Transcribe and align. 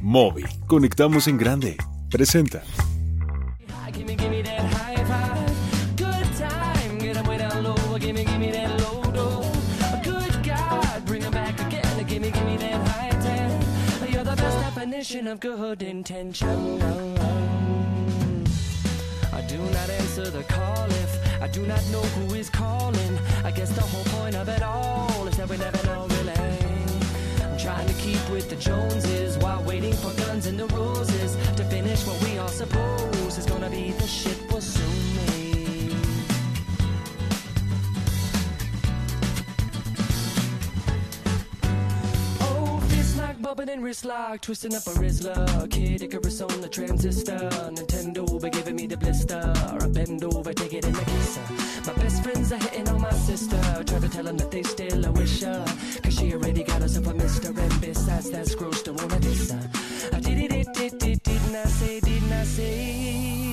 Móvil. 0.00 0.46
Conectamos 0.66 1.28
en 1.28 1.38
grande. 1.38 1.76
Presenta. 2.10 2.62
Of 15.26 15.40
good 15.40 15.82
intention. 15.82 16.80
I 19.32 19.40
do 19.42 19.58
not 19.58 19.90
answer 19.90 20.30
the 20.30 20.42
call 20.44 20.86
if 20.86 21.42
I 21.42 21.48
do 21.48 21.66
not 21.66 21.84
know 21.90 22.00
who 22.00 22.34
is 22.34 22.48
calling. 22.48 23.18
I 23.44 23.50
guess 23.50 23.70
the 23.70 23.82
whole 23.82 24.04
point 24.04 24.34
of 24.34 24.48
it 24.48 24.62
all 24.62 25.26
is 25.28 25.36
that 25.36 25.48
we 25.48 25.56
never 25.56 25.86
know 25.86 26.19
trying 27.70 27.86
to 27.86 27.94
keep 27.94 28.30
with 28.30 28.50
the 28.50 28.56
Joneses 28.56 29.38
while 29.38 29.62
waiting 29.62 29.92
for 29.92 30.12
guns 30.24 30.46
and 30.46 30.58
the 30.58 30.66
roses 30.74 31.36
to 31.54 31.64
finish 31.66 32.04
what 32.04 32.20
we 32.24 32.36
all 32.36 32.48
suppose 32.48 33.38
is 33.38 33.46
gonna 33.46 33.70
be 33.70 33.92
the 33.92 34.06
shit 34.08 34.36
we'll 34.50 34.60
soon 34.60 35.14
make. 35.14 35.49
Fist 43.60 43.68
lock, 43.68 43.68
bumping 43.68 43.74
and 43.74 43.84
wrist 43.84 44.04
lock, 44.04 44.40
twisting 44.40 44.74
up 44.74 44.86
a 44.86 44.90
Rizzler. 44.98 45.70
Kid 45.70 46.02
Icarus 46.02 46.40
on 46.40 46.60
the 46.60 46.68
transistor. 46.68 47.48
Nintendo 47.72 48.40
be 48.42 48.50
giving 48.50 48.76
me 48.76 48.86
the 48.86 48.96
blister. 48.96 49.52
I 49.80 49.86
bend 49.88 50.24
over, 50.24 50.52
take 50.52 50.72
it 50.74 50.84
in 50.86 50.92
the 50.92 51.04
kisser. 51.04 51.42
My 51.86 51.92
best 52.02 52.22
friends 52.22 52.52
are 52.52 52.58
hitting 52.58 52.88
on 52.88 53.00
my 53.00 53.10
sister. 53.12 53.60
Try 53.84 53.98
to 54.00 54.08
tell 54.08 54.24
them 54.24 54.36
that 54.38 54.50
they 54.50 54.62
still 54.62 55.04
a 55.04 55.12
wish 55.12 55.42
her. 55.42 55.64
Cause 56.02 56.14
she 56.14 56.32
already 56.34 56.62
got 56.64 56.82
herself 56.82 57.06
a 57.08 57.12
Mr. 57.12 57.56
And 57.56 57.80
besides, 57.80 58.30
that's 58.30 58.54
gross 58.54 58.82
to 58.82 58.92
wanna 58.92 59.18
diss 59.20 59.50
her. 59.50 59.70
I 60.12 60.20
did 60.20 60.38
it, 60.38 60.52
it, 60.52 60.68
it, 60.80 61.02
it, 61.04 61.22
didn't 61.22 61.56
I 61.56 61.64
say, 61.64 62.00
didn't 62.00 62.32
I 62.32 62.44
say? 62.44 63.46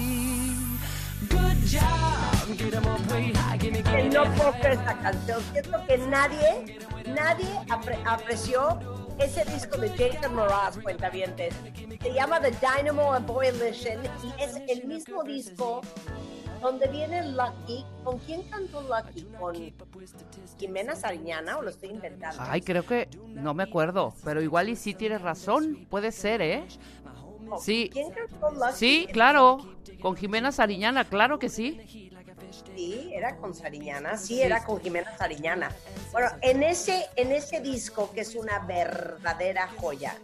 Good 1.30 1.58
job, 1.66 2.58
get 2.58 2.74
'em 2.76 2.86
up 2.88 3.12
way 3.12 3.34
high, 3.34 3.58
gimme, 3.58 3.82
gimme 3.82 4.10
no 4.10 4.24
that 4.24 4.38
puedo 4.38 4.52
high. 4.54 4.60
creer 4.62 4.74
esta 4.80 4.94
canción. 5.02 5.42
Siento 5.52 5.86
que 5.88 5.98
nadie, 5.98 6.78
nadie 7.08 7.48
apre- 7.70 8.00
apreció 8.06 8.80
ese 9.20 9.44
disco 9.46 9.78
de 9.78 9.90
Jason 9.90 10.36
Mraz, 10.36 10.78
cuentavientes. 10.78 11.54
Se 12.02 12.14
llama 12.14 12.40
The 12.40 12.52
Dynamo 12.52 13.16
Evolution 13.16 14.04
y 14.24 14.42
es 14.42 14.56
el 14.68 14.86
mismo 14.88 15.24
disco 15.24 15.82
donde 16.62 16.88
viene 16.88 17.32
Lucky. 17.32 17.86
¿Con 18.04 18.20
quién 18.20 18.44
cantó 18.44 18.82
Lucky? 18.82 19.24
¿Con 19.40 19.74
Jimena 20.60 20.96
Sariñana 20.96 21.58
o 21.58 21.62
lo 21.62 21.70
estoy 21.70 21.90
inventando? 21.90 22.42
Ay, 22.42 22.62
creo 22.62 22.86
que 22.86 23.10
no 23.28 23.54
me 23.54 23.64
acuerdo, 23.64 24.14
pero 24.24 24.42
igual 24.42 24.70
y 24.70 24.76
sí 24.76 24.94
tienes 24.94 25.22
razón, 25.22 25.86
puede 25.90 26.12
ser, 26.12 26.42
¿eh? 26.42 26.68
Sí. 27.60 27.90
¿Quién 27.92 28.12
cantó 28.12 28.52
Lucky? 28.52 28.74
Sí, 28.76 29.08
claro, 29.12 29.60
con 30.02 30.16
Jimena 30.16 30.52
Sariñana, 30.52 31.06
claro 31.06 31.40
que 31.40 31.50
sí. 31.50 32.12
Sí, 32.52 33.12
era 33.14 33.36
con 33.38 33.54
Sariñana, 33.54 34.18
sí, 34.18 34.42
era 34.42 34.64
con 34.64 34.80
Jimena 34.80 35.18
Sariñana. 35.18 35.72
Bueno, 36.12 36.30
en 36.42 36.64
ese, 36.64 37.08
en 37.16 37.32
ese 37.32 37.60
disco, 37.60 38.12
que 38.12 38.22
es 38.22 38.36
una 38.36 38.60
verdadera 38.60 39.70
joya, 39.80 40.16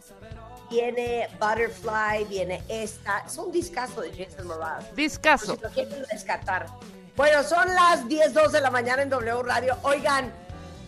viene 0.69 1.27
Butterfly, 1.39 2.25
viene 2.25 2.63
esta, 2.67 3.23
es 3.25 3.37
un 3.37 3.51
discazo 3.51 4.01
de 4.01 4.11
Jason 4.11 4.47
Mraz. 4.47 4.95
Discaso. 4.95 5.55
Si 5.55 5.61
lo 5.61 5.69
quieren 5.69 6.05
rescatar. 6.09 6.67
Bueno, 7.15 7.43
son 7.43 7.67
las 7.73 8.07
10, 8.07 8.33
2 8.33 8.51
de 8.51 8.61
la 8.61 8.71
mañana 8.71 9.03
en 9.03 9.09
W 9.09 9.43
Radio. 9.43 9.77
Oigan, 9.83 10.33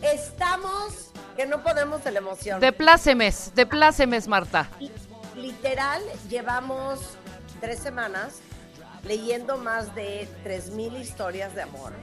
estamos 0.02 1.12
que 1.36 1.46
no 1.46 1.62
podemos 1.62 2.04
de 2.04 2.12
la 2.12 2.20
emoción. 2.20 2.60
De 2.60 2.72
plácemes, 2.72 3.54
de 3.54 3.66
plácemes, 3.66 4.28
Marta. 4.28 4.70
Y 4.80 4.92
literal, 5.36 6.02
llevamos 6.30 7.00
tres 7.60 7.80
semanas 7.80 8.40
leyendo 9.06 9.58
más 9.58 9.94
de 9.96 10.28
3.000 10.44 11.00
historias 11.00 11.54
de 11.56 11.62
amor. 11.62 11.94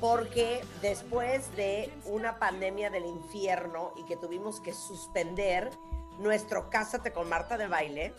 Porque 0.00 0.64
después 0.80 1.54
de 1.56 1.92
una 2.06 2.38
pandemia 2.38 2.88
del 2.88 3.04
infierno 3.04 3.92
y 3.96 4.04
que 4.06 4.16
tuvimos 4.16 4.60
que 4.60 4.72
suspender 4.72 5.70
nuestro 6.18 6.70
Cásate 6.70 7.12
con 7.12 7.28
Marta 7.28 7.58
de 7.58 7.66
baile, 7.66 8.14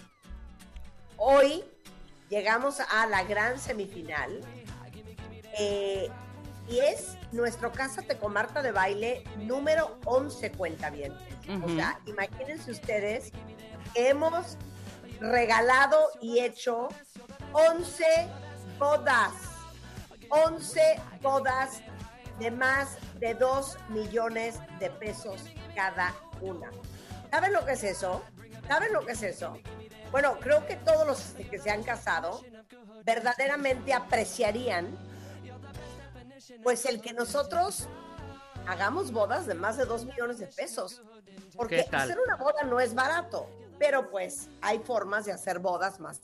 hoy 1.18 1.64
llegamos 2.30 2.80
a 2.80 3.08
la 3.08 3.24
gran 3.24 3.60
semifinal. 3.60 4.42
eh, 5.58 6.10
y 6.70 6.80
es 6.80 7.18
nuestro 7.34 7.74
Cásate 7.74 8.18
con 8.18 8.32
Marta 8.32 8.62
de 8.62 8.72
baile 8.72 9.24
número 9.40 9.98
11 10.06 10.52
cuentavientes. 10.54 11.34
O 11.50 11.66
Ujú. 11.66 11.76
sea, 11.76 12.00
imagínense 12.06 12.72
ustedes 12.72 13.32
que 13.94 14.08
hemos 14.10 14.58
regalado 15.20 15.98
y 16.22 16.40
hecho 16.40 16.88
11 17.54 18.06
bodas. 18.80 19.34
11 20.30 21.02
bodas 21.22 21.82
de 22.40 22.52
más 22.52 22.98
de 23.20 23.34
2 23.34 23.78
millones 23.90 24.60
de 24.80 24.90
pesos 24.90 25.44
cada 25.76 26.16
una. 26.42 26.72
¿Saben 27.30 27.54
lo 27.54 27.66
que 27.66 27.74
es 27.74 27.84
eso? 27.84 28.24
¿Saben 28.68 28.94
lo 28.94 29.06
que 29.06 29.12
es 29.12 29.24
eso? 29.24 29.58
Bueno, 30.12 30.38
creo 30.40 30.66
que 30.66 30.76
todos 30.78 31.06
los 31.06 31.20
que 31.50 31.60
se 31.60 31.70
han 31.70 31.84
casado 31.84 32.42
verdaderamente 33.06 33.94
apreciarían 33.94 34.98
pues 36.64 36.86
el 36.86 37.02
que 37.02 37.14
nosotros 37.14 37.88
hagamos 38.68 39.12
bodas 39.12 39.46
de 39.46 39.56
más 39.56 39.78
de 39.78 39.86
2 39.86 40.06
millones 40.06 40.40
de 40.40 40.48
pesos. 40.48 41.02
Porque 41.56 41.86
hacer 41.92 42.20
una 42.20 42.36
boda 42.36 42.64
no 42.64 42.80
es 42.80 42.94
barato, 42.94 43.50
pero 43.78 44.10
pues 44.10 44.50
hay 44.62 44.80
formas 44.80 45.26
de 45.26 45.34
hacer 45.34 45.60
bodas 45.60 46.00
más 46.00 46.22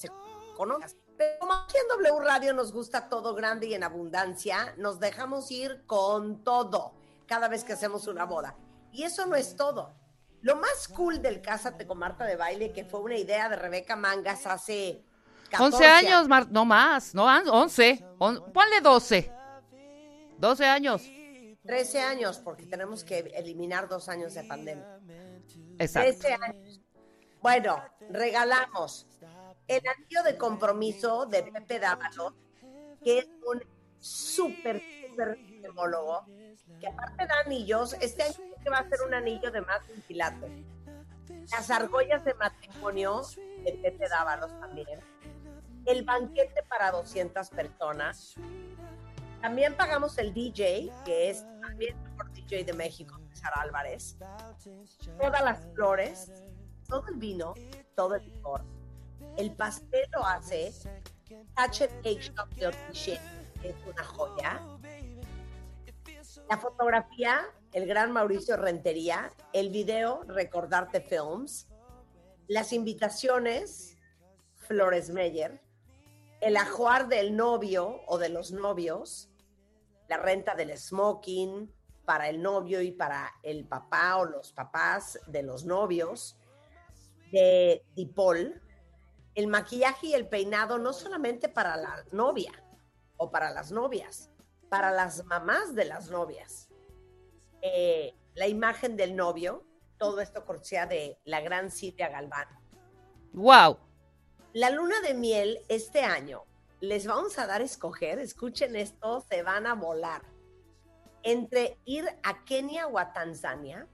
económicas. 0.54 0.96
Pero 1.18 1.40
como 1.40 1.54
aquí 1.54 1.76
en 1.78 1.88
W 2.04 2.20
Radio 2.26 2.54
nos 2.54 2.72
gusta 2.72 3.10
todo 3.10 3.34
grande 3.34 3.68
y 3.68 3.74
en 3.74 3.84
abundancia, 3.84 4.74
nos 4.78 5.00
dejamos 5.00 5.50
ir 5.52 5.84
con 5.86 6.44
todo 6.44 6.94
cada 7.26 7.48
vez 7.48 7.64
que 7.64 7.74
hacemos 7.74 8.08
una 8.08 8.26
boda. 8.26 8.56
Y 8.92 9.04
eso 9.04 9.26
no 9.26 9.36
es 9.36 9.56
todo. 9.56 9.96
Lo 10.42 10.56
más 10.56 10.88
cool 10.90 11.22
del 11.22 11.42
Cásate 11.42 11.88
con 11.88 11.98
Marta 11.98 12.24
de 12.26 12.36
Baile, 12.36 12.72
que 12.72 12.86
fue 12.86 13.00
una 13.02 13.18
idea 13.18 13.50
de 13.50 13.56
Rebeca 13.56 13.96
Mangas 13.96 14.46
hace 14.46 15.04
14 15.50 15.76
11 15.78 15.86
años, 15.88 16.28
Mar 16.28 16.48
no 16.52 16.66
más, 16.66 17.16
no, 17.16 17.28
an- 17.28 17.48
11. 17.50 18.06
On- 18.20 18.52
ponle 18.54 18.80
12. 18.82 19.32
12 20.38 20.66
años. 20.66 21.02
13 21.66 22.00
años, 22.00 22.38
porque 22.40 22.66
tenemos 22.66 23.04
que 23.04 23.20
eliminar 23.36 23.90
dos 23.90 24.08
años 24.08 24.34
de 24.36 24.44
pandemia. 24.44 25.00
Exacto. 25.80 26.20
13 26.20 26.34
años. 26.42 26.82
Bueno, 27.42 27.82
regalamos 28.10 29.06
el 29.68 29.82
anillo 29.88 30.24
de 30.24 30.38
compromiso 30.38 31.26
de 31.26 31.44
Pepe 31.44 31.80
Dávalos, 31.80 32.34
que 33.04 33.20
es 33.20 33.30
un 33.46 33.62
súper, 34.00 34.82
súper 35.10 35.38
gemólogo, 35.62 36.26
que 36.80 36.88
aparte 36.88 37.26
de 37.26 37.34
anillos, 37.46 37.94
este 38.00 38.24
año 38.24 38.36
que 38.64 38.70
va 38.70 38.80
a 38.80 38.90
ser 38.90 39.02
un 39.06 39.14
anillo 39.14 39.52
de 39.52 39.62
más 39.62 39.82
un. 39.90 40.48
Las 41.52 41.70
argollas 41.70 42.24
de 42.26 42.34
matrimonio 42.34 43.22
de 43.64 43.74
Pepe 43.74 44.08
Dávalos 44.10 44.58
también. 44.60 45.00
El 45.86 46.04
banquete 46.04 46.64
para 46.64 46.92
200 46.92 47.50
personas. 47.50 48.36
También 49.42 49.76
pagamos 49.76 50.18
el 50.18 50.34
DJ, 50.34 50.92
que 51.06 51.30
es 51.30 51.46
también 51.62 51.96
el 51.96 52.12
mejor 52.12 52.32
DJ 52.34 52.66
de 52.66 52.74
México, 52.74 53.20
César 53.30 53.54
Álvarez. 53.56 54.18
Todas 55.20 55.44
las 55.44 55.66
flores, 55.74 56.32
todo 56.88 57.08
el 57.08 57.16
vino, 57.16 57.54
todo 57.96 58.16
el 58.16 58.26
licor. 58.26 58.66
El 59.38 59.56
pastel 59.56 60.10
lo 60.16 60.26
hace 60.26 60.74
H 61.56 61.88
Cake 62.04 62.22
Shop 62.22 62.50
de 62.56 62.70
es 63.64 63.76
una 63.86 64.04
joya. 64.04 64.62
La 66.50 66.58
fotografía, 66.58 67.46
el 67.72 67.86
gran 67.86 68.12
Mauricio 68.12 68.58
Rentería. 68.58 69.32
El 69.54 69.70
video, 69.70 70.24
Recordarte 70.24 71.02
Films. 71.02 71.68
Las 72.48 72.74
invitaciones, 72.74 73.96
Flores 74.56 75.12
Meyer. 75.12 75.62
El 76.42 76.58
ajuar 76.58 77.08
del 77.08 77.36
novio 77.36 78.02
o 78.08 78.18
de 78.18 78.30
los 78.30 78.52
novios. 78.52 79.30
La 80.08 80.18
renta 80.18 80.56
del 80.56 80.76
smoking 80.76 81.72
para 82.06 82.28
el 82.28 82.42
novio 82.42 82.82
y 82.82 82.92
para 82.92 83.36
el 83.44 83.68
papá 83.68 84.18
o 84.18 84.26
los 84.26 84.52
papás 84.52 85.20
de 85.28 85.44
los 85.44 85.64
novios. 85.64 86.40
De 87.32 87.86
Dipol. 87.94 88.64
El 89.38 89.46
maquillaje 89.46 90.08
y 90.08 90.14
el 90.16 90.28
peinado 90.28 90.80
no 90.80 90.94
solamente 90.94 91.48
para 91.48 91.78
la 91.78 92.04
novia 92.12 92.52
o 93.18 93.30
para 93.30 93.52
las 93.52 93.72
novias, 93.72 94.32
para 94.68 94.90
las 94.90 95.24
mamás 95.26 95.76
de 95.76 95.86
las 95.86 96.10
novias. 96.10 96.70
Eh, 97.62 98.16
la 98.34 98.48
imagen 98.48 98.98
del 98.98 99.16
novio, 99.16 99.64
todo 100.00 100.22
esto 100.22 100.44
cortesía 100.44 100.88
de 100.88 101.20
la 101.24 101.42
gran 101.42 101.70
Silvia 101.70 102.10
Galván. 102.10 102.48
Wow. 103.34 103.78
La 104.54 104.72
luna 104.72 105.02
de 105.02 105.14
miel 105.14 105.60
este 105.68 106.02
año 106.02 106.46
les 106.80 107.06
vamos 107.06 107.38
a 107.38 107.46
dar 107.46 107.62
a 107.62 107.66
escoger, 107.66 108.18
escuchen 108.18 108.76
esto, 108.76 109.22
se 109.30 109.44
van 109.44 109.68
a 109.68 109.76
volar. 109.76 110.24
Entre 111.22 111.78
ir 111.86 112.10
a 112.24 112.44
Kenia 112.44 112.88
o 112.88 112.98
a 112.98 113.14
Tanzania 113.14 113.88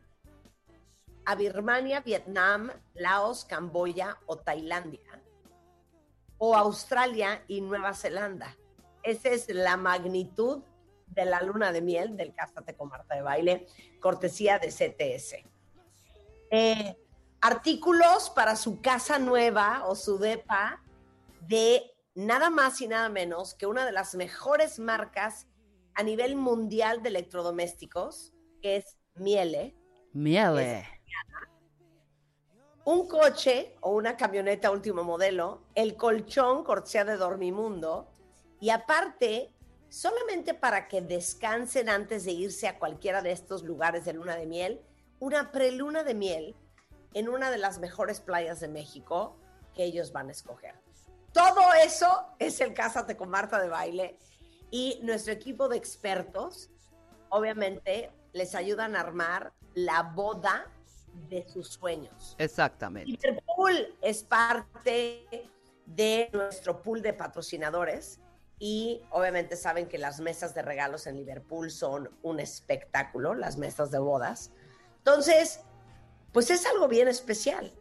a 1.26 1.36
Birmania, 1.36 2.02
Vietnam, 2.02 2.72
Laos, 2.94 3.46
Camboya 3.46 4.18
o 4.26 4.38
Tailandia, 4.38 5.13
o 6.46 6.58
Australia 6.58 7.42
y 7.48 7.62
Nueva 7.62 7.94
Zelanda. 7.94 8.58
Esa 9.02 9.30
es 9.30 9.48
la 9.48 9.78
magnitud 9.78 10.62
de 11.08 11.24
la 11.24 11.42
luna 11.42 11.72
de 11.72 11.82
miel 11.82 12.18
del 12.18 12.34
Cásate 12.34 12.76
con 12.76 12.90
Marta 12.90 13.16
de 13.16 13.22
Baile, 13.22 13.66
cortesía 14.02 14.60
de 14.60 14.68
CTS. 14.68 15.36
Eh, 16.52 16.98
artículos 17.40 18.30
para 18.30 18.58
su 18.58 18.82
casa 18.82 19.20
nueva 19.20 19.86
o 19.88 19.96
su 19.96 20.18
depa 20.18 20.84
de 21.48 21.96
nada 22.14 22.50
más 22.50 22.82
y 22.82 22.90
nada 22.90 23.08
menos 23.08 23.54
que 23.54 23.66
una 23.66 23.86
de 23.86 23.94
las 23.94 24.14
mejores 24.14 24.80
marcas 24.80 25.48
a 25.96 26.04
nivel 26.04 26.36
mundial 26.36 27.02
de 27.04 27.08
electrodomésticos, 27.08 28.34
que 28.62 28.76
es 28.76 28.98
Miele. 29.16 29.78
Miele. 30.12 30.86
Un 32.86 33.08
coche 33.08 33.78
o 33.80 33.92
una 33.92 34.18
camioneta 34.18 34.70
último 34.70 35.06
modelo, 35.06 35.62
el 35.74 35.96
colchón 35.96 36.66
cortesía 36.66 37.06
de 37.06 37.16
Dormimundo 37.16 38.10
y 38.60 38.72
aparte, 38.72 39.54
solamente 39.88 40.54
para 40.54 40.90
que 40.90 41.02
descansen 41.02 41.88
antes 41.88 42.26
de 42.26 42.34
irse 42.34 42.68
a 42.68 42.80
cualquiera 42.80 43.22
de 43.22 43.32
estos 43.32 43.64
lugares 43.64 44.04
de 44.04 44.12
luna 44.12 44.36
de 44.36 44.48
miel, 44.48 44.82
una 45.20 45.54
preluna 45.54 46.04
de 46.04 46.14
miel 46.14 46.56
en 47.14 47.30
una 47.30 47.52
de 47.52 47.58
las 47.58 47.80
mejores 47.80 48.20
playas 48.20 48.60
de 48.60 48.68
México 48.68 49.38
que 49.74 49.86
ellos 49.86 50.12
van 50.12 50.28
a 50.28 50.34
escoger. 50.34 50.76
Todo 51.32 51.62
eso 51.86 52.36
es 52.38 52.60
el 52.60 52.74
Cásate 52.74 53.16
con 53.16 53.30
Marta 53.30 53.62
de 53.62 53.70
Baile 53.70 54.18
y 54.72 55.00
nuestro 55.04 55.32
equipo 55.32 55.70
de 55.70 55.78
expertos, 55.78 56.70
obviamente, 57.30 58.12
les 58.34 58.56
ayudan 58.56 58.98
a 58.98 59.00
armar 59.00 59.54
la 59.74 60.04
boda 60.04 60.70
de 61.30 61.48
sus 61.48 61.70
sueños. 61.70 62.36
Exactamente. 62.38 63.12
Liverpool 63.12 63.96
es 64.02 64.24
parte 64.24 65.50
de 65.86 66.30
nuestro 66.34 66.82
pool 66.82 67.02
de 67.02 67.14
patrocinadores 67.14 68.20
y 68.60 69.02
obviamente 69.12 69.56
saben 69.56 69.88
que 69.88 69.98
las 69.98 70.20
mesas 70.20 70.54
de 70.54 70.62
regalos 70.62 71.08
en 71.08 71.18
Liverpool 71.18 71.70
son 71.72 72.10
un 72.22 72.40
espectáculo, 72.40 73.34
las 73.34 73.58
mesas 73.58 73.92
de 73.92 74.00
bodas. 74.00 74.52
Entonces, 75.00 75.60
pues 76.32 76.50
es 76.50 76.66
algo 76.66 76.88
bien 76.88 77.08
especial. 77.08 77.74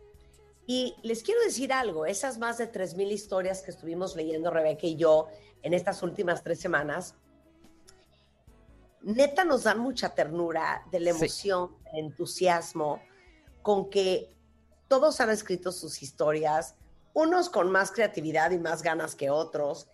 Y 0.66 0.96
les 1.02 1.22
quiero 1.22 1.40
decir 1.42 1.72
algo, 1.72 2.06
esas 2.06 2.38
más 2.38 2.58
de 2.58 2.70
3.000 2.70 3.10
historias 3.10 3.62
que 3.62 3.70
estuvimos 3.70 4.16
leyendo 4.16 4.50
Rebeca 4.50 4.86
y 4.86 4.96
yo 4.96 5.28
en 5.62 5.74
estas 5.74 6.02
últimas 6.02 6.42
tres 6.42 6.60
semanas, 6.60 7.14
neta 9.02 9.44
nos 9.44 9.64
dan 9.64 9.78
mucha 9.78 10.14
ternura 10.14 10.84
de 10.90 11.00
la 11.00 11.10
emoción, 11.10 11.68
sí. 11.68 11.90
el 11.92 12.04
entusiasmo, 12.06 13.00
con 13.62 13.90
que 13.90 14.36
todos 14.88 15.20
han 15.20 15.30
escrito 15.30 15.72
sus 15.72 16.02
historias, 16.02 16.74
unos 17.14 17.48
con 17.48 17.70
más 17.70 17.92
creatividad 17.92 18.50
y 18.50 18.58
más 18.58 18.82
ganas 18.82 19.14
que 19.14 19.30
otros, 19.30 19.88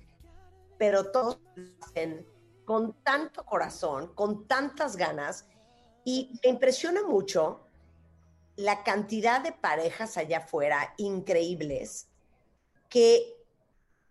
pero 0.78 1.10
todos 1.10 1.38
hacen 1.82 2.26
con 2.64 2.94
tanto 3.02 3.44
corazón, 3.44 4.14
con 4.14 4.46
tantas 4.46 4.96
ganas, 4.96 5.46
y 6.04 6.38
me 6.42 6.50
impresiona 6.50 7.02
mucho 7.02 7.60
la 8.56 8.82
cantidad 8.82 9.40
de 9.40 9.52
parejas 9.52 10.16
allá 10.16 10.38
afuera 10.38 10.94
increíbles 10.96 12.08
que 12.88 13.36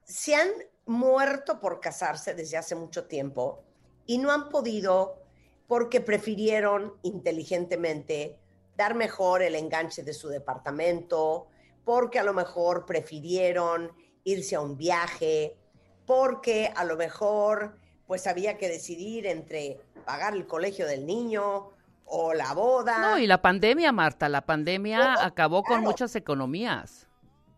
se 0.03 0.35
han 0.35 0.49
muerto 0.85 1.59
por 1.59 1.81
casarse 1.81 2.33
desde 2.33 2.57
hace 2.57 2.75
mucho 2.75 3.07
tiempo 3.07 3.63
y 4.05 4.19
no 4.19 4.31
han 4.31 4.49
podido 4.49 5.21
porque 5.67 5.99
prefirieron 5.99 6.93
inteligentemente 7.01 8.39
dar 8.77 8.93
mejor 8.95 9.41
el 9.41 9.55
enganche 9.55 10.03
de 10.03 10.13
su 10.13 10.29
departamento, 10.29 11.47
porque 11.83 12.19
a 12.19 12.23
lo 12.23 12.33
mejor 12.33 12.85
prefirieron 12.85 13.91
irse 14.23 14.55
a 14.55 14.61
un 14.61 14.77
viaje, 14.77 15.57
porque 16.05 16.71
a 16.75 16.85
lo 16.85 16.95
mejor 16.95 17.77
pues 18.05 18.27
había 18.27 18.57
que 18.57 18.69
decidir 18.69 19.25
entre 19.25 19.81
pagar 20.05 20.33
el 20.33 20.47
colegio 20.47 20.85
del 20.85 21.05
niño 21.05 21.71
o 22.05 22.33
la 22.33 22.53
boda. 22.53 22.99
No, 22.99 23.17
y 23.17 23.27
la 23.27 23.41
pandemia, 23.41 23.91
Marta, 23.91 24.29
la 24.29 24.45
pandemia 24.45 25.25
acabó 25.25 25.63
claro. 25.63 25.81
con 25.81 25.89
muchas 25.89 26.15
economías. 26.15 27.07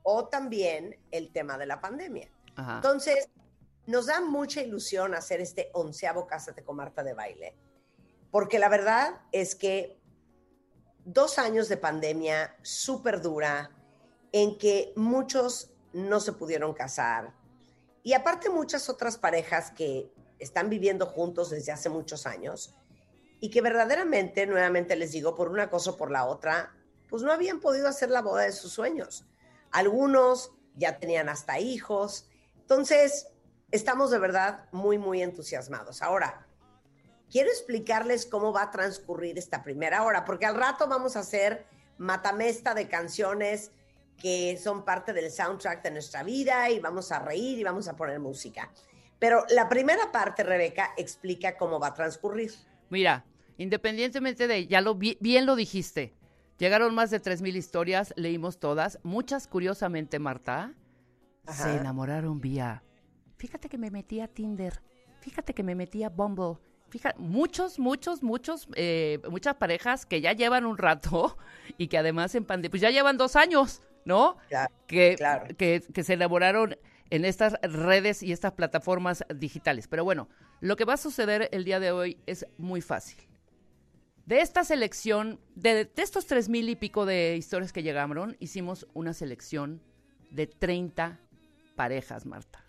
O 0.01 0.27
también 0.27 0.97
el 1.11 1.31
tema 1.31 1.57
de 1.57 1.67
la 1.67 1.81
pandemia. 1.81 2.31
Ajá. 2.55 2.77
Entonces, 2.77 3.29
nos 3.85 4.07
da 4.07 4.21
mucha 4.21 4.61
ilusión 4.61 5.13
hacer 5.13 5.41
este 5.41 5.69
onceavo 5.73 6.25
Cásate 6.25 6.63
con 6.63 6.77
Marta 6.77 7.03
de 7.03 7.13
baile, 7.13 7.55
porque 8.31 8.57
la 8.57 8.69
verdad 8.69 9.21
es 9.31 9.55
que 9.55 9.98
dos 11.13 11.39
años 11.39 11.69
de 11.69 11.77
pandemia 11.77 12.55
súper 12.61 13.21
dura, 13.21 13.71
en 14.31 14.57
que 14.57 14.93
muchos 14.95 15.71
no 15.91 16.19
se 16.19 16.33
pudieron 16.33 16.73
casar, 16.73 17.33
y 18.03 18.13
aparte 18.13 18.49
muchas 18.49 18.89
otras 18.89 19.17
parejas 19.17 19.71
que 19.71 20.11
están 20.37 20.69
viviendo 20.69 21.05
juntos 21.05 21.49
desde 21.49 21.71
hace 21.71 21.89
muchos 21.89 22.27
años, 22.27 22.75
y 23.39 23.49
que 23.49 23.61
verdaderamente, 23.61 24.45
nuevamente 24.45 24.95
les 24.95 25.11
digo, 25.11 25.35
por 25.35 25.49
una 25.49 25.69
cosa 25.69 25.91
o 25.91 25.97
por 25.97 26.11
la 26.11 26.25
otra, 26.25 26.75
pues 27.09 27.23
no 27.23 27.31
habían 27.31 27.59
podido 27.59 27.87
hacer 27.87 28.09
la 28.09 28.21
boda 28.21 28.43
de 28.43 28.51
sus 28.51 28.71
sueños. 28.71 29.25
Algunos 29.71 30.51
ya 30.75 30.99
tenían 30.99 31.29
hasta 31.29 31.57
hijos. 31.59 32.29
Entonces, 32.59 33.27
estamos 33.71 34.11
de 34.11 34.19
verdad 34.19 34.67
muy, 34.71 34.97
muy 34.97 35.21
entusiasmados. 35.21 36.01
Ahora, 36.01 36.48
quiero 37.29 37.49
explicarles 37.49 38.25
cómo 38.25 38.51
va 38.51 38.63
a 38.63 38.71
transcurrir 38.71 39.37
esta 39.37 39.63
primera 39.63 40.03
hora, 40.03 40.25
porque 40.25 40.45
al 40.45 40.55
rato 40.55 40.87
vamos 40.87 41.15
a 41.15 41.19
hacer 41.19 41.65
matamesta 41.97 42.73
de 42.73 42.87
canciones 42.87 43.71
que 44.17 44.57
son 44.57 44.83
parte 44.83 45.13
del 45.13 45.31
soundtrack 45.31 45.83
de 45.83 45.91
nuestra 45.91 46.23
vida 46.23 46.69
y 46.69 46.79
vamos 46.79 47.11
a 47.11 47.19
reír 47.19 47.57
y 47.57 47.63
vamos 47.63 47.87
a 47.87 47.95
poner 47.95 48.19
música. 48.19 48.71
Pero 49.17 49.45
la 49.49 49.67
primera 49.69 50.11
parte, 50.11 50.43
Rebeca, 50.43 50.91
explica 50.97 51.57
cómo 51.57 51.79
va 51.79 51.87
a 51.87 51.93
transcurrir. 51.93 52.51
Mira, 52.89 53.25
independientemente 53.57 54.47
de, 54.47 54.67
ya 54.67 54.81
lo 54.81 54.95
bien 54.95 55.45
lo 55.45 55.55
dijiste, 55.55 56.13
llegaron 56.57 56.95
más 56.95 57.11
de 57.11 57.21
3.000 57.21 57.55
historias, 57.55 58.13
leímos 58.15 58.59
todas, 58.59 58.99
muchas 59.03 59.47
curiosamente, 59.47 60.19
Marta, 60.19 60.73
Ajá. 61.45 61.63
se 61.63 61.75
enamoraron 61.77 62.39
vía. 62.39 62.83
Fíjate 63.37 63.69
que 63.69 63.77
me 63.77 63.91
metí 63.91 64.21
a 64.21 64.27
Tinder, 64.27 64.81
fíjate 65.21 65.53
que 65.53 65.63
me 65.63 65.75
metí 65.75 66.03
a 66.03 66.09
Bumble, 66.09 66.57
fíjate, 66.89 67.19
muchos, 67.19 67.79
muchos, 67.79 68.23
muchos, 68.23 68.67
eh, 68.75 69.19
muchas 69.29 69.55
parejas 69.55 70.05
que 70.05 70.21
ya 70.21 70.33
llevan 70.33 70.65
un 70.65 70.77
rato 70.77 71.37
y 71.77 71.87
que 71.87 71.97
además 71.97 72.35
en 72.35 72.45
pandemia, 72.45 72.69
pues 72.69 72.81
ya 72.81 72.89
llevan 72.89 73.17
dos 73.17 73.35
años, 73.35 73.81
¿no? 74.05 74.37
Claro, 74.49 74.73
que, 74.87 75.15
claro. 75.15 75.55
Que, 75.57 75.81
que 75.93 76.03
se 76.03 76.13
enamoraron 76.13 76.77
en 77.09 77.25
estas 77.25 77.53
redes 77.61 78.23
y 78.23 78.31
estas 78.31 78.53
plataformas 78.53 79.23
digitales. 79.33 79.87
Pero 79.87 80.03
bueno, 80.03 80.29
lo 80.59 80.75
que 80.75 80.85
va 80.85 80.93
a 80.93 80.97
suceder 80.97 81.49
el 81.51 81.63
día 81.63 81.79
de 81.79 81.91
hoy 81.91 82.17
es 82.25 82.45
muy 82.57 82.81
fácil. 82.81 83.19
De 84.25 84.41
esta 84.41 84.63
selección, 84.63 85.39
de, 85.55 85.85
de 85.85 86.03
estos 86.03 86.27
tres 86.27 86.49
mil 86.49 86.69
y 86.69 86.75
pico 86.75 87.05
de 87.05 87.35
historias 87.35 87.73
que 87.73 87.81
llegaron, 87.81 88.37
hicimos 88.39 88.87
una 88.93 89.13
selección 89.13 89.81
de 90.29 90.45
30 90.45 91.19
parejas, 91.75 92.25
Marta. 92.25 92.63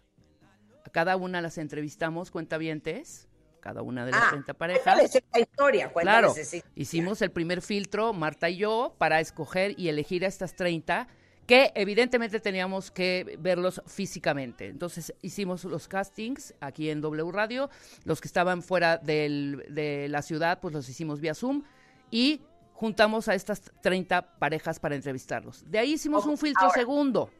A 0.84 0.90
cada 0.90 1.16
una 1.16 1.42
las 1.42 1.58
entrevistamos, 1.58 2.30
cuentavientes, 2.30 3.28
cada 3.60 3.82
una 3.82 4.04
de 4.04 4.12
las 4.12 4.22
Ah, 4.24 4.28
30 4.30 4.54
parejas. 4.54 5.16
Historia, 5.36 5.92
Claro, 5.92 6.34
esa 6.36 6.58
hicimos 6.74 7.22
el 7.22 7.30
primer 7.30 7.62
filtro, 7.62 8.12
Marta 8.12 8.48
y 8.50 8.56
yo, 8.56 8.94
para 8.98 9.20
escoger 9.20 9.78
y 9.78 9.88
elegir 9.88 10.24
a 10.24 10.28
estas 10.28 10.54
30 10.54 11.06
que 11.46 11.72
evidentemente 11.74 12.38
teníamos 12.38 12.90
que 12.92 13.36
verlos 13.40 13.82
físicamente. 13.86 14.68
Entonces 14.68 15.12
hicimos 15.20 15.64
los 15.64 15.88
castings 15.88 16.54
aquí 16.60 16.90
en 16.90 17.00
W 17.00 17.32
Radio, 17.32 17.70
los 18.04 18.20
que 18.20 18.28
estaban 18.28 18.62
fuera 18.62 18.98
del- 18.98 19.64
de 19.68 20.08
la 20.08 20.22
ciudad, 20.22 20.60
pues 20.60 20.72
los 20.72 20.88
hicimos 20.88 21.20
vía 21.20 21.34
Zoom 21.34 21.64
y 22.10 22.40
juntamos 22.74 23.28
a 23.28 23.34
estas 23.34 23.62
30 23.82 24.38
parejas 24.38 24.78
para 24.78 24.94
entrevistarlos. 24.94 25.68
De 25.68 25.78
ahí 25.80 25.94
hicimos 25.94 26.20
Ojo, 26.22 26.30
un 26.30 26.38
filtro 26.38 26.66
ahora. 26.66 26.78
segundo. 26.78 27.30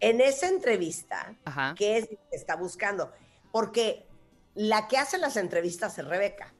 En 0.00 0.20
esa 0.20 0.48
entrevista, 0.48 1.34
Ajá. 1.44 1.74
¿qué 1.78 1.98
es 1.98 2.10
lo 2.10 2.18
que 2.28 2.36
está 2.36 2.56
buscando? 2.56 3.12
Porque 3.52 4.04
la 4.54 4.88
que 4.88 4.98
hace 4.98 5.18
las 5.18 5.36
entrevistas 5.36 5.98
es 5.98 6.06
Rebeca. 6.06 6.52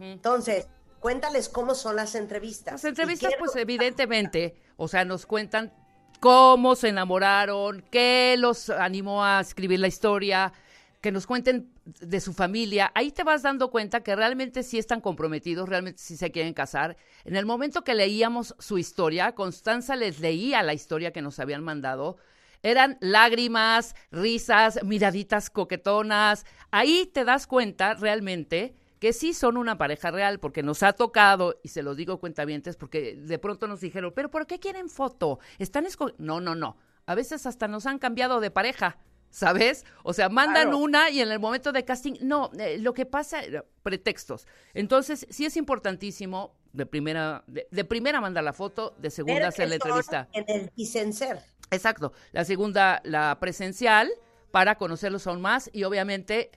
Entonces, 0.00 0.66
cuéntales 1.00 1.48
cómo 1.48 1.74
son 1.74 1.96
las 1.96 2.14
entrevistas. 2.14 2.74
Las 2.74 2.84
entrevistas, 2.84 3.34
pues 3.38 3.54
evidentemente, 3.56 4.56
o 4.76 4.88
sea, 4.88 5.04
nos 5.04 5.26
cuentan 5.26 5.72
cómo 6.20 6.74
se 6.74 6.88
enamoraron, 6.88 7.84
qué 7.90 8.36
los 8.38 8.70
animó 8.70 9.24
a 9.24 9.40
escribir 9.40 9.80
la 9.80 9.86
historia, 9.86 10.52
que 11.00 11.12
nos 11.12 11.26
cuenten 11.26 11.70
de 11.84 12.20
su 12.20 12.32
familia. 12.32 12.90
Ahí 12.94 13.12
te 13.12 13.22
vas 13.22 13.42
dando 13.42 13.70
cuenta 13.70 14.00
que 14.00 14.16
realmente 14.16 14.62
sí 14.64 14.78
están 14.78 15.00
comprometidos, 15.00 15.68
realmente 15.68 16.02
sí 16.02 16.16
se 16.16 16.32
quieren 16.32 16.54
casar. 16.54 16.96
En 17.24 17.36
el 17.36 17.46
momento 17.46 17.84
que 17.84 17.94
leíamos 17.94 18.56
su 18.58 18.78
historia, 18.78 19.32
Constanza 19.32 19.94
les 19.94 20.18
leía 20.18 20.64
la 20.64 20.74
historia 20.74 21.12
que 21.12 21.22
nos 21.22 21.38
habían 21.38 21.62
mandado. 21.62 22.16
Eran 22.62 22.98
lágrimas, 23.00 23.94
risas, 24.10 24.82
miraditas 24.84 25.50
coquetonas. 25.50 26.44
Ahí 26.70 27.06
te 27.12 27.24
das 27.24 27.46
cuenta 27.46 27.94
realmente 27.94 28.74
que 28.98 29.12
sí 29.12 29.34
son 29.34 29.56
una 29.56 29.78
pareja 29.78 30.10
real, 30.10 30.40
porque 30.40 30.62
nos 30.62 30.82
ha 30.82 30.92
tocado, 30.92 31.60
y 31.62 31.68
se 31.68 31.82
los 31.82 31.96
digo 31.96 32.18
cuentavientes, 32.18 32.76
porque 32.76 33.14
de 33.14 33.38
pronto 33.38 33.66
nos 33.66 33.80
dijeron, 33.80 34.12
pero 34.14 34.30
¿por 34.30 34.46
qué 34.46 34.58
quieren 34.58 34.88
foto? 34.88 35.38
Están 35.58 35.86
No, 36.18 36.40
no, 36.40 36.54
no. 36.54 36.76
A 37.04 37.14
veces 37.14 37.46
hasta 37.46 37.68
nos 37.68 37.86
han 37.86 37.98
cambiado 37.98 38.40
de 38.40 38.50
pareja. 38.50 38.98
¿Sabes? 39.28 39.84
O 40.02 40.14
sea, 40.14 40.30
mandan 40.30 40.72
una 40.72 41.10
y 41.10 41.20
en 41.20 41.30
el 41.30 41.38
momento 41.38 41.72
de 41.72 41.84
casting, 41.84 42.14
no, 42.22 42.50
eh, 42.58 42.78
lo 42.78 42.94
que 42.94 43.04
pasa, 43.04 43.44
eh, 43.44 43.62
pretextos. 43.82 44.46
Entonces, 44.72 45.26
sí 45.28 45.44
es 45.44 45.58
importantísimo 45.58 46.54
de 46.72 46.86
primera, 46.86 47.44
de, 47.46 47.84
primera 47.84 48.20
mandar 48.20 48.44
la 48.44 48.52
foto, 48.52 48.94
de 48.98 49.10
segunda 49.10 49.48
hacer 49.48 49.68
la 49.68 49.74
entrevista. 49.74 50.28
En 50.32 50.44
el 50.48 50.70
Picencer. 50.70 51.42
Exacto. 51.70 52.12
La 52.32 52.44
segunda, 52.44 53.00
la 53.04 53.38
presencial, 53.40 54.10
para 54.50 54.76
conocerlos 54.76 55.26
aún 55.26 55.40
más 55.40 55.68
y 55.72 55.84
obviamente 55.84 56.50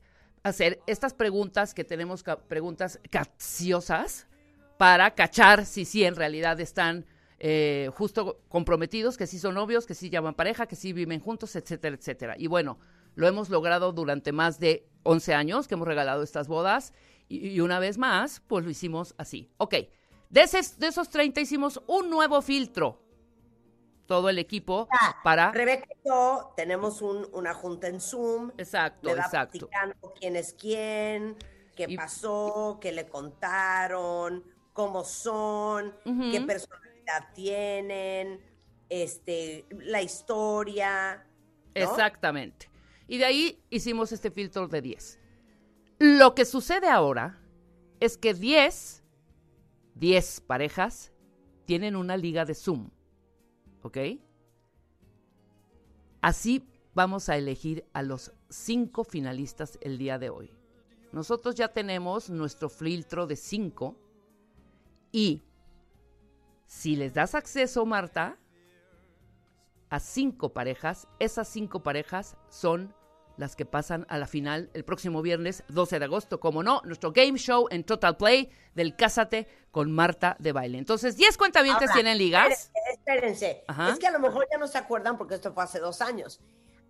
hacer 0.43 0.81
estas 0.87 1.13
preguntas 1.13 1.73
que 1.73 1.83
tenemos, 1.83 2.23
preguntas 2.47 2.99
capciosas, 3.09 4.27
para 4.77 5.13
cachar 5.13 5.65
si 5.65 5.83
sí 5.83 6.05
en 6.05 6.15
realidad 6.15 6.59
están 6.61 7.05
eh, 7.39 7.89
justo 7.95 8.39
comprometidos, 8.47 9.17
que 9.17 9.27
sí 9.27 9.37
son 9.37 9.55
novios, 9.55 9.85
que 9.85 9.93
sí 9.93 10.09
llaman 10.09 10.35
pareja, 10.35 10.67
que 10.67 10.77
sí 10.77 10.93
viven 10.93 11.19
juntos, 11.19 11.55
etcétera, 11.55 11.95
etcétera. 11.95 12.35
Y 12.37 12.47
bueno, 12.47 12.79
lo 13.15 13.27
hemos 13.27 13.49
logrado 13.49 13.91
durante 13.91 14.31
más 14.31 14.59
de 14.59 14.87
11 15.03 15.33
años 15.33 15.67
que 15.67 15.73
hemos 15.73 15.87
regalado 15.87 16.23
estas 16.23 16.47
bodas 16.47 16.93
y, 17.27 17.59
una 17.59 17.79
vez 17.79 17.97
más, 17.97 18.41
pues 18.47 18.63
lo 18.63 18.71
hicimos 18.71 19.15
así. 19.17 19.49
Ok, 19.57 19.73
de, 20.29 20.65
de 20.77 20.87
esos 20.87 21.09
30 21.09 21.41
hicimos 21.41 21.81
un 21.87 22.09
nuevo 22.09 22.41
filtro. 22.41 23.01
Todo 24.09 24.27
el 24.29 24.39
equipo 24.39 24.87
para... 25.23 25.51
Rebeca 25.51 25.85
y 25.87 26.07
yo 26.07 26.51
tenemos 26.57 27.03
una 27.03 27.53
junta 27.53 27.87
en 27.87 28.01
Zoom. 28.01 28.51
Exacto, 28.57 29.11
exacto. 29.11 29.69
quién 30.19 30.35
es 30.35 30.53
quién, 30.53 31.37
qué 31.75 31.95
pasó, 31.95 32.79
qué 32.81 32.91
le 32.91 33.07
contaron, 33.07 34.43
cómo 34.73 35.03
son, 35.03 35.93
qué 36.31 36.41
personas 36.41 36.81
tienen, 37.35 38.41
este, 38.89 39.67
la 39.69 40.01
historia. 40.01 41.23
Exactamente. 41.75 42.67
Y 43.07 43.19
de 43.19 43.25
ahí 43.25 43.63
hicimos 43.69 44.11
este 44.11 44.31
filtro 44.31 44.67
de 44.67 44.81
10. 44.81 45.19
Lo 45.99 46.33
que 46.33 46.45
sucede 46.45 46.89
ahora 46.89 47.39
es 47.99 48.17
que 48.17 48.33
10, 48.33 49.03
10 49.93 50.41
parejas 50.41 51.13
tienen 51.65 51.95
una 51.95 52.17
liga 52.17 52.43
de 52.45 52.55
Zoom. 52.55 52.89
¿Ok? 53.83 53.97
Así 56.21 56.67
vamos 56.93 57.29
a 57.29 57.37
elegir 57.37 57.85
a 57.93 58.01
los 58.03 58.33
cinco 58.49 59.03
finalistas 59.03 59.77
el 59.81 59.97
día 59.97 60.19
de 60.19 60.29
hoy. 60.29 60.51
Nosotros 61.11 61.55
ya 61.55 61.69
tenemos 61.69 62.29
nuestro 62.29 62.69
filtro 62.69 63.25
de 63.25 63.35
5 63.35 63.95
y 65.11 65.41
si 66.67 66.95
les 66.95 67.15
das 67.15 67.33
acceso, 67.33 67.85
Marta, 67.85 68.37
a 69.89 69.99
cinco 69.99 70.53
parejas, 70.53 71.07
esas 71.17 71.47
cinco 71.47 71.81
parejas 71.81 72.37
son 72.49 72.93
las 73.39 73.55
que 73.55 73.65
pasan 73.65 74.05
a 74.09 74.17
la 74.17 74.27
final 74.27 74.69
el 74.73 74.83
próximo 74.83 75.21
viernes 75.21 75.63
12 75.69 75.99
de 75.99 76.05
agosto, 76.05 76.39
como 76.39 76.61
no, 76.61 76.81
nuestro 76.83 77.11
game 77.11 77.37
show 77.37 77.67
en 77.71 77.83
Total 77.83 78.17
Play 78.17 78.51
del 78.75 78.95
Cásate 78.95 79.47
con 79.71 79.91
Marta 79.91 80.35
de 80.39 80.51
Baile. 80.51 80.77
Entonces, 80.77 81.15
10 81.15 81.37
cuentavientes 81.37 81.91
tienen 81.93 82.17
ligas. 82.17 82.71
Espérense, 82.91 83.63
es 83.91 83.99
que 83.99 84.07
a 84.07 84.11
lo 84.11 84.19
mejor 84.19 84.47
ya 84.51 84.57
no 84.57 84.67
se 84.67 84.77
acuerdan 84.77 85.17
porque 85.17 85.35
esto 85.35 85.53
fue 85.53 85.63
hace 85.63 85.79
dos 85.79 86.01
años. 86.01 86.41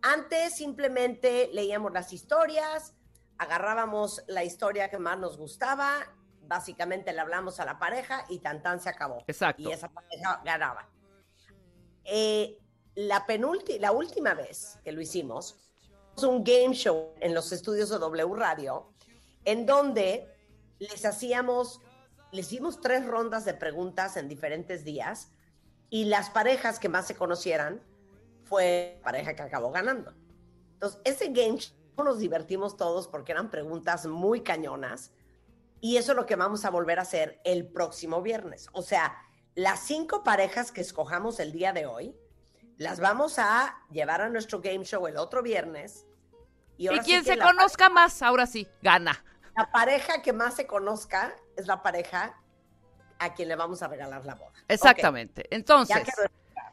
Antes 0.01 0.55
simplemente 0.55 1.49
leíamos 1.53 1.93
las 1.93 2.11
historias, 2.11 2.95
agarrábamos 3.37 4.23
la 4.27 4.43
historia 4.43 4.89
que 4.89 4.97
más 4.97 5.17
nos 5.19 5.37
gustaba 5.37 6.05
básicamente 6.49 7.13
le 7.13 7.21
hablamos 7.21 7.59
a 7.59 7.65
la 7.65 7.77
pareja 7.77 8.25
y 8.27 8.39
tan 8.39 8.61
tan 8.61 8.81
se 8.81 8.89
acabó. 8.89 9.23
Exacto. 9.27 9.61
Y 9.61 9.71
esa 9.71 9.87
pareja 9.87 10.41
ganaba. 10.43 10.89
Eh, 12.03 12.57
la, 12.95 13.23
la 13.79 13.91
última 13.91 14.33
vez 14.33 14.79
que 14.83 14.91
lo 14.91 14.99
hicimos, 14.99 15.68
un 16.23 16.43
game 16.43 16.73
show 16.73 17.13
en 17.19 17.33
los 17.33 17.51
estudios 17.51 17.89
de 17.89 17.99
W 17.99 18.35
Radio, 18.35 18.91
en 19.45 19.65
donde 19.65 20.27
les 20.79 21.05
hacíamos, 21.05 21.81
les 22.31 22.47
hicimos 22.47 22.81
tres 22.81 23.05
rondas 23.05 23.45
de 23.45 23.53
preguntas 23.53 24.17
en 24.17 24.27
diferentes 24.27 24.83
días 24.83 25.31
y 25.89 26.05
las 26.05 26.29
parejas 26.29 26.79
que 26.79 26.89
más 26.89 27.07
se 27.07 27.15
conocieran 27.15 27.81
fue 28.43 28.95
la 28.97 29.03
pareja 29.03 29.35
que 29.35 29.43
acabó 29.43 29.71
ganando. 29.71 30.13
Entonces, 30.73 31.01
ese 31.03 31.27
game 31.27 31.57
show 31.57 31.75
nos 32.03 32.19
divertimos 32.19 32.77
todos 32.77 33.07
porque 33.07 33.31
eran 33.31 33.49
preguntas 33.49 34.05
muy 34.05 34.41
cañonas 34.41 35.11
y 35.81 35.97
eso 35.97 36.11
es 36.11 36.15
lo 36.15 36.25
que 36.25 36.35
vamos 36.35 36.65
a 36.65 36.69
volver 36.69 36.99
a 36.99 37.03
hacer 37.03 37.39
el 37.43 37.67
próximo 37.67 38.21
viernes. 38.21 38.67
O 38.73 38.81
sea, 38.81 39.17
las 39.55 39.81
cinco 39.81 40.23
parejas 40.23 40.71
que 40.71 40.81
escojamos 40.81 41.39
el 41.39 41.51
día 41.51 41.73
de 41.73 41.85
hoy, 41.85 42.15
las 42.77 42.99
vamos 42.99 43.39
a 43.39 43.77
llevar 43.91 44.21
a 44.21 44.29
nuestro 44.29 44.61
game 44.61 44.85
show 44.85 45.05
el 45.07 45.17
otro 45.17 45.43
viernes. 45.43 46.05
Y, 46.79 46.87
quien 46.99 47.25
se 47.25 47.37
conozca 47.37 47.89
más, 47.89 48.21
ahora 48.21 48.47
sí, 48.47 48.65
gana. 48.81 49.21
La 49.57 49.69
pareja 49.69 50.21
que 50.21 50.31
más 50.31 50.55
se 50.55 50.65
conozca 50.65 51.35
es 51.57 51.67
la 51.67 51.83
pareja 51.83 52.39
a 53.19 53.33
quien 53.33 53.49
le 53.49 53.57
vamos 53.57 53.83
a 53.83 53.89
regalar 53.89 54.23
la 54.25 54.35
boda. 54.35 54.53
Exactamente. 54.69 55.45
Entonces, 55.53 56.07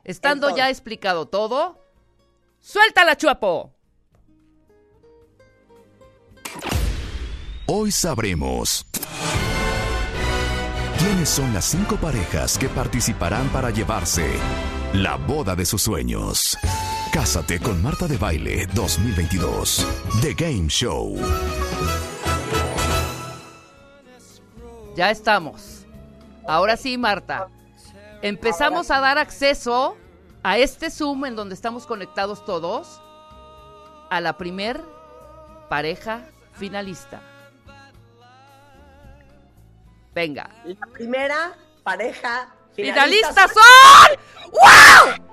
estando 0.05 0.55
ya 0.55 0.71
explicado 0.71 1.27
todo, 1.27 1.85
suéltala, 2.61 3.17
Chuapo. 3.17 3.75
Hoy 7.67 7.91
sabremos 7.91 8.87
quiénes 11.01 11.29
son 11.29 11.53
las 11.53 11.65
cinco 11.65 11.97
parejas 11.97 12.57
que 12.59 12.69
participarán 12.69 13.49
para 13.49 13.71
llevarse 13.71 14.39
la 14.93 15.17
boda 15.17 15.57
de 15.57 15.67
sus 15.67 15.83
sueños. 15.83 16.57
Cásate 17.17 17.59
con 17.59 17.83
Marta 17.83 18.07
de 18.07 18.19
Baile 18.19 18.67
2022. 18.75 19.87
The 20.21 20.35
Game 20.35 20.69
Show. 20.69 21.17
Ya 24.95 25.11
estamos. 25.11 25.87
Ahora 26.47 26.77
sí, 26.77 26.99
Marta. 26.99 27.49
Empezamos 28.21 28.91
a 28.91 29.01
dar 29.01 29.17
acceso 29.17 29.97
a 30.43 30.59
este 30.59 30.91
Zoom 30.91 31.25
en 31.25 31.37
donde 31.37 31.55
estamos 31.55 31.87
conectados 31.87 32.45
todos 32.45 33.01
a 34.11 34.21
la 34.21 34.37
primer 34.37 34.79
pareja 35.71 36.21
finalista. 36.53 37.23
Venga. 40.15 40.51
La 40.67 40.87
primera 40.93 41.55
pareja 41.83 42.55
finalista, 42.75 43.49
son. 43.49 44.53
¡Wow! 44.53 45.26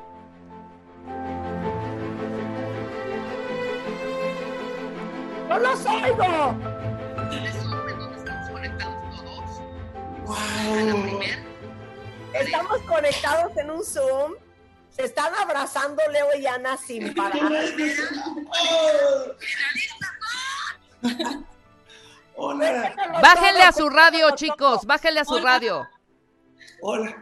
¡No 5.54 5.60
los 5.60 5.86
oigo! 5.86 6.56
Wow. 10.26 11.20
Estamos 12.34 12.82
conectados 12.82 13.56
en 13.58 13.70
un 13.70 13.86
Zoom. 13.86 14.34
Se 14.90 15.04
están 15.06 15.32
abrazando 15.36 16.02
Leo 16.12 16.36
y 16.40 16.48
Ana 16.48 16.76
sin 16.76 17.14
parar. 17.14 17.40
Hola. 22.36 22.96
Bájenle 23.22 23.62
a 23.62 23.72
su 23.72 23.88
radio, 23.92 24.32
chicos. 24.32 24.86
Bájenle 24.86 25.20
a 25.20 25.26
su 25.26 25.38
radio. 25.38 25.88
Hola. 26.82 27.16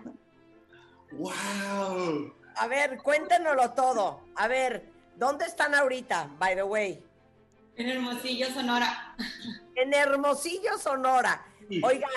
Wow. 1.11 2.33
A 2.55 2.67
ver, 2.67 2.97
cuéntenoslo 2.99 3.71
todo. 3.71 4.21
A 4.37 4.47
ver, 4.47 4.89
¿dónde 5.17 5.43
están 5.43 5.75
ahorita, 5.75 6.29
by 6.39 6.55
the 6.55 6.63
way? 6.63 7.10
En 7.75 7.89
Hermosillo, 7.89 8.47
Sonora. 8.53 9.15
En 9.75 9.93
Hermosillo, 9.93 10.77
Sonora. 10.77 11.45
Oigan, 11.83 12.09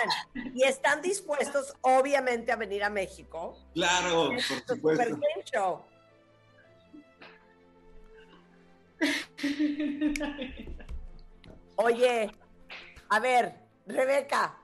¿y 0.55 0.65
están 0.65 1.01
dispuestos, 1.01 1.75
obviamente, 1.81 2.51
a 2.51 2.57
venir 2.57 2.83
a 2.83 2.91
México? 2.91 3.57
Claro, 3.73 4.31
por 4.31 4.67
supuesto. 4.67 5.21
Show. 5.45 5.85
Oye, 11.77 12.31
a 13.09 13.21
ver, 13.21 13.55
Rebeca, 13.87 14.57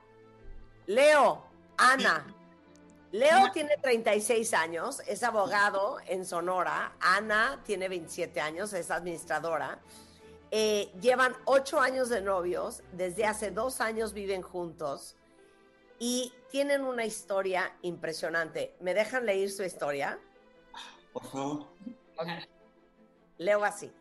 Leo, 0.87 1.45
Ana. 1.77 2.25
Leo 3.11 3.51
tiene 3.51 3.75
36 3.81 4.53
años, 4.53 5.01
es 5.05 5.21
abogado 5.23 5.97
en 6.07 6.25
Sonora. 6.25 6.93
Ana 6.99 7.61
tiene 7.65 7.89
27 7.89 8.39
años, 8.39 8.71
es 8.73 8.89
administradora. 8.89 9.79
Eh, 10.53 10.91
llevan 10.99 11.33
ocho 11.45 11.79
años 11.79 12.09
de 12.09 12.21
novios, 12.21 12.83
desde 12.91 13.25
hace 13.25 13.51
dos 13.51 13.79
años 13.79 14.11
viven 14.11 14.41
juntos 14.41 15.15
y 15.97 16.33
tienen 16.49 16.83
una 16.83 17.05
historia 17.05 17.77
impresionante. 17.81 18.75
¿Me 18.81 18.93
dejan 18.93 19.25
leer 19.25 19.49
su 19.49 19.63
historia? 19.63 20.19
Por 21.13 21.23
favor. 21.23 21.67
Leo 23.37 23.63
así. 23.63 23.93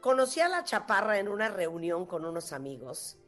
Conocí 0.00 0.40
a 0.40 0.48
la 0.48 0.64
chaparra 0.64 1.18
en 1.18 1.28
una 1.28 1.48
reunión 1.48 2.06
con 2.06 2.24
unos 2.24 2.52
amigos 2.54 3.18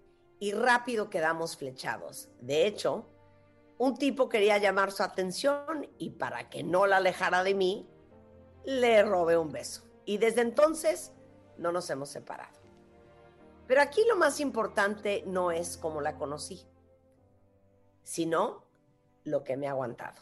y 0.40 0.52
rápido 0.52 1.10
quedamos 1.10 1.56
flechados. 1.56 2.30
De 2.40 2.66
hecho, 2.66 3.06
un 3.76 3.96
tipo 3.96 4.28
quería 4.28 4.56
llamar 4.56 4.90
su 4.90 5.02
atención 5.02 5.86
y 5.98 6.10
para 6.10 6.48
que 6.48 6.62
no 6.62 6.86
la 6.86 6.96
alejara 6.96 7.44
de 7.44 7.54
mí, 7.54 7.88
le 8.64 9.02
robé 9.02 9.36
un 9.36 9.52
beso. 9.52 9.84
Y 10.04 10.18
desde 10.18 10.42
entonces 10.42 11.12
no 11.56 11.72
nos 11.72 11.88
hemos 11.90 12.08
separado. 12.08 12.58
Pero 13.66 13.80
aquí 13.80 14.04
lo 14.08 14.16
más 14.16 14.40
importante 14.40 15.24
no 15.26 15.50
es 15.50 15.76
cómo 15.76 16.00
la 16.00 16.16
conocí, 16.16 16.66
sino 18.02 18.64
lo 19.24 19.42
que 19.42 19.56
me 19.56 19.66
ha 19.66 19.70
aguantado. 19.70 20.20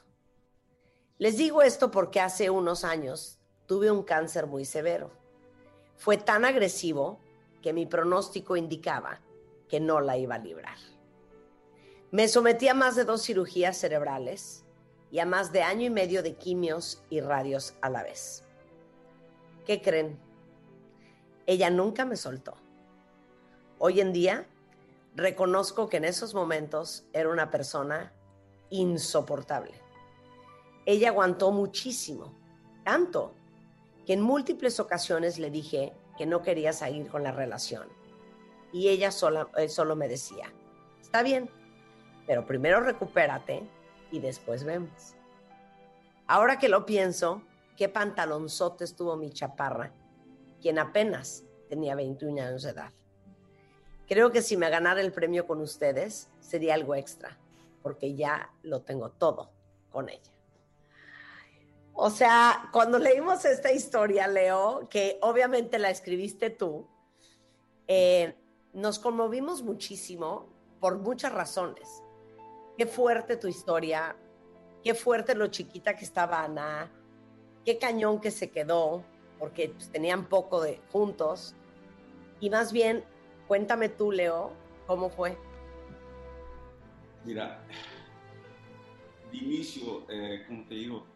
Les 1.18 1.36
digo 1.36 1.62
esto 1.62 1.90
porque 1.90 2.20
hace 2.20 2.50
unos 2.50 2.84
años 2.84 3.40
tuve 3.66 3.90
un 3.90 4.02
cáncer 4.02 4.46
muy 4.46 4.64
severo. 4.64 5.10
Fue 5.96 6.16
tan 6.16 6.44
agresivo 6.44 7.18
que 7.62 7.72
mi 7.72 7.86
pronóstico 7.86 8.56
indicaba 8.56 9.20
que 9.68 9.80
no 9.80 10.00
la 10.00 10.16
iba 10.16 10.34
a 10.36 10.38
librar. 10.38 10.76
Me 12.10 12.28
sometí 12.28 12.68
a 12.68 12.74
más 12.74 12.94
de 12.94 13.04
dos 13.04 13.22
cirugías 13.22 13.76
cerebrales 13.76 14.64
y 15.10 15.18
a 15.20 15.26
más 15.26 15.52
de 15.52 15.62
año 15.62 15.86
y 15.86 15.90
medio 15.90 16.22
de 16.22 16.34
quimios 16.34 17.02
y 17.08 17.20
radios 17.20 17.74
a 17.80 17.88
la 17.88 18.02
vez. 18.02 18.44
¿Qué 19.66 19.80
creen? 19.80 20.18
Ella 21.46 21.70
nunca 21.70 22.04
me 22.04 22.16
soltó. 22.16 22.54
Hoy 23.78 24.00
en 24.00 24.12
día 24.12 24.46
reconozco 25.14 25.88
que 25.88 25.98
en 25.98 26.04
esos 26.04 26.34
momentos 26.34 27.04
era 27.12 27.28
una 27.28 27.50
persona 27.50 28.12
insoportable. 28.70 29.74
Ella 30.86 31.10
aguantó 31.10 31.52
muchísimo, 31.52 32.34
tanto 32.84 33.34
que 34.06 34.14
en 34.14 34.22
múltiples 34.22 34.80
ocasiones 34.80 35.38
le 35.38 35.50
dije 35.50 35.92
que 36.18 36.26
no 36.26 36.42
quería 36.42 36.72
seguir 36.72 37.08
con 37.08 37.22
la 37.22 37.30
relación. 37.30 37.86
Y 38.72 38.88
ella 38.88 39.10
eh, 39.56 39.68
solo 39.68 39.96
me 39.96 40.08
decía, 40.08 40.52
está 41.00 41.22
bien, 41.22 41.48
pero 42.26 42.46
primero 42.46 42.80
recupérate 42.80 43.62
y 44.10 44.18
después 44.18 44.64
vemos. 44.64 45.14
Ahora 46.26 46.58
que 46.58 46.68
lo 46.68 46.86
pienso, 46.86 47.42
qué 47.76 47.88
pantalonzote 47.88 48.84
estuvo 48.84 49.16
mi 49.16 49.30
chaparra, 49.30 49.92
quien 50.60 50.78
apenas 50.78 51.44
tenía 51.68 51.94
21 51.94 52.42
años 52.42 52.62
de 52.62 52.70
edad. 52.70 52.92
Creo 54.06 54.30
que 54.30 54.42
si 54.42 54.56
me 54.56 54.68
ganara 54.68 55.00
el 55.00 55.12
premio 55.12 55.46
con 55.46 55.60
ustedes 55.60 56.28
sería 56.40 56.74
algo 56.74 56.94
extra, 56.94 57.38
porque 57.82 58.14
ya 58.14 58.52
lo 58.62 58.82
tengo 58.82 59.10
todo 59.10 59.50
con 59.90 60.08
ella. 60.08 60.32
O 61.94 62.10
sea, 62.10 62.68
cuando 62.72 62.98
leímos 62.98 63.44
esta 63.44 63.70
historia, 63.70 64.26
Leo, 64.26 64.88
que 64.88 65.18
obviamente 65.22 65.78
la 65.78 65.90
escribiste 65.90 66.50
tú, 66.50 66.86
eh, 67.86 68.34
nos 68.72 68.98
conmovimos 68.98 69.62
muchísimo 69.62 70.48
por 70.80 70.98
muchas 70.98 71.32
razones. 71.32 72.02
Qué 72.76 72.86
fuerte 72.86 73.36
tu 73.36 73.46
historia, 73.46 74.16
qué 74.82 74.94
fuerte 74.94 75.34
lo 75.34 75.48
chiquita 75.48 75.94
que 75.94 76.04
estaba 76.04 76.42
Ana, 76.42 76.90
qué 77.64 77.78
cañón 77.78 78.20
que 78.20 78.30
se 78.30 78.50
quedó, 78.50 79.04
porque 79.38 79.70
pues, 79.70 79.90
tenían 79.90 80.26
poco 80.28 80.60
de 80.62 80.80
juntos. 80.90 81.54
Y 82.40 82.50
más 82.50 82.72
bien, 82.72 83.04
cuéntame 83.48 83.88
tú, 83.88 84.12
Leo, 84.12 84.52
¿cómo 84.86 85.10
fue? 85.10 85.36
Mira, 87.24 87.62
de 89.30 89.38
inicio, 89.38 90.06
eh, 90.08 90.44
como 90.46 90.64
te 90.64 90.74
digo, 90.74 91.06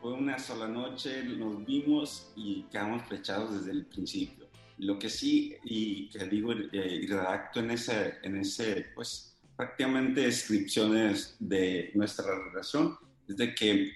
fue 0.00 0.12
una 0.12 0.38
sola 0.38 0.66
noche, 0.66 1.22
nos 1.24 1.64
vimos 1.64 2.32
y 2.36 2.62
quedamos 2.64 3.02
flechados 3.04 3.58
desde 3.58 3.72
el 3.72 3.86
principio. 3.86 4.46
Lo 4.78 4.98
que 4.98 5.08
sí, 5.08 5.56
y 5.64 6.08
que 6.08 6.24
digo 6.26 6.52
eh, 6.52 7.00
y 7.02 7.06
redacto 7.06 7.60
en 7.60 7.70
ese, 7.70 8.14
en 8.22 8.36
ese, 8.38 8.86
pues 8.94 9.36
prácticamente 9.56 10.22
descripciones 10.22 11.36
de 11.38 11.90
nuestra 11.94 12.26
relación, 12.26 12.98
es 13.28 13.36
de 13.36 13.54
que 13.54 13.92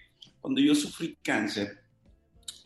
cuando 0.48 0.62
yo 0.62 0.74
sufrí 0.74 1.18
cáncer, 1.22 1.84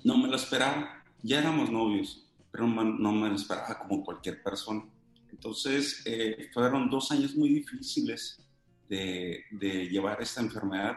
no 0.04 0.16
me 0.16 0.28
lo 0.28 0.36
esperaba, 0.36 1.02
ya 1.20 1.40
éramos 1.40 1.68
novios, 1.68 2.30
pero 2.52 2.64
no 2.64 3.10
me 3.10 3.28
lo 3.28 3.34
esperaba 3.34 3.76
como 3.76 4.04
cualquier 4.04 4.40
persona. 4.40 4.84
Entonces, 5.32 6.00
eh, 6.06 6.48
fueron 6.54 6.88
dos 6.88 7.10
años 7.10 7.34
muy 7.34 7.48
difíciles 7.48 8.40
de, 8.88 9.46
de 9.50 9.88
llevar 9.88 10.22
esta 10.22 10.40
enfermedad 10.42 10.96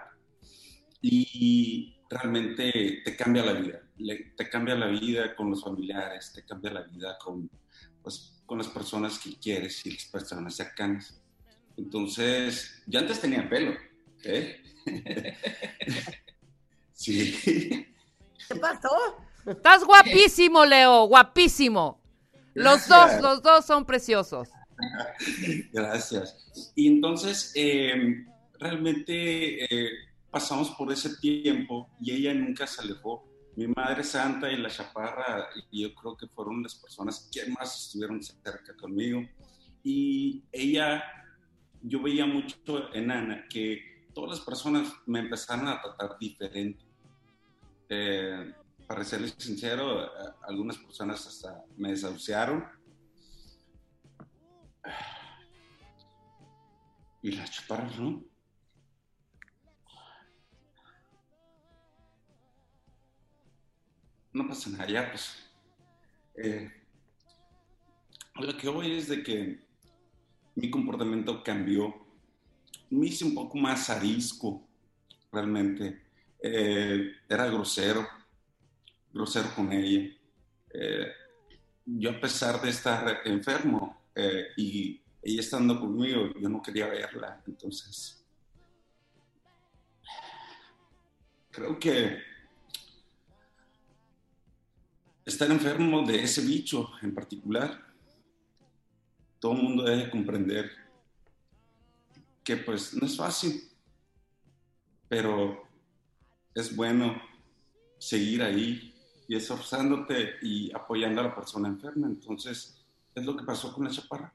y 1.02 1.96
realmente 2.08 3.02
te 3.04 3.16
cambia 3.16 3.44
la 3.44 3.54
vida, 3.54 3.82
te 4.38 4.48
cambia 4.48 4.76
la 4.76 4.86
vida 4.86 5.36
con 5.36 5.50
los 5.50 5.64
familiares, 5.64 6.34
te 6.36 6.46
cambia 6.46 6.72
la 6.72 6.84
vida 6.84 7.18
con, 7.18 7.50
pues, 8.04 8.44
con 8.46 8.60
las 8.60 8.68
personas 8.68 9.18
que 9.18 9.34
quieres 9.40 9.84
y 9.88 9.92
las 9.94 10.06
personas 10.06 10.56
cercanas. 10.56 11.20
Entonces, 11.78 12.84
yo 12.86 13.00
antes 13.00 13.20
tenía 13.20 13.50
pelo, 13.50 13.74
¿eh? 14.24 14.62
sí. 16.96 17.38
¿Qué 18.48 18.56
pasó? 18.56 18.90
Estás 19.46 19.84
guapísimo, 19.84 20.66
Leo, 20.66 21.06
guapísimo. 21.06 22.02
Los 22.56 22.88
dos, 22.88 23.22
los 23.22 23.44
dos 23.44 23.66
son 23.66 23.86
preciosos. 23.86 24.50
Gracias. 25.72 26.72
Y 26.76 26.88
entonces, 26.88 27.52
em, 27.56 28.26
realmente 28.60 29.66
eh, 29.66 29.92
pasamos 30.32 30.72
por 30.72 30.92
ese 30.92 31.18
tiempo 31.18 31.90
y 32.02 32.14
ella 32.14 32.34
nunca 32.34 32.66
se 32.66 32.82
alejó. 32.82 33.24
Mi 33.56 33.68
madre 33.68 34.04
santa 34.04 34.52
y 34.52 34.58
la 34.58 34.70
chaparra, 34.70 35.48
yo 35.72 35.94
creo 35.96 36.18
que 36.18 36.28
fueron 36.28 36.64
las 36.64 36.76
personas 36.76 37.30
que 37.32 37.50
más 37.52 37.86
estuvieron 37.86 38.22
cerca 38.22 38.76
conmigo. 38.76 39.22
Y 39.84 40.44
ella 40.52 41.04
yo 41.82 42.02
veía 42.02 42.26
mucho 42.26 42.58
en 42.94 43.12
Ana 43.12 43.46
que 43.50 44.08
todas 44.14 44.38
las 44.38 44.46
personas 44.46 44.92
me 45.06 45.20
empezaron 45.20 45.68
a 45.68 45.82
tratar 45.82 46.18
diferente. 46.20 46.85
Eh, 47.90 48.54
para 48.88 49.04
serles 49.04 49.36
sincero, 49.38 50.06
eh, 50.06 50.34
algunas 50.48 50.78
personas 50.78 51.26
hasta 51.28 51.64
me 51.78 51.92
desahuciaron. 51.92 52.66
Y 57.22 57.32
las 57.32 57.52
chaparras, 57.52 58.00
¿no? 58.00 58.24
No 64.34 64.48
pasa 64.48 64.70
nada, 64.70 64.88
ya 64.88 65.10
pues. 65.10 65.50
Eh, 66.36 66.70
lo 68.36 68.58
que 68.58 68.70
voy 68.70 68.92
es 68.92 69.08
de 69.08 69.24
que 69.24 69.66
mi 70.56 70.70
comportamiento 70.70 71.44
cambió. 71.44 72.06
Me 72.90 73.08
hice 73.08 73.26
un 73.26 73.34
poco 73.34 73.58
más 73.58 73.90
arisco, 73.90 74.68
realmente. 75.32 76.05
Eh, 76.48 77.12
era 77.28 77.48
grosero, 77.48 78.08
grosero 79.12 79.50
con 79.56 79.72
ella. 79.72 80.16
Eh, 80.70 81.12
yo 81.86 82.12
a 82.12 82.20
pesar 82.20 82.62
de 82.62 82.70
estar 82.70 83.22
enfermo 83.26 84.10
eh, 84.14 84.50
y 84.56 85.02
ella 85.24 85.40
estando 85.40 85.80
conmigo, 85.80 86.30
yo 86.40 86.48
no 86.48 86.62
quería 86.62 86.86
verla. 86.86 87.42
Entonces, 87.48 88.24
creo 91.50 91.80
que 91.80 92.22
estar 95.26 95.50
enfermo 95.50 96.04
de 96.04 96.22
ese 96.22 96.42
bicho 96.42 96.92
en 97.02 97.16
particular 97.16 97.84
todo 99.40 99.54
el 99.54 99.64
mundo 99.64 99.84
debe 99.84 100.12
comprender 100.12 100.72
que 102.44 102.58
pues 102.58 102.94
no 102.94 103.08
es 103.08 103.18
fácil, 103.18 103.64
pero 105.10 105.65
es 106.56 106.76
bueno 106.76 107.22
seguir 108.00 108.42
ahí 108.42 108.94
y 109.28 109.36
esforzándote 109.36 110.36
y 110.42 110.74
apoyando 110.74 111.22
a 111.22 111.26
la 111.26 111.36
persona 111.36 111.68
enferma. 111.68 112.08
Entonces, 112.08 112.82
es 113.14 113.26
lo 113.26 113.36
que 113.36 113.44
pasó 113.44 113.74
con 113.74 113.84
la 113.84 113.92
chaparra. 113.92 114.34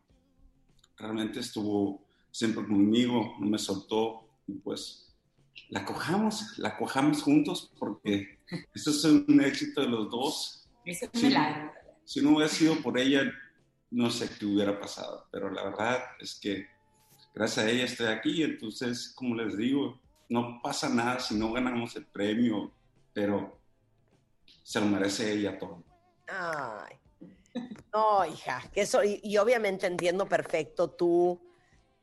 Realmente 0.99 1.41
estuvo 1.41 2.05
siempre 2.31 2.65
conmigo, 2.67 3.35
no 3.41 3.47
me 3.47 3.59
soltó 3.59 4.29
y 4.47 4.53
pues 4.55 5.17
la 5.71 5.85
cojamos, 5.85 6.59
la 6.59 6.77
cojamos 6.77 7.23
juntos 7.23 7.73
porque 7.79 8.39
eso 8.75 8.91
es 8.91 9.05
un 9.05 9.41
éxito 9.41 9.81
de 9.81 9.89
los 9.89 10.11
dos. 10.11 10.69
Es 10.85 11.03
un 11.03 11.23
milagro. 11.23 11.73
Si 12.05 12.21
no 12.21 12.31
hubiera 12.31 12.49
sido 12.49 12.77
por 12.83 12.99
ella, 12.99 13.33
no 13.91 14.11
sé 14.11 14.29
qué 14.39 14.45
hubiera 14.45 14.79
pasado, 14.79 15.27
pero 15.31 15.51
la 15.51 15.65
verdad 15.65 16.01
es 16.21 16.39
que 16.39 16.67
gracias 17.35 17.67
a 17.67 17.71
ella 17.71 17.85
estoy 17.85 18.07
aquí, 18.07 18.43
entonces, 18.43 19.13
como 19.15 19.37
les 19.37 19.57
digo, 19.57 20.01
no 20.31 20.61
pasa 20.63 20.89
nada 20.89 21.21
si 21.21 21.35
no 21.35 21.53
ganamos 21.53 21.95
el 21.97 22.07
premio, 22.07 22.73
pero 23.13 23.61
se 24.63 24.81
lo 24.81 24.87
merece 24.87 25.33
ella 25.33 25.59
todo. 25.59 25.85
Ay, 26.27 26.97
no, 27.93 28.25
hija, 28.25 28.63
que 28.73 28.81
eso, 28.81 29.03
y, 29.05 29.37
obviamente 29.37 29.87
entiendo 29.87 30.27
perfecto 30.27 30.91
tú 30.91 31.39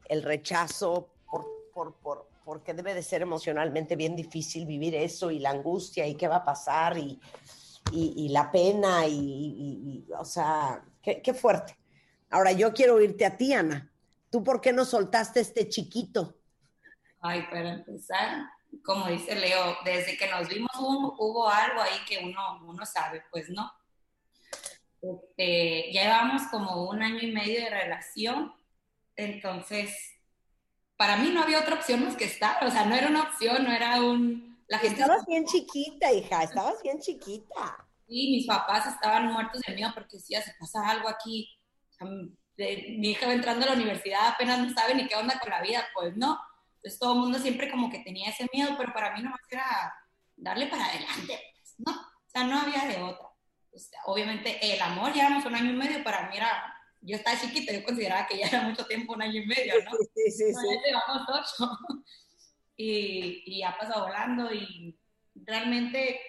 el 0.05 0.21
rechazo 0.21 1.09
por, 1.25 1.45
por, 1.73 1.95
por, 1.95 2.27
porque 2.45 2.75
debe 2.75 2.93
de 2.93 3.01
ser 3.01 3.23
emocionalmente 3.23 3.95
bien 3.95 4.15
difícil 4.15 4.67
vivir 4.67 4.93
eso 4.93 5.31
y 5.31 5.39
la 5.39 5.49
angustia 5.49 6.05
y 6.05 6.15
qué 6.15 6.27
va 6.27 6.37
a 6.37 6.45
pasar 6.45 6.97
y 6.97 7.19
y, 7.91 8.29
la 8.29 8.51
pena 8.51 9.07
y, 9.07 10.05
o 10.17 10.25
sea, 10.25 10.83
qué, 11.01 11.21
qué 11.21 11.33
fuerte. 11.33 11.77
Ahora 12.29 12.51
yo 12.51 12.73
quiero 12.73 12.95
oírte 12.95 13.25
a 13.25 13.37
ti, 13.37 13.53
Ana. 13.53 13.91
¿Tú 14.29 14.43
por 14.43 14.59
qué 14.59 14.73
no 14.73 14.83
soltaste 14.83 15.39
este 15.39 15.69
chiquito? 15.69 16.35
Ay, 17.27 17.43
para 17.49 17.73
empezar, 17.73 18.49
como 18.83 19.07
dice 19.07 19.35
Leo, 19.35 19.77
desde 19.83 20.17
que 20.17 20.29
nos 20.29 20.47
vimos 20.47 20.71
hubo, 20.79 21.15
hubo 21.19 21.49
algo 21.49 21.81
ahí 21.81 21.99
que 22.07 22.19
uno, 22.23 22.61
uno 22.65 22.85
sabe, 22.85 23.23
pues 23.31 23.49
no. 23.49 23.71
Este, 25.01 25.91
ya 25.91 26.03
llevamos 26.03 26.43
como 26.49 26.89
un 26.89 27.03
año 27.03 27.19
y 27.19 27.31
medio 27.31 27.61
de 27.61 27.69
relación, 27.69 28.53
entonces 29.15 30.17
para 30.95 31.17
mí 31.17 31.29
no 31.29 31.43
había 31.43 31.59
otra 31.59 31.75
opción 31.75 32.03
más 32.03 32.15
que 32.15 32.25
estar, 32.25 32.63
o 32.65 32.71
sea, 32.71 32.85
no 32.85 32.95
era 32.95 33.07
una 33.07 33.23
opción, 33.23 33.63
no 33.63 33.71
era 33.71 34.01
un... 34.01 34.57
La 34.67 34.79
gente 34.79 35.01
Estabas 35.01 35.25
bien 35.25 35.45
chiquita, 35.45 36.11
hija, 36.11 36.43
estabas 36.43 36.81
bien 36.81 36.99
chiquita. 36.99 37.87
Sí, 38.07 38.31
mis 38.31 38.47
papás 38.47 38.87
estaban 38.87 39.31
muertos 39.31 39.61
de 39.61 39.75
miedo 39.75 39.91
porque 39.93 40.17
decía, 40.17 40.41
se 40.41 40.53
pasa 40.59 40.89
algo 40.89 41.07
aquí. 41.07 41.49
Mi 42.57 43.11
hija 43.11 43.27
va 43.27 43.33
entrando 43.33 43.65
a 43.65 43.69
la 43.69 43.75
universidad, 43.75 44.27
apenas 44.27 44.59
no 44.59 44.73
sabe 44.73 44.95
ni 44.95 45.07
qué 45.07 45.15
onda 45.15 45.39
con 45.39 45.51
la 45.51 45.61
vida, 45.61 45.85
pues 45.93 46.17
no. 46.17 46.37
Entonces 46.87 46.99
todo 46.99 47.13
el 47.15 47.19
mundo 47.19 47.39
siempre 47.39 47.69
como 47.69 47.89
que 47.89 47.99
tenía 47.99 48.29
ese 48.29 48.47
miedo, 48.53 48.75
pero 48.77 48.93
para 48.93 49.13
mí 49.13 49.21
nomás 49.21 49.41
era 49.51 49.93
darle 50.37 50.67
para 50.67 50.85
adelante, 50.85 51.37
pues, 51.53 51.75
¿no? 51.79 51.91
O 51.91 52.29
sea, 52.29 52.45
no 52.45 52.61
había 52.61 52.85
de 52.85 53.03
otra. 53.03 53.27
Sea, 53.75 53.99
obviamente 54.05 54.57
el 54.73 54.81
amor, 54.81 55.11
llevamos 55.11 55.45
un 55.45 55.53
año 55.53 55.71
y 55.71 55.75
medio, 55.75 56.01
para 56.01 56.29
mí 56.29 56.37
era, 56.37 56.73
yo 57.01 57.17
estaba 57.17 57.37
chiquita, 57.37 57.73
yo 57.73 57.83
consideraba 57.83 58.25
que 58.25 58.37
ya 58.37 58.47
era 58.47 58.61
mucho 58.61 58.85
tiempo, 58.85 59.13
un 59.13 59.21
año 59.21 59.41
y 59.41 59.47
medio, 59.47 59.73
¿no? 59.83 59.91
Sí, 60.15 60.31
sí, 60.31 60.53
sí. 60.53 60.53
ya 60.53 60.87
llevamos 60.87 61.27
ocho. 61.27 61.69
Y, 62.79 63.41
y 63.47 63.63
ha 63.63 63.75
pasado 63.75 64.05
volando 64.05 64.53
y 64.53 64.95
realmente 65.33 66.21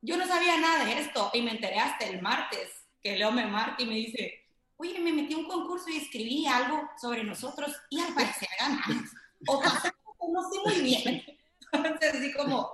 yo 0.00 0.16
no 0.16 0.26
sabía 0.26 0.56
nada 0.56 0.86
de 0.86 1.00
esto 1.00 1.30
y 1.34 1.42
me 1.42 1.50
enteré 1.50 1.80
hasta 1.80 2.06
el 2.06 2.22
martes 2.22 2.86
que 3.02 3.18
Leo 3.18 3.30
me 3.30 3.44
marca 3.44 3.82
y 3.82 3.84
me 3.84 3.96
dice, 3.96 4.46
oye, 4.78 4.98
me 5.00 5.12
metí 5.12 5.34
a 5.34 5.36
un 5.36 5.46
concurso 5.46 5.90
y 5.90 5.98
escribí 5.98 6.46
algo 6.46 6.88
sobre 6.98 7.24
nosotros 7.24 7.76
y 7.90 8.00
al 8.00 8.14
parecer 8.14 8.48
ganamos. 8.58 9.10
O 9.48 9.60
pasó, 9.60 9.88
no 10.32 10.42
sé 10.50 10.58
muy 10.64 10.82
bien. 10.82 11.22
Entonces 11.72 12.14
así 12.14 12.32
como, 12.32 12.70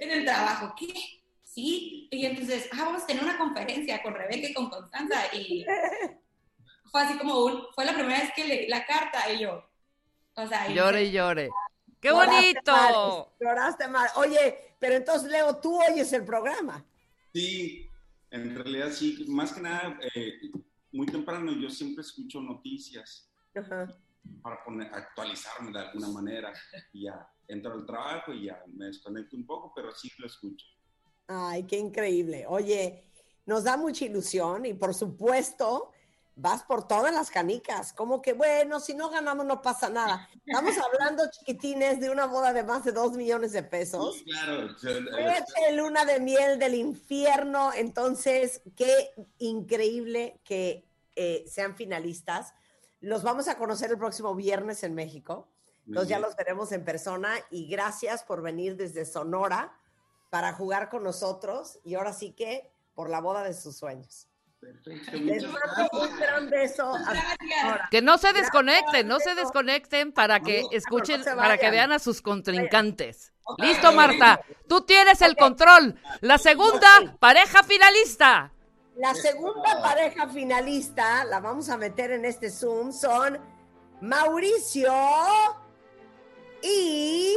en 0.00 0.10
el 0.10 0.24
trabajo, 0.24 0.74
¿qué? 0.78 0.92
Sí, 1.42 2.08
y 2.10 2.26
entonces, 2.26 2.68
ah, 2.72 2.84
vamos 2.84 3.02
a 3.02 3.06
tener 3.06 3.22
una 3.22 3.38
conferencia 3.38 4.02
con 4.02 4.14
Rebeca 4.14 4.48
y 4.48 4.54
con 4.54 4.68
Constanza 4.68 5.34
y 5.34 5.64
fue 6.90 7.00
así 7.02 7.16
como 7.18 7.44
un, 7.44 7.62
fue 7.74 7.84
la 7.84 7.94
primera 7.94 8.20
vez 8.20 8.30
que 8.36 8.44
leí 8.44 8.68
la 8.68 8.84
carta 8.84 9.30
y 9.32 9.40
yo, 9.40 9.64
o 10.34 10.46
sea, 10.46 10.70
y- 10.70 10.74
Llore 10.74 11.04
y 11.04 11.12
llore. 11.12 11.50
¡Qué 12.00 12.08
Lloraste 12.10 12.60
bonito! 12.62 12.72
mal, 12.72 13.26
lloraste 13.40 13.88
mal. 13.88 14.08
Oye, 14.16 14.74
pero 14.78 14.94
entonces, 14.96 15.30
Leo, 15.30 15.56
tú 15.56 15.80
oyes 15.82 16.12
el 16.12 16.24
programa. 16.24 16.84
Sí, 17.32 17.90
en 18.30 18.54
realidad 18.54 18.90
sí, 18.92 19.24
más 19.28 19.52
que 19.52 19.60
nada, 19.62 19.98
eh, 20.14 20.34
muy 20.92 21.06
temprano 21.06 21.52
yo 21.52 21.68
siempre 21.70 22.02
escucho 22.02 22.40
noticias 22.40 23.30
Ajá. 23.54 23.88
Para 24.42 24.62
poner, 24.64 24.92
actualizarme 24.92 25.72
de 25.72 25.80
alguna 25.80 26.08
manera. 26.08 26.52
Y 26.92 27.04
ya 27.04 27.28
entro 27.48 27.72
al 27.72 27.86
trabajo 27.86 28.32
y 28.32 28.46
ya 28.46 28.62
me 28.66 28.86
desconecto 28.86 29.36
un 29.36 29.46
poco, 29.46 29.72
pero 29.74 29.92
sí 29.92 30.10
lo 30.18 30.26
escucho. 30.26 30.66
Ay, 31.28 31.64
qué 31.64 31.78
increíble. 31.78 32.44
Oye, 32.48 33.10
nos 33.46 33.64
da 33.64 33.76
mucha 33.76 34.04
ilusión 34.04 34.66
y 34.66 34.74
por 34.74 34.94
supuesto 34.94 35.90
vas 36.36 36.62
por 36.62 36.86
todas 36.86 37.12
las 37.12 37.30
canicas. 37.30 37.92
Como 37.92 38.22
que, 38.22 38.34
bueno, 38.34 38.78
si 38.78 38.94
no 38.94 39.08
ganamos 39.08 39.46
no 39.46 39.62
pasa 39.62 39.88
nada. 39.88 40.28
Estamos 40.46 40.74
hablando, 40.78 41.24
chiquitines, 41.30 41.98
de 41.98 42.10
una 42.10 42.26
boda 42.26 42.52
de 42.52 42.62
más 42.62 42.84
de 42.84 42.92
dos 42.92 43.12
millones 43.12 43.52
de 43.52 43.62
pesos. 43.62 44.16
Sí, 44.18 44.24
claro. 44.24 44.76
Fue 44.78 45.72
luna 45.72 46.04
de 46.04 46.20
miel 46.20 46.58
del 46.58 46.74
infierno. 46.74 47.72
Entonces, 47.72 48.62
qué 48.76 49.12
increíble 49.38 50.40
que 50.44 50.84
eh, 51.16 51.44
sean 51.48 51.74
finalistas. 51.74 52.52
Los 53.00 53.22
vamos 53.22 53.48
a 53.48 53.56
conocer 53.56 53.90
el 53.90 53.98
próximo 53.98 54.34
viernes 54.34 54.82
en 54.82 54.94
México. 54.94 55.48
Entonces 55.86 56.08
ya 56.08 56.18
los 56.18 56.34
veremos 56.34 56.72
en 56.72 56.84
persona 56.84 57.34
y 57.50 57.68
gracias 57.68 58.24
por 58.24 58.42
venir 58.42 58.76
desde 58.76 59.04
Sonora 59.04 59.72
para 60.30 60.52
jugar 60.52 60.88
con 60.88 61.04
nosotros 61.04 61.78
y 61.84 61.94
ahora 61.94 62.12
sí 62.12 62.32
que 62.32 62.72
por 62.94 63.08
la 63.08 63.20
boda 63.20 63.44
de 63.44 63.54
sus 63.54 63.76
sueños. 63.76 64.28
Perfecto, 64.58 65.16
Les 65.18 65.44
mando 65.44 65.88
un 65.92 66.18
gran 66.18 66.50
beso. 66.50 66.92
Que 67.90 68.02
no 68.02 68.18
se 68.18 68.32
desconecten, 68.32 69.06
no 69.06 69.20
se 69.20 69.34
desconecten 69.34 70.12
para 70.12 70.40
que 70.40 70.64
escuchen, 70.72 71.22
no 71.24 71.36
para 71.36 71.58
que 71.58 71.70
vean 71.70 71.92
a 71.92 71.98
sus 71.98 72.22
contrincantes. 72.22 73.32
Listo, 73.58 73.92
Marta. 73.92 74.40
Tú 74.68 74.80
tienes 74.80 75.22
el 75.22 75.36
control. 75.36 76.00
La 76.20 76.38
segunda 76.38 76.88
pareja 77.20 77.62
finalista. 77.62 78.52
La 78.96 79.14
segunda 79.14 79.82
pareja 79.82 80.26
finalista, 80.28 81.24
la 81.24 81.40
vamos 81.40 81.68
a 81.68 81.76
meter 81.76 82.12
en 82.12 82.24
este 82.24 82.50
Zoom, 82.50 82.92
son 82.92 83.38
Mauricio 84.00 84.92
y 86.62 87.34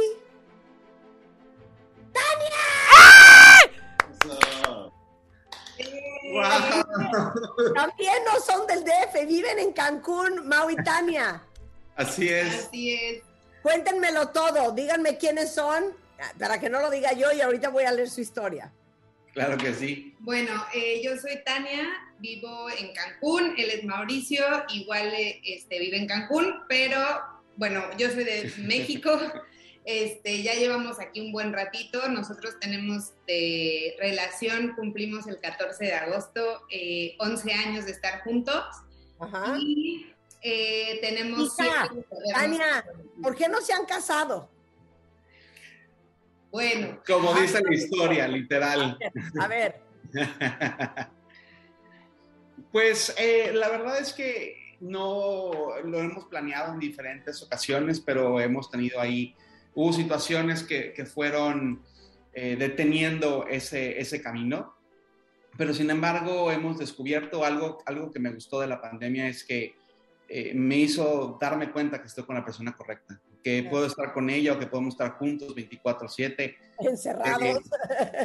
Eso. 3.92 4.92
también 7.74 8.14
no 8.24 8.40
son 8.40 8.66
del 8.66 8.84
DF, 8.84 9.26
viven 9.26 9.58
en 9.58 9.72
Cancún, 9.72 10.46
Mau 10.46 10.70
y 10.70 10.76
Tania. 10.76 11.42
Así 11.96 12.28
es. 12.28 12.66
Así 12.66 12.94
es. 12.94 13.22
Cuéntenmelo 13.62 14.28
todo, 14.28 14.72
díganme 14.72 15.18
quiénes 15.18 15.52
son, 15.52 15.94
para 16.38 16.58
que 16.58 16.70
no 16.70 16.80
lo 16.80 16.90
diga 16.90 17.12
yo 17.12 17.30
y 17.32 17.40
ahorita 17.40 17.68
voy 17.68 17.84
a 17.84 17.92
leer 17.92 18.08
su 18.08 18.20
historia. 18.20 18.72
Claro 19.32 19.56
que 19.58 19.72
sí. 19.74 20.14
Bueno, 20.18 20.52
eh, 20.74 21.00
yo 21.04 21.16
soy 21.16 21.42
Tania, 21.44 21.88
vivo 22.18 22.68
en 22.70 22.92
Cancún, 22.92 23.54
él 23.56 23.70
es 23.70 23.84
Mauricio, 23.84 24.44
igual 24.74 25.12
eh, 25.14 25.40
este, 25.44 25.78
vive 25.78 25.96
en 25.98 26.06
Cancún, 26.06 26.54
pero 26.68 27.00
bueno, 27.56 27.82
yo 27.96 28.10
soy 28.10 28.24
de 28.24 28.52
México, 28.58 29.18
este, 29.84 30.42
ya 30.42 30.54
llevamos 30.54 30.98
aquí 31.00 31.20
un 31.20 31.32
buen 31.32 31.52
ratito, 31.52 32.08
nosotros 32.08 32.58
tenemos 32.60 33.12
de 33.26 33.96
relación, 33.98 34.74
cumplimos 34.74 35.26
el 35.26 35.40
14 35.40 35.84
de 35.84 35.94
agosto, 35.94 36.62
eh, 36.70 37.14
11 37.18 37.52
años 37.52 37.84
de 37.86 37.92
estar 37.92 38.22
juntos 38.22 38.64
Ajá. 39.20 39.56
y 39.60 40.12
eh, 40.42 40.98
tenemos... 41.00 41.56
Podernos- 41.56 42.04
Tania, 42.34 42.84
¿por 43.22 43.36
qué 43.36 43.48
no 43.48 43.60
se 43.60 43.72
han 43.72 43.86
casado? 43.86 44.50
Bueno, 46.50 47.00
Como 47.06 47.32
dice 47.34 47.60
la 47.62 47.74
historia, 47.74 48.28
literal. 48.28 48.98
A 49.40 49.46
ver, 49.46 49.80
Pues 52.72 53.14
eh, 53.18 53.50
la 53.52 53.68
verdad 53.68 53.98
es 53.98 54.12
que 54.12 54.76
no 54.80 55.50
lo 55.84 55.98
hemos 55.98 56.26
planeado 56.26 56.72
en 56.72 56.78
diferentes 56.78 57.42
ocasiones, 57.42 58.00
pero 58.00 58.40
hemos 58.40 58.70
tenido 58.70 59.00
ahí, 59.00 59.34
hubo 59.74 59.92
situaciones 59.92 60.62
que, 60.62 60.92
que 60.92 61.04
fueron 61.04 61.82
eh, 62.32 62.56
deteniendo 62.56 63.46
ese, 63.48 64.00
ese 64.00 64.22
camino, 64.22 64.76
pero 65.58 65.74
sin 65.74 65.90
embargo 65.90 66.52
hemos 66.52 66.78
descubierto 66.78 67.44
algo, 67.44 67.82
algo 67.86 68.12
que 68.12 68.20
me 68.20 68.30
gustó 68.30 68.60
de 68.60 68.68
la 68.68 68.80
pandemia, 68.80 69.26
es 69.26 69.42
que 69.44 69.74
eh, 70.28 70.54
me 70.54 70.76
hizo 70.76 71.36
darme 71.40 71.72
cuenta 71.72 72.00
que 72.00 72.06
estoy 72.06 72.24
con 72.24 72.36
la 72.36 72.44
persona 72.44 72.76
correcta, 72.76 73.20
que 73.42 73.62
puedo 73.64 73.86
estar 73.86 74.12
con 74.12 74.28
ella 74.30 74.52
o 74.52 74.58
que 74.58 74.66
podemos 74.66 74.94
estar 74.94 75.12
juntos 75.12 75.54
24/7. 75.54 76.56
encerrados. 76.78 77.58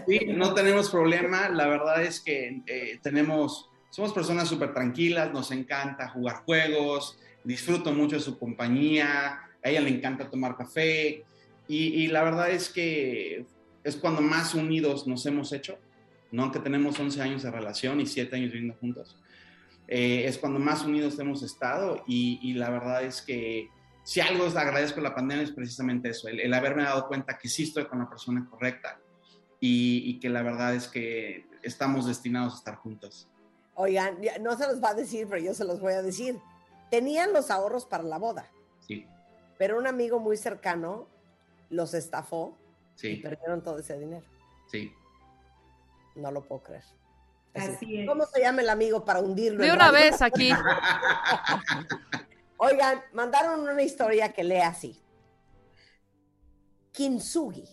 Sí, 0.07 0.19
no 0.27 0.53
tenemos 0.53 0.89
problema. 0.89 1.49
La 1.49 1.67
verdad 1.67 2.03
es 2.03 2.19
que 2.19 2.61
eh, 2.67 2.99
tenemos, 3.01 3.69
somos 3.89 4.13
personas 4.13 4.47
súper 4.47 4.73
tranquilas, 4.73 5.31
nos 5.31 5.51
encanta 5.51 6.09
jugar 6.09 6.43
juegos, 6.45 7.17
disfruto 7.43 7.93
mucho 7.93 8.15
de 8.17 8.21
su 8.21 8.37
compañía, 8.37 9.39
a 9.63 9.69
ella 9.69 9.81
le 9.81 9.89
encanta 9.89 10.29
tomar 10.29 10.55
café 10.57 11.23
y, 11.67 11.77
y 12.03 12.07
la 12.07 12.23
verdad 12.23 12.49
es 12.51 12.69
que 12.69 13.45
es 13.83 13.95
cuando 13.95 14.21
más 14.21 14.53
unidos 14.55 15.05
nos 15.07 15.25
hemos 15.25 15.51
hecho, 15.53 15.77
¿no? 16.31 16.43
aunque 16.43 16.59
tenemos 16.59 16.99
11 16.99 17.21
años 17.21 17.43
de 17.43 17.51
relación 17.51 17.99
y 18.01 18.05
7 18.05 18.35
años 18.35 18.51
viviendo 18.51 18.75
juntos. 18.79 19.17
eh, 19.87 20.25
es 20.27 20.37
cuando 20.39 20.59
más 20.59 20.83
unidos 20.83 21.19
hemos 21.19 21.43
estado 21.43 22.03
y, 22.07 22.39
y 22.41 22.53
la 22.53 22.69
verdad 22.71 23.03
es 23.03 23.21
que 23.21 23.69
si 24.05 24.21
algo 24.21 24.45
os 24.45 24.55
agradezco 24.55 25.01
la 25.01 25.13
pandemia 25.15 25.43
es 25.43 25.51
precisamente 25.51 26.09
eso, 26.09 26.27
el, 26.27 26.39
el 26.39 26.53
haberme 26.53 26.83
dado 26.83 27.07
cuenta 27.07 27.37
que 27.37 27.49
sí 27.49 27.63
estoy 27.63 27.85
con 27.87 27.99
la 27.99 28.07
persona 28.07 28.47
correcta 28.49 28.99
y, 29.59 30.03
y 30.05 30.19
que 30.19 30.29
la 30.29 30.43
verdad 30.43 30.75
es 30.75 30.87
que 30.87 31.47
estamos 31.63 32.05
destinados 32.05 32.53
a 32.53 32.57
estar 32.57 32.75
juntos. 32.75 33.27
Oigan, 33.73 34.19
no 34.41 34.55
se 34.57 34.67
los 34.67 34.81
va 34.81 34.89
a 34.89 34.93
decir, 34.93 35.27
pero 35.27 35.41
yo 35.43 35.53
se 35.53 35.65
los 35.65 35.79
voy 35.81 35.93
a 35.93 36.01
decir. 36.01 36.39
Tenían 36.91 37.33
los 37.33 37.49
ahorros 37.51 37.85
para 37.85 38.03
la 38.03 38.17
boda, 38.19 38.45
Sí, 38.87 39.05
pero 39.57 39.77
un 39.79 39.87
amigo 39.87 40.19
muy 40.19 40.37
cercano 40.37 41.07
los 41.71 41.93
estafó 41.95 42.55
y 42.97 42.99
sí, 42.99 43.15
perdieron 43.17 43.63
todo 43.63 43.79
ese 43.79 43.97
dinero. 43.99 44.25
sí. 44.71 44.93
No 46.15 46.31
lo 46.31 46.43
puedo 46.45 46.61
creer. 46.63 46.83
así 47.55 47.99
es. 48.01 48.07
¿Cómo 48.07 48.25
se 48.25 48.39
llama 48.39 48.61
el 48.61 48.69
amigo 48.69 49.03
para 49.03 49.19
hundirlo? 49.19 49.61
De 49.65 49.71
una 49.73 49.91
radio? 49.91 50.11
vez 50.11 50.21
aquí. 50.21 50.49
Oigan, 52.57 53.01
mandaron 53.13 53.61
una 53.61 53.81
historia 53.81 54.31
que 54.31 54.43
lee 54.43 54.61
así. 54.61 55.01
Kintsugi. 56.91 57.67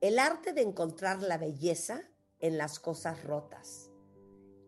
El 0.00 0.18
arte 0.18 0.52
de 0.52 0.62
encontrar 0.62 1.22
la 1.22 1.38
belleza 1.38 2.02
en 2.40 2.58
las 2.58 2.78
cosas 2.78 3.24
rotas. 3.24 3.90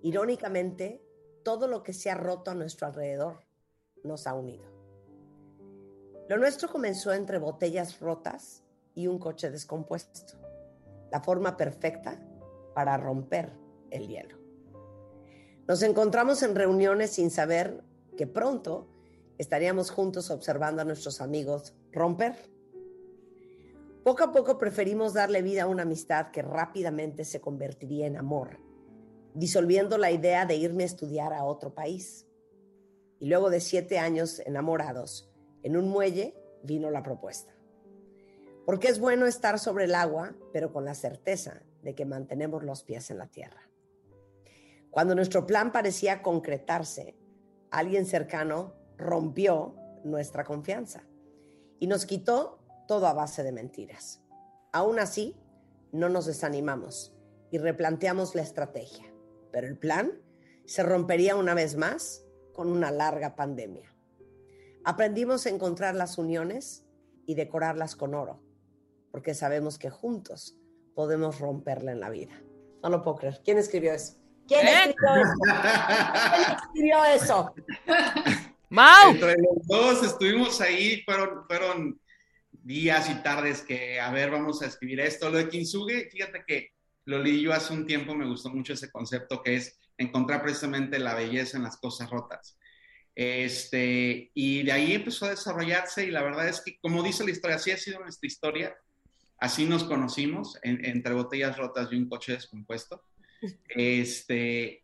Irónicamente, 0.03 1.05
todo 1.45 1.69
lo 1.69 1.83
que 1.83 1.93
se 1.93 2.11
ha 2.11 2.15
roto 2.15 2.51
a 2.51 2.55
nuestro 2.55 2.87
alrededor 2.87 3.45
nos 4.03 4.27
ha 4.27 4.35
unido. 4.35 4.65
Lo 6.29 6.39
nuestro 6.39 6.69
comenzó 6.69 7.13
entre 7.13 7.39
botellas 7.39 8.01
rotas 8.01 8.63
y 8.95 9.09
un 9.09 9.19
coche 9.19 9.51
descompuesto, 9.51 10.39
la 11.11 11.21
forma 11.21 11.57
perfecta 11.57 12.19
para 12.75 12.97
romper 12.97 13.53
el 13.91 14.09
hielo. 14.09 14.39
Nos 15.67 15.83
encontramos 15.83 16.43
en 16.43 16.55
reuniones 16.55 17.11
sin 17.11 17.31
saber 17.31 17.85
que 18.17 18.27
pronto 18.27 18.89
estaríamos 19.39 19.91
juntos 19.91 20.31
observando 20.31 20.83
a 20.83 20.85
nuestros 20.85 21.21
amigos 21.21 21.75
romper. 21.93 22.37
Poco 24.05 24.25
a 24.25 24.33
poco 24.33 24.59
preferimos 24.59 25.15
darle 25.15 25.43
vida 25.43 25.63
a 25.63 25.67
una 25.67 25.83
amistad 25.83 26.31
que 26.31 26.43
rápidamente 26.43 27.25
se 27.25 27.41
convertiría 27.41 28.07
en 28.07 28.17
amor, 28.17 28.59
disolviendo 29.35 29.99
la 29.99 30.11
idea 30.11 30.47
de 30.47 30.57
irme 30.57 30.83
a 30.83 30.87
estudiar 30.87 31.33
a 31.33 31.45
otro 31.45 31.75
país. 31.75 32.27
Y 33.19 33.29
luego 33.29 33.51
de 33.51 33.61
siete 33.61 33.99
años 33.99 34.41
enamorados, 34.41 35.31
en 35.63 35.77
un 35.77 35.89
muelle 35.89 36.35
vino 36.63 36.91
la 36.91 37.03
propuesta. 37.03 37.55
Porque 38.65 38.89
es 38.89 38.99
bueno 39.01 39.27
estar 39.27 39.59
sobre 39.59 39.85
el 39.85 39.95
agua, 39.95 40.35
pero 40.53 40.73
con 40.73 40.85
la 40.85 40.95
certeza 40.95 41.63
de 41.83 41.95
que 41.95 42.05
mantenemos 42.05 42.63
los 42.63 42.83
pies 42.83 43.11
en 43.11 43.19
la 43.19 43.27
tierra. 43.27 43.69
Cuando 44.91 45.15
nuestro 45.15 45.47
plan 45.47 45.73
parecía 45.73 46.23
concretarse, 46.23 47.17
alguien 47.71 48.07
cercano 48.07 48.75
rompió 48.97 49.77
nuestra 50.05 50.45
confianza 50.45 51.03
y 51.79 51.87
nos 51.87 52.07
quitó 52.07 52.59
todo 52.87 53.07
a 53.07 53.13
base 53.13 53.43
de 53.43 53.53
mentiras. 53.53 54.23
Aún 54.73 54.99
así, 54.99 55.37
no 55.93 56.09
nos 56.09 56.27
desanimamos 56.27 57.15
y 57.51 57.59
replanteamos 57.59 58.35
la 58.35 58.43
estrategia, 58.43 59.13
pero 59.51 59.67
el 59.67 59.79
plan 59.79 60.13
se 60.67 60.83
rompería 60.83 61.37
una 61.37 61.55
vez 61.55 61.77
más 61.77 62.25
con 62.53 62.69
una 62.69 62.91
larga 62.91 63.35
pandemia. 63.35 63.95
Aprendimos 64.85 65.47
a 65.47 65.51
encontrar 65.51 65.95
las 65.95 66.19
uniones 66.19 66.85
y 67.27 67.35
decorarlas 67.35 67.97
con 67.97 68.15
oro, 68.15 68.41
porque 69.11 69.35
sabemos 69.35 69.79
que 69.79 69.91
juntos 69.91 70.59
podemos 70.95 71.41
romperla 71.41 71.93
en 71.93 72.01
la 72.01 72.11
vida. 72.11 72.41
No 72.83 72.89
lo 72.89 73.03
puedo 73.03 73.17
creer. 73.17 73.41
¿Quién 73.45 73.59
escribió 73.59 73.93
eso? 73.93 74.20
¿Quién 74.51 74.67
¿Eh? 74.67 74.85
escribió 74.91 75.15
eso? 75.23 75.35
¿Quién 76.35 76.57
escribió 76.57 77.05
eso? 77.05 77.55
¡Mau! 78.69 79.11
Entre 79.13 79.35
los 79.37 79.67
dos 79.67 80.03
estuvimos 80.05 80.61
ahí, 80.61 81.03
fueron, 81.05 81.47
fueron 81.47 82.01
días 82.51 83.09
y 83.09 83.15
tardes 83.23 83.63
que, 83.63 84.01
a 84.01 84.11
ver, 84.11 84.31
vamos 84.31 84.61
a 84.63 84.67
escribir 84.67 85.01
esto. 85.01 85.31
Lo 85.31 85.39
de 85.39 85.49
Kintsugi, 85.49 86.11
fíjate 86.11 86.43
que 86.47 86.71
lo 87.05 87.19
leí 87.21 87.43
yo 87.43 87.53
hace 87.53 87.73
un 87.73 87.87
tiempo, 87.87 88.15
me 88.15 88.27
gustó 88.27 88.51
mucho 88.51 88.73
ese 88.73 88.91
concepto 88.91 89.43
que 89.43 89.55
es 89.57 89.79
encontrar 89.99 90.43
precisamente 90.43 90.99
la 90.99 91.15
belleza 91.15 91.57
en 91.57 91.63
las 91.65 91.77
cosas 91.79 92.11
rotas. 92.11 92.59
Este, 93.15 94.31
y 94.35 94.63
de 94.63 94.73
ahí 94.73 94.95
empezó 94.95 95.27
a 95.27 95.31
desarrollarse 95.31 96.05
y 96.05 96.11
la 96.11 96.23
verdad 96.23 96.49
es 96.49 96.61
que, 96.65 96.79
como 96.81 97.03
dice 97.03 97.25
la 97.25 97.31
historia, 97.31 97.57
así 97.57 97.71
ha 97.71 97.77
sido 97.77 98.01
nuestra 98.01 98.27
historia, 98.27 98.77
así 99.39 99.67
nos 99.67 99.85
conocimos, 99.85 100.59
en- 100.63 100.85
entre 100.85 101.13
botellas 101.15 101.57
rotas 101.57 101.89
y 101.93 101.97
un 101.97 102.09
coche 102.09 102.33
descompuesto. 102.33 103.03
Este, 103.69 104.83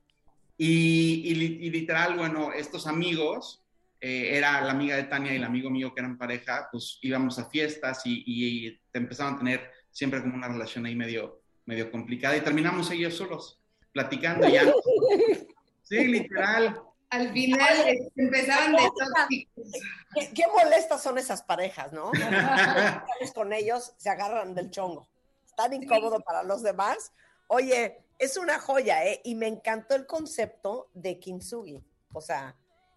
y, 0.59 1.23
y 1.25 1.67
y 1.67 1.71
literal, 1.71 2.17
bueno, 2.17 2.53
estos 2.53 2.87
amigos, 2.87 3.63
eh, 4.01 4.37
era 4.37 4.61
la 4.61 4.73
amiga 4.73 4.97
de 4.97 5.05
Tania 5.05 5.33
y 5.33 5.37
el 5.37 5.45
amigo 5.45 5.71
mío 5.71 5.95
que 5.95 6.01
eran 6.01 6.19
pareja, 6.19 6.69
pues 6.71 6.99
íbamos 7.03 7.39
a 7.39 7.49
fiestas 7.49 8.03
y, 8.05 8.23
y 8.27 8.79
te 8.93 8.99
empezaban 8.99 9.35
a 9.35 9.39
tener 9.39 9.71
siempre 9.91 10.21
como 10.21 10.35
una 10.35 10.49
relación 10.49 10.85
ahí 10.85 10.95
medio, 10.95 11.41
medio 11.65 11.91
complicada 11.91 12.37
y 12.37 12.43
terminamos 12.43 12.91
ellos 12.91 13.15
solos, 13.15 13.59
platicando 13.93 14.49
ya. 14.49 14.63
Sí, 15.83 16.05
literal. 16.05 16.83
Al 17.11 17.33
final 17.33 17.89
eh, 17.89 18.09
empezaban 18.17 18.73
de 18.73 18.79
tóxicos. 18.79 19.65
¿Qué, 20.13 20.31
qué 20.35 20.43
molestas 20.49 21.01
son 21.01 21.17
esas 21.17 21.45
parejas, 21.45 21.93
¿no? 21.93 22.11
Con 23.35 23.53
ellos, 23.53 23.95
se 23.97 24.11
agarran 24.11 24.53
del 24.57 24.73
chongo. 24.73 25.07
Es 25.47 25.55
tan 25.55 25.73
incómodo 25.73 26.19
para 26.21 26.43
los 26.43 26.65
demás. 26.65 27.13
Oye, 27.47 28.01
es 28.19 28.37
una 28.37 28.59
joya, 28.59 29.05
¿eh? 29.05 29.21
Y 29.25 29.35
me 29.35 29.47
encantó 29.47 29.95
el 29.95 30.07
concepto 30.07 30.91
de 30.95 31.19
Kintsugi. 31.19 31.85
O 32.13 32.21
sea, 32.21 32.57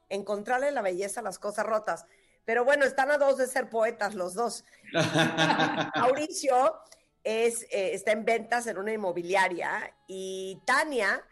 encontrarle 0.10 0.72
la 0.72 0.82
belleza 0.82 1.20
a 1.20 1.24
las 1.24 1.40
cosas 1.40 1.66
rotas. 1.66 2.06
Pero 2.46 2.66
bueno, 2.66 2.86
están 2.86 3.12
a 3.12 3.18
dos 3.18 3.38
de 3.38 3.48
ser 3.48 3.70
poetas 3.70 4.16
los 4.16 4.34
dos. 4.34 4.66
Mauricio 5.96 6.82
es, 7.24 7.64
eh, 7.64 7.94
está 7.94 8.12
en 8.12 8.26
ventas 8.26 8.66
en 8.68 8.78
una 8.78 8.94
inmobiliaria 8.94 9.96
y 10.08 10.62
Tania 10.66 11.24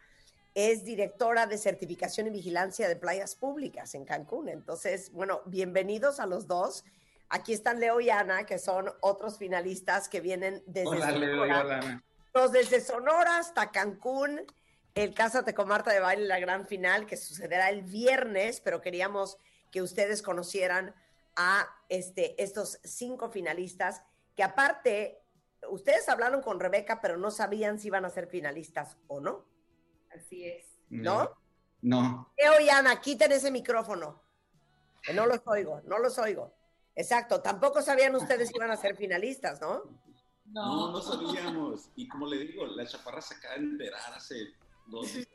es 0.53 0.83
directora 0.83 1.45
de 1.45 1.57
certificación 1.57 2.27
y 2.27 2.31
vigilancia 2.31 2.87
de 2.87 2.95
playas 2.95 3.35
públicas 3.35 3.93
en 3.95 4.05
Cancún. 4.05 4.49
Entonces, 4.49 5.11
bueno, 5.11 5.41
bienvenidos 5.45 6.19
a 6.19 6.25
los 6.25 6.47
dos. 6.47 6.83
Aquí 7.29 7.53
están 7.53 7.79
Leo 7.79 7.99
y 7.99 8.09
Ana, 8.09 8.45
que 8.45 8.57
son 8.57 8.91
otros 9.01 9.37
finalistas 9.37 10.09
que 10.09 10.19
vienen 10.19 10.63
desde 10.65 10.89
Hola, 10.89 11.11
Leo, 11.11 11.41
hola, 11.41 11.59
Ana. 11.59 12.03
Desde 12.45 12.81
Sonora 12.81 13.39
hasta 13.39 13.71
Cancún, 13.71 14.45
el 14.93 15.15
Cásate 15.15 15.55
con 15.55 15.67
Marta 15.67 15.91
de 15.91 15.99
Baile, 15.99 16.25
la 16.25 16.39
gran 16.39 16.67
final, 16.67 17.07
que 17.07 17.17
sucederá 17.17 17.69
el 17.69 17.81
viernes, 17.81 18.61
pero 18.61 18.79
queríamos 18.79 19.37
que 19.71 19.81
ustedes 19.81 20.21
conocieran 20.21 20.93
a 21.35 21.67
este, 21.89 22.41
estos 22.41 22.79
cinco 22.83 23.29
finalistas, 23.31 24.03
que 24.35 24.43
aparte, 24.43 25.19
ustedes 25.69 26.07
hablaron 26.09 26.41
con 26.43 26.59
Rebeca, 26.59 27.01
pero 27.01 27.17
no 27.17 27.31
sabían 27.31 27.79
si 27.79 27.87
iban 27.87 28.05
a 28.05 28.11
ser 28.11 28.27
finalistas 28.27 28.97
o 29.07 29.19
no. 29.19 29.45
Así 30.15 30.45
es. 30.45 30.79
¿No? 30.89 31.31
No. 31.81 32.31
Leo 32.37 32.61
y 32.61 32.69
Ana, 32.69 33.01
quiten 33.01 33.31
ese 33.31 33.49
micrófono. 33.49 34.23
Que 35.01 35.13
no 35.13 35.25
los 35.25 35.41
oigo, 35.45 35.81
no 35.85 35.97
los 35.97 36.19
oigo. 36.19 36.53
Exacto, 36.95 37.41
tampoco 37.41 37.81
sabían 37.81 38.15
ustedes 38.15 38.49
si 38.49 38.55
iban 38.55 38.71
a 38.71 38.77
ser 38.77 38.95
finalistas, 38.95 39.59
¿no? 39.59 39.83
No, 40.47 40.91
no 40.91 41.01
sabíamos. 41.01 41.89
Y 41.95 42.07
como 42.07 42.27
le 42.27 42.37
digo, 42.37 42.65
la 42.65 42.85
chaparra 42.87 43.21
se 43.21 43.35
acaba 43.35 43.55
de 43.55 43.61
enterar 43.61 44.13
hace 44.13 44.53
dos 44.87 45.13
días. 45.13 45.27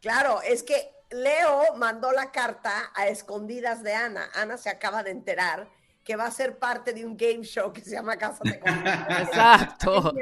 Claro, 0.00 0.40
es 0.42 0.62
que 0.62 0.94
Leo 1.10 1.74
mandó 1.76 2.12
la 2.12 2.30
carta 2.30 2.92
a 2.94 3.08
escondidas 3.08 3.82
de 3.82 3.94
Ana. 3.94 4.28
Ana 4.34 4.56
se 4.56 4.70
acaba 4.70 5.02
de 5.02 5.10
enterar 5.10 5.68
que 6.04 6.16
va 6.16 6.26
a 6.26 6.30
ser 6.30 6.58
parte 6.58 6.92
de 6.92 7.04
un 7.04 7.16
game 7.16 7.42
show 7.42 7.72
que 7.72 7.82
se 7.82 7.90
llama 7.90 8.16
Cásate 8.16 8.60
con 8.60 8.70
Exacto. 8.70 10.14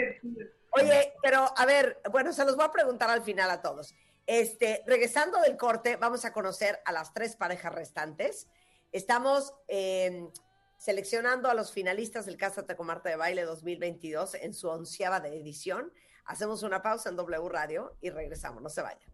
Oye, 0.73 1.15
pero 1.23 1.53
a 1.57 1.65
ver, 1.65 2.01
bueno, 2.11 2.33
se 2.33 2.45
los 2.45 2.57
voy 2.57 2.65
a 2.65 2.73
preguntar 2.73 3.09
al 3.09 3.23
final 3.23 3.51
a 3.51 3.63
todos. 3.63 3.95
Este, 4.27 4.83
regresando 4.87 5.41
del 5.41 5.57
corte, 5.57 5.97
vamos 5.97 6.25
a 6.25 6.33
conocer 6.33 6.81
a 6.85 6.93
las 6.93 7.15
tres 7.15 7.37
parejas 7.37 7.73
restantes. 7.73 8.49
Estamos 8.91 9.55
eh, 9.69 10.29
seleccionando 10.79 11.51
a 11.51 11.55
los 11.55 11.73
finalistas 11.73 12.27
del 12.27 12.37
Cásate 12.37 12.77
con 12.77 12.87
Marta 12.87 13.09
de 13.09 13.17
Baile 13.17 13.45
2022 13.45 14.35
en 14.35 14.55
su 14.55 14.69
onceava 14.69 15.21
de 15.21 15.37
edición. 15.37 15.93
Hacemos 16.25 16.63
una 16.63 16.83
pausa 16.83 17.09
en 17.09 17.17
W 17.17 17.49
Radio 17.49 17.97
y 18.01 18.11
regresamos, 18.11 18.63
no 18.63 18.69
se 18.69 18.83
vayan. 18.83 19.09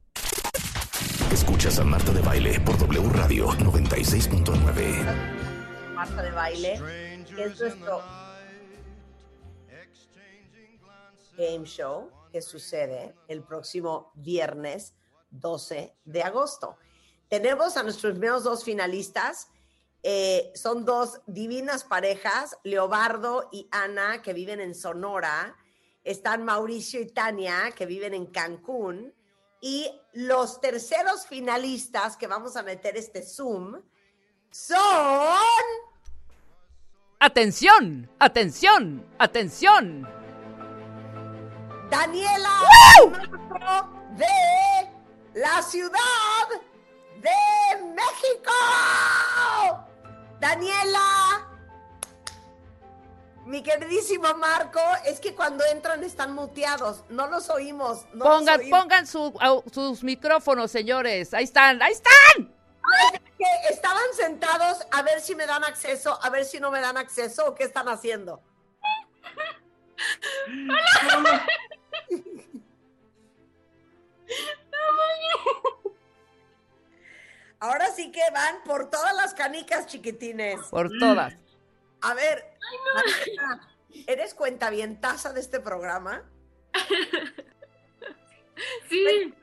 Escuchas 1.33 1.79
a 1.79 1.85
Marta 1.85 2.13
de 2.13 2.21
Baile 2.21 2.61
por 2.61 2.79
W 2.79 3.09
Radio 3.11 3.49
96.9. 3.49 5.95
Marta 5.95 6.23
de 6.23 6.31
Baile, 6.31 6.81
que 7.35 7.45
es 7.45 7.61
nuestro 7.61 8.03
game 11.37 11.65
show 11.65 12.11
que 12.31 12.43
sucede 12.43 13.15
el 13.29 13.43
próximo 13.43 14.13
viernes 14.15 14.95
12 15.31 15.95
de 16.05 16.23
agosto. 16.23 16.77
Tenemos 17.29 17.77
a 17.77 17.83
nuestros 17.83 18.13
primeros 18.13 18.45
dos 18.45 18.65
finalistas. 18.65 19.49
Eh, 20.03 20.51
son 20.55 20.85
dos 20.85 21.21
divinas 21.27 21.85
parejas, 21.85 22.57
Leobardo 22.65 23.49
y 23.53 23.69
Ana, 23.71 24.21
que 24.21 24.33
viven 24.33 24.61
en 24.61 24.75
Sonora. 24.75 25.57
Están 26.03 26.45
Mauricio 26.45 27.01
y 27.01 27.07
Tania, 27.07 27.73
que 27.77 27.87
viven 27.87 28.13
en 28.15 28.27
Cancún. 28.27 29.15
Y 29.61 29.89
los 30.13 30.61
terceros 30.61 31.27
finalistas 31.27 32.17
que 32.17 32.27
vamos 32.27 32.57
a 32.57 32.65
meter 32.65 32.97
este 32.97 33.23
Zoom 33.23 33.81
son... 34.51 34.89
Atención, 37.21 38.11
atención, 38.19 39.07
atención. 39.19 40.09
Daniela 41.89 42.59
de 44.17 45.41
la 45.41 45.63
Ciudad 45.63 46.49
de 47.21 47.85
México. 47.85 48.53
Daniela. 50.43 51.47
Mi 53.47 53.63
queridísimo 53.63 54.35
Marco, 54.35 54.81
es 55.05 55.21
que 55.21 55.37
cuando 55.37 55.65
entran 55.67 56.03
están 56.03 56.35
muteados, 56.35 57.05
no 57.11 57.29
los 57.29 57.49
oímos. 57.49 58.07
Pongan 58.19 59.07
sus 59.07 60.03
micrófonos, 60.03 60.73
señores. 60.73 61.33
Ahí 61.33 61.45
están, 61.45 61.81
ahí 61.81 61.93
están. 61.93 62.53
Estaban 63.71 64.13
sentados 64.17 64.85
a 64.91 65.03
ver 65.03 65.21
si 65.21 65.37
me 65.37 65.47
dan 65.47 65.63
acceso, 65.63 66.19
a 66.21 66.31
ver 66.31 66.45
si 66.45 66.59
no 66.59 66.73
me 66.73 66.81
dan 66.81 66.97
acceso 66.97 67.47
o 67.47 67.55
qué 67.55 67.63
están 67.63 67.89
haciendo. 67.89 68.43
Hola. 71.09 71.47
van 78.33 78.63
por 78.65 78.91
todas 78.91 79.15
las 79.15 79.35
canicas, 79.35 79.87
chiquitines. 79.87 80.61
Por 80.71 80.91
todas. 80.99 81.35
A 82.01 82.15
ver, 82.15 82.45
Mariana, 82.95 83.75
¿eres 84.07 84.35
cuentavientaza 84.35 85.33
de 85.33 85.41
este 85.41 85.61
programa? 85.61 86.23
Sí, 88.89 89.35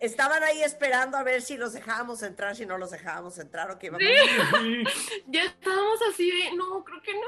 Estaban 0.00 0.42
ahí 0.42 0.62
esperando 0.62 1.16
a 1.16 1.22
ver 1.22 1.42
si 1.42 1.56
los 1.56 1.72
dejábamos 1.72 2.22
entrar, 2.22 2.56
si 2.56 2.66
no 2.66 2.76
los 2.76 2.90
dejábamos 2.90 3.38
entrar 3.38 3.70
o 3.70 3.78
qué 3.78 3.86
íbamos 3.86 4.02
sí. 4.02 4.84
Ya 5.28 5.44
estábamos 5.44 6.00
así 6.10 6.30
de, 6.30 6.56
no, 6.56 6.82
creo 6.84 7.00
que 7.00 7.14
no. 7.14 7.20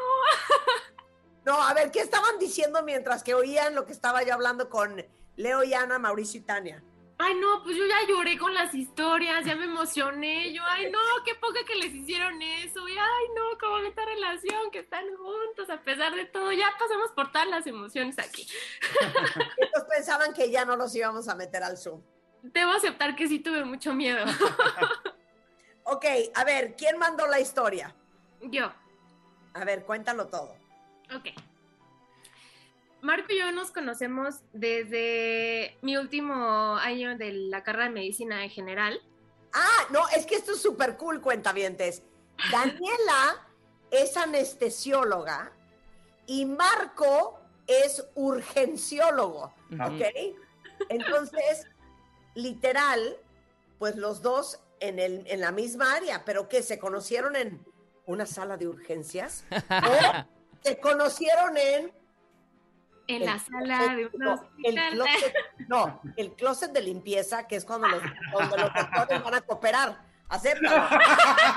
No, 1.45 1.63
a 1.63 1.73
ver, 1.73 1.91
¿qué 1.91 2.01
estaban 2.01 2.39
diciendo 2.39 2.83
mientras 2.83 3.23
que 3.23 3.35
oían 3.35 3.75
lo 3.75 3.87
que 3.87 3.93
estaba 3.93 4.25
yo 4.25 4.35
hablando 4.35 4.69
con 4.69 5.05
Leo 5.37 5.63
y 5.63 5.75
Ana, 5.75 5.99
Mauricio 5.99 6.41
y 6.41 6.43
Tania? 6.43 6.83
Ay, 7.19 7.35
no, 7.37 7.63
pues 7.63 7.77
yo 7.77 7.87
ya 7.87 8.07
lloré 8.07 8.37
con 8.37 8.53
las 8.53 8.75
historias, 8.75 9.45
ya 9.47 9.57
me 9.57 9.65
emocioné. 9.65 10.53
Yo, 10.53 10.63
ay, 10.67 10.91
no, 10.91 10.99
qué 11.25 11.35
poca 11.35 11.65
que 11.67 11.75
les 11.75 11.95
hicieron 11.95 12.41
eso. 12.43 12.87
Y 12.89 12.93
ay, 12.93 13.25
no, 13.35 13.57
cómo 13.59 13.79
esta 13.79 14.05
relación, 14.05 14.71
que 14.71 14.81
están 14.81 15.05
juntos 15.17 15.71
a 15.71 15.81
pesar 15.81 16.15
de 16.15 16.27
todo. 16.27 16.53
Ya 16.53 16.67
pasamos 16.79 17.13
por 17.13 17.33
todas 17.33 17.49
las 17.49 17.67
emociones 17.67 18.19
aquí. 18.19 18.47
Ellos 19.57 19.85
pensaban 19.89 20.35
que 20.35 20.51
ya 20.51 20.65
no 20.67 20.77
los 20.77 20.95
íbamos 20.95 21.27
a 21.29 21.35
meter 21.35 21.63
al 21.63 21.79
Zoom. 21.79 22.03
Debo 22.43 22.73
aceptar 22.73 23.17
que 23.17 23.27
sí 23.29 23.39
tuve 23.39 23.65
mucho 23.65 23.95
miedo. 23.95 24.25
Ok, 25.89 26.05
a 26.35 26.43
ver, 26.43 26.75
¿quién 26.77 26.99
mandó 26.99 27.29
la 27.29 27.39
historia? 27.39 27.95
Yo, 28.43 28.73
A 29.55 29.65
ver, 29.65 29.85
cuéntalo 29.85 30.27
todo. 30.27 30.57
ok. 31.15 31.29
Marco 33.07 33.33
y 33.33 33.39
yo 33.39 33.53
nos 33.53 33.71
conocemos 33.71 34.41
desde 34.53 35.79
mi 35.81 35.97
último 35.97 36.77
año 36.77 37.17
de 37.17 37.33
la 37.33 37.63
carrera 37.63 37.85
de 37.85 37.91
medicina 37.91 38.43
en 38.43 38.51
general. 38.51 39.01
Ah, 39.55 39.87
no, 39.91 40.09
es 40.09 40.27
que 40.27 40.35
esto 40.35 40.53
es 40.53 40.61
súper 40.61 40.97
cool, 40.97 41.21
cuentavientes. 41.21 42.03
Daniela 42.53 43.47
es 43.93 44.17
anestesióloga 44.17 45.53
y 46.27 46.47
Marco 46.47 47.39
es 47.69 48.05
urgenciólogo, 48.17 49.55
¿ok? 49.73 50.03
Entonces, 50.89 51.69
literal, 52.35 53.19
pues 53.79 53.95
los 53.95 54.21
dos 54.21 54.59
en, 54.81 54.99
el, 54.99 55.25
en 55.29 55.41
la 55.41 55.53
misma 55.53 55.95
área, 55.95 56.25
pero 56.25 56.49
que 56.49 56.61
se 56.61 56.81
conocieron 56.81 57.37
en 57.37 57.65
una 58.05 58.27
sala 58.27 58.57
de 58.57 58.67
urgencias 58.67 59.45
o 59.71 60.27
se 60.65 60.81
conocieron 60.81 61.57
en 61.57 62.06
En 63.09 63.25
la 63.25 63.39
sala 63.39 63.95
de 63.95 64.07
un 64.07 64.13
no, 64.19 64.49
el 64.65 64.75
closet, 64.75 65.35
no, 65.69 66.01
el 66.17 66.33
closet 66.33 66.73
de 66.73 66.83
limpieza, 66.83 67.47
que 67.47 67.57
es 67.57 67.65
cuando 67.65 67.87
los, 67.87 68.03
cuando 68.33 68.57
los 68.57 68.75
doctores 68.75 69.23
van 69.23 69.35
a 69.35 69.41
cooperar. 69.43 69.97
Acéptalo. 70.29 70.83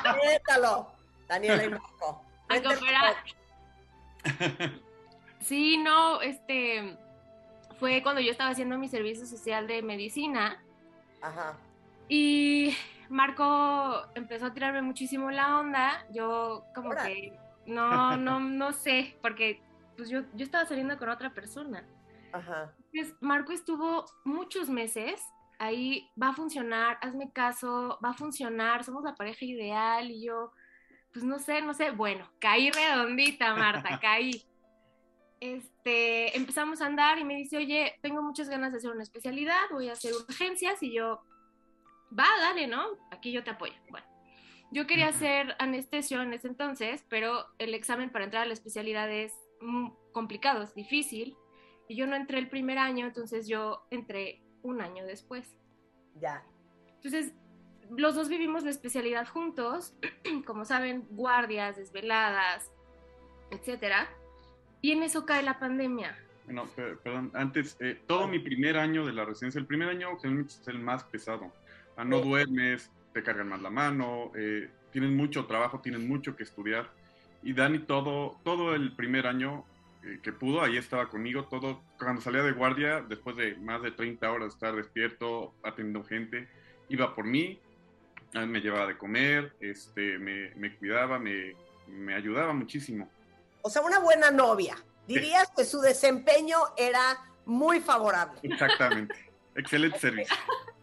Acéptalo. 0.05 0.91
Daniela 1.27 1.63
y 1.63 1.69
Marco. 1.69 2.23
A 2.49 2.61
cooperar. 2.61 3.15
Sí, 5.41 5.77
no, 5.77 6.21
este 6.21 6.97
fue 7.79 8.03
cuando 8.03 8.21
yo 8.21 8.31
estaba 8.31 8.49
haciendo 8.49 8.77
mi 8.77 8.89
servicio 8.89 9.25
social 9.25 9.67
de 9.67 9.81
medicina 9.81 10.61
Ajá. 11.21 11.55
y 12.09 12.75
Marco 13.09 14.05
empezó 14.15 14.47
a 14.47 14.53
tirarme 14.53 14.81
muchísimo 14.81 15.31
la 15.31 15.59
onda. 15.59 16.05
Yo 16.11 16.65
como 16.75 16.91
que 16.91 17.33
no, 17.65 18.17
no, 18.17 18.39
no 18.39 18.73
sé, 18.73 19.17
porque 19.21 19.61
pues 19.99 20.09
yo, 20.09 20.21
yo 20.33 20.45
estaba 20.45 20.65
saliendo 20.65 20.97
con 20.97 21.09
otra 21.09 21.33
persona. 21.33 21.85
Ajá. 22.31 22.73
Entonces, 22.93 23.13
Marco 23.19 23.51
estuvo 23.51 24.05
muchos 24.23 24.69
meses 24.69 25.21
ahí, 25.59 26.09
va 26.21 26.29
a 26.29 26.33
funcionar, 26.33 26.97
hazme 27.01 27.33
caso, 27.33 27.99
va 28.03 28.11
a 28.11 28.13
funcionar, 28.13 28.85
somos 28.85 29.03
la 29.03 29.13
pareja 29.13 29.43
ideal 29.43 30.09
y 30.09 30.25
yo, 30.25 30.53
pues 31.11 31.25
no 31.25 31.37
sé, 31.37 31.61
no 31.61 31.73
sé, 31.73 31.91
bueno, 31.91 32.31
caí 32.39 32.71
redondita, 32.71 33.53
Marta, 33.55 33.99
caí. 34.01 34.41
Este, 35.41 36.35
empezamos 36.37 36.81
a 36.81 36.85
andar 36.85 37.19
y 37.19 37.25
me 37.25 37.35
dice, 37.35 37.57
oye, 37.57 37.99
tengo 38.01 38.21
muchas 38.21 38.49
ganas 38.49 38.71
de 38.71 38.77
hacer 38.77 38.91
una 38.91 39.03
especialidad, 39.03 39.69
voy 39.71 39.89
a 39.89 39.93
hacer 39.93 40.13
urgencias 40.13 40.81
y 40.81 40.93
yo, 40.93 41.21
va, 42.17 42.27
dale, 42.39 42.67
¿no? 42.67 42.85
Aquí 43.11 43.33
yo 43.33 43.43
te 43.43 43.49
apoyo. 43.49 43.75
Bueno, 43.89 44.07
yo 44.71 44.87
quería 44.87 45.09
hacer 45.09 45.57
anestesio 45.59 46.21
en 46.21 46.31
ese 46.33 46.47
entonces, 46.47 47.05
pero 47.09 47.47
el 47.57 47.73
examen 47.73 48.11
para 48.11 48.23
entrar 48.23 48.43
a 48.43 48.45
la 48.45 48.53
especialidad 48.53 49.11
es 49.11 49.33
mm, 49.61 49.89
complicado, 50.11 50.63
es 50.63 50.73
difícil. 50.73 51.35
Y 51.87 51.95
yo 51.95 52.05
no 52.07 52.15
entré 52.15 52.37
el 52.37 52.49
primer 52.49 52.77
año, 52.77 53.05
entonces 53.07 53.47
yo 53.47 53.85
entré 53.89 54.41
un 54.61 54.81
año 54.81 55.05
después. 55.05 55.55
Ya. 56.19 56.43
Entonces, 56.95 57.33
los 57.97 58.13
dos 58.15 58.29
vivimos 58.29 58.63
la 58.63 58.69
especialidad 58.69 59.27
juntos, 59.27 59.95
como 60.45 60.65
saben, 60.65 61.07
guardias, 61.09 61.77
desveladas, 61.77 62.71
etcétera. 63.51 64.07
Y 64.81 64.91
en 64.91 65.03
eso 65.03 65.25
cae 65.25 65.41
la 65.43 65.59
pandemia. 65.59 66.15
Bueno, 66.45 66.65
pe- 66.75 66.95
perdón, 66.97 67.31
antes, 67.33 67.75
eh, 67.79 67.99
todo 68.07 68.27
mi 68.27 68.39
primer 68.39 68.77
año 68.77 69.05
de 69.05 69.13
la 69.13 69.25
residencia, 69.25 69.59
el 69.59 69.67
primer 69.67 69.89
año 69.89 70.15
generalmente 70.17 70.53
es 70.61 70.67
el 70.67 70.79
más 70.79 71.03
pesado. 71.03 71.51
Ah, 71.97 72.03
no 72.05 72.21
duermes, 72.21 72.91
te 73.13 73.23
cargan 73.23 73.49
más 73.49 73.61
la 73.61 73.69
mano, 73.69 74.31
eh, 74.35 74.69
tienen 74.91 75.15
mucho 75.15 75.45
trabajo, 75.45 75.79
tienen 75.81 76.07
mucho 76.07 76.35
que 76.35 76.43
estudiar. 76.43 76.89
Y 77.43 77.53
Dani 77.53 77.79
todo, 77.79 78.37
todo 78.43 78.75
el 78.75 78.95
primer 78.95 79.27
año 79.27 79.65
eh, 80.03 80.19
que 80.23 80.31
pudo, 80.31 80.61
ahí 80.61 80.77
estaba 80.77 81.09
conmigo, 81.09 81.45
todo, 81.45 81.81
cuando 81.97 82.21
salía 82.21 82.41
de 82.41 82.51
guardia, 82.51 83.01
después 83.01 83.35
de 83.35 83.55
más 83.55 83.81
de 83.81 83.91
30 83.91 84.31
horas 84.31 84.49
de 84.49 84.53
estar 84.53 84.75
despierto, 84.75 85.53
atendiendo 85.63 86.03
gente, 86.07 86.47
iba 86.87 87.15
por 87.15 87.25
mí, 87.25 87.59
a 88.33 88.41
mí 88.41 88.47
me 88.47 88.61
llevaba 88.61 88.87
de 88.87 88.97
comer, 88.97 89.53
este, 89.59 90.17
me, 90.19 90.53
me 90.55 90.75
cuidaba, 90.77 91.19
me, 91.19 91.55
me 91.87 92.13
ayudaba 92.13 92.53
muchísimo. 92.53 93.09
O 93.61 93.69
sea, 93.69 93.81
una 93.81 93.99
buena 93.99 94.31
novia. 94.31 94.77
Dirías 95.07 95.49
que 95.55 95.65
su 95.65 95.81
desempeño 95.81 96.57
era 96.77 97.17
muy 97.45 97.79
favorable. 97.79 98.39
Exactamente. 98.43 99.15
Excelente 99.55 99.99
servicio. 99.99 100.35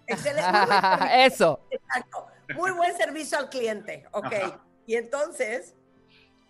Excelente. 0.06 0.50
Eso. 1.24 1.60
exacto. 1.70 2.26
Muy 2.54 2.72
buen 2.72 2.96
servicio 2.96 3.38
al 3.38 3.48
cliente. 3.48 4.04
Ok. 4.12 4.32
Ajá. 4.32 4.64
Y 4.86 4.96
entonces, 4.96 5.74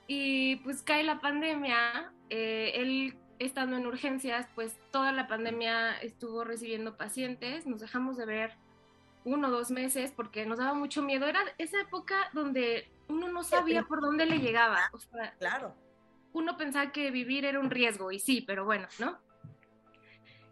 Y 0.07 0.57
pues 0.57 0.83
cae 0.83 1.03
la 1.03 1.21
pandemia, 1.21 2.13
eh, 2.31 2.73
él 2.75 3.19
estando 3.39 3.77
en 3.77 3.87
urgencias, 3.87 4.47
pues 4.55 4.79
toda 4.91 5.13
la 5.13 5.27
pandemia 5.27 5.99
estuvo 5.99 6.45
recibiendo 6.45 6.97
pacientes, 6.97 7.67
nos 7.67 7.81
dejamos 7.81 8.17
de 8.17 8.25
ver 8.25 8.53
uno 9.25 9.49
o 9.49 9.51
dos 9.51 9.71
meses 9.71 10.13
porque 10.15 10.47
nos 10.47 10.59
daba 10.59 10.75
mucho 10.75 11.03
miedo. 11.03 11.27
Era 11.27 11.41
esa 11.59 11.81
época 11.81 12.31
donde 12.33 12.89
uno 13.09 13.29
no 13.29 13.43
sabía 13.43 13.83
por 13.83 14.01
dónde 14.01 14.27
le 14.27 14.39
llegaba. 14.39 14.89
O 14.93 14.99
sea, 14.99 15.35
claro. 15.39 15.75
uno 16.33 16.57
pensaba 16.57 16.93
que 16.93 17.11
vivir 17.11 17.45
era 17.45 17.59
un 17.59 17.71
riesgo, 17.71 18.13
y 18.13 18.21
sí, 18.21 18.43
pero 18.47 18.65
bueno, 18.65 18.87
¿no? 18.99 19.19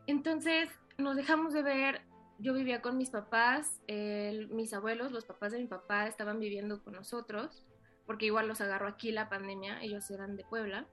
Entonces 0.07 0.69
nos 0.99 1.17
dejamos 1.17 1.53
de 1.53 1.63
ver. 1.63 2.03
Yo 2.41 2.53
vivía 2.53 2.83
con 2.83 2.97
mis 2.97 3.11
papás, 3.11 3.81
mis 3.89 4.75
abuelos, 4.75 5.13
los 5.13 5.25
papás 5.25 5.53
de 5.53 5.61
mi 5.61 5.67
papá 5.69 6.09
estaban 6.09 6.41
viviendo 6.41 6.83
con 6.83 6.95
nosotros, 6.95 7.65
porque 8.07 8.27
igual 8.27 8.49
los 8.49 8.61
agarró 8.61 8.89
aquí 8.89 9.13
la 9.13 9.29
pandemia, 9.29 9.83
ellos 9.83 10.11
eran 10.11 10.37
de 10.37 10.45
Puebla. 10.45 10.87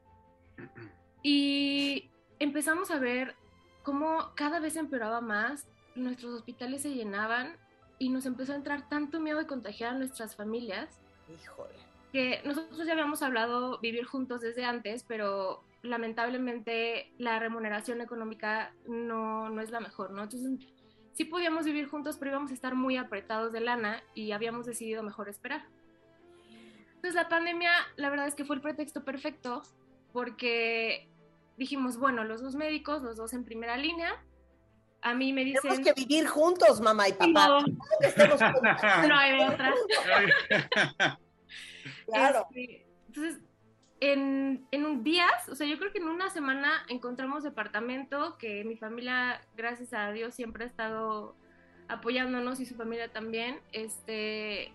Y 1.24 2.10
empezamos 2.39 2.89
a 2.89 2.97
ver 2.97 3.36
cómo 3.84 4.32
cada 4.36 4.60
vez 4.60 4.76
empeoraba 4.76 5.21
más, 5.21 5.67
nuestros 5.93 6.34
hospitales 6.34 6.82
se 6.82 6.95
llenaban 6.95 7.58
y 8.00 8.10
nos 8.10 8.26
empezó 8.26 8.54
a 8.54 8.56
entrar 8.56 8.89
tanto 8.89 9.19
miedo 9.19 9.38
de 9.38 9.45
contagiar 9.45 9.93
a 9.93 9.97
nuestras 9.97 10.36
familias 10.36 11.00
Híjole. 11.32 11.76
que 12.12 12.41
nosotros 12.43 12.88
ya 12.88 12.93
habíamos 12.93 13.21
hablado 13.21 13.78
vivir 13.80 14.06
juntos 14.06 14.41
desde 14.41 14.65
antes, 14.65 15.04
pero 15.04 15.63
lamentablemente 15.84 17.12
la 17.19 17.38
remuneración 17.38 18.02
económica 18.02 18.74
no, 18.88 19.50
no 19.50 19.62
es 19.62 19.69
la 19.69 19.80
mejor, 19.80 20.12
¿no? 20.12 20.24
Entonces 20.24 20.67
sí 21.13 21.26
podíamos 21.26 21.65
vivir 21.65 21.88
juntos, 21.88 22.17
pero 22.17 22.32
íbamos 22.32 22.52
a 22.52 22.56
estar 22.56 22.76
muy 22.76 22.97
apretados 22.97 23.52
de 23.52 23.62
lana 23.62 24.02
y 24.15 24.32
habíamos 24.32 24.65
decidido 24.65 25.04
mejor 25.04 25.30
esperar. 25.30 25.65
Entonces 27.02 27.16
la 27.16 27.30
pandemia, 27.30 27.72
la 27.95 28.12
verdad 28.12 28.28
es 28.28 28.36
que 28.36 28.45
fue 28.45 28.58
el 28.58 28.62
pretexto 28.62 29.04
perfecto 29.04 29.64
porque 30.14 31.10
dijimos, 31.58 31.97
bueno, 31.97 32.24
los 32.24 32.43
dos 32.43 32.54
médicos, 32.54 33.02
los 33.02 33.18
dos 33.18 33.34
en 33.34 33.43
primera 33.43 33.76
línea, 33.76 34.24
a 35.02 35.16
mí 35.16 35.34
me 35.34 35.43
dicen... 35.43 35.64
Tenemos 35.64 35.95
que 35.95 35.99
vivir 35.99 36.28
juntos, 36.28 36.80
mamá 36.80 37.10
y 37.10 37.14
papá. 37.14 37.47
No. 37.47 37.60
No 39.08 39.18
hay 39.18 39.41
otra. 39.41 39.74
Claro. 42.06 42.45
Este, 42.52 42.86
entonces, 43.08 43.41
en, 43.99 44.68
en 44.70 44.86
un 44.86 45.04
días, 45.04 45.49
o 45.49 45.56
sea, 45.56 45.66
yo 45.66 45.80
creo 45.80 45.91
que 45.91 45.97
en 45.97 46.08
una 46.08 46.30
semana 46.30 46.84
encontramos 46.88 47.41
departamento, 47.41 48.38
que 48.38 48.64
mi 48.64 48.78
familia, 48.78 49.41
gracias 49.58 49.91
a 49.93 50.12
Dios, 50.12 50.36
siempre 50.36 50.66
ha 50.66 50.68
estado 50.68 51.36
apoyándonos 51.88 52.60
y 52.60 52.68
su 52.68 52.76
familia 52.76 53.12
también. 53.12 53.60
Este, 53.72 54.72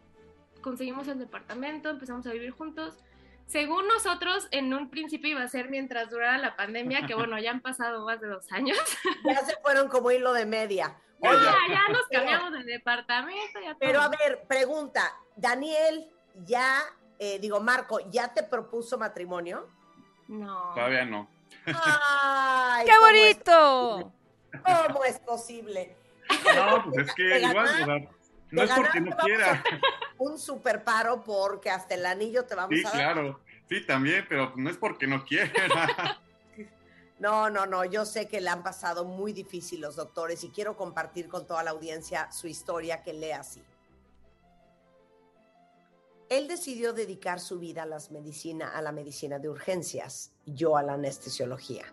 conseguimos 0.70 1.06
el 1.06 1.20
departamento, 1.20 1.90
empezamos 1.90 2.26
a 2.26 2.32
vivir 2.32 2.50
juntos. 2.50 2.98
Según 3.46 3.86
nosotros, 3.86 4.48
en 4.50 4.74
un 4.74 4.90
principio 4.90 5.30
iba 5.30 5.42
a 5.42 5.46
ser 5.48 5.68
mientras 5.70 6.10
durara 6.10 6.38
la 6.38 6.56
pandemia, 6.56 7.06
que 7.06 7.14
bueno, 7.14 7.38
ya 7.38 7.52
han 7.52 7.60
pasado 7.60 8.04
más 8.04 8.20
de 8.20 8.26
dos 8.26 8.50
años. 8.50 8.76
Ya 9.24 9.44
se 9.46 9.54
fueron 9.62 9.86
como 9.88 10.10
hilo 10.10 10.32
de 10.32 10.44
media. 10.44 10.96
Ya, 11.22 11.30
Oye, 11.30 11.38
ya 11.68 11.88
nos 11.92 12.02
pero- 12.10 12.22
cambiamos 12.24 12.52
de 12.52 12.64
departamento. 12.64 13.60
Ya 13.62 13.76
Pero 13.78 14.00
a 14.00 14.08
ver, 14.08 14.42
pregunta. 14.48 15.12
Daniel, 15.36 16.08
ya, 16.44 16.80
eh, 17.20 17.38
digo, 17.38 17.60
Marco, 17.60 18.00
¿ya 18.10 18.34
te 18.34 18.42
propuso 18.42 18.98
matrimonio? 18.98 19.68
No. 20.26 20.72
Todavía 20.74 21.04
no. 21.04 21.28
¡Ay! 21.66 22.84
¡Qué 22.86 22.92
¿cómo 22.92 23.06
es 23.06 23.12
bonito! 23.22 24.12
¿Cómo 24.88 25.04
es 25.04 25.20
posible? 25.20 25.96
No, 26.56 26.82
pues 26.90 27.06
es 27.06 27.14
que 27.14 27.38
igual, 27.38 27.54
ganar- 27.54 27.82
o 27.82 28.00
sea, 28.00 28.15
no 28.50 28.62
de 28.62 28.68
es 28.68 28.74
porque 28.74 29.00
no 29.00 29.16
quiera. 29.16 29.62
Un 30.18 30.38
super 30.38 30.84
paro 30.84 31.22
porque 31.24 31.70
hasta 31.70 31.94
el 31.94 32.06
anillo 32.06 32.44
te 32.44 32.54
vamos 32.54 32.78
Sí, 32.78 32.84
a 32.86 32.90
dar. 32.90 32.92
claro. 33.14 33.40
Sí, 33.68 33.84
también, 33.84 34.24
pero 34.28 34.52
no 34.56 34.70
es 34.70 34.76
porque 34.76 35.06
no 35.06 35.24
quiera. 35.24 35.52
No, 37.18 37.48
no, 37.48 37.64
no, 37.64 37.82
yo 37.86 38.04
sé 38.04 38.28
que 38.28 38.42
le 38.42 38.50
han 38.50 38.62
pasado 38.62 39.06
muy 39.06 39.32
difícil 39.32 39.80
los 39.80 39.96
doctores 39.96 40.44
y 40.44 40.50
quiero 40.50 40.76
compartir 40.76 41.28
con 41.28 41.46
toda 41.46 41.62
la 41.62 41.70
audiencia 41.70 42.30
su 42.30 42.46
historia 42.46 43.02
que 43.02 43.14
lee 43.14 43.30
así. 43.30 43.62
Él 46.28 46.46
decidió 46.46 46.92
dedicar 46.92 47.40
su 47.40 47.58
vida 47.58 47.84
a, 47.84 47.86
las 47.86 48.10
medicina, 48.10 48.68
a 48.76 48.82
la 48.82 48.92
medicina 48.92 49.38
de 49.38 49.48
urgencias, 49.48 50.32
yo 50.44 50.76
a 50.76 50.82
la 50.82 50.92
anestesiología. 50.92 51.86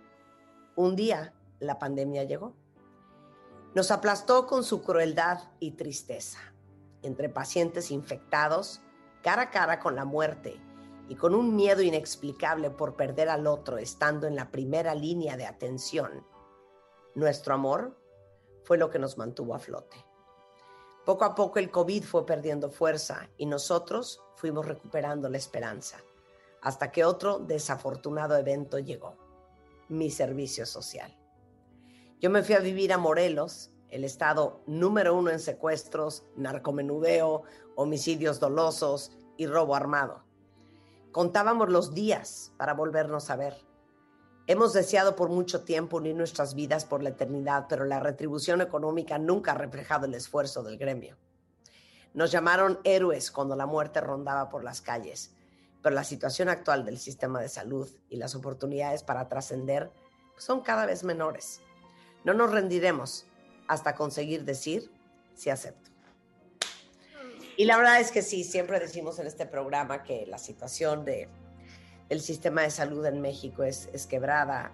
Un 0.76 0.96
día 0.98 1.34
la 1.60 1.80
pandemia 1.80 2.24
llegó. 2.24 2.54
Nos 3.76 3.90
aplastó 3.90 4.46
con 4.46 4.64
su 4.64 4.84
crueldad 4.84 5.40
y 5.60 5.72
tristeza. 5.72 6.38
Entre 7.02 7.28
pacientes 7.28 7.90
infectados, 7.90 8.82
cara 9.24 9.44
a 9.44 9.50
cara 9.50 9.80
con 9.80 9.96
la 9.96 10.06
muerte 10.06 10.62
y 11.10 11.16
con 11.16 11.34
un 11.34 11.56
miedo 11.56 11.82
inexplicable 11.82 12.70
por 12.70 12.96
perder 12.96 13.30
al 13.30 13.48
otro 13.48 13.80
estando 13.80 14.28
en 14.28 14.36
la 14.36 14.52
primera 14.52 14.94
línea 14.94 15.38
de 15.38 15.48
atención, 15.48 16.24
nuestro 17.16 17.56
amor 17.56 17.98
fue 18.64 18.78
lo 18.78 18.92
que 18.92 19.00
nos 19.00 19.18
mantuvo 19.18 19.56
a 19.56 19.60
flote. 19.60 19.98
Poco 21.04 21.26
a 21.26 21.34
poco 21.34 21.58
el 21.58 21.72
COVID 21.72 22.04
fue 22.04 22.28
perdiendo 22.28 22.70
fuerza 22.70 23.28
y 23.38 23.48
nosotros 23.48 24.22
fuimos 24.36 24.68
recuperando 24.68 25.30
la 25.30 25.38
esperanza, 25.38 25.98
hasta 26.62 26.92
que 26.92 27.04
otro 27.04 27.40
desafortunado 27.40 28.38
evento 28.38 28.78
llegó, 28.78 29.18
mi 29.90 30.12
servicio 30.12 30.68
social. 30.68 31.23
Yo 32.24 32.30
me 32.30 32.42
fui 32.42 32.56
a 32.56 32.60
vivir 32.60 32.94
a 32.94 32.98
Morelos, 32.98 33.70
el 33.90 34.06
estado 34.06 34.64
número 34.66 35.14
uno 35.14 35.30
en 35.30 35.42
secuestros, 35.42 36.24
narcomenudeo, 36.38 37.44
homicidios 37.76 38.40
dolosos 38.40 39.12
y 39.36 39.46
robo 39.46 39.76
armado. 39.76 40.24
Contábamos 41.12 41.68
los 41.68 41.94
días 41.94 42.54
para 42.56 42.76
volvernos 42.76 43.30
a 43.30 43.36
ver. 43.36 43.58
Hemos 44.48 44.72
deseado 44.72 45.18
por 45.18 45.28
mucho 45.28 45.66
tiempo 45.66 45.98
unir 45.98 46.16
nuestras 46.16 46.56
vidas 46.56 46.86
por 46.86 47.04
la 47.04 47.10
eternidad, 47.10 47.66
pero 47.68 47.84
la 47.84 48.00
retribución 48.00 48.62
económica 48.62 49.18
nunca 49.18 49.52
ha 49.52 49.56
reflejado 49.56 50.06
el 50.06 50.14
esfuerzo 50.14 50.64
del 50.64 50.78
gremio. 50.78 51.18
Nos 52.14 52.32
llamaron 52.32 52.80
héroes 52.86 53.32
cuando 53.32 53.58
la 53.58 53.66
muerte 53.66 54.00
rondaba 54.00 54.48
por 54.48 54.64
las 54.64 54.80
calles, 54.80 55.36
pero 55.82 55.94
la 55.94 56.06
situación 56.06 56.48
actual 56.48 56.86
del 56.86 57.00
sistema 57.00 57.42
de 57.42 57.50
salud 57.50 57.90
y 58.08 58.16
las 58.16 58.34
oportunidades 58.34 59.04
para 59.04 59.28
trascender 59.28 59.92
son 60.38 60.62
cada 60.62 60.86
vez 60.86 61.04
menores. 61.04 61.60
No 62.24 62.34
nos 62.34 62.52
rendiremos 62.52 63.26
hasta 63.68 63.96
conseguir 63.96 64.46
decir 64.46 64.92
sí 65.36 65.50
acepto. 65.50 65.92
Y 67.56 67.66
la 67.66 67.78
verdad 67.78 68.00
es 68.00 68.12
que 68.12 68.22
sí, 68.22 68.44
siempre 68.44 68.80
decimos 68.80 69.20
en 69.20 69.28
este 69.28 69.46
programa 69.46 70.04
que 70.04 70.26
la 70.26 70.38
situación 70.38 71.06
de, 71.06 71.30
del 72.10 72.22
sistema 72.22 72.64
de 72.64 72.72
salud 72.72 73.06
en 73.06 73.22
México 73.22 73.64
es, 73.64 73.90
es 73.94 74.08
quebrada. 74.08 74.74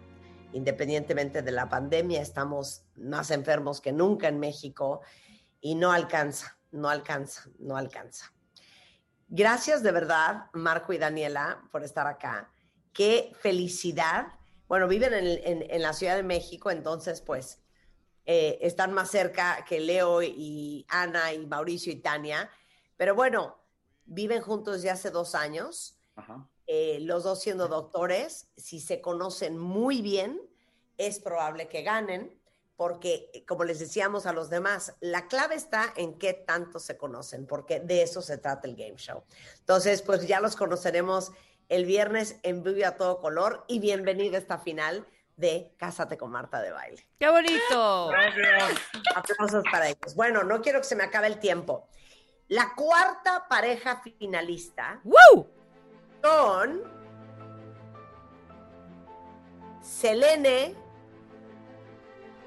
Independientemente 0.53 1.41
de 1.41 1.51
la 1.51 1.69
pandemia, 1.69 2.21
estamos 2.21 2.85
más 2.95 3.31
enfermos 3.31 3.81
que 3.81 3.91
nunca 3.91 4.27
en 4.29 4.39
México 4.39 5.01
y 5.61 5.75
no 5.75 5.91
alcanza, 5.91 6.57
no 6.71 6.89
alcanza, 6.89 7.49
no 7.59 7.75
alcanza. 7.75 8.33
Gracias 9.27 9.83
de 9.83 9.91
verdad, 9.91 10.45
Marco 10.53 10.93
y 10.93 10.97
Daniela, 10.97 11.61
por 11.71 11.83
estar 11.83 12.07
acá. 12.07 12.51
Qué 12.93 13.31
felicidad. 13.39 14.38
Bueno, 14.69 14.87
viven 14.87 15.13
en, 15.13 15.25
en- 15.27 15.65
en 15.69 15.81
la 15.81 15.91
Ciudad 15.93 16.15
de 16.15 16.23
México, 16.23 16.71
entonces 16.71 17.19
pues 17.21 17.59
eh, 18.25 18.59
están 18.61 18.93
más 18.93 19.09
cerca 19.09 19.65
que 19.67 19.79
Leo 19.79 20.21
y 20.21 20.85
Ana 20.87 21.33
y 21.33 21.45
Mauricio 21.47 21.91
y 21.91 21.97
Tania. 21.97 22.49
Pero 22.95 23.15
bueno, 23.15 23.57
viven 24.05 24.41
juntos 24.41 24.75
desde 24.75 24.91
hace 24.91 25.09
dos 25.09 25.33
años, 25.33 25.97
Ajá. 26.15 26.47
eh, 26.67 26.99
los 27.01 27.23
dos 27.23 27.41
siendo 27.41 27.67
doctores. 27.67 28.51
Si 28.55 28.79
se 28.79 29.01
conocen 29.01 29.57
muy 29.57 30.01
bien, 30.03 30.39
es 30.97 31.19
probable 31.19 31.67
que 31.67 31.81
ganen, 31.81 32.39
porque 32.75 33.43
como 33.47 33.63
les 33.63 33.79
decíamos 33.79 34.27
a 34.27 34.33
los 34.33 34.49
demás, 34.51 34.93
la 34.99 35.27
clave 35.27 35.55
está 35.55 35.91
en 35.95 36.19
qué 36.19 36.33
tanto 36.33 36.79
se 36.79 36.95
conocen, 36.97 37.47
porque 37.47 37.79
de 37.79 38.03
eso 38.03 38.21
se 38.21 38.37
trata 38.37 38.67
el 38.67 38.75
game 38.75 38.97
show. 38.97 39.23
Entonces, 39.59 40.03
pues 40.03 40.27
ya 40.27 40.39
los 40.39 40.55
conoceremos 40.55 41.31
el 41.69 41.85
viernes 41.85 42.39
en 42.43 42.63
vivo 42.63 42.85
a 42.85 42.97
todo 42.97 43.19
color 43.19 43.63
y 43.67 43.79
bienvenida 43.79 44.37
a 44.37 44.39
esta 44.41 44.57
final 44.57 45.07
de 45.37 45.71
Cásate 45.77 46.17
con 46.17 46.31
Marta 46.31 46.61
de 46.61 46.71
Baile. 46.71 47.07
¡Qué 47.17 47.29
bonito! 47.29 48.11
Aplausos 49.15 49.63
para 49.71 49.87
ellos. 49.87 50.15
Bueno, 50.15 50.43
no 50.43 50.61
quiero 50.61 50.79
que 50.79 50.85
se 50.85 50.95
me 50.95 51.03
acabe 51.03 51.27
el 51.27 51.39
tiempo. 51.39 51.87
La 52.47 52.73
cuarta 52.75 53.47
pareja 53.47 54.01
finalista 54.01 54.99
¡Woo! 55.03 55.47
son 56.23 56.81
Selene 59.81 60.75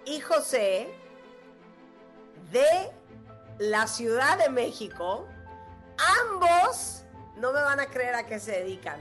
y 0.05 0.21
José 0.21 0.93
de 2.51 2.93
la 3.59 3.87
Ciudad 3.87 4.37
de 4.37 4.49
México. 4.51 5.27
Ambos, 6.21 7.05
no 7.37 7.53
me 7.53 7.63
van 7.63 7.81
a 7.81 7.87
creer 7.87 8.17
a 8.17 8.27
qué 8.27 8.41
se 8.41 8.53
dedican, 8.53 9.01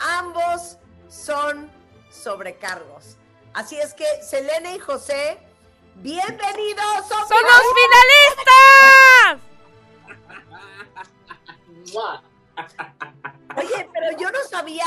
ambos 0.00 0.78
son 1.08 1.70
sobrecargos. 2.10 3.16
Así 3.52 3.76
es 3.78 3.94
que 3.94 4.04
Selene 4.22 4.76
y 4.76 4.78
José, 4.78 5.38
bienvenidos. 5.96 7.06
¡Son, 7.08 7.28
¡Son 7.28 7.38
los 7.42 7.62
finalistas! 9.34 9.38
Oye, 13.56 13.88
pero 13.92 14.18
yo 14.18 14.30
no 14.30 14.38
sabía 14.48 14.84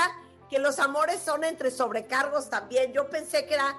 que 0.49 0.59
los 0.59 0.79
amores 0.79 1.21
son 1.21 1.43
entre 1.43 1.71
sobrecargos 1.71 2.49
también. 2.49 2.91
Yo 2.93 3.09
pensé 3.09 3.45
que 3.45 3.53
era 3.55 3.77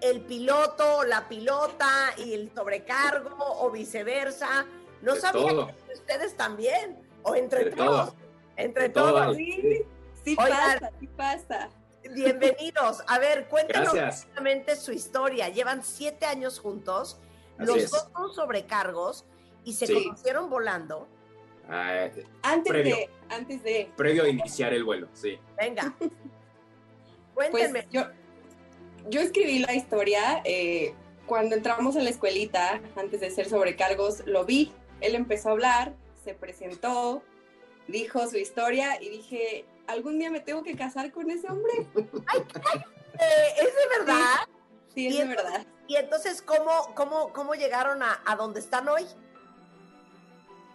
el 0.00 0.20
piloto, 0.22 1.04
la 1.04 1.28
pilota 1.28 2.12
y 2.18 2.34
el 2.34 2.52
sobrecargo 2.54 3.36
o 3.60 3.70
viceversa. 3.70 4.66
No 5.02 5.14
De 5.14 5.20
sabía 5.20 5.48
todo. 5.50 5.66
que 5.66 5.72
entre 5.72 5.94
ustedes 5.94 6.36
también 6.36 6.98
o 7.22 7.34
entre 7.34 7.64
De 7.66 7.70
todos. 7.72 8.10
todo. 8.10 8.14
Entre 8.56 8.82
De 8.84 8.88
todos. 8.90 9.12
todo. 9.12 9.34
Sí, 9.34 9.82
Sí 10.28 10.36
Oigan. 10.38 10.58
pasa, 10.78 10.92
sí 11.00 11.06
pasa. 11.06 11.68
Bienvenidos. 12.14 13.02
A 13.06 13.18
ver, 13.18 13.48
cuéntenos 13.48 13.94
Gracias. 13.94 14.24
rápidamente 14.26 14.76
su 14.76 14.92
historia. 14.92 15.48
Llevan 15.48 15.82
siete 15.82 16.26
años 16.26 16.58
juntos. 16.60 17.18
Así 17.56 17.66
Los 17.66 17.76
es. 17.78 17.90
dos 17.90 18.08
son 18.12 18.34
sobrecargos 18.34 19.24
y 19.64 19.72
se 19.72 19.86
Sí. 19.86 19.94
conocieron 19.94 20.50
volando. 20.50 21.08
Ah, 21.66 22.10
Antes 22.42 22.70
Previo. 22.70 22.96
de, 22.96 23.10
antes 23.30 23.62
de, 23.62 23.90
previo 23.96 24.24
a 24.24 24.28
iniciar 24.28 24.74
el 24.74 24.84
vuelo, 24.84 25.08
sí. 25.14 25.38
Venga. 25.58 25.94
pues 27.34 27.48
Cuéntenme. 27.50 27.86
yo, 27.90 28.02
yo 29.08 29.22
escribí 29.22 29.60
la 29.60 29.74
historia 29.74 30.42
eh, 30.44 30.92
cuando 31.24 31.56
entramos 31.56 31.96
a 31.96 32.00
la 32.02 32.10
escuelita, 32.10 32.82
antes 32.96 33.22
de 33.22 33.30
ser 33.30 33.48
sobrecargos, 33.48 34.26
lo 34.26 34.44
vi. 34.44 34.72
Él 35.00 35.14
empezó 35.14 35.48
a 35.48 35.52
hablar, 35.52 35.94
se 36.22 36.34
presentó, 36.34 37.22
dijo 37.86 38.26
su 38.28 38.36
historia 38.36 39.02
y 39.02 39.08
dije, 39.08 39.64
algún 39.88 40.18
día 40.18 40.30
me 40.30 40.40
tengo 40.40 40.62
que 40.62 40.76
casar 40.76 41.10
con 41.10 41.30
ese 41.30 41.48
hombre. 41.48 41.72
Eh, 41.96 43.48
¿Es 43.58 43.74
de 43.74 43.98
verdad? 43.98 44.46
Sí, 44.94 45.08
es 45.08 45.16
de 45.16 45.22
entonces- 45.22 45.44
verdad. 45.52 45.66
Y 45.88 45.96
entonces, 45.96 46.42
¿cómo, 46.42 46.94
cómo, 46.94 47.32
cómo 47.32 47.54
llegaron 47.54 48.02
a, 48.02 48.20
a 48.26 48.36
donde 48.36 48.60
están 48.60 48.86
hoy? 48.88 49.04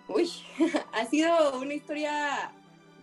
Uy, 0.08 0.30
ha 0.94 1.06
sido 1.06 1.60
una 1.60 1.74
historia 1.74 2.52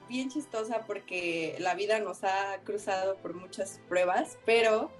bien 0.08 0.28
chistosa 0.28 0.84
porque 0.86 1.56
la 1.60 1.74
vida 1.74 2.00
nos 2.00 2.24
ha 2.24 2.58
cruzado 2.64 3.16
por 3.18 3.34
muchas 3.34 3.80
pruebas, 3.88 4.36
pero 4.44 4.90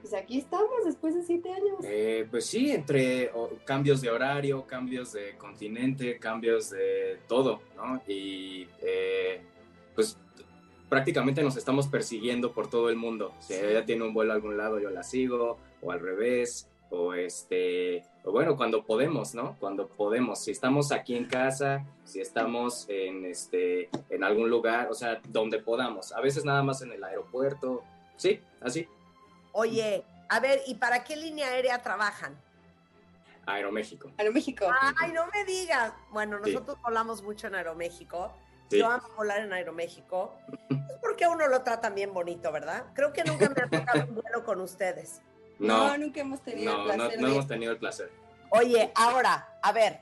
pues 0.00 0.12
aquí 0.12 0.38
estamos 0.38 0.84
después 0.84 1.14
de 1.14 1.22
siete 1.22 1.52
años. 1.52 1.78
Eh, 1.84 2.26
pues 2.30 2.46
sí, 2.46 2.72
entre 2.72 3.30
o, 3.32 3.50
cambios 3.64 4.00
de 4.00 4.10
horario, 4.10 4.66
cambios 4.66 5.12
de 5.12 5.36
continente, 5.36 6.18
cambios 6.18 6.70
de 6.70 7.20
todo, 7.28 7.62
¿no? 7.76 8.02
Y 8.08 8.66
eh, 8.80 9.42
pues 9.94 10.18
prácticamente 10.90 11.42
nos 11.42 11.56
estamos 11.56 11.86
persiguiendo 11.86 12.52
por 12.52 12.68
todo 12.68 12.90
el 12.90 12.96
mundo. 12.96 13.32
Si 13.38 13.54
ella 13.54 13.86
tiene 13.86 14.04
un 14.04 14.12
vuelo 14.12 14.32
a 14.32 14.34
algún 14.34 14.58
lado, 14.58 14.78
yo 14.80 14.90
la 14.90 15.02
sigo, 15.02 15.56
o 15.80 15.92
al 15.92 16.00
revés, 16.00 16.68
o 16.90 17.14
este, 17.14 18.04
o 18.24 18.32
bueno, 18.32 18.56
cuando 18.56 18.84
podemos, 18.84 19.34
¿no? 19.34 19.56
Cuando 19.60 19.86
podemos. 19.86 20.40
Si 20.40 20.50
estamos 20.50 20.90
aquí 20.90 21.16
en 21.16 21.26
casa, 21.26 21.86
si 22.04 22.20
estamos 22.20 22.86
en 22.88 23.24
este, 23.24 23.88
en 24.10 24.24
algún 24.24 24.50
lugar, 24.50 24.88
o 24.90 24.94
sea, 24.94 25.20
donde 25.28 25.60
podamos. 25.60 26.12
A 26.12 26.20
veces 26.20 26.44
nada 26.44 26.62
más 26.64 26.82
en 26.82 26.90
el 26.90 27.02
aeropuerto, 27.04 27.84
sí, 28.16 28.40
así. 28.60 28.88
Oye, 29.52 30.04
a 30.28 30.40
ver, 30.40 30.60
¿y 30.66 30.74
para 30.74 31.04
qué 31.04 31.16
línea 31.16 31.48
aérea 31.48 31.80
trabajan? 31.80 32.36
Aeroméxico. 33.46 34.10
Aeroméxico. 34.18 34.66
Ay, 35.00 35.12
no 35.12 35.26
me 35.32 35.44
digas. 35.44 35.92
Bueno, 36.10 36.38
Sí. 36.44 36.52
nosotros 36.52 36.78
volamos 36.82 37.22
mucho 37.22 37.46
en 37.46 37.54
Aeroméxico. 37.54 38.32
Sí. 38.70 38.78
Yo 38.78 38.88
amo 38.88 39.08
volar 39.16 39.40
en 39.40 39.52
Aeroméxico. 39.52 40.36
Es 40.70 40.96
porque 41.02 41.24
a 41.24 41.30
uno 41.30 41.48
lo 41.48 41.62
tratan 41.62 41.94
bien 41.94 42.14
bonito, 42.14 42.52
¿verdad? 42.52 42.84
Creo 42.94 43.12
que 43.12 43.24
nunca 43.24 43.48
me 43.48 43.62
ha 43.62 43.68
tocado 43.68 44.04
un 44.08 44.14
vuelo 44.14 44.44
con 44.44 44.60
ustedes. 44.60 45.20
No, 45.58 45.88
No, 45.88 45.98
nunca 45.98 46.20
hemos 46.20 46.40
tenido 46.42 46.72
no, 46.72 46.82
el 46.82 46.86
no, 46.88 46.94
placer 46.94 47.20
no 47.20 47.26
de- 47.26 47.32
hemos 47.34 47.46
tenido 47.48 47.72
el 47.72 47.78
placer. 47.78 48.10
Oye, 48.50 48.92
ahora, 48.94 49.58
a 49.60 49.72
ver. 49.72 50.00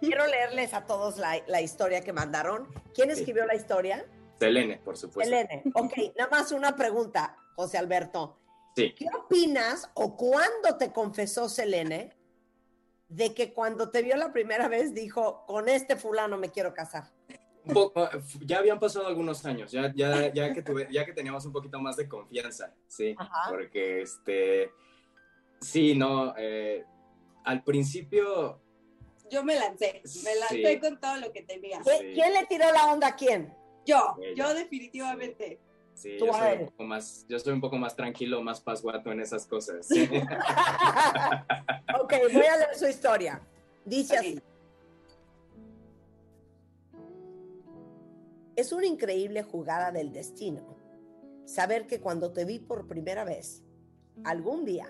Quiero 0.00 0.26
leerles 0.26 0.74
a 0.74 0.84
todos 0.84 1.16
la, 1.16 1.40
la 1.46 1.60
historia 1.62 2.02
que 2.02 2.12
mandaron. 2.12 2.68
¿Quién 2.94 3.10
Sí. 3.10 3.20
escribió 3.20 3.46
la 3.46 3.54
historia? 3.54 4.04
Selene, 4.38 4.76
por 4.84 4.96
supuesto. 4.98 5.30
Selene. 5.34 5.62
Ok, 5.74 5.92
nada 6.18 6.30
más 6.30 6.52
una 6.52 6.76
pregunta, 6.76 7.36
José 7.56 7.78
Alberto. 7.78 8.38
Sí. 8.76 8.94
¿Qué 8.96 9.06
opinas 9.16 9.88
o 9.94 10.16
cuándo 10.16 10.76
te 10.76 10.92
confesó 10.92 11.48
Selene 11.48 12.12
de 13.14 13.32
que 13.32 13.52
cuando 13.52 13.90
te 13.90 14.02
vio 14.02 14.16
la 14.16 14.32
primera 14.32 14.66
vez 14.68 14.92
dijo, 14.92 15.44
con 15.46 15.68
este 15.68 15.96
fulano 15.96 16.36
me 16.36 16.50
quiero 16.50 16.74
casar? 16.74 17.04
Poco- 17.72 18.08
ya 18.44 18.58
habían 18.58 18.78
pasado 18.78 19.06
algunos 19.06 19.44
años, 19.46 19.70
ya, 19.72 19.92
ya, 19.94 20.32
ya, 20.32 20.52
que 20.52 20.62
tuve- 20.62 20.88
ya 20.90 21.06
que 21.06 21.12
teníamos 21.12 21.46
un 21.46 21.52
poquito 21.52 21.78
más 21.80 21.96
de 21.96 22.08
confianza, 22.08 22.74
sí, 22.88 23.14
Ajá. 23.16 23.50
porque 23.50 24.02
este, 24.02 24.70
sí, 25.60 25.94
no, 25.94 26.34
eh, 26.36 26.84
al 27.44 27.62
principio, 27.62 28.60
Yo 29.30 29.42
me 29.42 29.54
lancé, 29.56 30.02
me 30.24 30.34
lancé 30.36 30.74
Sí. 30.74 30.80
con 30.80 31.00
todo 31.00 31.16
lo 31.16 31.32
que 31.32 31.42
tenía. 31.42 31.80
¿Qui- 31.80 31.98
Sí. 31.98 32.10
¿Quién 32.14 32.34
le 32.34 32.44
tiró 32.46 32.70
la 32.72 32.92
onda 32.92 33.08
a 33.08 33.16
quién? 33.16 33.54
Yo, 33.86 34.16
Ella. 34.20 34.34
yo 34.48 34.54
definitivamente. 34.54 35.60
Sí, 35.94 36.18
yo 36.18 36.32
soy, 36.32 36.58
un 36.60 36.66
poco 36.66 36.84
más, 36.84 37.26
yo 37.28 37.38
soy 37.38 37.52
un 37.52 37.60
poco 37.60 37.76
más 37.76 37.96
tranquilo, 37.96 38.42
más 38.42 38.60
pasguato 38.60 39.12
en 39.12 39.20
esas 39.20 39.46
cosas. 39.46 39.88
ok, 42.00 42.14
voy 42.32 42.44
a 42.44 42.56
leer 42.56 42.76
su 42.76 42.86
historia. 42.86 43.40
Dice 43.84 44.16
así. 44.16 44.40
Es 48.56 48.72
una 48.72 48.86
increíble 48.86 49.42
jugada 49.42 49.90
del 49.90 50.12
destino 50.12 50.74
saber 51.44 51.86
que 51.86 52.00
cuando 52.00 52.32
te 52.32 52.44
vi 52.44 52.58
por 52.58 52.86
primera 52.86 53.24
vez, 53.24 53.62
algún 54.24 54.64
día 54.64 54.86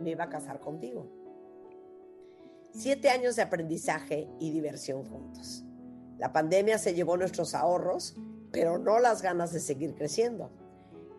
me 0.00 0.10
iba 0.10 0.24
a 0.24 0.28
casar 0.28 0.60
contigo. 0.60 1.06
Siete 2.72 3.10
años 3.10 3.36
de 3.36 3.42
aprendizaje 3.42 4.28
y 4.38 4.50
diversión 4.50 5.08
juntos. 5.08 5.64
La 6.18 6.32
pandemia 6.32 6.78
se 6.78 6.94
llevó 6.94 7.16
nuestros 7.16 7.54
ahorros, 7.54 8.16
pero 8.50 8.78
no 8.78 8.98
las 8.98 9.22
ganas 9.22 9.52
de 9.52 9.60
seguir 9.60 9.94
creciendo. 9.94 10.50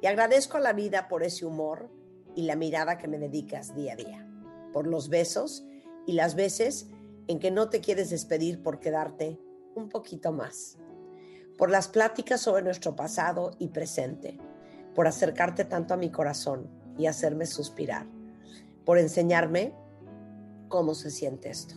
Y 0.01 0.07
agradezco 0.07 0.57
a 0.57 0.61
la 0.61 0.73
vida 0.73 1.07
por 1.07 1.23
ese 1.23 1.45
humor 1.45 1.89
y 2.35 2.43
la 2.43 2.55
mirada 2.55 2.97
que 2.97 3.07
me 3.07 3.19
dedicas 3.19 3.75
día 3.75 3.93
a 3.93 3.95
día, 3.95 4.27
por 4.73 4.87
los 4.87 5.09
besos 5.09 5.65
y 6.05 6.13
las 6.13 6.35
veces 6.35 6.87
en 7.27 7.39
que 7.39 7.51
no 7.51 7.69
te 7.69 7.81
quieres 7.81 8.09
despedir 8.09 8.63
por 8.63 8.79
quedarte 8.79 9.39
un 9.75 9.89
poquito 9.89 10.31
más, 10.31 10.77
por 11.57 11.69
las 11.69 11.87
pláticas 11.87 12.41
sobre 12.41 12.63
nuestro 12.63 12.95
pasado 12.95 13.51
y 13.59 13.67
presente, 13.69 14.39
por 14.95 15.07
acercarte 15.07 15.65
tanto 15.65 15.93
a 15.93 15.97
mi 15.97 16.11
corazón 16.11 16.69
y 16.97 17.05
hacerme 17.05 17.45
suspirar, 17.45 18.05
por 18.85 18.97
enseñarme 18.97 19.73
cómo 20.69 20.95
se 20.95 21.11
siente 21.11 21.49
esto. 21.49 21.75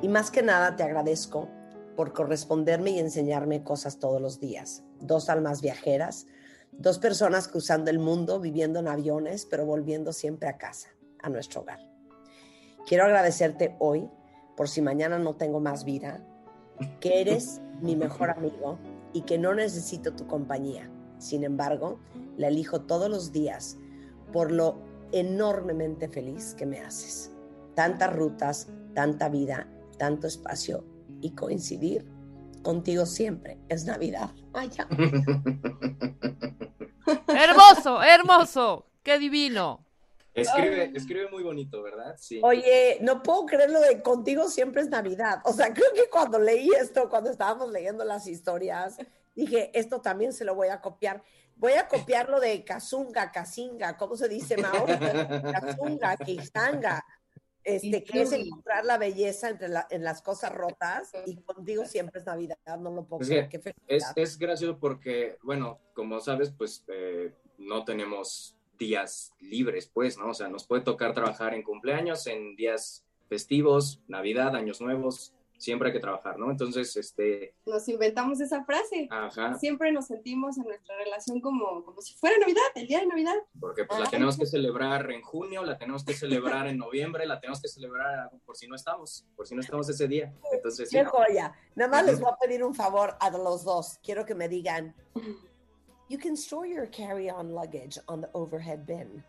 Y 0.00 0.08
más 0.08 0.30
que 0.30 0.42
nada 0.42 0.76
te 0.76 0.82
agradezco 0.82 1.48
por 2.02 2.12
corresponderme 2.12 2.90
y 2.90 2.98
enseñarme 2.98 3.62
cosas 3.62 4.00
todos 4.00 4.20
los 4.20 4.40
días. 4.40 4.82
Dos 4.98 5.28
almas 5.28 5.62
viajeras, 5.62 6.26
dos 6.72 6.98
personas 6.98 7.46
cruzando 7.46 7.92
el 7.92 8.00
mundo, 8.00 8.40
viviendo 8.40 8.80
en 8.80 8.88
aviones, 8.88 9.46
pero 9.46 9.66
volviendo 9.66 10.12
siempre 10.12 10.48
a 10.48 10.58
casa, 10.58 10.88
a 11.22 11.28
nuestro 11.28 11.60
hogar. 11.60 11.78
Quiero 12.88 13.04
agradecerte 13.04 13.76
hoy 13.78 14.10
por 14.56 14.68
si 14.68 14.82
mañana 14.82 15.20
no 15.20 15.36
tengo 15.36 15.60
más 15.60 15.84
vida, 15.84 16.26
que 16.98 17.20
eres 17.20 17.60
mi 17.80 17.94
mejor 17.94 18.30
amigo 18.30 18.80
y 19.12 19.20
que 19.20 19.38
no 19.38 19.54
necesito 19.54 20.12
tu 20.12 20.26
compañía. 20.26 20.90
Sin 21.18 21.44
embargo, 21.44 22.00
la 22.36 22.48
elijo 22.48 22.80
todos 22.80 23.08
los 23.10 23.30
días 23.30 23.78
por 24.32 24.50
lo 24.50 24.82
enormemente 25.12 26.08
feliz 26.08 26.54
que 26.54 26.66
me 26.66 26.80
haces. 26.80 27.30
Tantas 27.76 28.12
rutas, 28.12 28.66
tanta 28.92 29.28
vida, 29.28 29.68
tanto 29.98 30.26
espacio 30.26 30.90
y 31.22 31.34
coincidir 31.34 32.04
contigo 32.62 33.06
siempre 33.06 33.58
es 33.68 33.86
Navidad. 33.86 34.30
Hermoso, 37.28 38.02
hermoso, 38.02 38.86
qué 39.02 39.18
divino. 39.18 39.84
escribe, 40.34 40.92
escribe 40.94 41.30
muy 41.30 41.42
bonito, 41.42 41.82
¿verdad? 41.82 42.14
Sí. 42.18 42.40
Oye, 42.42 42.98
no 43.00 43.22
puedo 43.22 43.46
creer 43.46 43.70
lo 43.70 43.80
de 43.80 44.02
contigo 44.02 44.48
siempre 44.48 44.82
es 44.82 44.88
Navidad. 44.88 45.40
O 45.44 45.52
sea, 45.52 45.72
creo 45.74 45.92
que 45.94 46.08
cuando 46.10 46.38
leí 46.38 46.68
esto, 46.80 47.08
cuando 47.08 47.30
estábamos 47.30 47.70
leyendo 47.72 48.04
las 48.04 48.26
historias, 48.26 48.98
dije, 49.34 49.70
esto 49.78 50.00
también 50.00 50.32
se 50.32 50.44
lo 50.44 50.54
voy 50.54 50.68
a 50.68 50.80
copiar. 50.80 51.22
Voy 51.56 51.72
a 51.72 51.86
copiar 51.88 52.28
lo 52.28 52.40
de 52.40 52.64
Kazunga, 52.64 53.30
Kazinga, 53.30 53.96
¿cómo 53.96 54.16
se 54.16 54.28
dice, 54.28 54.56
Mao? 54.56 54.86
Kazunga, 55.52 56.16
Kizanga. 56.16 57.04
Este, 57.64 58.02
que 58.02 58.22
es 58.22 58.32
encontrar 58.32 58.84
la 58.84 58.98
belleza 58.98 59.48
entre 59.48 59.68
la- 59.68 59.86
en 59.90 60.02
las 60.02 60.20
cosas 60.22 60.52
rotas 60.52 61.12
y 61.26 61.36
contigo 61.42 61.84
siempre 61.84 62.20
es 62.20 62.26
Navidad, 62.26 62.56
no 62.78 62.90
lo 62.90 63.04
puedo 63.04 63.22
Es 63.22 63.28
creer. 63.28 63.48
Qué 63.48 63.74
es, 63.86 64.04
es 64.16 64.38
gracioso 64.38 64.78
porque, 64.78 65.38
bueno, 65.42 65.78
como 65.94 66.18
sabes, 66.20 66.50
pues 66.50 66.84
eh, 66.88 67.32
no 67.58 67.84
tenemos 67.84 68.56
días 68.78 69.32
libres, 69.40 69.86
pues, 69.92 70.18
¿no? 70.18 70.30
O 70.30 70.34
sea, 70.34 70.48
nos 70.48 70.66
puede 70.66 70.82
tocar 70.82 71.14
trabajar 71.14 71.54
en 71.54 71.62
cumpleaños, 71.62 72.26
en 72.26 72.56
días 72.56 73.04
festivos, 73.28 74.00
Navidad, 74.08 74.56
Años 74.56 74.80
Nuevos, 74.80 75.32
siempre 75.62 75.88
hay 75.88 75.92
que 75.94 76.00
trabajar, 76.00 76.38
¿no? 76.38 76.50
Entonces, 76.50 76.96
este, 76.96 77.54
Nos 77.66 77.88
inventamos 77.88 78.40
esa 78.40 78.64
frase. 78.64 79.06
ajá, 79.10 79.56
Siempre 79.58 79.92
nos 79.92 80.06
sentimos 80.06 80.58
en 80.58 80.64
nuestra 80.64 80.96
relación 80.96 81.40
como, 81.40 81.84
como 81.84 82.02
si 82.02 82.14
fuera 82.14 82.36
Navidad, 82.38 82.62
el 82.74 82.86
día 82.88 83.00
de 83.00 83.06
Navidad. 83.06 83.36
porque 83.60 83.84
pues 83.84 84.00
la 84.00 84.10
tenemos 84.10 84.36
que 84.36 84.46
celebrar 84.46 85.10
en 85.12 85.22
junio, 85.22 85.64
la 85.64 85.78
tenemos 85.78 86.04
que 86.04 86.14
celebrar 86.14 86.66
en 86.66 86.78
noviembre, 86.78 87.26
la 87.26 87.38
tenemos 87.40 87.62
que 87.62 87.68
celebrar 87.68 88.30
por 88.44 88.56
si 88.56 88.66
no 88.66 88.74
estamos, 88.74 89.24
por 89.36 89.46
si 89.46 89.54
no 89.54 89.60
estamos 89.60 89.88
ese 89.88 90.08
día. 90.08 90.34
Entonces, 90.52 90.88
sí. 90.90 90.96
Qué 90.96 91.04
joya. 91.04 91.54
Nada 91.76 91.90
más 91.90 92.06
les 92.06 92.20
voy 92.20 92.30
a 92.32 92.36
pedir 92.36 92.64
un 92.64 92.74
favor 92.74 93.16
a 93.20 93.30
los 93.30 93.64
dos. 93.64 93.98
Quiero 94.02 94.26
que 94.26 94.34
me 94.34 94.48
digan, 94.48 94.94
you 96.08 96.18
can 96.18 96.34
store 96.34 96.68
your 96.68 96.88
carry-on 96.90 97.54
luggage 97.54 98.00
on 98.08 98.20
the 98.20 98.28
overhead 98.32 98.84
bin. 98.84 99.22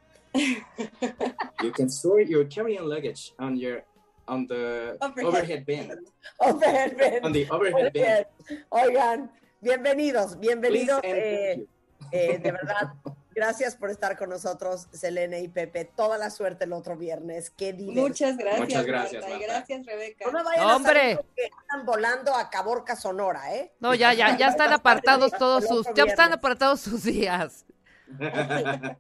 You 1.64 1.72
can 1.72 1.90
store 1.90 2.22
your 2.24 2.46
carry-on 2.50 2.90
luggage 2.90 3.34
on 3.38 3.56
your 3.56 3.84
on 4.28 4.48
the 4.48 4.98
Overhead. 5.02 5.26
overhead 5.26 5.66
bin. 5.66 5.92
Overhead 6.40 6.98
bin. 6.98 7.26
On 7.26 7.34
the 7.34 7.48
overhead 7.50 7.92
bin. 7.94 8.04
bien. 8.04 8.28
Oigan, 8.70 9.32
bienvenidos, 9.62 10.40
bienvenidos. 10.40 11.02
Eh, 11.04 11.66
eh, 12.12 12.38
de 12.38 12.52
verdad, 12.52 12.94
gracias 13.36 13.76
por 13.76 13.90
estar 13.90 14.18
con 14.18 14.30
nosotros, 14.30 14.88
Selene 14.92 15.42
y 15.42 15.48
Pepe. 15.48 15.86
Toda 15.86 16.18
la 16.18 16.30
suerte 16.30 16.66
el 16.66 16.74
otro 16.74 16.96
viernes. 16.98 17.50
Qué 17.50 17.74
diversión. 17.74 18.04
Muchas 18.08 18.38
gracias, 18.38 18.60
Muchas 18.62 18.86
gracias, 18.86 19.22
Marta, 19.22 19.28
y 19.30 19.40
Marta. 19.40 19.54
gracias, 19.54 19.86
Rebeca. 19.86 20.26
No 20.26 20.32
me 20.32 20.44
vayan 20.44 20.64
No, 20.64 20.70
a 20.70 20.76
hombre. 20.76 21.16
porque 21.18 21.44
están 21.46 21.86
volando 21.86 22.34
a 22.36 22.50
Caborca, 22.50 22.96
Sonora, 22.96 23.56
¿eh? 23.56 23.74
No, 23.80 23.94
ya, 23.96 24.14
ya, 24.14 24.38
ya 24.38 24.48
están 24.48 24.72
apartados 24.74 25.32
todos 25.34 25.66
sus, 25.68 25.88
ya 25.96 26.04
están 26.06 26.32
apartados 26.34 26.82
sus 26.82 27.04
días. 27.04 27.66
La 28.20 28.98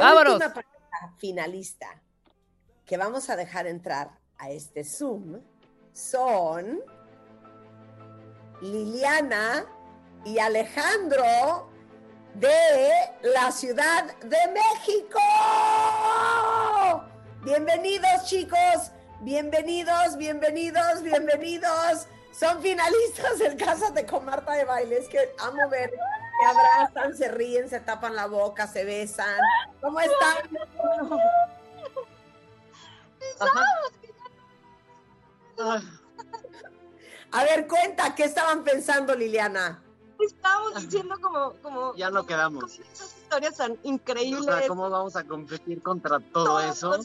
Vámonos. 0.00 0.34
última 0.34 0.64
finalista 1.18 2.00
que 2.86 2.96
vamos 2.96 3.30
a 3.30 3.36
dejar 3.36 3.66
entrar 3.66 4.10
a 4.44 4.50
este 4.50 4.84
Zoom 4.84 5.40
son 5.94 6.80
Liliana 8.60 9.64
y 10.22 10.38
Alejandro 10.38 11.70
de 12.34 12.60
la 13.22 13.50
Ciudad 13.50 14.04
de 14.18 14.36
México. 14.52 15.18
Bienvenidos 17.42 18.26
chicos, 18.26 18.92
bienvenidos, 19.22 20.18
bienvenidos, 20.18 21.02
bienvenidos. 21.02 22.06
Son 22.38 22.60
finalistas 22.60 23.38
del 23.38 23.56
Cásate 23.56 24.04
con 24.04 24.26
Marta 24.26 24.52
de 24.52 24.66
Baile. 24.66 24.98
Es 24.98 25.08
que 25.08 25.34
amo 25.38 25.70
ver 25.70 25.90
que 25.90 26.46
abrazan, 26.46 27.16
se 27.16 27.28
ríen, 27.28 27.70
se 27.70 27.80
tapan 27.80 28.14
la 28.14 28.26
boca, 28.26 28.66
se 28.66 28.84
besan. 28.84 29.40
¿Cómo 29.80 30.00
están? 30.00 30.50
Ajá. 33.40 33.64
A 37.30 37.44
ver, 37.44 37.66
cuenta, 37.66 38.14
¿qué 38.14 38.24
estaban 38.24 38.62
pensando, 38.62 39.14
Liliana? 39.14 39.82
Estábamos 40.20 40.82
diciendo 40.82 41.16
como, 41.20 41.52
como 41.62 41.94
Ya 41.96 42.10
no 42.10 42.24
quedamos. 42.24 42.78
esas 42.78 43.16
historias 43.16 43.56
tan 43.56 43.78
increíbles. 43.82 44.42
O 44.42 44.58
sea, 44.58 44.68
¿cómo 44.68 44.88
vamos 44.88 45.16
a 45.16 45.24
competir 45.24 45.82
contra 45.82 46.20
todo 46.20 46.60
eso? 46.60 47.00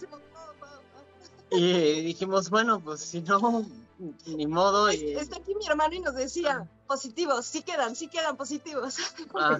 Y 1.51 2.01
dijimos, 2.01 2.49
bueno, 2.49 2.79
pues 2.79 3.01
si 3.01 3.21
no, 3.21 3.65
ni 4.27 4.45
modo. 4.45 4.91
Y, 4.91 5.15
Está 5.15 5.37
aquí 5.37 5.55
mi 5.55 5.65
hermano 5.65 5.95
y 5.95 5.99
nos 5.99 6.13
decía, 6.13 6.69
positivos, 6.87 7.45
sí 7.45 7.63
quedan, 7.63 7.95
sí 7.95 8.07
quedan 8.07 8.37
positivos. 8.37 8.97
ah, 9.35 9.59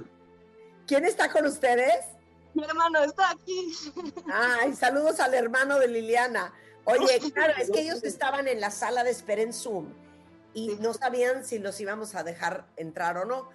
¿Quién 0.86 1.06
está 1.06 1.32
con 1.32 1.46
ustedes? 1.46 2.06
Mi 2.54 2.64
hermano 2.64 3.00
está 3.00 3.32
aquí. 3.32 3.74
Ay, 4.32 4.76
saludos 4.76 5.20
al 5.20 5.34
hermano 5.34 5.80
de 5.80 5.88
Liliana. 5.88 6.54
Oye, 6.90 7.20
claro, 7.34 7.54
es 7.58 7.70
que 7.70 7.82
ellos 7.82 8.04
estaban 8.04 8.48
en 8.48 8.60
la 8.60 8.72
sala 8.72 9.04
de 9.04 9.12
espera 9.12 9.42
en 9.42 9.54
Zoom 9.54 9.94
y 10.54 10.76
no 10.80 10.94
sabían 10.94 11.46
si 11.46 11.60
los 11.60 11.80
íbamos 11.80 12.16
a 12.16 12.24
dejar 12.24 12.66
entrar 12.78 13.18
o 13.18 13.26
no. 13.26 13.50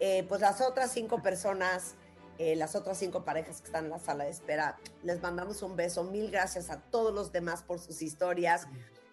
Eh, 0.00 0.24
pues 0.28 0.40
las 0.40 0.60
otras 0.60 0.92
cinco 0.92 1.22
personas, 1.22 1.94
eh, 2.38 2.56
las 2.56 2.74
otras 2.74 2.98
cinco 2.98 3.24
parejas 3.24 3.60
que 3.60 3.66
están 3.66 3.86
en 3.86 3.90
la 3.90 3.98
sala 3.98 4.24
de 4.24 4.30
espera, 4.30 4.78
les 5.02 5.20
mandamos 5.20 5.62
un 5.62 5.76
beso. 5.76 6.04
Mil 6.04 6.30
gracias 6.30 6.70
a 6.70 6.80
todos 6.80 7.12
los 7.12 7.32
demás 7.32 7.62
por 7.62 7.78
sus 7.78 8.00
historias, 8.00 8.66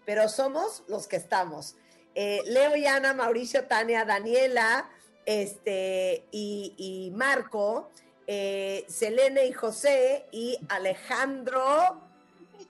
pero 0.06 0.30
somos 0.30 0.84
los 0.88 1.08
que 1.08 1.18
estamos. 1.18 1.76
Eh, 2.14 2.42
Leo 2.46 2.76
y 2.76 2.86
Ana, 2.86 3.14
Mauricio, 3.14 3.66
Tania, 3.66 4.06
Daniela 4.06 4.90
este, 5.26 6.26
y, 6.32 6.74
y 6.78 7.12
Marco, 7.12 7.90
Selene 8.28 9.46
y 9.46 9.52
José 9.52 10.26
y 10.32 10.58
Alejandro 10.70 12.05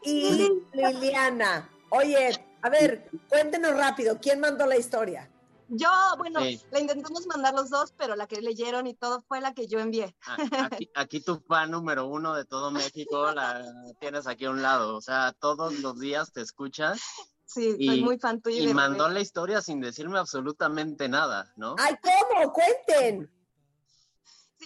y 0.05 0.49
Liliana. 0.73 1.69
Oye, 1.89 2.31
a 2.61 2.69
ver, 2.69 3.09
cuéntenos 3.29 3.75
rápido, 3.75 4.19
¿quién 4.21 4.39
mandó 4.39 4.65
la 4.65 4.77
historia? 4.77 5.29
Yo, 5.67 5.89
bueno, 6.19 6.41
Sí. 6.41 6.61
la 6.69 6.79
intentamos 6.79 7.25
mandar 7.25 7.55
los 7.55 7.71
dos, 7.71 7.91
pero 7.97 8.15
la 8.15 8.27
que 8.27 8.39
leyeron 8.39 8.85
y 8.85 8.93
todo 8.93 9.23
fue 9.27 9.41
la 9.41 9.53
que 9.55 9.65
yo 9.65 9.79
envié. 9.79 10.15
A- 10.27 10.65
Aquí, 10.65 10.89
aquí 10.93 11.21
tu 11.21 11.39
fan 11.39 11.71
número 11.71 12.05
uno 12.07 12.35
de 12.35 12.45
todo 12.45 12.69
México 12.69 13.31
la 13.31 13.63
tienes 13.99 14.27
aquí 14.27 14.45
a 14.45 14.51
un 14.51 14.61
lado. 14.61 14.95
O 14.95 15.01
sea, 15.01 15.33
todos 15.39 15.79
los 15.79 15.99
días 15.99 16.31
te 16.31 16.41
escuchas. 16.41 17.01
Sí, 17.47 17.77
soy 17.83 18.01
muy 18.03 18.19
fan 18.19 18.41
tuyo 18.41 18.57
y 18.57 18.69
Y 18.69 18.73
mandó 18.73 19.07
la 19.09 19.21
historia 19.21 19.61
sin 19.61 19.79
decirme 19.81 20.19
absolutamente 20.19 21.07
nada, 21.09 21.51
¿no? 21.55 21.75
¡Ay, 21.79 21.95
cómo! 22.01 22.51
¡Cuenten! 22.53 23.31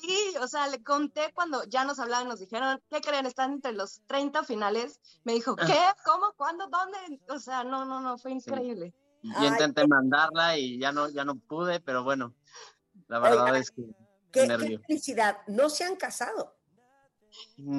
Sí, 0.02 0.34
o 0.42 0.48
sea, 0.48 0.68
le 0.68 0.84
conté 0.84 1.32
cuando 1.34 1.64
ya 1.66 1.84
nos 1.84 2.00
hablaban, 2.00 2.28
nos 2.28 2.40
dijeron, 2.40 2.82
¿qué 2.90 3.02
creen? 3.02 3.26
Están 3.26 3.54
entre 3.54 3.74
los 3.74 4.02
30 4.08 4.44
finales. 4.44 5.00
Me 5.24 5.34
dijo, 5.34 5.56
¿qué? 5.56 5.80
¿Cómo? 6.06 6.34
¿Cuándo? 6.38 6.68
¿Dónde? 6.68 6.98
O 7.30 7.40
sea, 7.40 7.64
no, 7.64 7.86
no, 7.86 8.00
no, 8.02 8.18
fue 8.18 8.32
increíble. 8.32 8.94
Yo 9.22 9.48
intenté 9.48 9.86
mandarla 9.88 10.58
y 10.58 10.80
ya 10.80 10.92
no, 10.92 11.10
ya 11.10 11.26
no 11.26 11.36
pude, 11.36 11.80
pero 11.82 12.04
bueno, 12.04 12.34
la 13.08 13.20
verdad 13.20 13.58
es 13.58 13.72
que 13.72 13.84
¡Qué, 14.32 14.48
felicidad! 14.88 15.40
No 15.48 15.70
se 15.70 15.84
han 15.84 15.96
casado. 15.96 16.59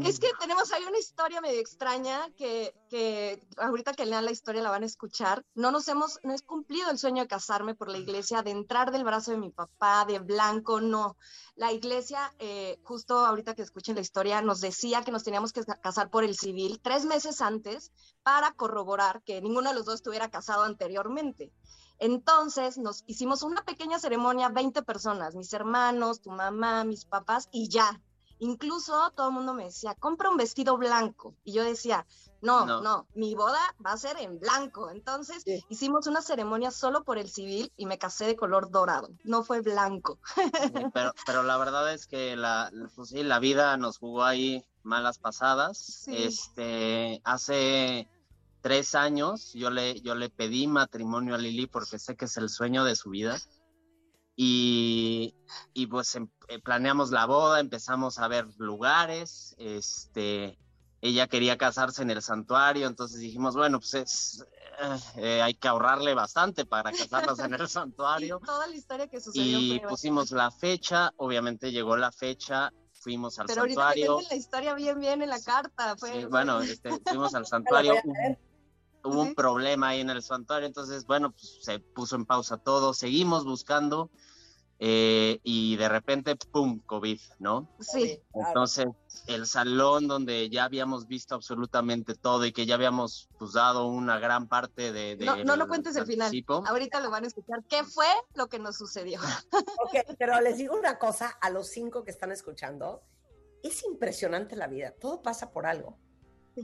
Es 0.04 0.20
que 0.20 0.28
tenemos 0.38 0.72
ahí 0.72 0.84
una 0.84 0.98
historia 0.98 1.40
medio 1.40 1.60
extraña 1.60 2.28
que, 2.36 2.74
que 2.88 3.42
ahorita 3.56 3.94
que 3.94 4.06
lean 4.06 4.24
la 4.24 4.30
historia 4.30 4.62
la 4.62 4.70
van 4.70 4.82
a 4.82 4.86
escuchar. 4.86 5.44
No 5.54 5.70
nos 5.70 5.88
hemos, 5.88 6.18
no 6.22 6.34
he 6.34 6.40
cumplido 6.40 6.90
el 6.90 6.98
sueño 6.98 7.22
de 7.22 7.28
casarme 7.28 7.74
por 7.74 7.88
la 7.88 7.98
iglesia, 7.98 8.42
de 8.42 8.50
entrar 8.50 8.92
del 8.92 9.04
brazo 9.04 9.32
de 9.32 9.38
mi 9.38 9.50
papá, 9.50 10.04
de 10.06 10.18
blanco, 10.18 10.80
no. 10.80 11.16
La 11.56 11.72
iglesia, 11.72 12.32
eh, 12.38 12.78
justo 12.84 13.18
ahorita 13.18 13.54
que 13.54 13.62
escuchen 13.62 13.94
la 13.94 14.00
historia, 14.00 14.42
nos 14.42 14.60
decía 14.60 15.02
que 15.02 15.12
nos 15.12 15.24
teníamos 15.24 15.52
que 15.52 15.64
casar 15.64 16.10
por 16.10 16.24
el 16.24 16.36
civil 16.36 16.80
tres 16.82 17.04
meses 17.04 17.40
antes 17.40 17.92
para 18.22 18.52
corroborar 18.52 19.22
que 19.22 19.40
ninguno 19.40 19.70
de 19.70 19.74
los 19.74 19.84
dos 19.84 19.96
estuviera 19.96 20.30
casado 20.30 20.62
anteriormente. 20.62 21.52
Entonces 21.98 22.78
nos 22.78 23.04
hicimos 23.06 23.42
una 23.42 23.62
pequeña 23.62 23.98
ceremonia, 23.98 24.48
20 24.48 24.82
personas, 24.82 25.34
mis 25.34 25.52
hermanos, 25.52 26.22
tu 26.22 26.30
mamá, 26.30 26.82
mis 26.84 27.04
papás 27.04 27.48
y 27.52 27.68
ya. 27.68 28.00
Incluso 28.40 29.12
todo 29.14 29.28
el 29.28 29.34
mundo 29.34 29.54
me 29.54 29.64
decía, 29.64 29.94
compra 29.94 30.30
un 30.30 30.36
vestido 30.36 30.76
blanco. 30.76 31.34
Y 31.44 31.52
yo 31.52 31.62
decía, 31.62 32.06
no, 32.42 32.64
No. 32.66 32.80
no, 32.80 33.06
mi 33.14 33.34
boda 33.34 33.60
va 33.84 33.92
a 33.92 33.96
ser 33.96 34.16
en 34.18 34.38
blanco. 34.40 34.90
Entonces 34.90 35.44
hicimos 35.68 36.06
una 36.06 36.22
ceremonia 36.22 36.70
solo 36.70 37.04
por 37.04 37.18
el 37.18 37.30
civil 37.30 37.70
y 37.76 37.86
me 37.86 37.98
casé 37.98 38.26
de 38.26 38.36
color 38.36 38.70
dorado. 38.70 39.10
No 39.24 39.44
fue 39.44 39.60
blanco. 39.60 40.18
Sí, 40.34 40.72
pero, 40.94 41.12
pero 41.26 41.42
la 41.42 41.56
verdad 41.58 41.92
es 41.92 42.06
que 42.06 42.34
la, 42.36 42.72
pues 42.96 43.10
sí, 43.10 43.22
la 43.22 43.38
vida 43.38 43.76
nos 43.76 43.98
jugó 43.98 44.24
ahí 44.24 44.64
malas 44.82 45.18
pasadas. 45.18 46.04
Este, 46.08 47.20
hace 47.24 48.08
tres 48.62 48.94
años 48.94 49.52
yo 49.54 49.70
le, 49.70 50.00
yo 50.00 50.14
le 50.14 50.30
pedí 50.30 50.66
matrimonio 50.66 51.34
a 51.34 51.38
Lili 51.38 51.66
porque 51.66 51.98
sé 51.98 52.16
que 52.16 52.24
es 52.26 52.36
el 52.36 52.48
sueño 52.48 52.84
de 52.84 52.96
su 52.96 53.10
vida. 53.10 53.36
Y, 54.36 55.34
y 55.74 55.86
pues 55.86 56.14
em- 56.14 56.30
eh, 56.48 56.58
planeamos 56.60 57.10
la 57.10 57.26
boda, 57.26 57.60
empezamos 57.60 58.18
a 58.18 58.28
ver 58.28 58.46
lugares, 58.58 59.54
este, 59.58 60.58
ella 61.02 61.26
quería 61.26 61.58
casarse 61.58 62.02
en 62.02 62.10
el 62.10 62.22
santuario, 62.22 62.86
entonces 62.86 63.20
dijimos, 63.20 63.54
bueno, 63.54 63.80
pues 63.80 63.94
es, 63.94 64.44
eh, 64.80 64.98
eh, 65.16 65.42
hay 65.42 65.54
que 65.54 65.68
ahorrarle 65.68 66.14
bastante 66.14 66.64
para 66.64 66.90
casarnos 66.92 67.38
en 67.40 67.54
el 67.54 67.68
santuario. 67.68 68.40
Toda 68.44 68.66
la 68.66 68.76
historia 68.76 69.08
que 69.08 69.20
sucedió 69.20 69.58
Y 69.58 69.78
fue 69.78 69.88
pusimos 69.88 70.30
la 70.30 70.50
fecha, 70.50 71.12
obviamente 71.16 71.70
llegó 71.72 71.96
la 71.96 72.12
fecha, 72.12 72.72
fuimos 72.92 73.38
al 73.38 73.46
Pero 73.46 73.64
santuario. 73.64 74.20
la 74.28 74.36
historia 74.36 74.74
bien, 74.74 75.00
bien 75.00 75.22
en 75.22 75.30
la 75.30 75.40
carta. 75.40 75.96
Fue, 75.96 76.20
Sí, 76.20 76.24
bueno, 76.26 76.60
este, 76.62 76.98
fuimos 77.04 77.34
al 77.34 77.46
santuario, 77.46 77.94
hubo, 79.04 79.22
un 79.22 79.34
problema 79.34 79.88
ahí 79.88 80.00
en 80.00 80.10
el 80.10 80.22
santuario, 80.22 80.66
entonces, 80.66 81.06
bueno, 81.06 81.30
pues 81.32 81.58
se 81.62 81.78
puso 81.78 82.16
en 82.16 82.26
pausa 82.26 82.58
todo, 82.58 82.94
seguimos 82.94 83.44
buscando 83.44 84.10
eh, 84.82 85.40
y 85.42 85.76
de 85.76 85.90
repente, 85.90 86.36
¡pum!, 86.36 86.80
COVID, 86.86 87.20
¿no? 87.38 87.68
Sí. 87.80 88.18
Entonces, 88.32 88.86
el 89.26 89.46
salón 89.46 90.08
donde 90.08 90.48
ya 90.48 90.64
habíamos 90.64 91.06
visto 91.06 91.34
absolutamente 91.34 92.14
todo 92.14 92.46
y 92.46 92.52
que 92.52 92.64
ya 92.64 92.76
habíamos 92.76 93.28
pues, 93.38 93.52
dado 93.52 93.88
una 93.88 94.18
gran 94.18 94.48
parte 94.48 94.90
de... 94.90 95.16
de 95.16 95.26
No, 95.26 95.44
no 95.44 95.56
lo 95.56 95.68
cuentes 95.68 95.96
el 95.96 96.06
final. 96.06 96.32
Ahorita 96.66 97.00
lo 97.00 97.10
van 97.10 97.24
a 97.24 97.26
escuchar. 97.26 97.62
¿Qué 97.68 97.84
fue 97.84 98.06
lo 98.34 98.48
que 98.48 98.58
nos 98.58 98.78
sucedió? 98.78 99.20
Ok, 99.82 100.16
pero 100.18 100.40
les 100.40 100.56
digo 100.56 100.74
una 100.76 100.98
cosa 100.98 101.28
a 101.40 101.50
los 101.50 101.68
cinco 101.68 102.02
que 102.02 102.10
están 102.10 102.32
escuchando. 102.32 103.02
Es 103.62 103.84
impresionante 103.84 104.56
la 104.56 104.66
vida. 104.66 104.94
Todo 104.98 105.20
pasa 105.20 105.50
por 105.50 105.66
algo. 105.66 105.98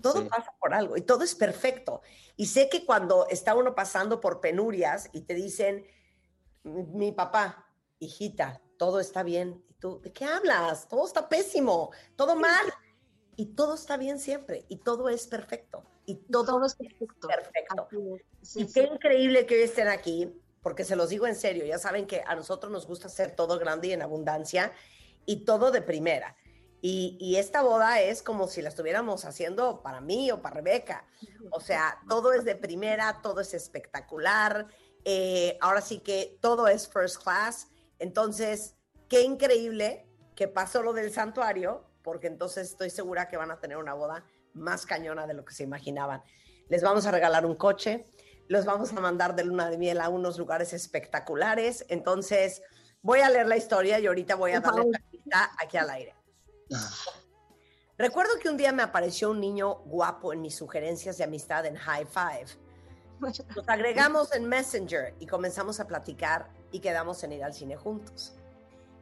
Todo 0.03 0.22
Sí. 0.22 0.28
pasa 0.28 0.55
por 0.61 0.74
algo 0.74 0.97
y 0.97 1.03
todo 1.03 1.22
es 1.24 1.34
perfecto. 1.34 2.03
Y 2.37 2.47
sé 2.47 2.68
que 2.68 2.84
cuando 2.84 3.26
está 3.28 3.55
uno 3.55 3.74
pasando 3.74 4.20
por 4.20 4.41
penurias 4.41 5.09
y 5.12 5.22
te 5.22 5.34
dicen, 5.34 5.87
mi 6.64 7.12
papá, 7.12 7.68
hijita, 7.99 8.61
todo 8.78 9.01
está 9.01 9.22
bien. 9.22 9.64
Y 9.68 9.74
tú, 9.74 10.01
¿de 10.01 10.12
qué 10.12 10.24
hablas? 10.24 10.89
Todo 10.89 11.07
está 11.07 11.28
pésimo, 11.28 11.91
todo 12.16 12.37
mal. 12.37 12.66
Y 13.37 13.47
todo 13.55 13.74
está 13.74 13.97
bien 13.97 14.18
siempre 14.18 14.64
y 14.68 14.78
todo 14.78 15.09
es 15.09 15.26
perfecto. 15.26 15.84
Y 16.07 16.14
todo, 16.16 16.64
es 16.64 16.74
perfecto. 16.74 17.28
perfecto. 17.28 17.89
Sí, 18.41 18.61
y 18.62 18.72
qué 18.72 18.84
increíble 18.84 19.45
que 19.45 19.57
hoy 19.57 19.62
estén 19.62 19.89
aquí, 19.89 20.32
porque 20.62 20.84
se 20.84 20.97
los 20.97 21.11
digo 21.11 21.26
en 21.26 21.34
serio, 21.34 21.64
ya 21.66 21.78
saben 21.78 22.07
que 22.07 22.22
a 22.26 22.34
nosotros 22.34 22.72
nos 22.72 22.87
gusta 22.87 23.09
hacer 23.09 23.37
todo 23.37 23.59
grande 23.59 23.89
y 23.89 23.93
en 23.93 24.03
abundancia 24.03 24.72
y 25.26 25.45
todo 25.45 25.70
de 25.70 25.82
primera. 25.82 26.37
Y, 26.89 27.18
y 27.18 27.34
esta 27.34 27.62
boda 27.62 28.01
es 28.01 28.22
como 28.22 28.47
si 28.47 28.62
la 28.62 28.68
estuviéramos 28.68 29.24
haciendo 29.24 29.82
para 29.82 30.01
mí 30.01 30.30
o 30.30 30.41
para 30.41 30.55
Rebeca. 30.55 31.05
O 31.51 31.59
sea, 31.59 31.99
todo 32.09 32.32
es 32.32 32.45
de 32.45 32.55
primera, 32.55 33.18
todo 33.24 33.41
es 33.41 33.55
espectacular. 33.55 34.68
eh, 35.05 35.59
ahora 35.61 35.80
sí 35.80 35.99
que 35.99 36.39
todo 36.41 36.68
es 36.68 36.87
first 36.87 37.20
class. 37.24 37.66
Entonces, 37.99 38.76
qué 39.09 39.22
increíble 39.22 40.07
que 40.37 40.47
pasó 40.47 40.80
lo 40.80 40.93
del 40.93 41.12
santuario, 41.12 41.91
porque 42.05 42.28
entonces 42.28 42.70
estoy 42.70 42.91
segura 42.91 43.26
que 43.26 43.37
van 43.37 43.51
a 43.51 43.59
tener 43.59 43.78
una 43.78 43.95
boda 43.95 44.24
más 44.53 44.87
cañona 44.87 45.26
de 45.26 45.34
lo 45.34 45.45
que 45.45 45.55
se 45.55 45.64
imaginaban. 45.64 46.22
Les 46.68 46.82
vamos 46.82 47.05
a 47.07 47.11
regalar 47.11 47.47
un 47.47 47.57
coche, 47.57 48.07
los 48.47 48.64
vamos 48.64 48.93
a 48.93 49.01
mandar 49.01 49.34
de 49.34 49.43
luna 49.43 49.70
de 49.70 49.78
miel 49.78 50.01
a 50.01 50.09
unos 50.09 50.39
lugares 50.39 50.72
espectaculares. 50.72 51.84
Entonces, 51.89 52.62
voy 53.03 53.22
a 53.22 53.28
leer 53.28 53.49
la 53.49 53.57
historia 53.57 53.99
y 53.99 54.07
ahorita 54.07 54.37
voy 54.37 54.53
a 54.53 54.61
darle 54.61 54.84
la 55.24 55.51
aquí 55.61 55.78
al 55.78 55.91
aire. 55.91 56.14
Recuerdo 57.99 58.39
que 58.41 58.49
un 58.49 58.57
día 58.57 58.73
me 58.73 58.83
apareció 58.83 59.31
un 59.31 59.41
niño 59.41 59.77
guapo 59.87 60.33
en 60.33 60.43
mis 60.43 60.55
sugerencias 60.55 61.17
de 61.17 61.25
amistad 61.25 61.64
en 61.64 61.77
High 61.77 62.07
Five. 62.07 62.47
Nos 63.21 63.69
agregamos 63.69 64.33
en 64.35 64.47
Messenger 64.47 65.14
y 65.19 65.27
comenzamos 65.27 65.81
a 65.81 65.87
platicar 65.87 66.51
y 66.71 66.81
quedamos 66.81 67.25
en 67.25 67.33
ir 67.33 67.45
al 67.45 67.55
cine 67.55 67.77
juntos. 67.77 68.35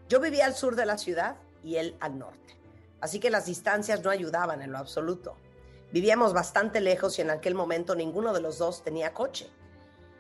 Yo 0.09 0.21
vivía 0.21 0.47
al 0.47 0.55
sur 0.55 0.77
de 0.77 0.87
la 0.87 0.99
ciudad 0.99 1.37
y 1.65 1.77
él 1.77 1.97
al 1.99 2.19
norte, 2.19 2.57
así 3.01 3.19
que 3.19 3.31
las 3.31 3.47
distancias 3.47 4.05
no 4.05 4.11
ayudaban 4.11 4.62
en 4.62 4.71
lo 4.71 4.79
absoluto. 4.79 5.37
Vivíamos 5.91 6.33
bastante 6.33 6.81
lejos 6.81 7.19
y 7.19 7.23
en 7.23 7.31
aquel 7.31 7.55
momento 7.55 7.97
ninguno 7.97 8.33
de 8.33 8.41
los 8.41 8.59
dos 8.59 8.85
tenía 8.85 9.12
coche. 9.12 9.51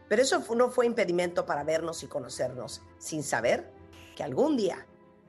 Pero 0.08 0.22
eso 0.22 0.44
no 0.54 0.70
fue 0.70 0.86
impedimento 0.86 1.46
para 1.46 1.64
vernos 1.64 2.02
y 2.02 2.06
conocernos, 2.06 2.82
sin 2.98 3.22
saber 3.22 3.70
que 4.16 4.22
algún 4.22 4.56
día 4.56 4.86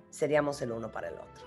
seríamos 0.09 0.61
el 0.61 0.71
uno 0.71 0.91
para 0.91 1.09
el 1.09 1.15
otro. 1.15 1.44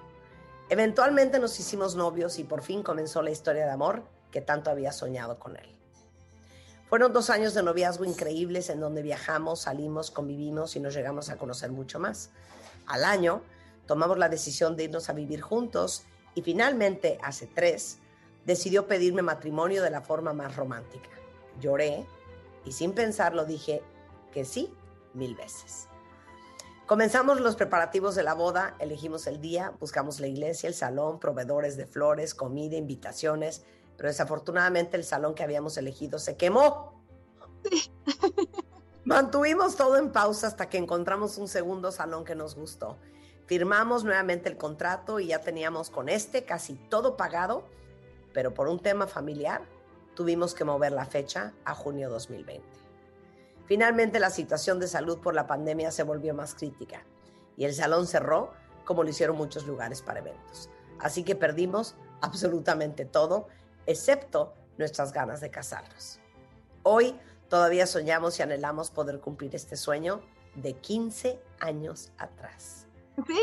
Eventualmente 0.71 1.39
nos 1.39 1.59
hicimos 1.59 1.95
novios 1.95 2.39
y 2.39 2.45
por 2.45 2.63
fin 2.63 2.83
comenzó 2.83 3.23
la 3.23 3.31
historia 3.31 3.65
de 3.65 3.71
amor 3.71 4.03
que 4.31 4.43
tanto 4.43 4.71
había 4.71 4.93
soñado 4.93 5.39
con 5.39 5.57
él. 5.57 5.79
Fueron 6.89 7.13
dos 7.13 7.31
años 7.31 7.55
de 7.55 7.63
noviazgo 7.63 8.05
increíbles 8.05 8.69
en 8.69 8.81
donde 8.81 9.03
viajamos, 9.03 9.61
salimos, 9.61 10.11
convivimos 10.11 10.77
y 10.77 10.81
nos 10.81 10.95
llegamos 10.95 11.31
a 11.31 11.37
conocer 11.37 11.71
mucho 11.71 11.99
más. 11.99 12.31
Al 12.87 13.05
año 13.05 13.43
tomamos 13.87 14.19
la 14.19 14.29
decisión 14.29 14.77
de 14.77 14.85
irnos 14.85 15.09
a 15.09 15.15
vivir 15.15 15.41
juntos 15.41 16.05
y 16.35 16.43
finalmente, 16.43 17.19
hace 17.23 17.47
tres, 17.47 17.99
decidió 18.45 18.87
pedirme 18.87 19.23
matrimonio 19.23 19.83
de 19.83 19.91
la 19.91 20.03
forma 20.03 20.33
más 20.33 20.57
romántica. 20.57 21.11
Lloré 21.61 22.07
y 22.65 22.73
sin 22.73 22.93
pensarlo 22.93 23.45
dije 23.45 23.83
que 24.33 24.45
sí 24.45 24.73
mil 25.15 25.35
veces. 25.35 25.88
Comenzamos 26.89 27.39
los 27.43 27.55
preparativos 27.55 28.15
de 28.15 28.23
la 28.23 28.33
boda, 28.33 28.75
elegimos 28.79 29.27
el 29.27 29.43
día, 29.43 29.75
buscamos 29.79 30.21
la 30.21 30.27
iglesia, 30.27 30.69
el 30.69 30.75
salón, 30.75 31.21
proveedores 31.21 31.77
de 31.77 31.85
flores, 31.85 32.35
comida, 32.35 32.79
invitaciones, 32.79 33.63
pero 33.99 34.09
desafortunadamente 34.09 34.97
el 34.97 35.05
salón 35.05 35.35
que 35.35 35.43
habíamos 35.43 35.77
elegido 35.77 36.19
se 36.19 36.39
quemó. 36.39 36.99
Mantuvimos 39.05 39.77
todo 39.77 39.99
en 39.99 40.13
pausa 40.13 40.47
hasta 40.47 40.71
que 40.71 40.79
encontramos 40.79 41.37
un 41.37 41.47
segundo 41.47 41.93
salón 41.93 42.25
que 42.25 42.35
nos 42.35 42.55
gustó. 42.55 42.97
Firmamos 43.45 44.05
nuevamente 44.05 44.49
el 44.49 44.57
contrato 44.57 45.21
y 45.21 45.27
ya 45.27 45.43
teníamos 45.43 45.91
con 45.91 46.09
este 46.09 46.47
casi 46.47 46.77
todo 46.89 47.19
pagado, 47.19 47.65
pero 48.33 48.55
por 48.55 48.67
un 48.67 48.81
tema 48.81 49.07
familiar 49.07 49.61
tuvimos 50.15 50.55
que 50.55 50.65
mover 50.65 50.93
la 50.93 51.05
fecha 51.05 51.53
a 51.67 51.75
junio 51.75 52.09
2020. 52.09 52.78
Finalmente 53.69 54.19
la 54.19 54.31
situación 54.31 54.81
de 54.81 54.89
salud 54.89 55.19
por 55.19 55.35
la 55.35 55.47
pandemia 55.47 55.91
se 55.91 56.03
volvió 56.03 56.33
más 56.33 56.55
crítica 56.55 57.05
y 57.55 57.67
el 57.67 57.75
salón 57.75 58.07
cerró 58.07 58.55
como 58.87 59.03
lo 59.03 59.11
hicieron 59.11 59.37
muchos 59.37 59.67
lugares 59.67 60.01
para 60.01 60.21
eventos. 60.21 60.71
Así 60.99 61.23
que 61.23 61.37
perdimos 61.37 61.95
absolutamente 62.23 63.05
todo, 63.05 63.49
excepto 63.85 64.55
nuestras 64.79 65.13
ganas 65.13 65.43
de 65.43 65.51
casarnos. 65.51 66.19
Hoy 66.83 67.15
todavía 67.51 67.87
soñamos 67.87 68.39
y 68.39 68.43
anhelamos 68.43 68.91
poder 68.91 69.21
cumplir 69.21 69.55
este 69.55 69.77
sueño 69.77 70.23
de 70.55 70.73
15 70.73 71.39
años 71.61 72.11
atrás. 72.17 72.87
Sí. 73.27 73.39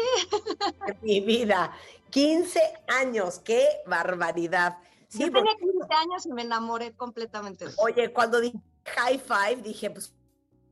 Mi 1.03 1.19
vida, 1.19 1.71
15 2.09 2.59
años, 2.88 3.38
qué 3.39 3.67
barbaridad. 3.86 4.80
Sí, 5.07 5.19
Yo 5.19 5.32
tenía 5.32 5.55
15 5.55 5.93
años 5.93 6.26
y 6.26 6.34
me 6.34 6.41
enamoré 6.41 6.93
completamente. 6.93 7.65
Oye, 7.78 8.11
cuando 8.11 8.39
dije 8.39 8.57
high 8.86 9.19
five, 9.19 9.61
dije, 9.61 9.89
pues 9.89 10.13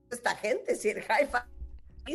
esta 0.10 0.36
gente, 0.36 0.76
si 0.76 0.90
el 0.90 1.02
high 1.04 1.28
five 1.28 1.54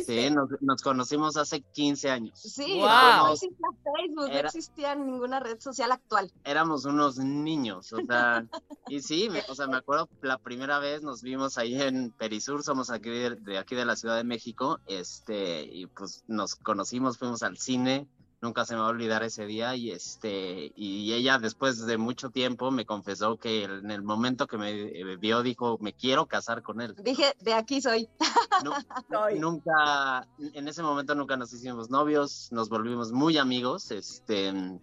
Sí, 0.05 0.29
nos, 0.29 0.49
nos, 0.61 0.81
conocimos 0.83 1.35
hace 1.35 1.61
15 1.61 2.09
años. 2.11 2.39
Sí, 2.39 2.79
no 2.79 3.33
existía 3.33 3.67
Facebook, 3.83 4.29
no 4.29 4.39
existía 4.39 4.95
ninguna 4.95 5.39
red 5.39 5.59
social 5.59 5.91
actual. 5.91 6.31
Éramos 6.43 6.85
unos 6.85 7.17
niños, 7.17 7.91
o 7.93 8.05
sea, 8.05 8.45
y 8.87 9.01
sí, 9.01 9.29
me, 9.29 9.41
o 9.49 9.55
sea, 9.55 9.67
me 9.67 9.77
acuerdo 9.77 10.07
la 10.21 10.37
primera 10.37 10.77
vez 10.77 11.01
nos 11.01 11.23
vimos 11.23 11.57
ahí 11.57 11.81
en 11.81 12.11
Perisur, 12.11 12.63
somos 12.63 12.91
aquí 12.91 13.09
de, 13.09 13.35
de, 13.37 13.57
aquí 13.57 13.75
de 13.75 13.85
la 13.85 13.95
Ciudad 13.95 14.15
de 14.15 14.23
México, 14.23 14.79
este, 14.85 15.63
y 15.63 15.87
pues 15.87 16.23
nos 16.27 16.55
conocimos, 16.55 17.17
fuimos 17.17 17.41
al 17.41 17.57
cine, 17.57 18.07
nunca 18.41 18.65
se 18.65 18.73
me 18.73 18.81
va 18.81 18.87
a 18.87 18.89
olvidar 18.89 19.23
ese 19.23 19.45
día 19.45 19.75
y 19.75 19.91
este 19.91 20.71
y 20.75 21.13
ella 21.13 21.39
después 21.39 21.85
de 21.85 21.97
mucho 21.97 22.29
tiempo 22.29 22.71
me 22.71 22.85
confesó 22.85 23.37
que 23.37 23.63
en 23.63 23.91
el 23.91 24.01
momento 24.01 24.47
que 24.47 24.57
me 24.57 25.15
vio 25.17 25.43
dijo 25.43 25.77
me 25.81 25.93
quiero 25.93 26.25
casar 26.25 26.63
con 26.63 26.81
él 26.81 26.95
dije 26.99 27.33
de 27.41 27.53
aquí 27.53 27.81
soy 27.81 28.09
no, 29.09 29.29
nunca 29.37 30.27
en 30.39 30.67
ese 30.67 30.81
momento 30.83 31.15
nunca 31.15 31.37
nos 31.37 31.51
hicimos 31.53 31.89
novios 31.89 32.49
nos 32.51 32.69
volvimos 32.69 33.11
muy 33.11 33.37
amigos 33.37 33.91
este 33.91 34.79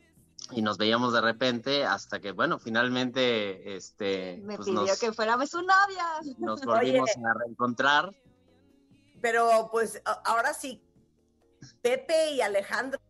y 0.53 0.63
nos 0.63 0.79
veíamos 0.79 1.13
de 1.13 1.21
repente 1.21 1.85
hasta 1.85 2.21
que 2.21 2.33
bueno 2.33 2.59
finalmente 2.59 3.77
este 3.77 4.41
me 4.45 4.57
pues 4.57 4.69
pidió 4.69 4.83
nos, 4.83 5.01
que 5.01 5.13
fuéramos 5.13 5.51
su 5.51 5.61
novia. 5.61 6.21
nos 6.39 6.61
volvimos 6.65 7.11
Oye. 7.17 7.27
a 7.27 7.35
reencontrar. 7.35 8.15
Pero 9.21 9.71
pues 9.73 10.01
ahora 10.25 10.55
sí, 10.55 10.81
Pepe 11.83 12.33
y 12.33 12.43
Alejandro 12.43 13.01
eh, 13.01 13.06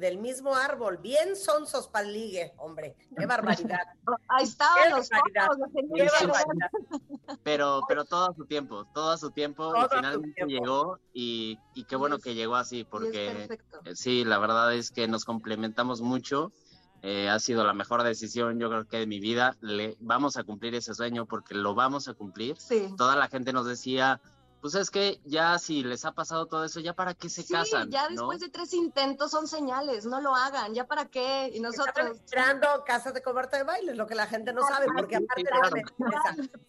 del 0.00 0.18
mismo 0.18 0.54
árbol, 0.54 0.98
bien 0.98 1.36
sonsos 1.36 1.88
para 1.88 2.06
ligue, 2.06 2.52
hombre, 2.58 2.96
qué 3.16 3.26
barbaridad. 3.72 3.80
Ahí 4.28 4.44
estaban 4.44 4.90
los 4.90 5.08
barbaridad. 5.08 5.48
Qué 5.94 6.04
barbaridad. 6.26 6.70
pero 7.42 7.82
pero 7.88 8.04
todo 8.04 8.30
a 8.30 8.34
su 8.34 8.44
tiempo 8.46 8.86
todo 8.94 9.10
a 9.12 9.18
su 9.18 9.30
tiempo 9.30 9.72
Todo 9.72 9.86
y 9.86 9.88
finalmente 9.96 10.34
tiempo. 10.46 10.50
llegó 10.52 10.98
y, 11.12 11.58
y 11.74 11.84
qué 11.84 11.96
bueno 11.96 12.18
que 12.18 12.34
llegó 12.34 12.56
así 12.56 12.84
porque 12.84 13.48
eh, 13.84 13.94
sí 13.94 14.24
la 14.24 14.38
verdad 14.38 14.74
es 14.74 14.90
que 14.90 15.08
nos 15.08 15.24
complementamos 15.24 16.00
mucho 16.00 16.52
eh, 17.02 17.28
ha 17.28 17.38
sido 17.38 17.64
la 17.64 17.74
mejor 17.74 18.02
decisión 18.02 18.58
yo 18.58 18.68
creo 18.70 18.86
que 18.88 18.98
de 18.98 19.06
mi 19.06 19.20
vida 19.20 19.56
le 19.60 19.96
vamos 20.00 20.36
a 20.36 20.44
cumplir 20.44 20.74
ese 20.74 20.94
sueño 20.94 21.26
porque 21.26 21.54
lo 21.54 21.74
vamos 21.74 22.08
a 22.08 22.14
cumplir 22.14 22.56
Sí. 22.58 22.92
toda 22.96 23.14
la 23.16 23.28
gente 23.28 23.52
nos 23.52 23.66
decía 23.66 24.20
pues 24.60 24.74
es 24.74 24.90
que 24.90 25.20
ya 25.24 25.58
si 25.58 25.82
les 25.84 26.04
ha 26.04 26.12
pasado 26.12 26.46
todo 26.46 26.64
eso 26.64 26.80
ya 26.80 26.92
para 26.92 27.14
qué 27.14 27.28
se 27.28 27.42
Sí, 27.42 27.52
casan 27.52 27.90
ya 27.90 28.08
¿no? 28.08 28.10
después 28.10 28.40
de 28.40 28.48
tres 28.48 28.72
intentos 28.74 29.30
son 29.30 29.46
señales, 29.46 30.04
no 30.06 30.20
lo 30.20 30.34
hagan, 30.34 30.74
ya 30.74 30.86
para 30.86 31.06
qué. 31.06 31.50
Y 31.54 31.60
nosotros, 31.60 32.16
esperando 32.16 32.66
casas 32.84 33.14
de 33.14 33.22
Marta 33.32 33.56
de 33.56 33.62
baile, 33.62 33.94
lo 33.94 34.06
que 34.06 34.14
la 34.14 34.26
gente 34.26 34.52
no 34.52 34.62
sabe, 34.66 34.86
porque 34.96 35.18
sí, 35.18 35.24
aparte 35.24 35.44
claro. 35.44 35.76
empezar. 35.76 36.60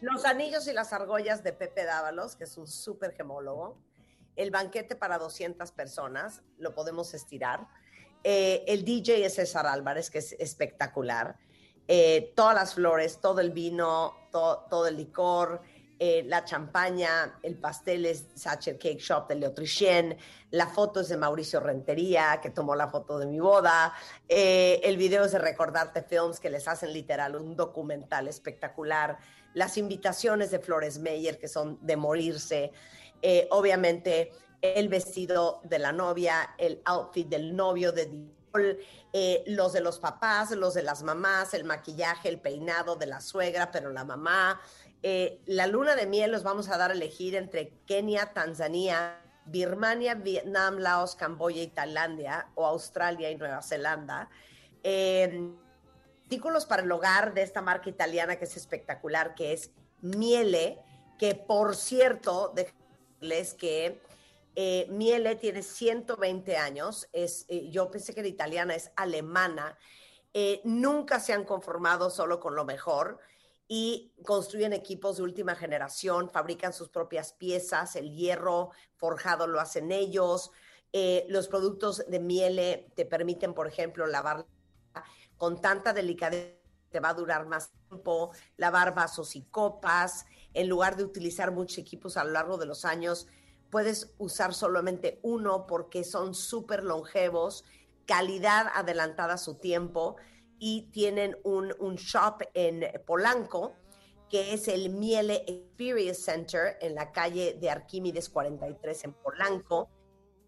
los 0.00 0.24
anillos 0.24 0.66
y 0.68 0.72
las 0.72 0.92
argollas 0.92 1.42
de 1.42 1.52
Pepe 1.52 1.84
Dávalos, 1.84 2.36
que 2.36 2.44
es 2.44 2.56
un 2.56 2.66
súper 2.68 3.12
gemólogo, 3.14 3.78
el 4.36 4.50
banquete 4.50 4.94
para 4.96 5.18
200 5.18 5.72
personas, 5.72 6.42
lo 6.58 6.74
podemos 6.74 7.14
estirar, 7.14 7.66
Eh, 8.26 8.64
el 8.68 8.86
DJ 8.86 9.26
es 9.26 9.34
César 9.34 9.66
Álvarez, 9.66 10.08
que 10.10 10.18
es 10.18 10.32
espectacular, 10.38 11.36
Eh, 11.88 12.32
todas 12.34 12.54
las 12.54 12.72
flores, 12.72 13.20
todo 13.20 13.40
el 13.40 13.50
vino, 13.50 14.14
to- 14.32 14.64
todo 14.70 14.86
el 14.86 14.96
licor, 14.96 15.60
eh, 16.00 16.24
la 16.26 16.44
champaña, 16.44 17.38
el 17.42 17.56
pastel 17.56 18.06
es 18.06 18.26
Sacher 18.34 18.78
Cake 18.78 18.98
Shop 18.98 19.28
de 19.28 19.36
Leotricien, 19.36 20.16
la 20.50 20.66
foto 20.66 21.00
es 21.00 21.08
de 21.08 21.16
Mauricio 21.16 21.60
Rentería, 21.60 22.40
que 22.42 22.50
tomó 22.50 22.74
la 22.74 22.88
foto 22.88 23.16
de 23.18 23.26
mi 23.26 23.38
boda, 23.38 23.94
eh, 24.28 24.80
el 24.82 24.96
video 24.96 25.24
es 25.24 25.32
de 25.32 25.38
Recordarte 25.38 26.02
Films, 26.02 26.40
que 26.40 26.50
les 26.50 26.66
hacen 26.66 26.92
literal 26.92 27.36
un 27.36 27.54
documental 27.54 28.26
espectacular, 28.26 29.18
las 29.54 29.78
invitaciones 29.78 30.50
de 30.50 30.58
Flores 30.58 30.98
Meyer, 30.98 31.38
que 31.38 31.46
son 31.46 31.78
de 31.80 31.96
morirse, 31.96 32.72
eh, 33.22 33.46
obviamente 33.52 34.32
el 34.60 34.88
vestido 34.88 35.60
de 35.62 35.78
la 35.78 35.92
novia, 35.92 36.54
el 36.58 36.82
outfit 36.86 37.28
del 37.28 37.54
novio 37.54 37.92
de 37.92 38.06
Dior, 38.06 38.78
los 39.46 39.72
de 39.72 39.80
los 39.80 39.98
papás, 40.00 40.50
los 40.52 40.74
de 40.74 40.82
las 40.82 41.02
mamás, 41.02 41.54
el 41.54 41.64
maquillaje, 41.64 42.28
el 42.28 42.40
peinado 42.40 42.96
de 42.96 43.06
la 43.06 43.20
suegra, 43.20 43.70
pero 43.70 43.90
la 43.90 44.04
mamá. 44.04 44.60
Eh, 45.06 45.42
la 45.44 45.66
luna 45.66 45.96
de 45.96 46.06
miel 46.06 46.32
los 46.32 46.44
vamos 46.44 46.70
a 46.70 46.78
dar 46.78 46.90
a 46.90 46.94
elegir 46.94 47.34
entre 47.34 47.74
Kenia, 47.84 48.32
Tanzania, 48.32 49.20
Birmania, 49.44 50.14
Vietnam, 50.14 50.78
Laos, 50.78 51.14
Camboya 51.14 51.62
y 51.62 51.66
Tailandia, 51.66 52.48
o 52.54 52.64
Australia 52.64 53.30
y 53.30 53.36
Nueva 53.36 53.60
Zelanda. 53.60 54.30
Eh, 54.82 55.50
artículos 56.22 56.64
para 56.64 56.82
el 56.82 56.90
hogar 56.90 57.34
de 57.34 57.42
esta 57.42 57.60
marca 57.60 57.90
italiana 57.90 58.36
que 58.36 58.46
es 58.46 58.56
espectacular, 58.56 59.34
que 59.34 59.52
es 59.52 59.72
Miele, 60.00 60.78
que 61.18 61.34
por 61.34 61.76
cierto, 61.76 62.54
déjenles 62.54 63.52
que 63.52 64.00
eh, 64.56 64.86
Miele 64.88 65.36
tiene 65.36 65.62
120 65.62 66.56
años, 66.56 67.10
es, 67.12 67.44
eh, 67.48 67.68
yo 67.68 67.90
pensé 67.90 68.14
que 68.14 68.20
era 68.20 68.28
italiana, 68.30 68.74
es 68.74 68.90
alemana, 68.96 69.76
nunca 70.64 71.20
se 71.20 71.34
han 71.34 71.44
conformado 71.44 72.08
solo 72.08 72.40
con 72.40 72.56
lo 72.56 72.64
mejor 72.64 73.20
y 73.66 74.12
construyen 74.24 74.72
equipos 74.72 75.16
de 75.16 75.22
última 75.22 75.54
generación, 75.54 76.30
fabrican 76.30 76.72
sus 76.72 76.88
propias 76.88 77.32
piezas, 77.32 77.96
el 77.96 78.14
hierro 78.14 78.70
forjado 78.96 79.46
lo 79.46 79.60
hacen 79.60 79.90
ellos, 79.90 80.50
eh, 80.92 81.26
los 81.28 81.48
productos 81.48 82.04
de 82.06 82.20
Miele 82.20 82.92
te 82.94 83.04
permiten, 83.04 83.54
por 83.54 83.66
ejemplo, 83.66 84.06
lavar 84.06 84.46
con 85.36 85.60
tanta 85.60 85.92
delicadeza 85.92 86.64
te 86.94 87.00
va 87.00 87.08
a 87.08 87.14
durar 87.14 87.46
más 87.46 87.72
tiempo, 87.88 88.30
lavar 88.56 88.94
vasos 88.94 89.34
y 89.34 89.42
copas, 89.42 90.26
en 90.52 90.68
lugar 90.68 90.96
de 90.96 91.02
utilizar 91.02 91.50
muchos 91.50 91.78
equipos 91.78 92.16
a 92.16 92.22
lo 92.22 92.30
largo 92.30 92.56
de 92.56 92.66
los 92.66 92.84
años, 92.84 93.26
puedes 93.68 94.14
usar 94.18 94.54
solamente 94.54 95.18
uno 95.24 95.66
porque 95.66 96.04
son 96.04 96.36
súper 96.36 96.84
longevos, 96.84 97.64
calidad 98.06 98.68
adelantada 98.72 99.34
a 99.34 99.38
su 99.38 99.56
tiempo 99.56 100.14
y 100.66 100.88
tienen 100.92 101.36
un, 101.44 101.74
un 101.78 101.96
shop 101.96 102.40
en 102.54 102.90
Polanco 103.04 103.76
que 104.30 104.54
es 104.54 104.66
el 104.66 104.88
Miele 104.88 105.44
Experience 105.46 106.22
Center 106.22 106.78
en 106.80 106.94
la 106.94 107.12
calle 107.12 107.58
de 107.60 107.68
Arquímedes 107.68 108.30
43 108.30 109.04
en 109.04 109.12
Polanco. 109.12 109.90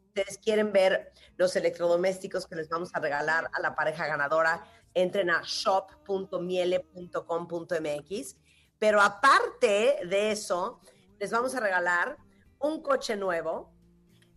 Ustedes 0.07 0.39
quieren 0.39 0.73
ver 0.73 1.13
los 1.37 1.55
electrodomésticos 1.55 2.47
que 2.47 2.57
les 2.57 2.71
vamos 2.71 2.95
a 2.95 3.01
regalar 3.01 3.51
a 3.53 3.61
la 3.61 3.77
pareja 3.77 4.07
ganadora, 4.07 4.65
entren 4.95 5.29
a 5.29 5.43
shop.miele.com.mx. 5.45 8.37
Pero 8.79 9.03
aparte 9.03 9.99
de 10.09 10.31
eso, 10.31 10.81
les 11.19 11.31
vamos 11.31 11.55
a 11.55 11.61
regalar 11.61 12.17
un 12.59 12.81
coche 12.81 13.17
nuevo, 13.17 13.71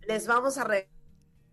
les 0.02 0.28
vamos 0.28 0.58
a 0.58 0.66
regalar 0.66 0.92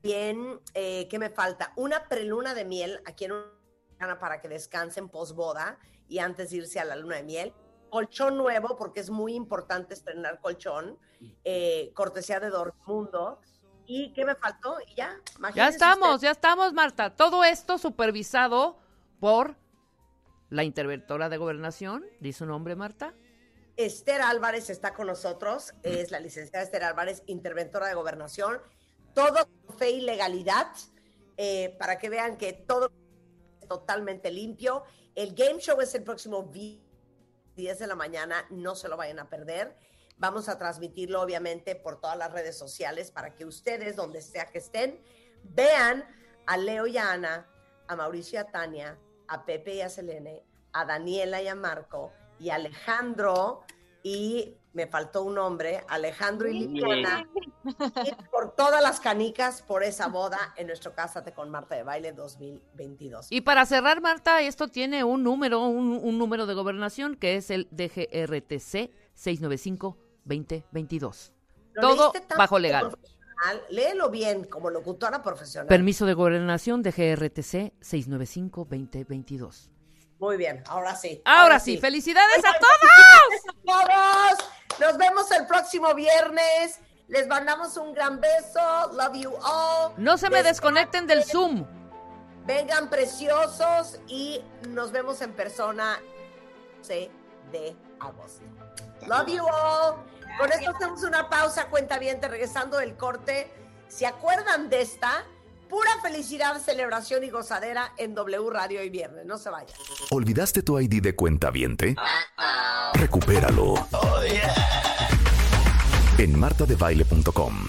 bien, 0.03 0.61
eh, 0.74 1.07
¿qué 1.09 1.20
me 1.20 1.31
falta? 1.31 1.72
Una 1.77 2.09
preluna 2.09 2.55
de 2.55 2.64
miel 2.64 3.01
aquí 3.07 3.27
en 3.27 3.33
una 3.33 3.56
para 3.99 4.41
que 4.41 4.49
descansen 4.49 5.09
posboda 5.09 5.79
y 6.09 6.19
antes 6.19 6.51
de 6.51 6.59
irse 6.59 6.81
a 6.81 6.85
la 6.85 6.97
luna 6.97 7.17
de 7.17 7.23
miel. 7.23 7.53
Colchón 7.91 8.37
nuevo, 8.37 8.77
porque 8.77 9.01
es 9.01 9.11
muy 9.11 9.35
importante 9.35 9.95
estrenar 9.95 10.41
colchón, 10.41 10.99
eh, 11.45 11.93
cortesía 11.95 12.41
de 12.41 12.51
Dormundo. 12.51 13.41
¿Y 13.87 14.13
qué 14.13 14.25
me 14.25 14.35
faltó? 14.35 14.77
Y 14.87 14.95
ya, 14.97 15.17
Ya 15.55 15.69
estamos, 15.69 16.21
ya 16.21 16.33
estamos, 16.33 16.73
Marta. 16.73 17.15
Todo 17.15 17.45
esto 17.45 17.79
supervisado 17.79 18.77
por 19.21 19.57
la 20.51 20.65
interventora 20.65 21.29
de 21.29 21.37
gobernación. 21.37 22.05
¿Di 22.21 22.33
su 22.33 22.45
nombre, 22.47 22.75
Marta? 22.75 23.15
Esther 23.77 24.23
Álvarez 24.23 24.71
está 24.71 24.95
con 24.95 25.07
nosotros, 25.07 25.75
es 25.83 26.11
la 26.11 26.19
licenciada 26.19 26.65
Esther 26.65 26.83
Álvarez, 26.83 27.23
interventora 27.27 27.87
de 27.89 27.95
gobernación. 27.95 28.61
Todo 29.15 29.47
con 29.67 29.77
fe 29.79 29.91
y 29.91 30.01
legalidad, 30.01 30.69
eh, 31.37 31.77
para 31.79 31.99
que 31.99 32.09
vean 32.09 32.37
que 32.37 32.53
todo 32.53 32.91
totalmente 33.67 34.31
limpio. 34.31 34.85
El 35.14 35.35
game 35.35 35.59
show 35.61 35.81
es 35.81 35.95
el 35.95 36.03
próximo 36.03 36.45
vi- 36.45 36.83
10 37.55 37.79
de 37.79 37.87
la 37.87 37.95
mañana, 37.95 38.47
no 38.51 38.75
se 38.75 38.89
lo 38.89 38.97
vayan 38.97 39.19
a 39.19 39.31
perder. 39.31 39.77
Vamos 40.19 40.49
a 40.49 40.59
transmitirlo 40.59 41.21
obviamente 41.23 41.75
por 41.75 42.01
todas 42.01 42.17
las 42.19 42.33
redes 42.33 42.57
sociales 42.57 43.11
para 43.11 43.35
que 43.35 43.45
ustedes, 43.45 43.97
donde 43.97 44.21
sea 44.21 44.47
que 44.47 44.59
estén, 44.59 45.01
vean 45.43 46.05
a 46.47 46.57
Leo 46.57 46.87
y 46.87 46.97
a 46.99 47.12
Ana, 47.12 47.47
a 47.89 47.97
Mauricio 47.97 48.39
y 48.39 48.43
a 48.43 48.51
Tania, 48.51 48.99
a 49.29 49.45
Pepe 49.45 49.75
y 49.77 49.81
a 49.81 49.89
Selene, 49.89 50.45
a 50.73 50.85
Daniela 50.85 51.41
y 51.43 51.49
a 51.49 51.55
Marco, 51.55 52.12
y 52.39 52.51
a 52.51 52.57
Alejandro, 52.57 53.64
y 54.03 54.59
me 54.77 54.87
faltó 54.87 55.22
un 55.22 55.37
nombre, 55.37 55.83
Alejandro 55.89 56.49
y 56.49 56.53
Liliana, 56.53 57.27
y 57.64 58.12
por 58.31 58.55
todas 58.55 58.83
las 58.83 59.01
canicas 59.01 59.62
por 59.62 59.83
esa 59.83 60.09
boda 60.09 60.39
en 60.55 60.66
nuestro 60.66 60.95
Cásate 60.95 61.33
con 61.33 61.51
Marta 61.51 61.74
de 61.74 61.83
Baile 61.83 62.12
2022. 62.12 63.29
Y 63.31 63.41
para 63.41 63.64
cerrar, 63.64 64.03
Marta, 64.03 64.43
esto 64.43 64.68
tiene 64.68 65.03
un 65.03 65.22
número, 65.22 65.66
un, 65.66 65.99
un 66.03 66.18
número 66.18 66.45
de 66.45 66.53
gobernación 66.53 67.16
que 67.16 67.37
es 67.37 67.51
el 67.51 67.68
DGRTC 67.70 68.91
695-2022. 69.16 71.33
Lo 71.72 71.81
Todo 71.81 72.12
bajo 72.37 72.59
legal. 72.59 72.91
profesional, 72.91 73.62
Léelo 73.70 74.11
bien, 74.11 74.45
como 74.45 74.68
locutora 74.68 75.22
profesional. 75.22 75.68
Permiso 75.68 76.05
de 76.05 76.12
gobernación 76.12 76.83
DGRTC 76.83 77.72
695-2022. 77.81 79.70
Muy 80.19 80.37
bien, 80.37 80.64
ahora 80.69 80.97
sí. 80.97 81.21
Ahora 81.25 81.61
sí, 81.61 81.79
felicidades 81.79 82.39
a 82.45 82.59
todos. 82.59 83.77
A 83.77 83.87
todos. 83.87 84.51
Nos 84.81 84.97
vemos 84.99 85.31
el 85.33 85.47
próximo 85.47 85.95
viernes. 85.95 86.81
Les 87.09 87.27
mandamos 87.27 87.77
un 87.77 87.93
gran 87.93 88.21
beso. 88.21 88.93
Love 88.93 89.14
you 89.14 89.35
all. 89.43 89.93
No 89.97 90.19
se 90.19 90.31
me 90.31 90.43
desconecten 90.43 91.07
del 91.07 91.25
Zoom. 91.25 91.67
Vengan 92.45 92.89
preciosos 92.89 94.01
y 94.07 94.43
nos 94.69 94.93
vemos 94.93 95.21
en 95.21 95.33
persona 95.33 96.01
6 96.83 97.09
de 97.53 97.77
agosto. 98.01 98.45
Love 99.07 99.29
you 99.29 99.47
all. 99.47 99.97
Con 100.39 100.53
esto 100.53 100.71
hacemos 100.71 101.03
una 101.03 101.29
pausa, 101.29 101.69
cuenta 101.69 101.99
bien, 101.99 102.21
regresando 102.23 102.79
del 102.79 102.97
corte. 102.97 103.53
¿Se 103.89 104.07
acuerdan 104.07 104.69
de 104.69 104.83
esta? 104.83 105.25
Pura 105.69 105.91
felicidad, 106.01 106.61
celebración 106.62 107.25
y 107.25 107.31
gozadera 107.31 107.93
en 107.97 108.14
W 108.14 108.51
Radio 108.51 108.83
y 108.83 108.91
viernes. 108.91 109.27
No 109.27 109.39
se 109.39 109.51
vayan. 109.51 109.77
¿Olvidaste 110.11 110.62
tu 110.62 110.79
ID 110.79 111.03
de 111.03 111.14
cuenta 111.17 111.51
viente? 111.51 111.97
Recupéralo. 112.95 113.75
En 116.19 116.39
martadebaile.com. 116.39 117.69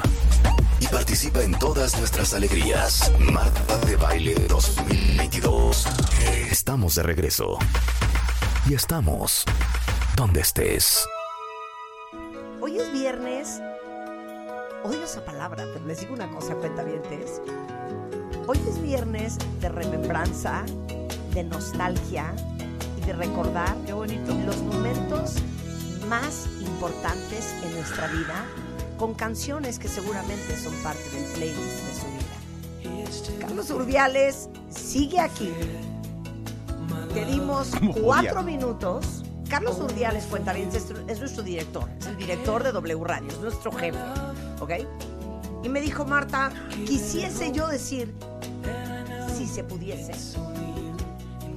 Y 0.79 0.87
participa 0.87 1.41
en 1.41 1.57
todas 1.57 1.97
nuestras 1.97 2.33
alegrías. 2.33 3.11
Marta 3.19 3.77
de 3.79 3.95
Baile 3.95 4.35
2022. 4.47 5.87
Estamos 6.51 6.95
de 6.95 7.03
regreso. 7.03 7.57
Y 8.69 8.75
estamos 8.75 9.43
donde 10.15 10.41
estés. 10.41 11.03
Hoy 12.61 12.77
es 12.77 12.91
viernes. 12.93 13.59
Odio 14.87 15.03
esa 15.03 15.25
palabra, 15.25 15.65
pero 15.73 15.85
les 15.85 15.99
digo 15.99 16.13
una 16.13 16.29
cosa, 16.29 16.55
cuentavientes. 16.55 17.41
Hoy 18.47 18.57
es 18.69 18.81
viernes 18.81 19.37
de 19.59 19.67
remembranza, 19.67 20.63
de 21.33 21.43
nostalgia 21.43 22.33
y 22.97 23.05
de 23.05 23.11
recordar 23.11 23.75
los 23.89 24.61
momentos 24.61 25.35
más 26.07 26.47
importantes 26.61 27.53
en 27.65 27.73
nuestra 27.73 28.07
vida 28.07 28.45
con 28.97 29.13
canciones 29.13 29.77
que 29.77 29.89
seguramente 29.89 30.55
son 30.55 30.73
parte 30.75 31.03
del 31.09 31.25
playlist 31.33 31.83
de 31.83 31.93
su 31.93 33.25
vida. 33.27 33.39
Carlos 33.41 33.69
Urdiales 33.71 34.47
sigue 34.69 35.19
aquí. 35.19 35.51
Te 37.13 37.25
dimos 37.25 37.71
¿Cómo 37.77 37.93
cuatro 37.93 38.41
minutos. 38.41 39.25
Carlos 39.49 39.79
Urdiales 39.79 40.25
Fuentavientes 40.25 40.85
es, 40.85 41.09
es 41.09 41.19
nuestro 41.19 41.43
director, 41.43 41.89
es 41.99 42.05
el 42.05 42.15
director 42.17 42.63
de 42.63 42.71
W 42.71 43.03
Radio, 43.03 43.29
es 43.29 43.39
nuestro 43.39 43.71
jefe, 43.71 43.97
¿ok? 44.59 44.71
Y 45.63 45.69
me 45.69 45.81
dijo 45.81 46.05
Marta, 46.05 46.51
quisiese 46.85 47.51
yo 47.51 47.67
decir, 47.67 48.13
si 49.35 49.47
se 49.47 49.63
pudiese. 49.63 50.13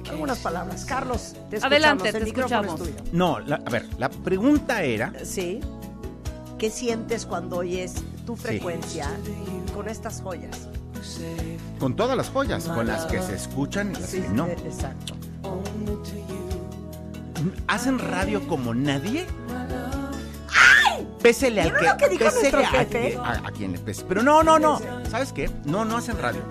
Algunas 0.09 0.39
palabras. 0.39 0.83
Carlos, 0.85 1.33
te 1.49 1.57
escuchamos. 1.57 1.63
Adelante, 1.65 2.09
el 2.09 2.23
te 2.23 2.29
escuchamos. 2.29 2.81
es 2.81 2.87
tuyo. 2.97 3.03
No, 3.13 3.39
la- 3.39 3.61
a 3.65 3.69
ver, 3.69 3.87
la 3.97 4.09
pregunta 4.09 4.83
era. 4.83 5.13
Sí. 5.23 5.61
¿Qué 6.57 6.69
sientes 6.69 7.25
cuando 7.25 7.57
oyes 7.57 7.95
tu 8.25 8.35
frecuencia 8.35 9.07
con 9.73 9.87
estas 9.87 10.21
joyas? 10.21 10.67
Con 11.79 11.95
todas 11.95 12.15
las 12.17 12.29
joyas, 12.29 12.65
con 12.65 12.85
las 12.85 13.05
que 13.05 13.21
se 13.21 13.35
escuchan 13.35 13.91
y 13.91 13.99
las 13.99 14.09
Sí, 14.09 14.21
que 14.21 14.29
no. 14.29 14.47
Exacto. 14.47 15.15
¿Hacen 17.67 17.97
radio 17.97 18.45
como 18.47 18.73
nadie? 18.73 19.25
Pésele 21.21 21.61
al 21.61 21.71
¿Vieron 21.71 21.81
que, 21.81 21.87
lo 21.91 21.97
que 21.97 22.09
dijo 22.09 22.23
pésele 22.25 22.51
nuestro 22.51 22.79
a, 22.79 22.85
que- 22.85 23.17
a- 23.21 23.47
a 23.47 23.51
quien 23.51 23.71
le 23.73 23.77
pese. 23.79 24.03
Pero 24.07 24.23
no, 24.23 24.43
no, 24.43 24.57
no. 24.59 24.79
¿Sabes 25.09 25.31
qué? 25.33 25.49
No, 25.65 25.85
no 25.85 25.97
hacen 25.97 26.17
radio. 26.17 26.41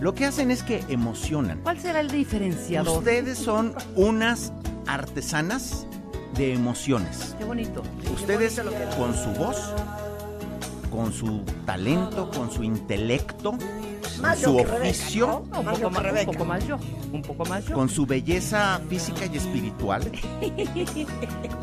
Lo 0.00 0.14
que 0.14 0.24
hacen 0.26 0.50
es 0.52 0.62
que 0.62 0.84
emocionan. 0.88 1.60
¿Cuál 1.62 1.80
será 1.80 2.00
el 2.00 2.10
diferenciador? 2.10 2.98
Ustedes 2.98 3.36
son 3.38 3.74
unas 3.96 4.52
artesanas 4.86 5.86
de 6.34 6.54
emociones. 6.54 7.34
Qué 7.38 7.44
bonito. 7.44 7.82
Ustedes 8.14 8.60
con 8.96 9.14
su 9.14 9.30
voz, 9.30 9.56
con 10.92 11.12
su 11.12 11.42
talento, 11.66 12.30
con 12.30 12.50
su 12.52 12.62
intelecto, 12.62 13.58
su 14.36 14.58
Rebeca, 14.58 14.74
oficio, 14.76 15.26
¿no? 15.26 15.36
Un 15.38 15.44
poco, 15.48 15.64
más, 15.64 15.76
un 15.78 15.80
poco. 15.90 16.30
Un 17.12 17.22
poco 17.22 17.44
más 17.46 17.66
yo. 17.66 17.74
con 17.74 17.88
su 17.88 18.06
belleza 18.06 18.80
física 18.88 19.26
y 19.32 19.36
espiritual, 19.36 20.02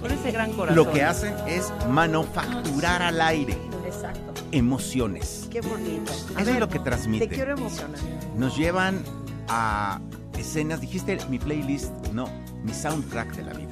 Con 0.01 0.12
ese 0.12 0.32
gran 0.32 0.51
corazón. 0.53 0.76
lo 0.76 0.91
que 0.91 1.03
hacen 1.03 1.34
es 1.47 1.72
manufacturar 1.89 3.01
al 3.01 3.20
aire 3.22 3.58
Exacto. 3.86 4.34
emociones. 4.51 5.47
Qué 5.51 5.62
bonito. 5.62 6.12
A 6.36 6.41
Eso 6.41 6.45
ver, 6.45 6.49
es 6.56 6.60
lo 6.60 6.70
que 6.70 6.80
Te 6.80 6.86
transmiten. 6.86 7.30
quiero 7.30 7.51
emocionar. 7.53 7.99
Nos 8.36 8.58
llevan 8.58 9.03
a 9.47 9.99
escenas, 10.38 10.82
dijiste 10.82 11.18
mi 11.30 11.39
playlist, 11.39 11.91
no, 12.14 12.28
mi 12.64 12.74
soundtrack 12.74 13.36
de 13.36 13.43
la 13.43 13.53
vida. 13.53 13.70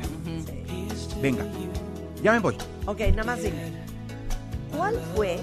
Venga, 1.22 1.46
ya 2.22 2.32
me 2.34 2.40
voy. 2.40 2.56
Ok, 2.86 3.00
nada 3.12 3.24
más 3.24 3.42
dime. 3.42 3.72
¿Cuál 4.76 5.00
fue 5.16 5.40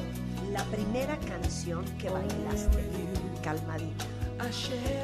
la 0.53 0.62
primera 0.64 1.16
canción 1.18 1.84
que 1.99 2.11
bailaste 2.11 2.78
calmadita? 3.43 4.05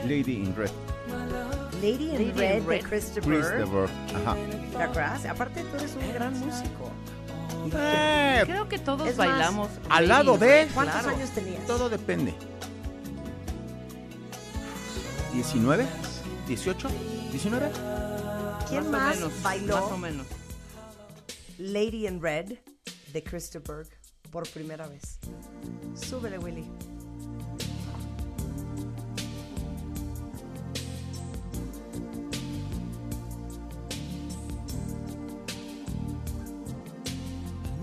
Lady 0.06 0.36
in 0.42 0.54
Red. 0.56 0.70
Lady 1.82 2.10
in 2.10 2.12
Lady 2.12 2.24
in 2.30 2.36
Red, 2.36 2.66
de. 2.66 2.84
Christopher. 2.88 3.22
Christopher. 3.40 3.88
Ajá. 4.14 4.34
¿Te 4.72 4.82
acuerdas? 4.82 5.26
Aparte 5.26 5.62
tú 5.62 5.76
eres 5.76 5.94
un 5.94 6.12
gran 6.14 6.38
músico. 6.38 6.90
Eh, 7.74 8.42
Creo 8.46 8.68
que 8.68 8.78
todos 8.78 9.06
más, 9.06 9.16
bailamos. 9.16 9.68
al 9.88 10.08
Lady 10.08 10.08
lado 10.08 10.38
de- 10.38 10.68
¿Cuántos 10.72 11.00
claro. 11.02 11.16
años 11.16 11.30
tenías? 11.30 11.66
todo 11.66 11.88
depende. 11.90 12.32
¿19? 15.34 15.84
¿18? 16.48 16.88
¿19? 17.32 17.70
¿Quién 18.68 18.84
Más 18.84 18.86
o 18.88 18.90
más, 18.90 19.16
menos, 19.16 19.42
bailó 19.42 19.80
Más 19.80 19.92
o 19.92 19.98
menos. 19.98 20.26
Lady 21.58 22.06
in 22.06 22.20
Red 22.22 22.54
de 23.12 23.22
Christopher 23.22 23.86
por 24.30 24.48
primera 24.50 24.86
vez? 24.88 25.18
Súbele, 25.94 26.38
Willy. 26.38 26.64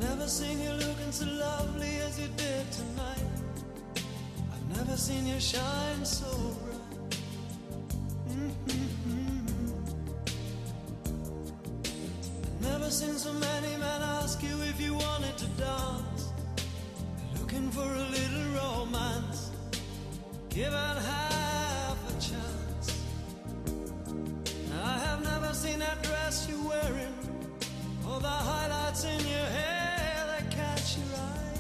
Never 0.10 0.28
seen 0.28 0.60
you 0.60 0.72
looking 0.72 1.12
so 1.12 1.26
lovely 1.26 1.95
as 2.08 2.20
you 2.20 2.28
did 2.36 2.66
tonight. 2.72 3.28
I've 4.54 4.78
never 4.78 4.97
seen 4.97 5.26
you 5.26 5.39
shine 5.39 6.04
so 6.04 6.32
bright. 6.62 7.16
Mhm. 8.28 9.72
Never 12.60 12.89
seen 12.91 13.18
so 13.18 13.32
many 13.34 13.78
men 13.78 14.01
ask 14.20 14.43
you 14.43 14.56
if 14.72 14.78
you 14.82 14.93
wanted 14.93 15.38
to 15.38 15.47
dance. 15.68 16.24
Looking 17.39 17.72
for 17.72 17.88
a 18.04 18.06
little 18.18 18.47
romance. 18.62 19.51
Given 20.49 20.95
half 21.12 21.97
a 22.12 22.14
chance. 22.30 22.88
I 24.86 24.97
have 25.06 25.22
never 25.24 25.54
seen 25.54 25.80
that 25.80 26.04
dress 26.04 26.47
you're 26.49 26.68
wearing. 26.68 27.33
All 28.06 28.20
the 28.20 28.28
highlights 28.28 29.06
in 29.06 29.20
your 29.20 29.47
hair 29.58 30.26
that 30.28 30.51
catch 30.51 30.97
your 30.97 31.16
eye. 31.16 31.60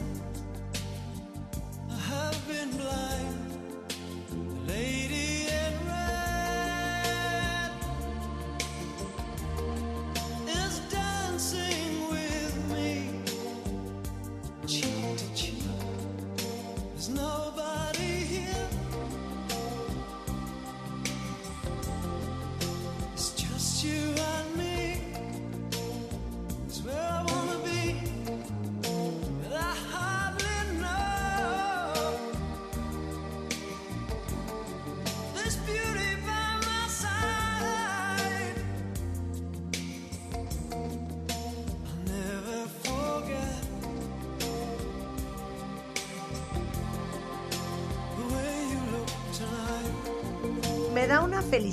I 1.89 1.95
have 1.95 2.47
been 2.47 2.71
blind, 2.77 4.67
lady 4.67 5.47
in 5.47 5.73
red 5.87 6.02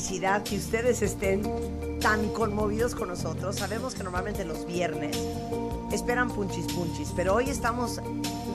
felicidad 0.00 0.42
que 0.42 0.56
ustedes 0.56 1.02
estén 1.02 1.42
tan 2.00 2.30
conmovidos 2.30 2.94
con 2.94 3.08
nosotros. 3.08 3.56
Sabemos 3.56 3.94
que 3.94 4.02
normalmente 4.02 4.46
los 4.46 4.66
viernes 4.66 5.14
esperan 5.92 6.30
punchis 6.30 6.72
punchis, 6.72 7.12
pero 7.14 7.34
hoy 7.34 7.50
estamos 7.50 8.00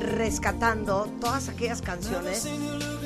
rescatando 0.02 1.08
todas 1.22 1.48
aquellas 1.48 1.84
canciones 1.84 2.48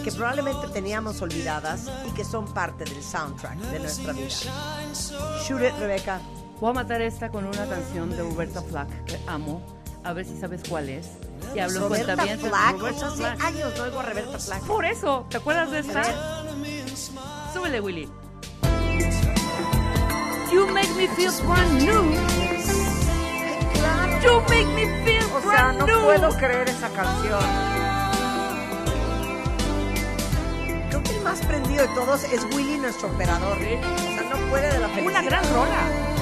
que 0.06 0.12
probablemente 0.14 0.70
teníamos 0.70 1.22
olvidadas 1.22 1.92
y 2.08 2.12
que 2.12 2.24
son 2.24 2.46
parte 2.54 2.86
del 2.86 3.04
soundtrack 3.04 3.58
de 3.58 3.80
nuestra 3.80 4.14
vida. 4.14 4.30
Shoot 5.46 5.62
it, 5.62 5.78
Rebeca. 5.78 6.22
Voy 6.62 6.70
a 6.70 6.74
matar 6.74 7.02
esta 7.02 7.30
con 7.30 7.46
una 7.46 7.68
canción 7.68 8.10
de 8.10 8.22
Roberta 8.22 8.62
Flack 8.62 9.04
que 9.04 9.20
amo. 9.28 9.62
A 10.06 10.14
ver 10.14 10.26
si 10.26 10.38
sabes 10.40 10.62
cuál 10.70 10.88
es. 10.88 11.08
Y 11.54 11.60
hablo 11.60 11.76
en 11.76 11.84
Roberta 11.84 12.16
cuentavientes. 12.16 12.48
Flack, 12.48 12.80
Roberta 12.80 13.08
hace 13.08 13.18
Flack. 13.18 13.44
años 13.44 13.74
no 13.78 13.84
oigo 13.84 14.00
a 14.00 14.04
Roberta 14.04 14.40
Flack. 14.40 14.64
Por 14.64 14.86
eso, 14.86 15.26
¿te 15.30 15.36
acuerdas 15.36 15.72
de 15.72 15.80
esta? 15.80 16.46
Súbele, 17.54 17.82
Willy. 17.82 18.10
You 20.52 20.68
make 20.74 20.90
me 20.96 21.08
feel 21.08 21.32
brand 21.46 21.78
new. 21.80 22.04
You 24.24 24.42
make 24.50 24.68
me 24.76 24.86
feel 25.06 25.26
O 25.36 25.42
sea, 25.42 25.50
brand 25.52 25.80
no 25.80 25.86
new. 25.86 26.04
puedo 26.04 26.30
creer 26.38 26.70
esa 26.70 26.90
canción. 26.90 27.40
Creo 30.90 31.04
que 31.04 31.12
el 31.12 31.22
más 31.22 31.40
prendido 31.46 31.88
de 31.88 31.94
todos 31.94 32.24
es 32.26 32.44
Willy, 32.56 32.78
nuestro 32.80 33.10
operador. 33.10 33.58
O 33.58 33.62
sea, 33.62 34.24
no 34.24 34.50
puede 34.50 34.72
de 34.74 34.80
la 34.80 34.90
felicidad. 34.90 35.22
Una 35.22 35.22
gran 35.22 35.44
rola. 35.54 36.19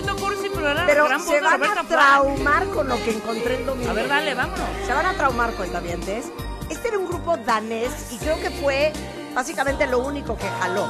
Poquito 0.00 0.16
cursi, 0.16 0.48
pero 0.50 0.68
era 0.68 0.86
Pero 0.86 1.04
gran 1.04 1.18
voz 1.18 1.28
se 1.28 1.34
de 1.34 1.40
van 1.40 1.60
Roberta 1.60 1.80
a 1.80 1.84
traumar 1.84 2.66
con 2.68 2.88
lo 2.88 2.96
que 2.96 3.10
encontré 3.10 3.56
el 3.56 3.66
domingo. 3.66 3.90
A 3.90 3.94
ver, 3.94 4.08
dale, 4.08 4.34
vámonos. 4.34 4.68
Se 4.86 4.92
van 4.92 5.06
a 5.06 5.14
traumar, 5.14 5.52
cuentavientes. 5.54 6.26
Este 6.68 6.88
era 6.88 6.98
un 6.98 7.06
grupo 7.06 7.36
danés 7.36 8.12
y 8.12 8.18
creo 8.18 8.40
que 8.40 8.50
fue 8.50 8.92
básicamente 9.34 9.86
lo 9.86 10.00
único 10.00 10.36
que 10.36 10.48
jaló. 10.60 10.88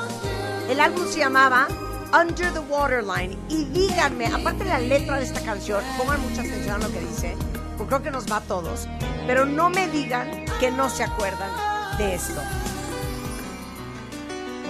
El 0.69 0.81
álbum 0.81 1.07
se 1.07 1.19
llamaba 1.19 1.69
Under 2.13 2.53
the 2.53 2.61
Waterline. 2.61 3.39
Y 3.49 3.65
díganme, 3.67 4.27
aparte 4.27 4.65
de 4.65 4.71
la 4.71 4.79
letra 4.79 5.17
de 5.17 5.25
esta 5.25 5.41
canción, 5.41 5.83
pongan 5.97 6.21
mucha 6.21 6.43
atención 6.43 6.83
a 6.83 6.87
lo 6.87 6.93
que 6.93 7.01
dice, 7.01 7.37
porque 7.77 7.89
creo 7.89 8.03
que 8.03 8.11
nos 8.11 8.31
va 8.31 8.37
a 8.37 8.41
todos. 8.43 8.87
Pero 9.27 9.45
no 9.47 9.71
me 9.71 9.89
digan 9.89 10.45
que 10.59 10.71
no 10.71 10.89
se 10.91 11.05
acuerdan 11.05 11.51
de 11.99 12.15
esto. 12.15 12.41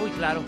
Uy, 0.03 0.09
claro, 0.11 0.43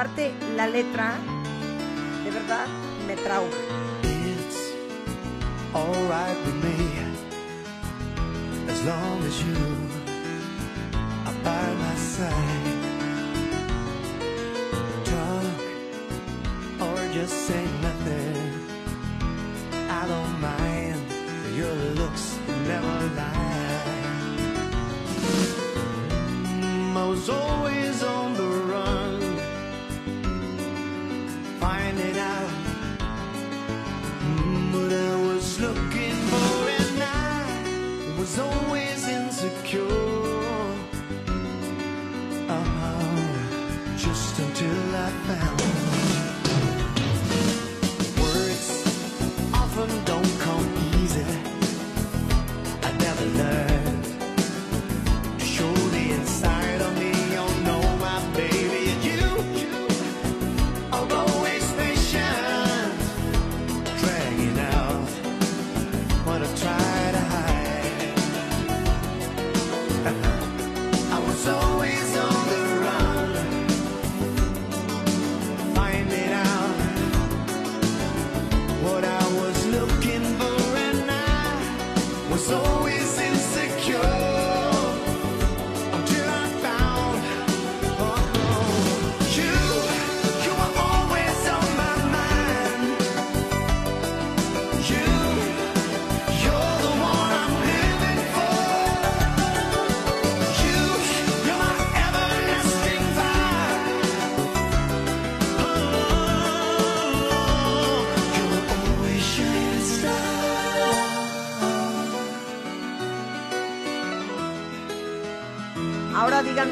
Aparte, 0.00 0.32
la 0.56 0.66
letra, 0.66 1.18
de 2.24 2.30
verdad, 2.30 2.66
me 3.06 3.16
trauma. 3.16 3.50
alright 5.74 6.38
with 6.46 6.54
me 6.64 6.76
as 8.66 8.82
long 8.86 9.22
as 9.26 9.42
you 9.42 9.56
are 11.26 11.34
by 11.44 11.74
my 11.74 11.94
side. 11.96 12.79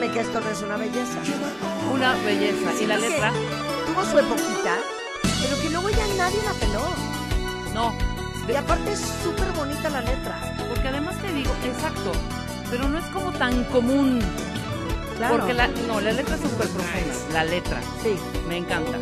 Que 0.06 0.20
esto 0.20 0.40
no 0.40 0.48
es 0.48 0.62
una 0.62 0.76
belleza. 0.76 1.18
Una 1.92 2.14
belleza. 2.24 2.72
¿Y 2.80 2.86
la 2.86 2.96
letra? 2.98 3.32
Tuvo 3.86 4.04
su 4.04 4.18
epoquita, 4.18 4.76
pero 5.42 5.60
que 5.60 5.70
luego 5.70 5.90
ya 5.90 6.06
nadie 6.16 6.38
la 6.44 6.52
peló. 6.52 6.88
No. 7.74 7.96
Y 8.48 8.54
aparte 8.54 8.92
es 8.92 9.00
súper 9.22 9.50
bonita 9.52 9.90
la 9.90 10.00
letra. 10.00 10.38
Porque 10.68 10.88
además 10.88 11.16
te 11.20 11.32
digo, 11.32 11.50
exacto, 11.64 12.12
pero 12.70 12.88
no 12.88 12.98
es 12.98 13.04
como 13.06 13.32
tan 13.32 13.64
común. 13.64 14.20
Claro. 15.16 15.38
Porque 15.38 15.54
la, 15.54 15.66
no, 15.88 16.00
la 16.00 16.12
letra 16.12 16.36
es 16.36 16.42
súper 16.42 16.68
profunda. 16.68 17.14
La 17.32 17.44
letra. 17.44 17.80
Sí. 18.02 18.16
Me 18.48 18.58
encanta. 18.58 18.98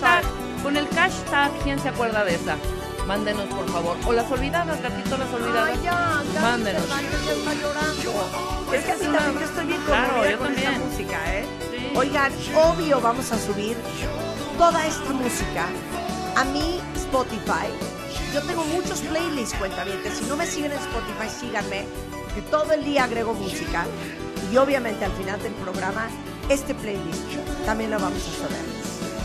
Hashtag. 0.00 0.24
Con 0.62 0.76
el 0.76 0.86
hashtag, 0.88 1.52
¿quién 1.62 1.78
se 1.78 1.88
acuerda 1.88 2.24
de 2.24 2.34
esa? 2.34 2.56
Mándenos, 3.06 3.44
por 3.46 3.68
favor. 3.70 3.96
O 4.06 4.12
las 4.12 4.30
olvidadas, 4.32 4.82
gatito, 4.82 5.16
las 5.16 5.32
olvidadas. 5.32 5.70
Ay, 5.72 5.80
ya, 5.84 6.22
Gaby 6.34 6.42
Mándenos. 6.42 6.82
Está 6.82 7.54
llorando. 7.54 8.72
Es 8.74 8.84
que 8.84 8.92
así 8.92 9.06
una- 9.06 9.18
también 9.18 9.38
yo 9.40 9.46
estoy 9.46 9.66
bien 9.66 9.80
Claro, 9.86 10.28
yo 10.30 10.38
con 10.38 10.48
esta 10.52 10.62
también. 10.62 10.88
música, 10.90 11.34
¿eh? 11.34 11.46
Oigan, 11.94 12.32
obvio 12.56 13.00
vamos 13.00 13.30
a 13.32 13.38
subir 13.38 13.76
toda 14.58 14.86
esta 14.86 15.12
música 15.12 15.66
a 16.36 16.44
mi 16.44 16.80
Spotify. 16.96 17.68
Yo 18.34 18.42
tengo 18.42 18.64
muchos 18.64 19.00
playlists, 19.02 19.56
cuentavientes. 19.56 20.18
Si 20.18 20.24
no 20.24 20.36
me 20.36 20.46
siguen 20.46 20.72
en 20.72 20.78
Spotify, 20.78 21.28
síganme, 21.40 21.86
porque 22.24 22.42
todo 22.42 22.72
el 22.72 22.84
día 22.84 23.04
agrego 23.04 23.34
música. 23.34 23.86
Y 24.52 24.56
obviamente 24.56 25.04
al 25.04 25.12
final 25.12 25.40
del 25.42 25.52
programa, 25.54 26.08
este 26.48 26.74
playlist 26.74 27.22
también 27.64 27.90
lo 27.92 27.98
vamos 28.00 28.20
a 28.20 28.46
subir. 28.48 28.75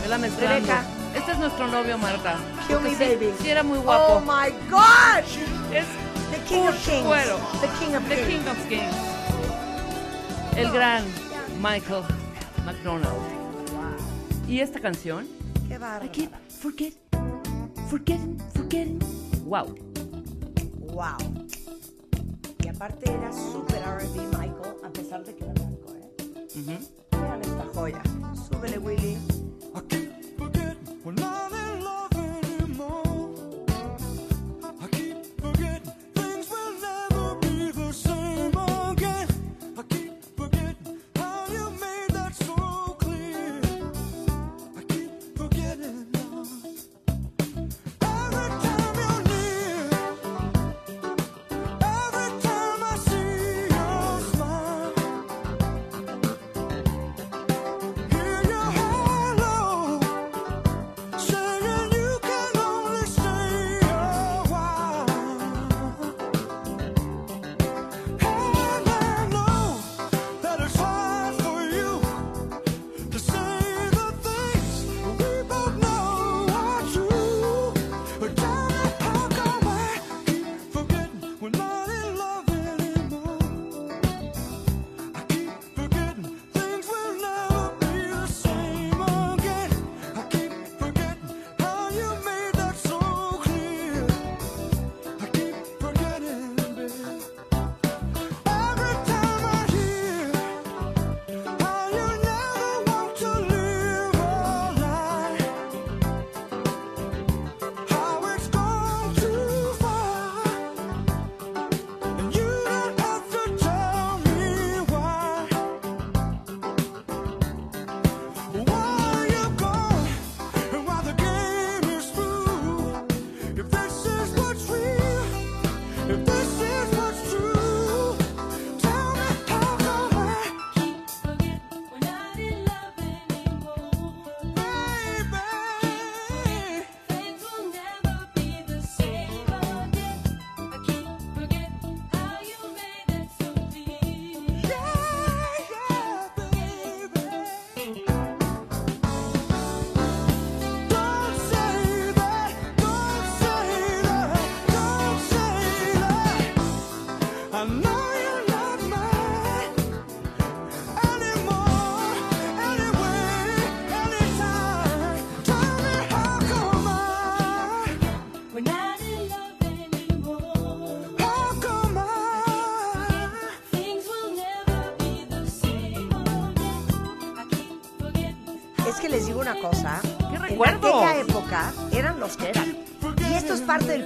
Vela 0.02 0.18
mezclando. 0.18 0.54
Rebeca. 0.66 0.84
Este 1.14 1.32
es 1.32 1.38
nuestro 1.38 1.68
novio, 1.68 1.98
Marta. 1.98 2.36
Kill 2.66 2.80
me, 2.80 2.90
sí- 2.90 2.96
baby. 2.98 3.32
Sí, 3.40 3.50
era 3.50 3.62
muy 3.62 3.78
guapo. 3.78 4.14
Oh 4.14 4.20
my 4.20 4.50
God! 4.70 5.24
Es 5.72 5.84
The 6.30 6.38
King 6.48 6.68
of 6.68 6.84
Kings. 6.84 7.06
Cuero. 7.06 7.36
The 7.60 7.68
King 7.78 7.94
of 7.96 8.08
The 8.08 8.16
Kings. 8.16 8.28
King 8.28 8.48
of 8.50 8.68
Kings. 8.68 8.96
El 10.56 10.70
gran 10.70 11.04
Michael 11.60 12.02
McDonald. 12.64 13.16
Y 14.48 14.60
esta 14.60 14.80
canción, 14.80 15.26
Qué 15.68 15.78
bárbaro. 15.78 16.04
I 16.04 16.08
keep 16.10 16.30
forget, 16.60 16.92
forgetting, 17.88 18.38
forgetting. 18.54 18.98
Wow. 19.44 19.74
Wow. 20.80 21.16
Y 22.62 22.68
aparte 22.68 23.10
era 23.10 23.32
súper 23.32 23.78
R&B 23.82 24.20
Michael, 24.36 24.74
a 24.84 24.88
pesar 24.90 25.24
de 25.24 25.34
que 25.34 25.44
era 25.44 25.52
blanco, 25.54 25.94
¿eh? 25.94 26.48
Ujú. 26.58 27.18
Vean 27.22 27.40
esta 27.40 27.64
joya. 27.74 28.02
Súbele, 28.48 28.78
Willy. 28.78 29.16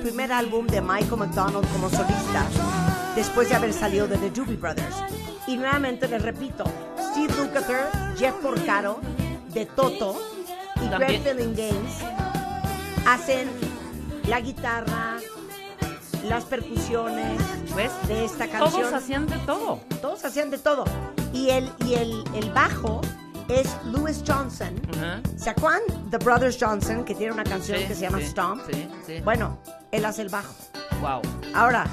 Primer 0.06 0.30
álbum 0.30 0.68
de 0.68 0.80
Michael 0.80 1.16
McDonald 1.16 1.66
como 1.72 1.90
solista, 1.90 2.46
después 3.16 3.48
de 3.48 3.56
haber 3.56 3.72
salido 3.72 4.06
de 4.06 4.16
The 4.16 4.30
Doobie 4.30 4.56
Brothers. 4.56 4.94
Y 5.48 5.56
nuevamente 5.56 6.06
les 6.06 6.22
repito, 6.22 6.62
Steve 7.10 7.34
Lukather, 7.36 7.88
Jeff 8.16 8.34
Porcaro, 8.36 9.00
de 9.48 9.66
Toto 9.66 10.16
y. 10.76 10.88
Greg 10.96 11.22
Filling 11.24 11.56
Games 11.56 11.94
hacen 13.04 13.50
la 14.28 14.40
guitarra, 14.40 15.16
las 16.28 16.44
percusiones 16.44 17.40
¿Ves? 17.74 17.90
de 18.06 18.26
esta 18.26 18.46
canción. 18.46 18.82
Todos 18.82 18.92
hacían 18.92 19.26
de 19.26 19.38
todo. 19.38 19.80
Todos 20.00 20.24
hacían 20.24 20.50
de 20.50 20.58
todo. 20.58 20.84
Y 21.32 21.50
el, 21.50 21.68
y 21.84 21.94
el, 21.94 22.22
el 22.36 22.52
bajo 22.52 23.00
es 23.48 23.76
Louis 23.84 24.22
Johnson. 24.26 24.74
Ajá. 24.96 25.20
¿Se 25.36 25.50
acuerdan? 25.50 25.82
The 26.10 26.18
Brothers 26.18 26.56
Johnson, 26.60 27.04
que 27.04 27.14
tiene 27.14 27.32
una 27.32 27.44
canción 27.44 27.78
Sí, 27.78 27.86
que 27.86 27.94
se 27.94 28.00
llama 28.02 28.18
sí, 28.18 28.26
Stomp. 28.26 28.62
sí, 28.72 28.88
sí. 29.06 29.20
Bueno, 29.20 29.58
él 29.92 30.04
hace 30.04 30.22
el 30.22 30.28
bajo. 30.28 30.54
Wow. 31.00 31.20
Ahora, 31.54 31.86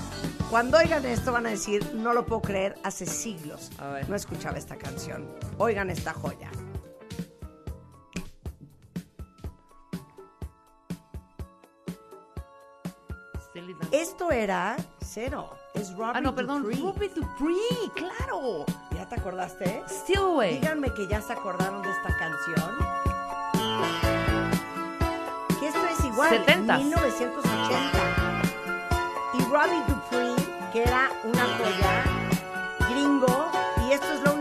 cuando 0.50 0.78
oigan 0.78 1.06
esto 1.06 1.32
van 1.32 1.46
a 1.46 1.50
decir, 1.50 1.94
no 1.94 2.14
lo 2.14 2.26
puedo 2.26 2.42
creer, 2.42 2.76
hace 2.84 3.06
siglos 3.06 3.70
no 4.08 4.16
escuchaba 4.16 4.58
esta 4.58 4.76
canción. 4.78 5.28
Oigan 5.58 5.90
esta 5.90 6.14
joya. 6.14 6.50
Esto 13.92 14.32
era 14.32 14.76
cero. 15.06 15.52
Es 15.74 15.92
Robbie 15.96 16.14
Ah, 16.16 16.22
no, 16.22 16.34
perdón, 16.36 16.64
Dupree. 16.64 17.10
Dupree, 17.10 17.92
claro. 17.96 18.66
¿Ya 19.04 19.10
te 19.10 19.16
acordaste? 19.16 19.84
Still 19.90 20.20
Away. 20.20 20.60
Díganme 20.60 20.94
que 20.94 21.06
ya 21.08 21.22
se 21.22 21.34
acordaron 21.34 21.82
de 21.82 21.90
esta 21.92 22.16
canción. 22.18 22.72
Que 25.60 25.68
esto 25.68 25.86
es 25.92 26.06
igual, 26.06 26.46
70s. 26.46 26.78
1980. 26.78 28.42
Y 29.34 29.42
Robbie 29.52 29.84
Dupree, 29.90 30.36
que 30.72 30.84
era 30.84 31.12
una 31.26 31.44
joya 31.58 32.06
gringo, 32.90 33.52
y 33.86 33.92
esto 33.92 34.08
es 34.14 34.22
lo 34.22 34.33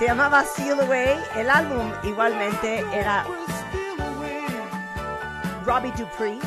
Se 0.00 0.06
llamaba 0.06 0.42
Steal 0.44 0.80
Away. 0.80 1.14
El 1.36 1.50
álbum 1.50 1.92
igualmente 2.04 2.84
era 2.92 3.24
Robbie 5.66 5.92
Dupree. 5.92 6.38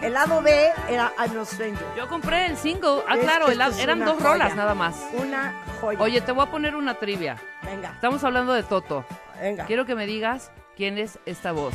El 0.00 0.12
lado 0.12 0.40
B 0.40 0.70
era 0.88 1.12
I'm 1.18 1.34
No 1.34 1.44
Stranger. 1.44 1.84
Yo 1.96 2.08
compré 2.08 2.46
el 2.46 2.56
single. 2.56 3.02
Ah, 3.08 3.16
Es 3.16 3.24
claro, 3.24 3.48
el- 3.48 3.60
eran 3.80 4.04
dos 4.04 4.22
rolas 4.22 4.54
nada 4.54 4.74
más. 4.74 4.94
Una 5.14 5.52
joya. 5.80 6.00
Oye, 6.00 6.20
te 6.20 6.30
voy 6.32 6.46
a 6.46 6.50
poner 6.50 6.76
una 6.76 6.94
trivia. 6.94 7.36
Venga. 7.64 7.90
Estamos 7.90 8.22
hablando 8.22 8.52
de 8.52 8.62
Toto. 8.62 9.04
Venga. 9.40 9.64
Quiero 9.66 9.84
que 9.84 9.96
me 9.96 10.06
digas 10.06 10.52
quién 10.76 10.96
es 10.98 11.18
esta 11.26 11.50
voz. 11.52 11.74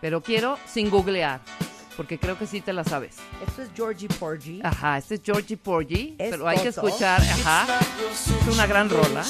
Pero 0.00 0.22
quiero 0.22 0.58
sin 0.66 0.90
googlear, 0.90 1.40
porque 1.96 2.18
creo 2.18 2.38
que 2.38 2.46
sí 2.46 2.60
te 2.60 2.72
la 2.72 2.84
sabes. 2.84 3.16
Esto 3.44 3.62
es 3.62 3.70
Georgie 3.74 4.08
Porgy. 4.08 4.60
Ajá, 4.62 4.98
este 4.98 5.16
es 5.16 5.22
Georgie 5.24 5.56
Porgy, 5.56 6.14
Es 6.18 6.30
pero 6.30 6.46
hay 6.46 6.58
que 6.58 6.68
escuchar, 6.68 7.20
ajá. 7.20 7.66
Es 8.12 8.54
una 8.54 8.66
gran 8.66 8.88
rola. 8.90 9.24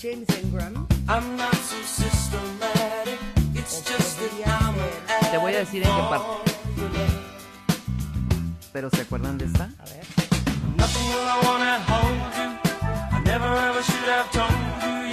James 0.00 0.34
Ingram. 0.42 0.88
I'm 1.10 1.36
not 1.36 1.54
so 1.56 1.76
systematic. 1.82 3.18
It's 3.54 3.82
just 3.82 4.18
that 4.18 4.32
I'm 4.46 4.74
an 4.74 5.30
Te 5.30 5.36
voy 5.36 5.52
a 5.52 5.58
decir 5.58 5.82
en 5.82 5.94
qué 5.94 6.02
parte. 6.08 6.52
¿Pero 8.72 8.88
se 8.88 9.02
acuerdan 9.02 9.36
de 9.36 9.44
esta? 9.44 9.64
A 9.78 9.84
ver. 9.84 10.04
Nothing 10.78 11.06
will 11.06 11.28
I 11.28 11.40
wanna 11.44 11.80
hold 11.86 12.16
you. 12.34 12.48
I 13.12 13.20
never 13.26 13.44
ever 13.44 13.82
should 13.82 14.08
have 14.08 14.32
told 14.32 14.50
you 14.50 15.09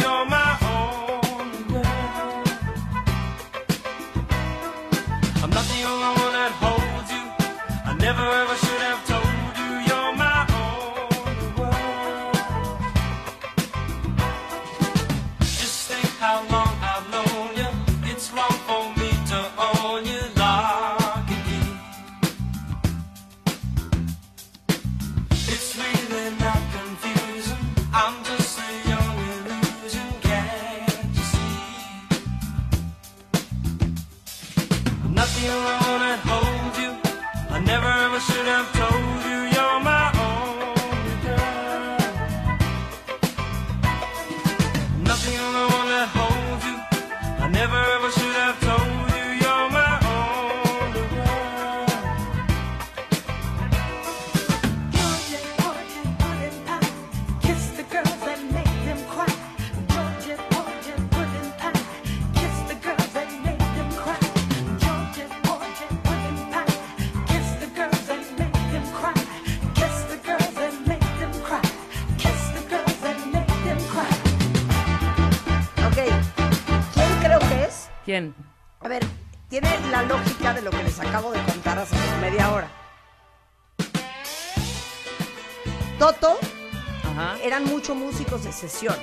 sesión. 88.57 88.95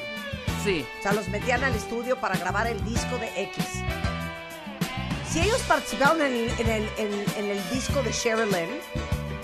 Sí. 0.64 0.86
O 0.98 1.02
sea, 1.02 1.12
los 1.12 1.28
metían 1.28 1.62
al 1.64 1.74
estudio 1.74 2.16
para 2.20 2.36
grabar 2.36 2.66
el 2.66 2.82
disco 2.85 3.16
de 3.18 3.28
X. 3.44 3.64
Si 5.31 5.40
ellos 5.40 5.60
participaron 5.66 6.20
en 6.22 6.32
el, 6.32 6.51
en 6.60 6.70
el- 6.70 6.89
en- 6.97 7.24
en 7.36 7.51
el 7.51 7.70
disco 7.70 8.02
de 8.02 8.12
Sherilyn, 8.12 8.70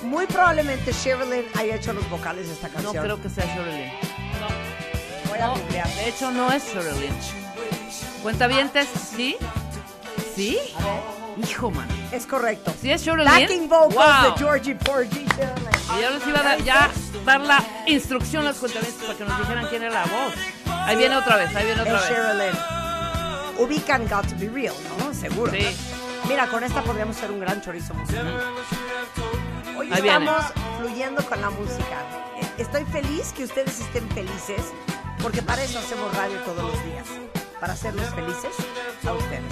muy 0.05 0.27
probablemente 0.27 0.93
Sherilyn 0.93 1.45
haya 1.59 1.75
hecho 1.77 1.93
los 1.93 2.09
vocales 2.09 2.47
de 2.47 2.53
esta 2.55 2.69
No 2.69 2.75
canción. 2.75 3.05
creo 3.05 3.23
que 3.23 3.29
sea 3.29 3.45
Sherilyn. 3.45 3.91
Voy 5.29 5.39
a 5.39 5.47
No, 5.49 5.57
googlear. 5.57 5.89
de 5.89 6.09
hecho, 6.09 6.31
no 6.31 6.51
es 6.53 6.65
Sherilyn. 6.73 7.15
Cuentavientes, 8.23 8.89
¿sí? 9.17 9.37
¿Sí? 10.35 10.59
Hijo, 11.43 11.71
man. 11.71 11.89
Es 12.13 12.27
correcto. 12.27 12.73
¿Sí 12.81 12.91
es 12.93 13.03
Sherilyn? 13.03 13.27
Backing 13.27 13.69
vocals 13.69 13.95
Wow. 13.95 14.33
de 14.33 14.39
Georgie 14.39 14.75
Porgy. 14.77 15.25
Sherilyn. 15.37 15.71
Y 15.99 16.01
ya 16.03 16.11
les 16.11 16.27
iba 16.27 16.41
a 16.41 16.43
dar, 16.43 16.63
ya 16.63 16.91
dar 17.25 17.41
la 17.41 17.65
instrucción 17.93 18.45
a 18.47 18.51
los 18.51 18.57
cuentavientes 18.59 19.03
para 19.05 19.17
que 19.19 19.25
nos 19.25 19.39
dijeran 19.39 19.67
quién 19.69 19.83
era 19.83 19.93
la 19.93 20.05
voz. 20.05 20.35
Ahí 20.67 20.97
viene 20.97 21.17
otra 21.17 21.37
vez, 21.37 21.55
ahí 21.55 21.67
viene 21.67 21.81
otra 21.83 21.97
Es 21.97 22.09
vez. 22.09 22.19
Sherilyn. 22.19 22.59
Ubican 23.59 24.09
Got 24.09 24.27
to 24.29 24.35
Be 24.39 24.49
Real, 24.49 24.75
¿no? 24.99 25.13
Seguro. 25.15 25.53
Sí. 25.53 25.77
Mira, 26.29 26.47
con 26.47 26.63
esta 26.65 26.83
podríamos 26.83 27.17
ser 27.17 27.31
un 27.31 27.41
gran 27.41 27.61
chorizo 27.61 27.93
musical. 27.95 28.41
Hoy 29.77 29.91
Ahí 29.93 30.03
viene. 30.03 30.25
estamos 30.25 30.53
fluyendo 30.79 31.25
con 31.27 31.41
la 31.41 31.51
música. 31.51 31.99
Eh, 32.41 32.47
Estoy 32.59 32.85
feliz 32.87 33.33
que 33.33 33.45
ustedes 33.45 33.81
estén 33.81 34.09
felices, 34.11 34.63
porque 35.23 35.43
para 35.43 35.63
eso 35.63 35.79
hacemos 35.79 36.15
radio 36.17 36.37
todos 36.41 36.63
los 36.63 36.85
días. 36.85 37.07
Para 37.61 37.73
hacerlos 37.75 38.07
felices 38.15 38.53
a 39.07 39.13
ustedes. 39.13 39.43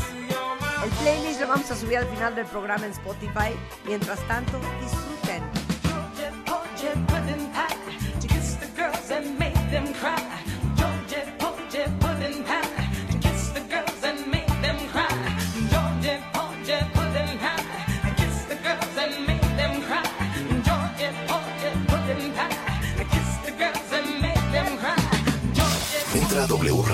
El 0.85 0.90
playlist 1.02 1.40
lo 1.40 1.48
vamos 1.48 1.70
a 1.70 1.77
subir 1.77 1.98
al 1.98 2.06
final 2.06 2.35
del 2.35 2.47
programa 2.47 2.86
en 2.86 2.93
Spotify. 2.93 3.52
Mientras 3.85 4.19
tanto, 4.28 4.59
disfruten. 4.81 5.43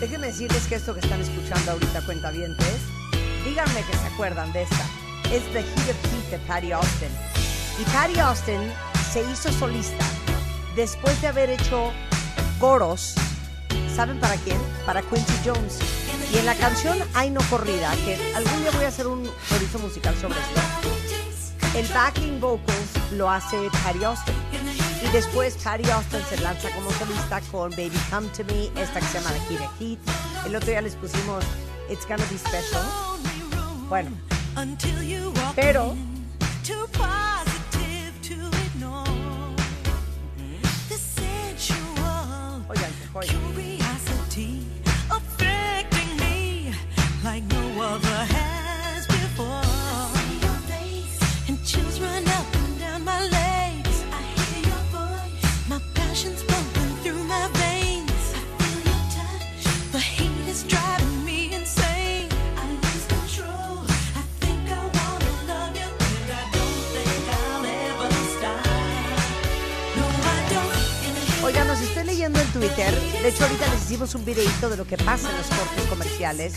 Déjenme 0.00 0.28
decirles 0.28 0.66
que 0.66 0.76
esto 0.76 0.94
que 0.94 1.00
están 1.00 1.20
escuchando 1.20 1.72
ahorita, 1.72 2.00
cuentavientes, 2.06 2.80
díganme 3.44 3.82
que 3.82 3.92
se 3.92 4.06
acuerdan 4.06 4.50
de 4.54 4.62
esta. 4.62 4.86
Es 5.30 5.44
The 5.52 5.62
Heat 5.62 5.90
of 5.90 6.02
Heat 6.10 6.30
de 6.30 6.38
Patty 6.48 6.72
Austin. 6.72 7.10
Y 7.78 7.84
Patty 7.92 8.18
Austin 8.18 8.60
se 9.12 9.22
hizo 9.30 9.52
solista 9.52 10.06
después 10.74 11.20
de 11.20 11.28
haber 11.28 11.50
hecho 11.50 11.92
coros. 12.58 13.14
¿Saben 13.94 14.18
para 14.20 14.36
quién? 14.36 14.56
Para 14.86 15.02
Quincy 15.02 15.34
Jones. 15.44 15.78
Y 16.32 16.38
en 16.38 16.46
la 16.46 16.54
canción 16.54 16.96
Ay 17.12 17.28
No 17.28 17.42
Corrida, 17.50 17.92
que 18.06 18.16
algún 18.34 18.58
día 18.62 18.70
voy 18.70 18.86
a 18.86 18.88
hacer 18.88 19.06
un 19.06 19.28
chorizo 19.50 19.78
musical 19.80 20.16
sobre 20.16 20.38
esto, 20.40 21.78
el 21.78 21.86
backing 21.88 22.40
vocals 22.40 23.12
lo 23.12 23.28
hace 23.28 23.68
Patty 23.84 24.04
Austin. 24.04 24.34
Después 25.12 25.56
Patty 25.64 25.90
Austin 25.90 26.20
se 26.28 26.40
lanza 26.40 26.70
como 26.70 26.88
solista 26.92 27.40
con 27.50 27.70
Baby 27.72 27.98
Come 28.10 28.28
to 28.28 28.44
Me, 28.44 28.66
esta 28.80 29.00
que 29.00 29.06
se 29.06 29.18
llama 29.18 29.32
The 29.32 29.54
Heat 29.54 29.60
of 29.60 29.80
Heat. 29.80 29.98
El 30.46 30.54
otro 30.54 30.70
día 30.70 30.80
les 30.80 30.94
pusimos 30.94 31.44
It's 31.90 32.06
Gonna 32.06 32.24
Be 32.30 32.38
Special. 32.38 32.82
Bueno, 33.88 34.10
pero 35.56 35.96
Oigan, 42.68 42.92
qué 43.00 43.36
Twitter. 72.60 72.94
De 73.22 73.28
hecho, 73.30 73.44
ahorita 73.44 73.66
les 73.68 73.84
hicimos 73.84 74.14
un 74.14 74.22
videito 74.22 74.68
de 74.68 74.76
lo 74.76 74.86
que 74.86 74.98
pasa 74.98 75.30
en 75.30 75.36
los 75.38 75.46
cortes 75.46 75.84
comerciales. 75.88 76.52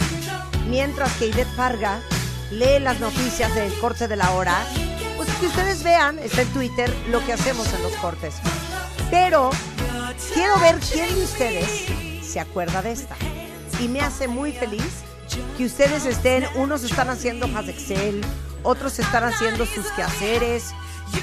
Mientras 0.67 1.13
que 1.13 1.27
Ivette 1.27 1.55
Parga 1.55 2.01
lee 2.51 2.79
las 2.79 2.99
noticias 2.99 3.55
del 3.55 3.73
corte 3.79 4.09
de 4.09 4.17
la 4.17 4.31
hora. 4.31 4.65
Pues 5.15 5.29
que 5.39 5.47
ustedes 5.47 5.81
vean, 5.81 6.19
está 6.19 6.41
en 6.41 6.49
Twitter, 6.49 6.93
lo 7.09 7.25
que 7.25 7.31
hacemos 7.31 7.73
en 7.73 7.83
los 7.83 7.93
cortes. 7.93 8.35
Pero 9.09 9.49
quiero 10.33 10.59
ver 10.59 10.77
quién 10.91 11.15
de 11.15 11.23
ustedes 11.23 11.85
se 12.21 12.41
acuerda 12.41 12.81
de 12.81 12.91
esta. 12.91 13.15
Y 13.79 13.87
me 13.87 14.01
hace 14.01 14.27
muy 14.27 14.51
feliz 14.51 15.03
que 15.57 15.65
ustedes 15.65 16.05
estén, 16.05 16.45
unos 16.55 16.83
están 16.83 17.09
haciendo 17.09 17.45
hojas 17.45 17.69
Excel, 17.69 18.21
otros 18.63 18.99
están 18.99 19.23
haciendo 19.23 19.65
sus 19.65 19.85
quehaceres, 19.91 20.73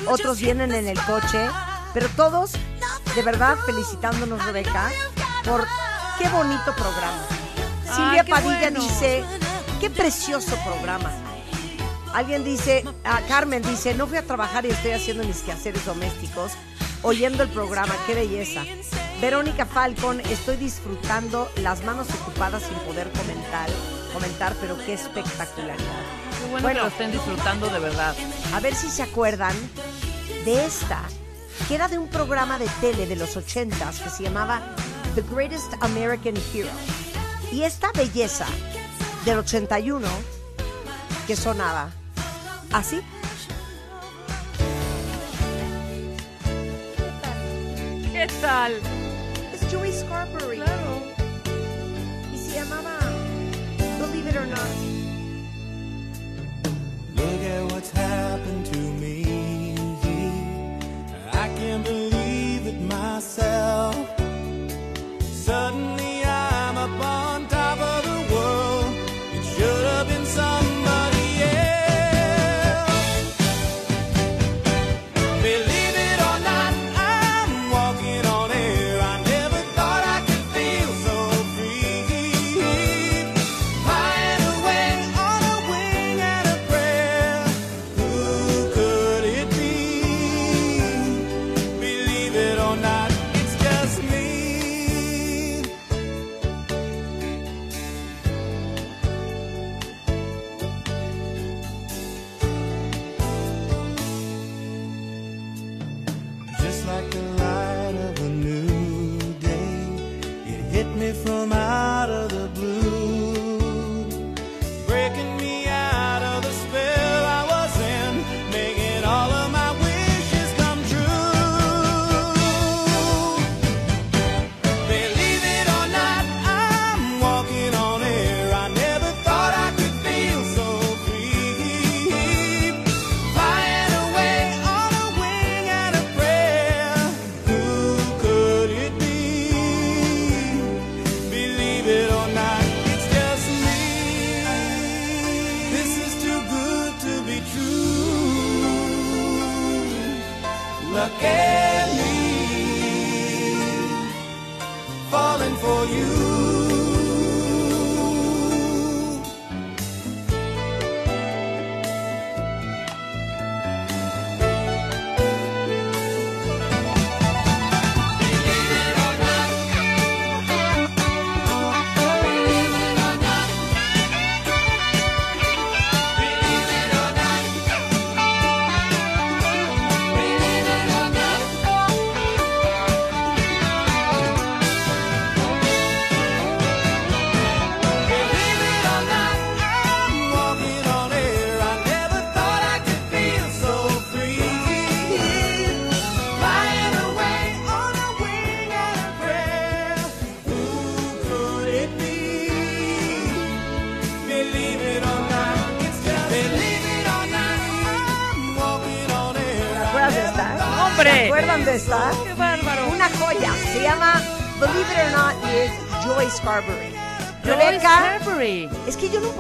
otros 0.07 0.41
vienen 0.41 0.73
en 0.73 0.89
el 0.89 0.99
coche, 1.05 1.49
pero 1.93 2.09
todos, 2.11 2.53
de 3.15 3.23
verdad, 3.23 3.57
felicitándonos, 3.67 4.45
Rebeca, 4.45 4.91
por 5.45 5.67
qué 6.19 6.29
bonito 6.29 6.75
programa. 6.75 7.23
Silvia 7.95 8.25
Padilla 8.25 8.71
bueno. 8.71 8.81
dice, 8.81 9.25
qué 9.81 9.91
precioso 9.91 10.57
programa. 10.65 11.11
Alguien 12.13 12.45
dice, 12.45 12.85
ah, 13.05 13.21
Carmen 13.29 13.63
dice, 13.63 13.95
no 13.95 14.07
fui 14.07 14.19
a 14.19 14.27
trabajar 14.27 14.67
y 14.67 14.71
estoy 14.71 14.93
haciendo 14.93 15.25
mis 15.25 15.43
quehaceres 15.43 15.85
domésticos, 15.85 16.53
oyendo 17.03 17.43
el 17.43 17.49
programa, 17.49 17.95
qué 18.07 18.15
belleza. 18.15 18.65
Verónica 19.21 19.67
Falcon, 19.67 20.21
estoy 20.21 20.57
disfrutando 20.57 21.51
las 21.57 21.85
manos 21.85 22.09
ocupadas 22.23 22.63
sin 22.63 22.77
poder 22.79 23.11
comentar, 23.13 23.69
comentar, 24.13 24.55
pero 24.61 24.77
qué 24.79 24.95
espectacularidad. 24.95 25.77
Qué 26.41 26.51
bueno, 26.51 26.69
que 26.69 26.75
lo 26.75 26.87
estén 26.87 27.13
disfrutando 27.13 27.69
de 27.69 27.79
verdad. 27.79 28.15
A 28.55 28.61
ver 28.61 28.75
si 28.75 28.89
se 28.89 29.03
acuerdan 29.03 29.55
de 30.45 30.65
esta, 30.65 31.03
que 31.67 31.75
era 31.75 31.89
de 31.89 31.99
un 31.99 32.09
programa 32.09 32.59
de 32.59 32.67
tele 32.81 33.07
de 33.07 33.17
los 33.17 33.37
80s 33.37 34.03
que 34.03 34.11
se 34.11 34.23
llamaba 34.23 34.63
The 35.15 35.23
Greatest 35.23 35.75
American 35.81 36.35
Hero. 36.53 36.71
Y 37.53 37.63
esta 37.63 37.93
belleza 37.93 38.47
del 39.25 39.39
81 39.39 40.09
que 41.27 41.37
sonaba 41.37 41.91
así. 42.73 43.01
¿Qué 48.13 48.29
tal? 48.41 48.73
Es 49.55 49.73
Joey 49.73 49.93
Scarberry. 49.93 50.63
Y 52.35 52.39
se 52.39 52.55
llamaba 52.55 52.99
Believe 53.99 54.31
It 54.31 54.37
or 54.37 54.47
Not. 54.47 54.90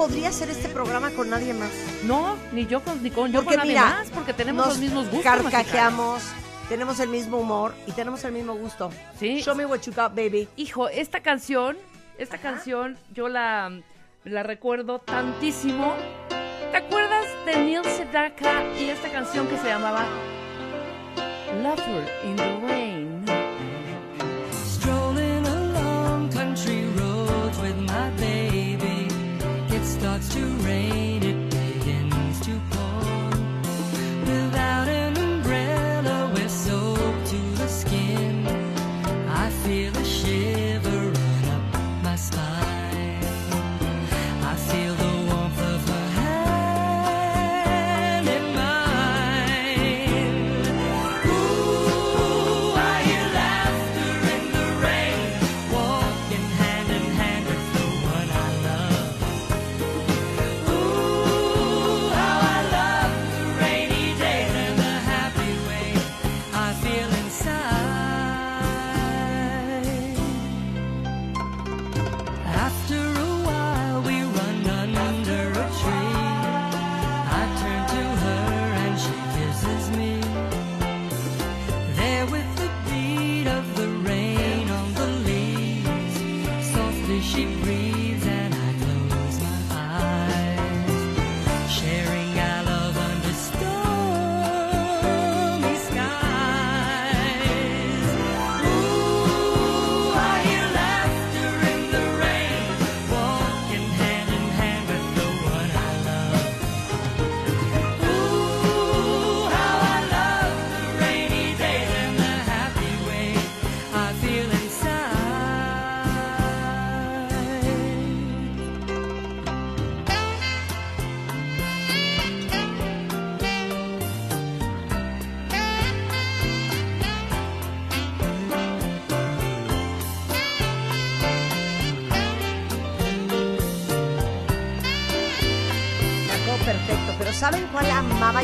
Podría 0.00 0.30
hacer 0.30 0.48
este 0.48 0.70
programa 0.70 1.10
con 1.10 1.28
nadie 1.28 1.52
más. 1.52 1.70
No, 2.04 2.34
ni 2.52 2.66
yo 2.66 2.82
con, 2.82 3.02
ni 3.02 3.10
con, 3.10 3.30
yo 3.30 3.40
Porque 3.42 3.58
con 3.58 3.68
nadie 3.68 3.72
mira, 3.72 3.84
más, 3.84 4.08
porque 4.08 4.32
tenemos 4.32 4.64
nos 4.64 4.74
los 4.76 4.82
mismos 4.82 5.10
gustos. 5.10 5.22
carcajeamos, 5.22 6.22
tenemos 6.70 6.98
el 7.00 7.10
mismo 7.10 7.36
humor 7.36 7.74
y 7.86 7.92
tenemos 7.92 8.24
el 8.24 8.32
mismo 8.32 8.54
gusto. 8.54 8.90
Sí. 9.18 9.42
Show 9.42 9.54
me 9.54 9.66
what 9.66 9.80
you 9.80 9.92
got, 9.92 10.14
baby. 10.14 10.48
Hijo, 10.56 10.88
esta 10.88 11.20
canción, 11.20 11.76
esta 12.16 12.38
canción 12.38 12.96
yo 13.12 13.28
la, 13.28 13.70
la 14.24 14.42
recuerdo 14.42 15.00
tantísimo. 15.00 15.92
¿Te 16.70 16.78
acuerdas 16.78 17.26
de 17.44 17.56
Neil 17.56 17.84
Sedaka 17.84 18.64
y 18.80 18.84
esta 18.88 19.12
canción 19.12 19.48
que 19.48 19.58
se 19.58 19.66
llamaba 19.68 20.06
Lover 21.62 22.08
in 22.24 22.36
the 22.36 22.56
Rain? 22.66 23.09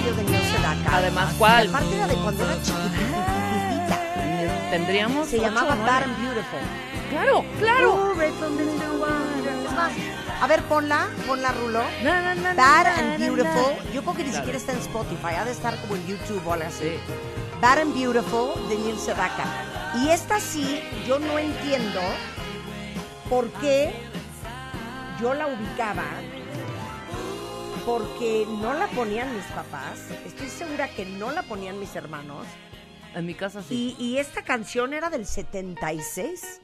De? 0.03 0.87
Además, 0.93 1.35
¿cuál? 1.39 1.67
Y 1.67 1.69
aparte 1.69 1.95
era 1.97 2.07
de 2.07 2.15
cuando 2.17 2.45
era 2.45 2.55
chiquitita. 2.63 4.03
Tendríamos 4.71 5.29
Se 5.29 5.37
ocho, 5.37 5.45
llamaba. 5.47 5.75
Bad 5.77 6.03
and 6.05 6.19
Beautiful. 6.21 6.61
Claro, 7.11 7.45
claro. 7.59 7.93
One. 7.95 8.27
Es 9.65 9.73
más, 9.73 9.93
a 10.41 10.47
ver, 10.47 10.63
ponla, 10.65 11.07
ponla, 11.27 11.53
Rulo. 11.53 11.83
Na, 12.03 12.21
na, 12.21 12.35
na, 12.35 12.55
Bad 12.55 12.87
and 12.87 13.19
Beautiful. 13.19 13.77
Yo 13.95 14.03
creo 14.03 14.15
que 14.15 14.25
ni 14.25 14.31
Claro. 14.31 14.45
siquiera 14.45 14.59
está 14.59 14.73
en 14.73 14.79
Spotify. 14.79 15.35
Ha 15.39 15.45
de 15.45 15.53
estar 15.53 15.77
como 15.81 15.95
en 15.97 16.07
YouTube 16.07 16.43
o 16.47 16.53
algo 16.53 16.67
así. 16.67 16.99
Bad 17.61 17.79
and 17.79 17.95
Beautiful 17.95 18.69
de 18.69 18.77
Neil 18.77 18.99
Sedaka. 18.99 19.45
Y 20.03 20.09
esta 20.11 20.41
sí, 20.41 20.83
yo 21.07 21.19
no 21.19 21.39
entiendo 21.39 22.01
por 23.31 23.49
qué 23.61 23.95
yo 25.21 25.33
la 25.33 25.47
ubicaba. 25.47 26.05
Porque 27.87 28.45
no 28.49 28.75
la 28.75 28.89
ponían 28.89 29.33
mis 29.35 29.47
papás. 29.47 30.11
Estoy 30.27 30.49
segura 30.49 30.89
que 30.89 31.07
no 31.07 31.31
la 31.31 31.45
ponían 31.45 31.79
mis 31.79 31.95
hermanos. 31.95 32.45
En 33.15 33.25
mi 33.25 33.35
casa 33.35 33.63
sí. 33.63 33.95
Y, 33.97 34.05
y 34.05 34.19
esta 34.19 34.43
canción 34.43 34.93
era 34.93 35.09
del 35.09 35.25
76. 35.25 36.61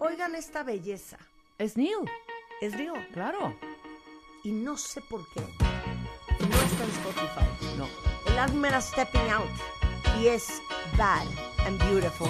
Oigan 0.00 0.34
esta 0.34 0.64
belleza. 0.64 1.16
Es 1.58 1.76
Neil. 1.76 2.10
Es 2.60 2.74
Neil. 2.74 3.06
Claro. 3.12 3.56
Y 4.42 4.50
no 4.50 4.76
sé 4.76 5.00
por 5.08 5.20
qué. 5.32 5.40
No 5.40 6.56
está 6.56 6.84
en 6.84 6.90
Spotify. 6.90 7.76
No. 7.76 7.86
El 8.26 8.38
álbum 8.38 8.64
era 8.64 8.80
Stepping 8.80 9.30
Out. 9.30 9.50
Y 10.20 10.26
es 10.26 10.60
Bad 10.96 11.26
and 11.66 11.80
Beautiful. 11.88 12.28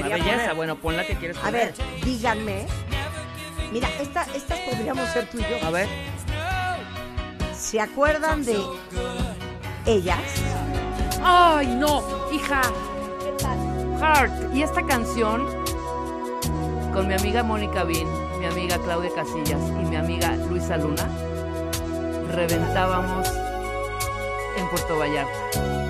Una, 0.00 0.08
belleza. 0.08 0.36
poner. 0.36 0.54
Bueno, 0.54 0.76
pon 0.76 0.96
la 0.96 1.06
que 1.06 1.14
quieres 1.16 1.36
A 1.38 1.42
poner. 1.42 1.74
ver, 1.76 2.02
díganme. 2.04 2.66
Mira, 3.72 3.88
esta, 4.00 4.22
estas 4.34 4.58
podríamos 4.60 5.08
ser 5.10 5.26
tú 5.30 5.38
y 5.38 5.42
yo. 5.42 5.66
A 5.66 5.70
ver. 5.70 5.88
¿Se 7.58 7.80
acuerdan 7.80 8.44
de 8.44 8.58
ellas? 9.86 10.18
Ay, 11.22 11.66
no, 11.68 12.02
hija. 12.32 12.60
Heart. 14.00 14.54
Y 14.54 14.62
esta 14.62 14.84
canción 14.86 15.46
con 16.92 17.08
mi 17.08 17.14
amiga 17.14 17.42
Mónica 17.42 17.84
Bin, 17.84 18.06
mi 18.38 18.46
amiga 18.46 18.78
Claudia 18.78 19.10
Casillas 19.14 19.60
y 19.80 19.84
mi 19.86 19.96
amiga 19.96 20.36
Luisa 20.48 20.76
Luna, 20.76 21.08
reventábamos 22.32 23.28
en 24.56 24.68
Puerto 24.68 24.98
Vallarta. 24.98 25.83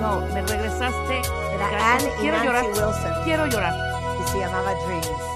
No, 0.00 0.20
me 0.32 0.42
regresaste. 0.42 1.20
Era. 1.54 1.94
Anne 1.96 2.08
y 2.16 2.20
Quiero 2.20 2.36
Nancy 2.36 2.46
llorar. 2.46 2.64
Wilson. 2.66 3.24
Quiero 3.24 3.46
llorar. 3.46 3.74
Y 4.24 4.28
se 4.30 4.38
llamaba 4.38 4.74
Dreams. 4.86 5.29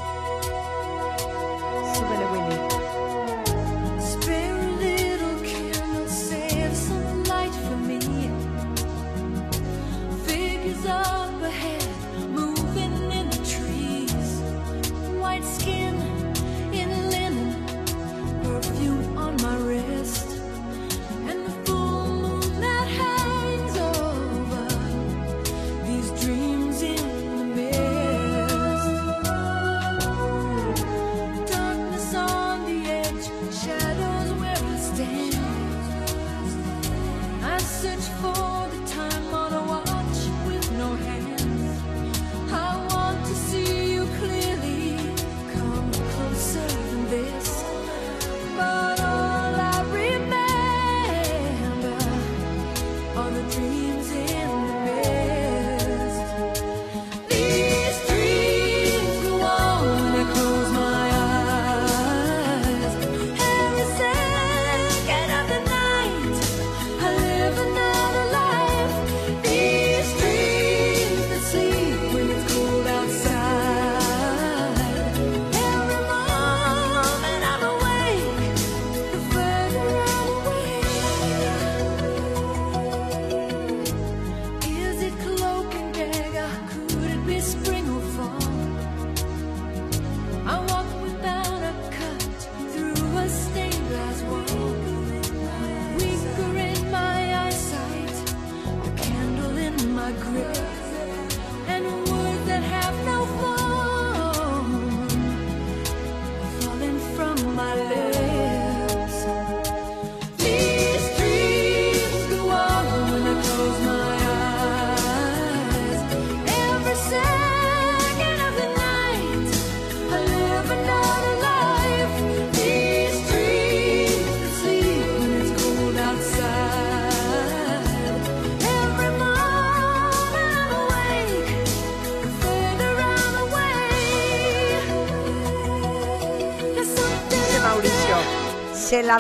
Search 37.85 38.09
for 38.23 38.54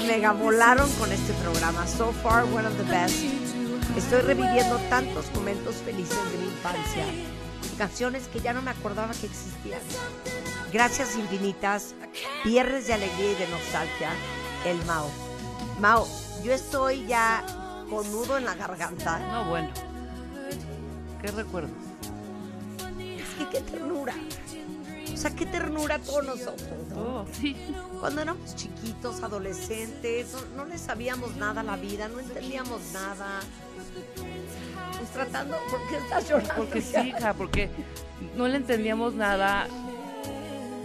mega 0.00 0.32
volaron 0.32 0.90
con 0.92 1.12
este 1.12 1.32
programa. 1.34 1.86
So 1.86 2.12
far, 2.12 2.44
one 2.44 2.66
of 2.66 2.76
the 2.76 2.84
best. 2.84 3.16
Estoy 3.96 4.22
reviviendo 4.22 4.76
tantos 4.90 5.32
momentos 5.34 5.76
felices 5.76 6.18
de 6.32 6.38
mi 6.38 6.46
infancia. 6.46 7.04
Canciones 7.78 8.28
que 8.28 8.40
ya 8.40 8.52
no 8.52 8.62
me 8.62 8.70
acordaba 8.70 9.12
que 9.12 9.26
existían. 9.26 9.80
Gracias 10.72 11.16
infinitas. 11.16 11.94
Viernes 12.44 12.86
de 12.86 12.94
alegría 12.94 13.32
y 13.32 13.34
de 13.34 13.48
nostalgia. 13.48 14.10
El 14.64 14.84
Mao. 14.84 15.10
Mao, 15.80 16.08
yo 16.42 16.52
estoy 16.52 17.06
ya 17.06 17.44
con 17.88 18.10
nudo 18.10 18.36
en 18.36 18.44
la 18.44 18.54
garganta. 18.54 19.18
No, 19.18 19.44
bueno. 19.50 19.70
¿Qué 21.20 21.30
recuerdo? 21.30 21.70
Es 23.00 23.28
que 23.38 23.48
qué 23.50 23.60
ternura. 23.60 24.14
Sea, 25.24 25.34
qué 25.34 25.46
ternura 25.46 25.98
todos 26.01 26.22
nosotros. 26.26 26.68
¿no? 26.90 27.01
Oh, 27.01 27.26
sí. 27.32 27.56
Cuando 27.98 28.20
éramos 28.20 28.55
chiquitos, 28.56 29.22
adolescentes, 29.22 30.34
no, 30.34 30.64
no 30.64 30.64
le 30.66 30.76
sabíamos 30.76 31.34
nada 31.36 31.62
a 31.62 31.64
la 31.64 31.76
vida, 31.76 32.09
no 32.09 32.20
entendíamos 32.20 32.92
nada. 32.92 33.40
Pues 34.98 35.10
tratando, 35.12 35.56
¿por 35.70 35.80
qué 35.88 35.96
estás 35.96 36.28
llorando? 36.28 36.55
Porque 36.56 36.82
sí, 36.82 37.09
hija, 37.16 37.32
porque 37.32 37.70
no 38.36 38.46
le 38.48 38.59
entendíamos 38.59 39.14
nada. 39.14 39.66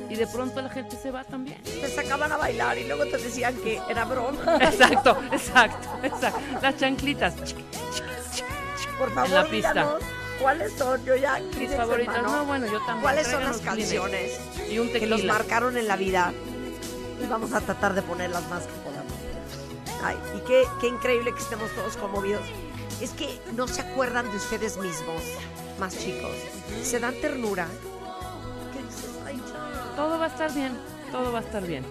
Y 0.09 0.15
de 0.15 0.25
pronto 0.25 0.61
la 0.61 0.69
gente 0.69 0.95
se 0.95 1.11
va 1.11 1.25
también. 1.25 1.61
Te 1.61 1.89
sacaban 1.89 2.31
a 2.31 2.37
bailar 2.37 2.77
y 2.77 2.87
luego 2.87 3.07
te 3.07 3.17
decían 3.17 3.57
que 3.57 3.81
era 3.89 4.05
broma. 4.05 4.55
Exacto, 4.61 5.17
exacto, 5.33 5.89
exacto. 6.01 6.39
Las 6.61 6.77
chanclitas. 6.77 7.33
Por 8.97 9.09
en 9.09 9.15
la 9.15 9.25
favor, 9.25 9.49
pista. 9.49 9.97
Cuáles 10.41 10.73
son. 10.73 11.03
Yo 11.05 11.15
ya 11.15 11.39
Mis 11.57 11.75
favoritas. 11.75 12.21
No, 12.23 12.45
bueno, 12.45 12.65
yo 12.67 12.79
también. 12.79 13.01
¿Cuáles 13.01 13.27
son 13.27 13.43
las 13.43 13.57
canciones. 13.59 14.39
Y 14.69 14.79
un 14.79 14.87
que 14.87 14.99
tequila. 14.99 15.33
marcaron 15.33 15.77
en 15.77 15.87
la 15.87 15.95
vida? 15.95 16.33
Y 17.21 17.27
vamos 17.27 17.53
a 17.53 17.61
tratar 17.61 17.93
de 17.93 18.01
ponerlas 18.01 18.47
más 18.49 18.63
que 18.63 18.73
podamos. 18.83 19.13
Ay, 20.03 20.17
y 20.37 20.47
qué, 20.47 20.63
qué 20.79 20.87
increíble 20.87 21.33
que 21.33 21.39
estemos 21.39 21.69
todos 21.71 21.97
conmovidos. 21.97 22.43
Es 23.01 23.11
que 23.11 23.39
no 23.55 23.67
se 23.67 23.81
acuerdan 23.81 24.29
de 24.29 24.37
ustedes 24.37 24.77
mismos, 24.77 25.21
más 25.79 25.97
chicos. 25.97 26.31
Se 26.83 26.99
dan 26.99 27.13
ternura. 27.21 27.67
¿Qué 28.73 28.79
dices? 28.83 29.09
Ay. 29.25 29.41
Todo 29.95 30.19
va 30.19 30.25
a 30.25 30.29
estar 30.29 30.53
bien. 30.53 30.77
Todo 31.11 31.31
va 31.31 31.39
a 31.39 31.41
estar 31.41 31.65
bien. 31.65 31.85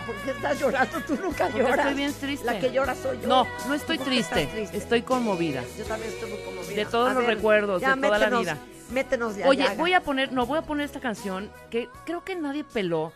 ¿Por 0.00 0.14
qué 0.16 0.30
estás 0.32 0.58
llorando? 0.60 1.00
Tú 1.06 1.16
nunca 1.16 1.44
Porque 1.46 1.58
lloras. 1.62 1.78
estoy 1.78 1.94
bien 1.94 2.12
triste. 2.14 2.46
La 2.46 2.58
que 2.58 2.72
llora 2.72 2.94
soy 2.94 3.20
yo. 3.20 3.28
No, 3.28 3.46
no 3.68 3.74
estoy 3.74 3.98
¿Por 3.98 4.08
qué 4.08 4.18
estás 4.18 4.32
triste. 4.38 4.54
triste? 4.56 4.76
Estoy 4.76 5.02
conmovida. 5.02 5.62
Yo 5.78 5.84
también 5.84 6.12
estoy 6.12 6.30
muy 6.30 6.40
conmovida. 6.42 6.74
De 6.76 6.84
todos 6.86 7.10
A 7.10 7.14
los 7.14 7.26
ver, 7.26 7.36
recuerdos, 7.36 7.80
ya, 7.82 7.94
de 7.94 8.02
toda 8.02 8.18
la 8.18 8.26
métenos- 8.26 8.40
vida. 8.40 8.58
Métenos 8.90 9.36
ya. 9.36 9.48
Oye, 9.48 9.64
ya, 9.64 9.74
voy 9.74 9.94
a 9.94 10.02
poner, 10.02 10.32
no, 10.32 10.44
voy 10.46 10.58
a 10.58 10.62
poner 10.62 10.84
esta 10.84 11.00
canción 11.00 11.50
que 11.70 11.88
creo 12.04 12.24
que 12.24 12.34
nadie 12.36 12.64
peló. 12.64 13.12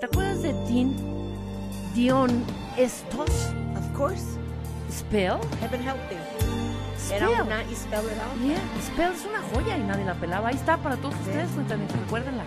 ¿Te 0.00 0.06
acuerdas 0.06 0.42
de 0.42 0.52
Dean 0.52 0.94
Dion 1.94 2.44
Estos? 2.76 3.30
Of 3.76 3.96
course. 3.96 4.24
Spell. 4.92 5.38
Heaven 5.60 5.82
help 5.82 5.96
me. 6.10 6.16
Era 7.16 7.26
Spell. 7.26 7.42
una 7.42 7.62
y 7.64 7.74
Spell 7.74 8.04
era 8.06 8.26
otra. 8.26 8.44
Yeah, 8.44 8.62
Spell 8.86 9.12
es 9.12 9.24
una 9.24 9.40
joya 9.54 9.76
y 9.76 9.80
nadie 9.82 10.04
la 10.04 10.14
pelaba. 10.14 10.48
Ahí 10.48 10.54
está 10.56 10.76
para 10.76 10.96
todos 10.96 11.14
ustedes, 11.14 11.48
cuéntame, 11.50 11.84
recuérdenla. 12.04 12.44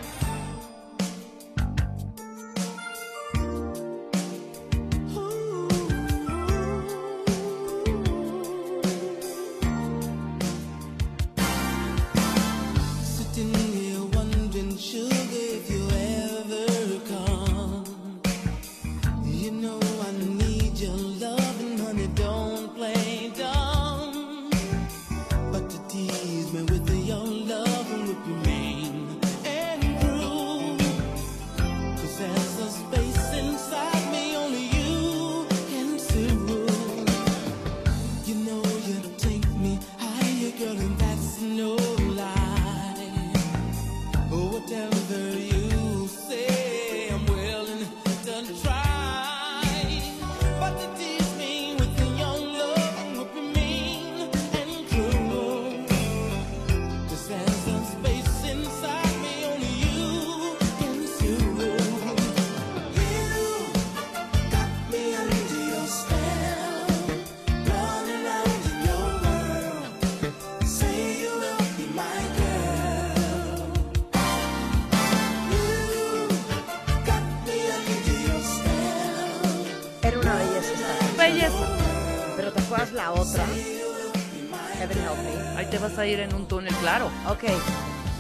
Vas 85.92 86.00
a 86.00 86.06
ir 86.06 86.22
en 86.22 86.34
un 86.34 86.48
túnel, 86.48 86.74
claro. 86.76 87.12
Ok, 87.28 87.44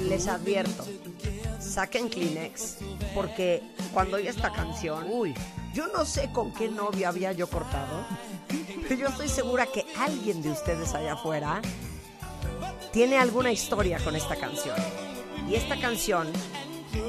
les 0.09 0.27
advierto. 0.27 0.85
Saquen 1.59 2.09
Kleenex 2.09 2.79
porque 3.15 3.63
cuando 3.93 4.17
oye 4.17 4.29
esta 4.29 4.51
canción, 4.51 5.05
Uy. 5.09 5.33
Yo 5.73 5.87
no 5.87 6.03
sé 6.03 6.29
con 6.33 6.53
qué 6.53 6.67
novio 6.67 7.07
había 7.07 7.31
yo 7.31 7.47
cortado, 7.47 8.05
pero 8.83 8.95
yo 8.95 9.07
estoy 9.07 9.29
segura 9.29 9.65
que 9.67 9.85
alguien 9.97 10.41
de 10.41 10.51
ustedes 10.51 10.93
allá 10.93 11.13
afuera 11.13 11.61
tiene 12.91 13.17
alguna 13.17 13.53
historia 13.53 13.97
con 13.99 14.17
esta 14.17 14.35
canción. 14.35 14.75
Y 15.47 15.55
esta 15.55 15.79
canción 15.79 16.27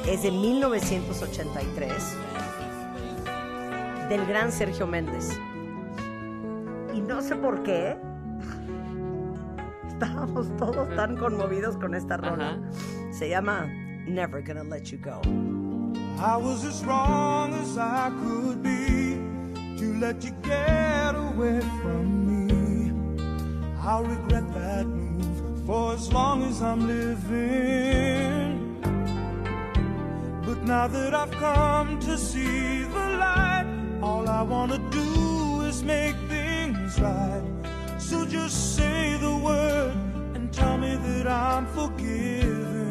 es 0.07 0.23
de 0.23 0.31
1983 0.31 1.93
del 4.09 4.27
gran 4.27 4.53
Sergio 4.53 4.87
Méndez. 4.87 5.31
Y 6.95 7.01
no 7.01 7.21
sé 7.21 7.35
por 7.35 7.65
qué 7.65 7.97
estábamos 9.93 10.49
todos 10.57 10.89
tan 10.97 11.17
conmovidos 11.17 11.77
con 11.77 11.95
esta 11.95 12.17
rola. 12.17 12.59
Se 13.11 13.29
llama 13.29 13.67
Never 14.07 14.43
Gonna 14.43 14.65
Let 14.65 14.91
You 14.91 14.99
Go. 14.99 15.21
I 16.19 16.37
was 16.37 16.65
as 16.65 16.85
wrong 16.85 17.53
as 17.55 17.77
I 17.77 18.11
could 18.23 18.63
be 18.63 19.19
to 19.79 19.95
let 19.99 20.23
you 20.25 20.33
get 20.43 21.15
away 21.15 21.61
from 21.83 22.27
me. 22.27 22.93
I'll 23.81 24.05
regret 24.05 24.45
that 24.55 24.87
move 24.87 25.67
for 25.67 25.95
as 25.95 26.13
long 26.13 26.45
as 26.45 26.63
I'm 26.63 26.87
living. 26.87 28.61
But 30.45 30.63
now 30.65 30.87
that 30.87 31.15
I've 31.15 31.33
come 31.33 31.99
to 32.01 32.17
see 32.17 32.83
the 32.83 33.17
light, 33.19 33.67
all 34.03 34.29
I 34.29 34.43
wanna 34.43 34.79
do 34.91 35.63
is 35.63 35.83
make 35.83 36.17
things 36.29 37.01
right. 37.01 37.62
So 38.13 38.27
just 38.27 38.77
say 38.77 39.17
the 39.17 39.35
word 39.35 39.95
and 40.35 40.53
tell 40.53 40.77
me 40.77 40.97
that 40.97 41.27
I'm 41.27 41.65
forgiven. 41.69 42.82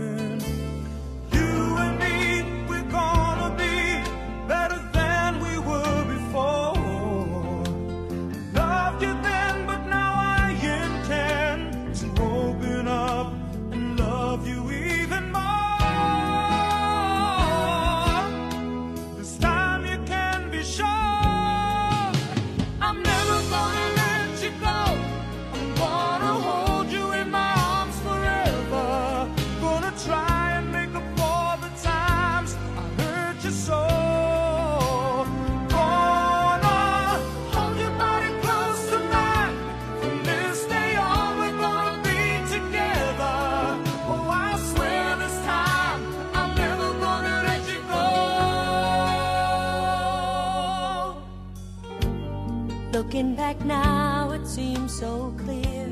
Back 53.42 53.66
now, 53.66 54.32
it 54.34 54.46
seems 54.46 54.94
so 54.94 55.34
clear. 55.44 55.90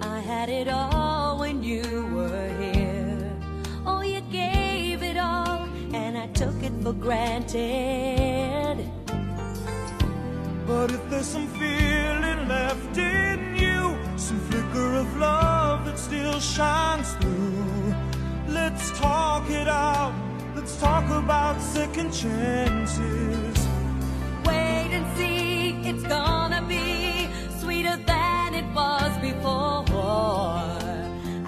I 0.00 0.20
had 0.20 0.48
it 0.48 0.68
all 0.68 1.38
when 1.38 1.62
you 1.62 1.84
were 2.14 2.48
here. 2.64 3.30
Oh, 3.84 4.00
you 4.00 4.22
gave 4.32 5.02
it 5.02 5.18
all, 5.18 5.68
and 5.92 6.16
I 6.16 6.28
took 6.28 6.58
it 6.62 6.72
for 6.82 6.94
granted. 6.94 8.78
But 10.66 10.90
if 10.96 11.02
there's 11.10 11.26
some 11.26 11.48
feeling 11.60 12.48
left 12.48 12.96
in 12.96 13.38
you, 13.64 13.80
some 14.16 14.40
flicker 14.48 14.94
of 14.94 15.08
love 15.18 15.84
that 15.84 15.98
still 15.98 16.40
shines 16.40 17.12
through, 17.20 17.94
let's 18.48 18.98
talk 18.98 19.44
it 19.50 19.68
out. 19.68 20.14
Let's 20.56 20.74
talk 20.80 21.04
about 21.10 21.60
second 21.60 22.12
chances. 22.12 23.56
Wait 24.46 24.90
and 24.98 25.06
see, 25.18 25.76
it's 25.90 26.04
gonna 26.04 26.47
was 28.78 29.12
before. 29.30 30.78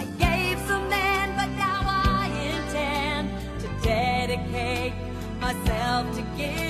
I 0.03 0.05
gave 0.25 0.59
some 0.69 0.87
then, 0.91 1.27
but 1.39 1.51
now 1.67 1.81
I 1.87 2.27
intend 2.51 3.25
to 3.63 3.69
dedicate 3.89 4.95
myself 5.41 6.03
to 6.17 6.23
giving 6.37 6.70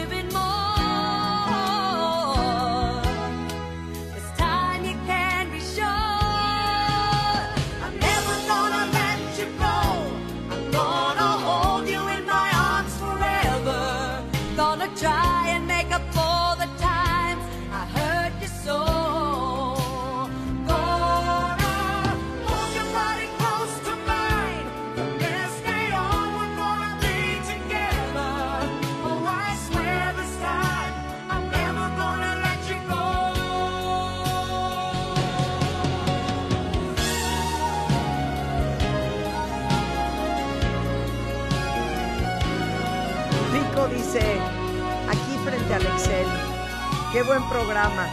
buen 47.23 47.49
programa. 47.49 48.07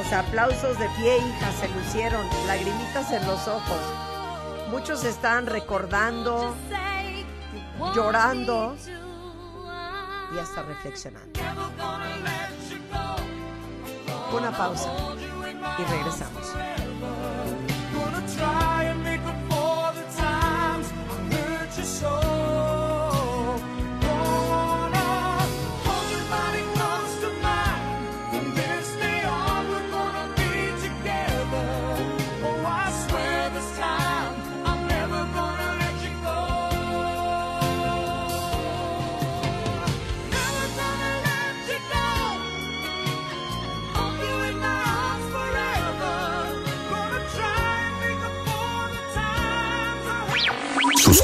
O 0.00 0.04
sea, 0.08 0.20
aplausos 0.20 0.78
de 0.78 0.88
pie, 0.96 1.18
hija, 1.18 1.52
se 1.52 1.68
lucieron, 1.68 2.26
lagrimitas 2.46 3.10
en 3.12 3.26
los 3.26 3.46
ojos. 3.48 3.78
Muchos 4.70 5.04
están 5.04 5.46
recordando, 5.46 6.54
llorando 7.94 8.76
y 10.34 10.38
hasta 10.38 10.62
reflexionando. 10.62 11.40
Una 14.32 14.50
pausa 14.50 14.90
y 15.78 15.84
regresamos. 15.84 16.52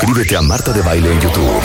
Suscríbete 0.01 0.35
a 0.35 0.41
Marta 0.41 0.73
de 0.73 0.81
Baile 0.81 1.13
en 1.13 1.21
YouTube. 1.21 1.61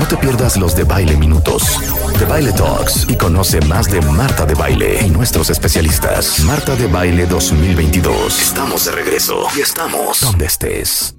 No 0.00 0.08
te 0.08 0.16
pierdas 0.16 0.56
los 0.56 0.74
de 0.74 0.82
Baile 0.82 1.16
Minutos, 1.16 1.78
de 2.18 2.24
Baile 2.24 2.52
Talks 2.52 3.06
y 3.08 3.16
conoce 3.16 3.60
más 3.60 3.88
de 3.88 4.00
Marta 4.00 4.44
de 4.44 4.54
Baile 4.54 5.06
y 5.06 5.10
nuestros 5.10 5.50
especialistas. 5.50 6.40
Marta 6.40 6.74
de 6.74 6.88
Baile 6.88 7.26
2022. 7.26 8.42
Estamos 8.42 8.86
de 8.86 8.90
regreso 8.90 9.46
y 9.56 9.60
estamos 9.60 10.20
donde 10.20 10.46
estés. 10.46 11.14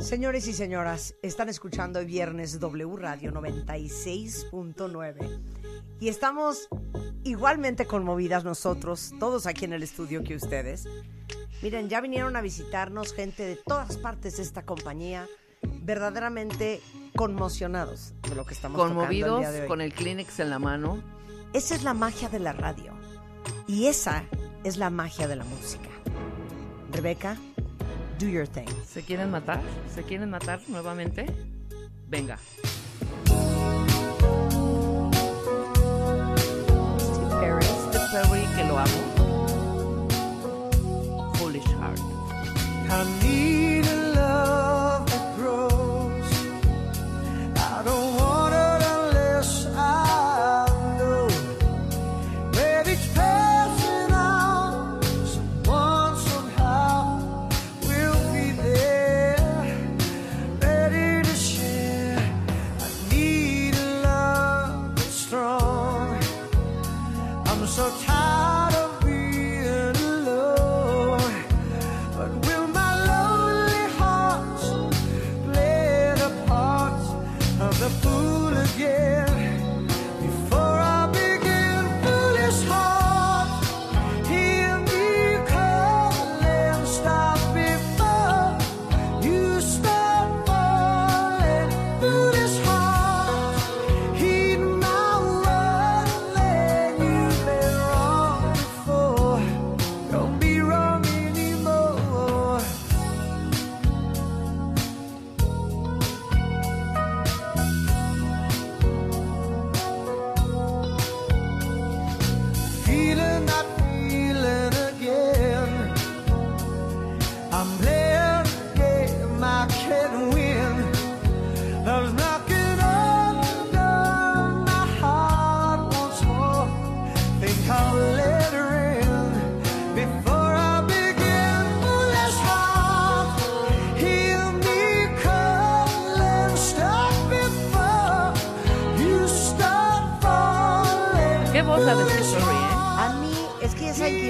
Señores 0.00 0.48
y 0.48 0.52
señoras, 0.52 1.14
están 1.22 1.48
escuchando 1.48 2.00
hoy 2.00 2.06
viernes 2.06 2.58
W 2.58 2.96
Radio 2.96 3.30
96.9 3.30 5.40
y 6.00 6.08
estamos 6.08 6.68
igualmente 7.22 7.86
conmovidas 7.86 8.42
nosotros, 8.42 9.14
todos 9.20 9.46
aquí 9.46 9.66
en 9.66 9.74
el 9.74 9.84
estudio 9.84 10.24
que 10.24 10.34
ustedes. 10.34 10.88
Miren, 11.64 11.88
ya 11.88 12.02
vinieron 12.02 12.36
a 12.36 12.42
visitarnos 12.42 13.14
gente 13.14 13.42
de 13.42 13.56
todas 13.56 13.96
partes 13.96 14.36
de 14.36 14.42
esta 14.42 14.66
compañía, 14.66 15.26
verdaderamente 15.62 16.82
conmocionados 17.16 18.12
de 18.28 18.34
lo 18.34 18.44
que 18.44 18.52
estamos 18.52 18.78
Conmovidos 18.78 19.46
con 19.66 19.80
el 19.80 19.94
Kleenex 19.94 20.40
en 20.40 20.50
la 20.50 20.58
mano. 20.58 21.02
Esa 21.54 21.74
es 21.74 21.82
la 21.82 21.94
magia 21.94 22.28
de 22.28 22.38
la 22.38 22.52
radio 22.52 22.92
y 23.66 23.86
esa 23.86 24.24
es 24.62 24.76
la 24.76 24.90
magia 24.90 25.26
de 25.26 25.36
la 25.36 25.44
música. 25.44 25.88
Rebeca, 26.92 27.38
do 28.18 28.26
your 28.26 28.46
thing. 28.46 28.68
¿Se 28.86 29.02
quieren 29.02 29.30
matar? 29.30 29.62
¿Se 29.94 30.02
quieren 30.02 30.28
matar 30.28 30.60
nuevamente? 30.68 31.24
Venga. 32.08 32.38
Este 37.50 37.98
Perry, 38.12 38.54
que 38.54 38.64
lo 38.64 38.78
amo. 38.78 39.13
I 42.94 43.02
need 43.24 43.73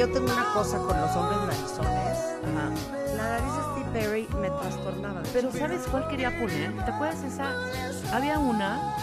yo 0.07 0.13
tengo 0.13 0.33
una 0.33 0.53
cosa 0.53 0.79
con 0.79 1.01
los 1.01 1.17
hombres 1.17 1.39
narizones. 1.47 2.19
La 3.17 3.29
nariz 3.39 3.53
de 3.55 3.63
Steve 3.73 3.91
Perry 3.93 4.29
me 4.39 4.51
trastornaba. 4.51 5.23
de 5.23 5.29
Pero. 5.33 5.53
¿sabes 5.53 5.83
cuál 5.91 6.09
quería 6.09 6.31
poner? 6.39 6.73
¿Te 6.85 6.91
acuerdas 6.91 7.23
esa? 7.23 7.53
Había 8.15 8.39
una 8.39 8.95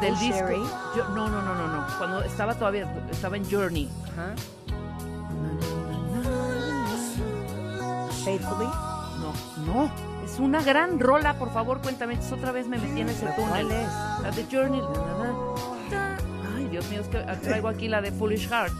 del 0.00 0.12
¿Un 0.12 0.20
disco. 0.20 0.36
Sherry? 0.38 0.62
Yo- 0.96 1.08
no, 1.08 1.28
no, 1.28 1.42
no, 1.42 1.54
no, 1.54 1.66
no. 1.68 1.86
Cuando 1.98 2.22
estaba 2.22 2.54
todavía, 2.54 2.84
estaba 3.10 3.36
en 3.36 3.50
Journey. 3.50 3.88
Faithfully. 8.24 8.66
No, 8.66 9.32
no. 9.66 9.90
Es 10.24 10.38
una 10.38 10.62
gran 10.62 10.98
rola, 11.00 11.34
por 11.38 11.52
favor, 11.52 11.80
cuéntame. 11.80 12.14
Es 12.14 12.30
otra 12.30 12.52
vez 12.52 12.66
me 12.68 12.78
metí 12.78 13.00
en 13.00 13.08
ese 13.08 13.26
túnel. 13.26 13.48
¿Cuál 13.48 13.70
es? 13.72 13.88
La 14.22 14.30
de 14.30 14.46
Journey. 14.50 14.82
Ay, 16.56 16.68
Dios 16.68 16.88
mío, 16.88 17.00
es 17.00 17.08
que 17.08 17.18
traigo 17.42 17.68
aquí 17.68 17.88
la 17.88 18.00
de 18.00 18.12
Foolish 18.12 18.48
Heart. 18.48 18.72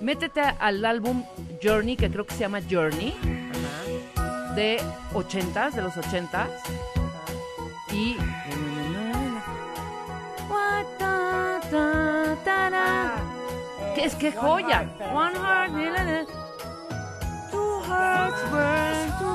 Métete 0.00 0.40
al 0.40 0.84
álbum 0.84 1.24
Journey, 1.62 1.96
que 1.96 2.08
creo 2.08 2.24
que 2.24 2.34
se 2.34 2.40
llama 2.40 2.60
Journey, 2.70 3.14
de 4.54 4.80
80s, 5.12 5.72
de 5.72 5.82
los 5.82 5.94
80s. 5.94 6.48
Y. 7.92 8.16
Que 13.94 14.04
es 14.04 14.14
que 14.14 14.30
joya. 14.30 14.88
One 15.12 15.34
heart, 15.34 15.72
two 17.50 17.80
hearts 17.80 18.42
burn 18.52 19.10
to 19.18 19.28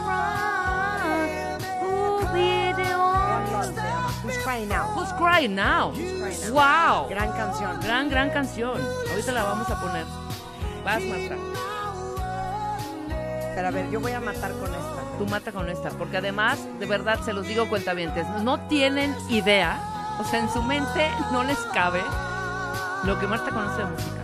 Who's 4.23 4.37
crying 4.37 4.69
now? 4.69 4.87
Who's 4.95 5.11
crying 5.17 5.55
now? 5.55 5.91
Crying 5.91 6.45
Now. 6.47 6.53
Wow. 6.53 7.07
Gran 7.09 7.31
canción. 7.33 7.79
Gran, 7.81 8.09
gran 8.09 8.29
canción. 8.29 8.79
Ahorita 9.09 9.33
la 9.33 9.43
vamos 9.43 9.69
a 9.69 9.81
poner. 9.81 10.05
Vas, 10.83 11.01
Marta. 11.03 11.35
Pero 13.55 13.67
a 13.67 13.71
ver, 13.71 13.89
yo 13.91 13.99
voy 14.01 14.11
a 14.11 14.19
matar 14.19 14.51
con 14.53 14.69
esta. 14.73 15.17
Tú 15.17 15.25
mata 15.27 15.51
con 15.51 15.69
esta, 15.69 15.89
porque 15.91 16.17
además, 16.17 16.59
de 16.79 16.85
verdad, 16.87 17.19
se 17.23 17.33
los 17.33 17.45
digo 17.47 17.69
cuentavientes, 17.69 18.27
no 18.41 18.59
tienen 18.67 19.15
idea, 19.29 19.79
o 20.19 20.23
sea, 20.23 20.39
en 20.39 20.49
su 20.49 20.61
mente 20.63 21.09
no 21.31 21.43
les 21.43 21.57
cabe 21.73 22.01
lo 23.03 23.19
que 23.19 23.27
Marta 23.27 23.51
conoce 23.51 23.77
de 23.77 23.85
música. 23.85 24.21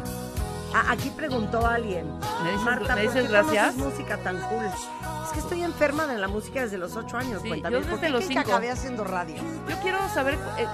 Ah, 0.73 0.85
aquí 0.91 1.09
preguntó 1.11 1.65
alguien. 1.65 2.07
¿Me 2.43 2.51
dices- 2.51 2.65
Marta, 2.65 2.95
me 2.95 3.03
¿por 3.03 3.13
dices 3.13 3.21
qué 3.23 3.27
gracias? 3.31 3.75
música 3.75 4.17
tan 4.17 4.39
cool? 4.41 4.65
Es 4.65 5.31
que 5.33 5.39
estoy 5.39 5.63
enferma 5.63 6.07
de 6.07 6.17
la 6.17 6.27
música 6.27 6.61
desde 6.61 6.77
los 6.79 6.95
ocho 6.95 7.17
años, 7.17 7.41
Sí, 7.43 7.49
cuéntame. 7.49 7.75
yo 7.75 7.81
¿Por 7.81 7.91
desde 7.91 8.05
qué 8.07 8.09
los 8.11 8.23
cinco. 8.25 8.39
acabé 8.41 8.71
haciendo 8.71 9.03
radio? 9.03 9.35
Yo 9.67 9.75
quiero 9.81 9.99
saber 10.09 10.39
eh, 10.57 10.65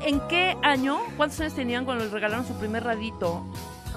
en 0.00 0.20
qué 0.28 0.56
año, 0.62 0.98
cuántos 1.16 1.38
años 1.40 1.54
tenían 1.54 1.84
cuando 1.84 2.02
les 2.04 2.12
regalaron 2.12 2.44
su 2.46 2.54
primer 2.54 2.82
radito. 2.84 3.44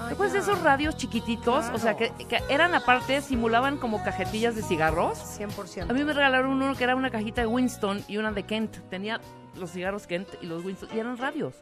Después 0.08 0.32
de 0.32 0.40
esos 0.40 0.60
radios 0.62 0.96
chiquititos, 0.96 1.66
o 1.72 1.78
sea, 1.78 1.96
que, 1.96 2.10
que 2.28 2.40
eran 2.48 2.74
aparte, 2.74 3.20
simulaban 3.20 3.76
como 3.76 4.02
cajetillas 4.02 4.56
de 4.56 4.62
cigarros. 4.62 5.18
100%. 5.38 5.90
A 5.90 5.92
mí 5.92 6.04
me 6.04 6.12
regalaron 6.12 6.50
uno 6.50 6.74
que 6.74 6.84
era 6.84 6.96
una 6.96 7.10
cajita 7.10 7.42
de 7.42 7.46
Winston 7.46 8.04
y 8.08 8.16
una 8.16 8.32
de 8.32 8.42
Kent. 8.44 8.76
Tenía 8.88 9.20
los 9.56 9.70
cigarros 9.72 10.06
Kent 10.06 10.28
y 10.40 10.46
los 10.46 10.64
Winston. 10.64 10.88
Y 10.94 10.98
eran 10.98 11.16
radios. 11.16 11.54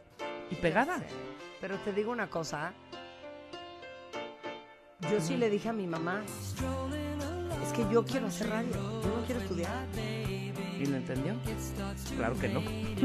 Y 0.49 0.55
pegada. 0.55 0.99
Pero 1.61 1.75
te 1.77 1.93
digo 1.93 2.11
una 2.11 2.29
cosa. 2.29 2.73
Yo 5.11 5.21
sí 5.21 5.37
le 5.37 5.49
dije 5.49 5.69
a 5.69 5.73
mi 5.73 5.87
mamá, 5.87 6.21
es 7.63 7.73
que 7.73 7.85
yo 7.91 8.03
quiero 8.03 8.27
hacer 8.27 8.49
radio, 8.49 8.73
yo 8.73 9.15
no 9.15 9.25
quiero 9.25 9.41
estudiar. 9.41 9.85
¿Y 10.79 10.85
lo 10.85 10.97
entendió? 10.97 11.33
Claro 12.15 12.39
que 12.39 12.47
no. 12.47 12.61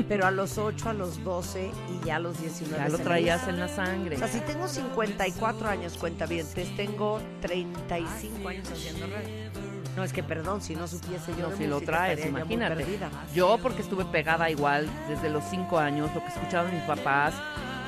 Pero 0.08 0.26
a 0.26 0.30
los 0.30 0.58
8, 0.58 0.90
a 0.90 0.92
los 0.92 1.22
12 1.24 1.70
y 1.90 2.06
ya 2.06 2.16
a 2.16 2.18
los 2.20 2.40
19. 2.40 2.84
Ya 2.84 2.88
lo 2.88 2.98
traías 2.98 3.48
en 3.48 3.58
la 3.58 3.68
sangre. 3.68 4.16
O 4.16 4.18
sea, 4.18 4.28
si 4.28 4.40
tengo 4.40 4.68
54 4.68 5.68
años, 5.68 5.96
cuenta 5.98 6.26
bien, 6.26 6.46
tengo 6.76 7.20
35 7.40 8.48
años 8.48 8.70
haciendo 8.70 9.06
radio. 9.06 9.74
No, 9.96 10.02
es 10.02 10.12
que 10.12 10.22
perdón, 10.22 10.60
si 10.60 10.74
no 10.74 10.88
supiese 10.88 11.32
yo 11.36 11.44
No, 11.44 11.50
de 11.50 11.56
si 11.56 11.66
lo 11.66 11.80
traes, 11.80 12.24
imagínate. 12.26 12.84
Yo 13.32 13.58
porque 13.62 13.82
estuve 13.82 14.04
pegada 14.04 14.50
igual 14.50 14.88
desde 15.08 15.30
los 15.30 15.44
cinco 15.44 15.78
años, 15.78 16.10
lo 16.14 16.20
que 16.20 16.28
escuchaban 16.28 16.74
mis 16.74 16.82
papás. 16.82 17.34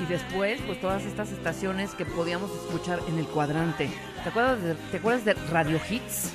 Y 0.00 0.04
después, 0.06 0.60
pues 0.66 0.80
todas 0.80 1.04
estas 1.04 1.32
estaciones 1.32 1.92
que 1.94 2.04
podíamos 2.04 2.50
escuchar 2.50 3.00
en 3.08 3.18
el 3.18 3.26
cuadrante. 3.26 3.90
¿Te 4.22 4.28
acuerdas 4.28 4.62
de, 4.62 4.74
¿te 4.74 4.98
acuerdas 4.98 5.24
de 5.24 5.34
Radio 5.50 5.80
Hits? 5.88 6.32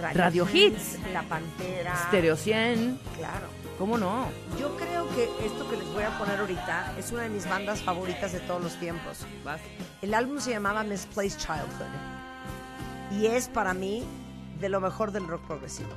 Radio 0.00 0.46
Hits. 0.52 0.98
La 1.12 1.22
Pantera. 1.22 1.96
Stereo 2.08 2.36
100. 2.36 3.00
Claro. 3.16 3.46
¿Cómo 3.78 3.96
no? 3.96 4.28
Yo 4.58 4.76
creo 4.76 5.08
que 5.14 5.24
esto 5.46 5.68
que 5.70 5.76
les 5.76 5.86
voy 5.92 6.02
a 6.02 6.18
poner 6.18 6.40
ahorita 6.40 6.94
es 6.98 7.12
una 7.12 7.22
de 7.22 7.28
mis 7.28 7.48
bandas 7.48 7.80
favoritas 7.80 8.32
de 8.32 8.40
todos 8.40 8.62
los 8.62 8.74
tiempos. 8.80 9.24
El 10.02 10.14
álbum 10.14 10.40
se 10.40 10.50
llamaba 10.50 10.82
Misplaced 10.82 11.38
Childhood. 11.38 13.18
Y 13.20 13.26
es 13.26 13.48
para 13.48 13.74
mí 13.74 14.04
de 14.60 14.68
lo 14.68 14.80
mejor 14.80 15.12
del 15.12 15.28
rock 15.28 15.46
progresivo. 15.46 15.90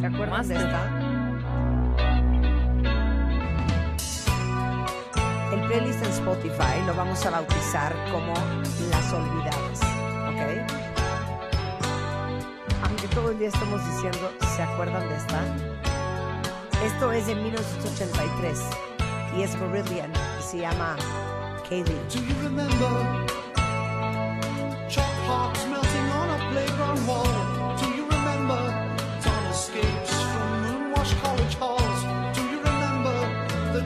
¿Se 0.00 0.06
acuerdan 0.06 0.48
de 0.48 0.56
esta? 0.56 1.13
Playlist 5.74 6.04
en 6.04 6.10
Spotify 6.10 6.80
lo 6.86 6.94
vamos 6.94 7.26
a 7.26 7.30
bautizar 7.30 7.92
como 8.12 8.32
Las 8.90 9.12
Olvidadas. 9.12 9.80
¿Ok? 10.30 10.40
Aunque 12.84 13.08
todo 13.08 13.30
el 13.32 13.38
día 13.40 13.48
estamos 13.48 13.84
diciendo, 13.84 14.30
¿se 14.54 14.62
acuerdan 14.62 15.08
de 15.08 15.16
esta? 15.16 15.42
Esto 16.84 17.10
es 17.10 17.26
de 17.26 17.34
1983 17.34 18.60
y 19.36 19.42
es 19.42 19.58
Marillion 19.58 20.12
y 20.38 20.42
se 20.42 20.58
llama 20.58 20.96
Kaylee. 21.68 21.84
Do 22.08 22.20
you 22.20 22.34
remember 22.44 23.26
chalk 24.88 25.54
melting 25.68 26.10
on 26.20 26.30
a 26.30 26.50
playground 26.52 27.08
wall? 27.08 27.26
Do 27.80 27.86
you 27.96 28.06
remember 28.08 28.60
tall 29.24 29.50
escapes 29.50 30.12
from 30.12 30.62
moonwashed 30.62 31.20
college 31.20 31.56
halls? 31.58 32.36
Do 32.36 32.42
you 32.42 32.60
remember 32.60 33.16
the 33.72 33.82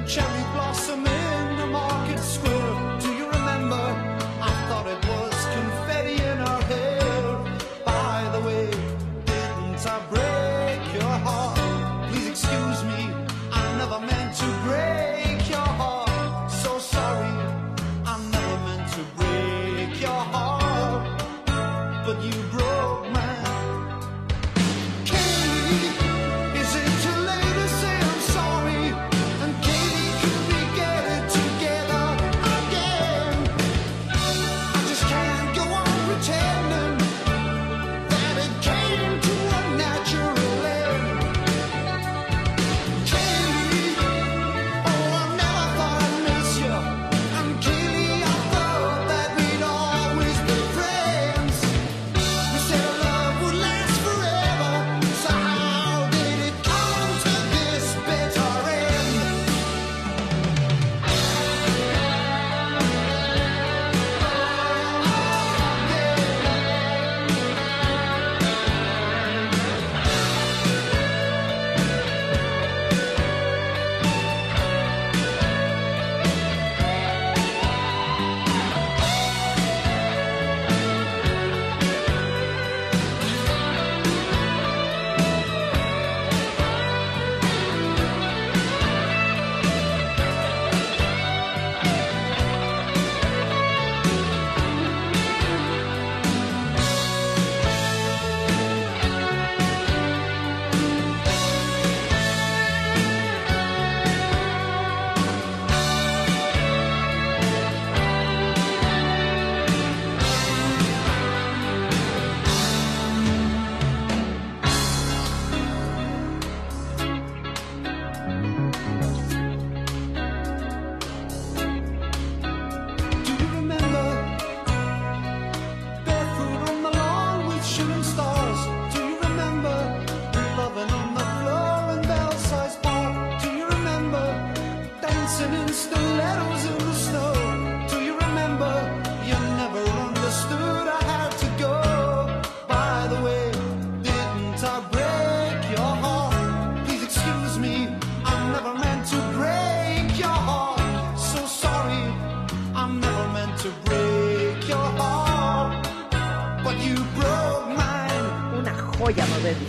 Una 158.59 158.75
joya 158.99 159.25
moderna. 159.27 159.67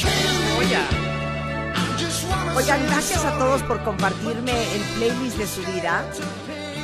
Joya. 0.56 0.82
Oigan, 2.56 2.86
gracias 2.88 3.24
a 3.24 3.38
todos 3.38 3.64
por 3.64 3.82
compartirme 3.84 4.52
el 4.76 4.82
playlist 4.98 5.38
de 5.38 5.48
su 5.48 5.62
vida. 5.72 6.04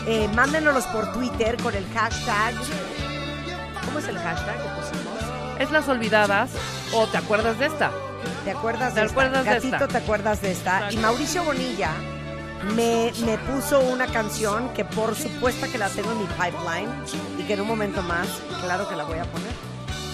Eh, 0.08 0.30
mándenos 0.34 0.86
por 0.86 1.12
Twitter 1.12 1.58
con 1.62 1.76
el 1.76 1.86
hashtag. 1.94 2.54
¿Cómo 3.84 4.00
es 4.00 4.08
el 4.08 4.18
hashtag 4.18 4.56
que 4.56 4.70
pusimos? 4.70 5.60
Es 5.60 5.72
las 5.72 5.90
olvidadas 5.90 6.52
o 6.94 7.08
te 7.08 7.18
acuerdas 7.18 7.60
de 7.60 7.66
esta. 7.66 7.92
¿Te 8.46 8.52
acuerdas 8.52 8.96
de 8.96 9.02
¿Te 9.02 9.08
esta? 9.08 9.22
Acuerdas 9.22 9.46
de 9.46 9.58
esta? 9.58 9.88
¿te 9.88 9.98
acuerdas 9.98 10.42
de 10.42 10.52
esta? 10.52 10.92
Y 10.92 10.98
Mauricio 10.98 11.44
Bonilla 11.44 11.92
me, 12.74 13.12
me 13.26 13.38
puso 13.38 13.80
una 13.80 14.08
canción 14.08 14.74
que 14.74 14.86
por 14.86 15.16
supuesto 15.16 15.68
que 15.72 15.78
la 15.78 15.90
tengo 15.90 16.12
en 16.12 16.20
mi 16.20 16.26
pipeline 16.26 16.90
y 17.40 17.44
que 17.44 17.54
en 17.54 17.62
un 17.62 17.68
momento 17.68 18.02
más, 18.02 18.28
claro 18.62 18.88
que 18.88 18.96
la 18.96 19.04
voy 19.04 19.20
a 19.20 19.26
poner. 19.26 19.52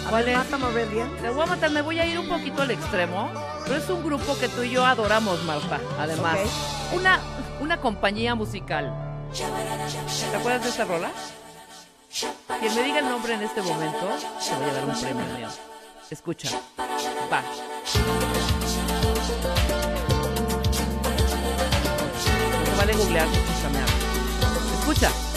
A 0.06 0.10
¿Cuál 0.10 0.26
ver, 0.26 0.34
es? 0.34 0.38
Mata 0.40 0.58
Morelia. 0.58 1.10
Te 1.22 1.30
voy 1.30 1.44
a 1.44 1.46
matar, 1.46 1.72
me 1.72 1.82
voy 1.82 2.00
a 2.00 2.06
ir 2.06 2.18
un 2.20 2.28
poquito 2.28 2.62
al 2.64 2.72
extremo, 2.72 3.30
pero 3.64 3.78
es 3.78 3.90
un 3.90 4.04
grupo 4.04 4.38
que 4.40 4.50
tú 4.50 4.64
y 4.64 4.72
yo 4.72 4.86
adoramos, 4.86 5.44
Marta, 5.44 5.80
además. 6.00 6.40
Una, 6.94 7.20
una 7.60 7.78
compañía 7.80 8.36
musical. 8.36 8.94
¿Te 9.34 10.38
acuerdas 10.38 10.64
de 10.64 10.70
esta 10.70 10.86
rola? 10.86 11.12
Quien 12.60 12.76
me 12.76 12.84
diga 12.84 13.00
el 13.00 13.06
nombre 13.06 13.34
en 13.36 13.44
este 13.44 13.62
momento, 13.62 14.00
te 14.00 14.56
voy 14.56 14.70
a 14.70 14.74
dar 14.74 14.86
un 14.86 15.00
premio. 15.00 15.48
Escucha. 16.10 16.50
Va. 17.32 17.42
Vale 22.82 22.94
googlear, 22.94 23.28
escúchame. 23.28 23.80
Escucha. 24.80 25.31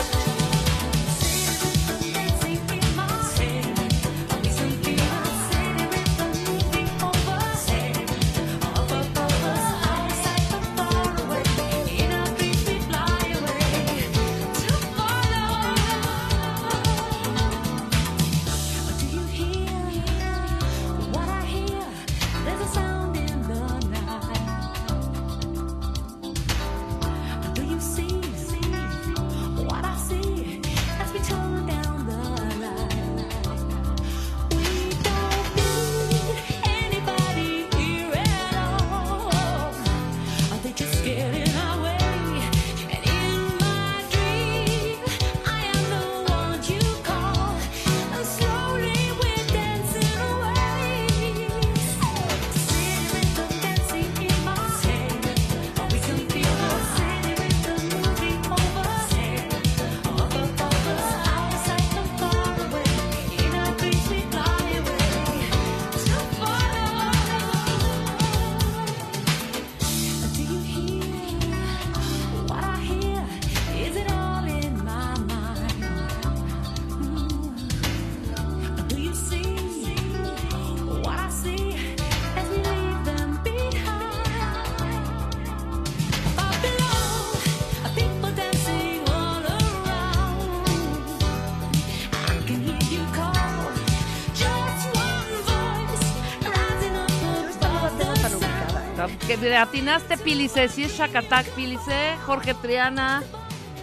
Le 99.54 99.60
atinaste, 99.60 100.18
Pilice. 100.18 100.68
Si 100.68 100.82
es 100.82 100.96
Shakatak, 100.98 101.46
Pilice. 101.50 102.16
Jorge 102.26 102.54
Triana. 102.54 103.22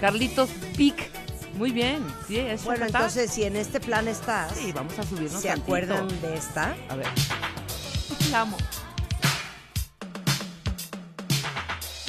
Carlitos 0.02 0.50
Pic. 0.76 1.10
Muy 1.54 1.72
bien. 1.72 2.06
Sí, 2.28 2.38
es 2.40 2.66
Bueno, 2.66 2.82
Shakatak. 2.88 3.02
entonces, 3.02 3.32
si 3.32 3.44
en 3.46 3.56
este 3.56 3.80
plan 3.80 4.06
estás, 4.10 4.52
Sí, 4.54 4.74
vamos 4.74 5.00
a 5.00 5.04
subirnos 5.04 5.42
¿se 5.42 5.48
tantito. 5.48 5.64
acuerdan 5.64 6.08
de 6.22 6.36
esta? 6.36 6.76
A 6.90 6.96
ver. 6.98 7.08
La 8.32 8.42
amo. 8.42 8.58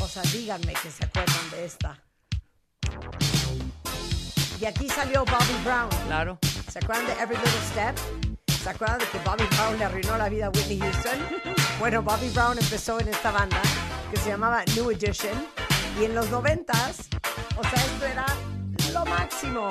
O 0.01 0.09
sea, 0.09 0.23
díganme 0.33 0.73
que 0.83 0.91
se 0.91 1.05
acuerdan 1.05 1.51
de 1.53 1.65
esta. 1.65 1.99
Y 4.61 4.65
aquí 4.65 4.89
salió 4.89 5.25
Bobby 5.25 5.55
Brown. 5.65 5.89
Claro. 6.09 6.39
¿Se 6.69 6.81
acuerdan 6.81 7.07
de 7.07 7.13
Every 7.13 7.37
Little 7.37 7.61
Step? 7.71 7.97
¿Se 8.63 8.71
acuerdan 8.71 9.01
de 9.01 9.07
que 9.07 9.19
Bobby 9.19 9.45
Brown 9.57 9.77
le 9.77 9.85
arruinó 9.85 10.17
la 10.17 10.29
vida 10.29 10.47
a 10.47 10.51
Whitney 10.51 10.79
Houston? 10.79 11.19
Bueno, 11.81 12.01
Bobby 12.01 12.29
Brown 12.29 12.57
empezó 12.57 13.01
en 13.01 13.09
esta 13.09 13.33
banda 13.33 13.61
que 14.13 14.17
se 14.17 14.29
llamaba 14.29 14.63
New 14.77 14.89
Edition 14.93 15.33
y 16.01 16.05
en 16.05 16.15
los 16.15 16.31
noventas, 16.31 17.09
o 17.57 17.63
sea, 17.63 17.85
esto 17.85 18.07
era 18.07 18.27
lo 18.93 19.05
máximo. 19.05 19.69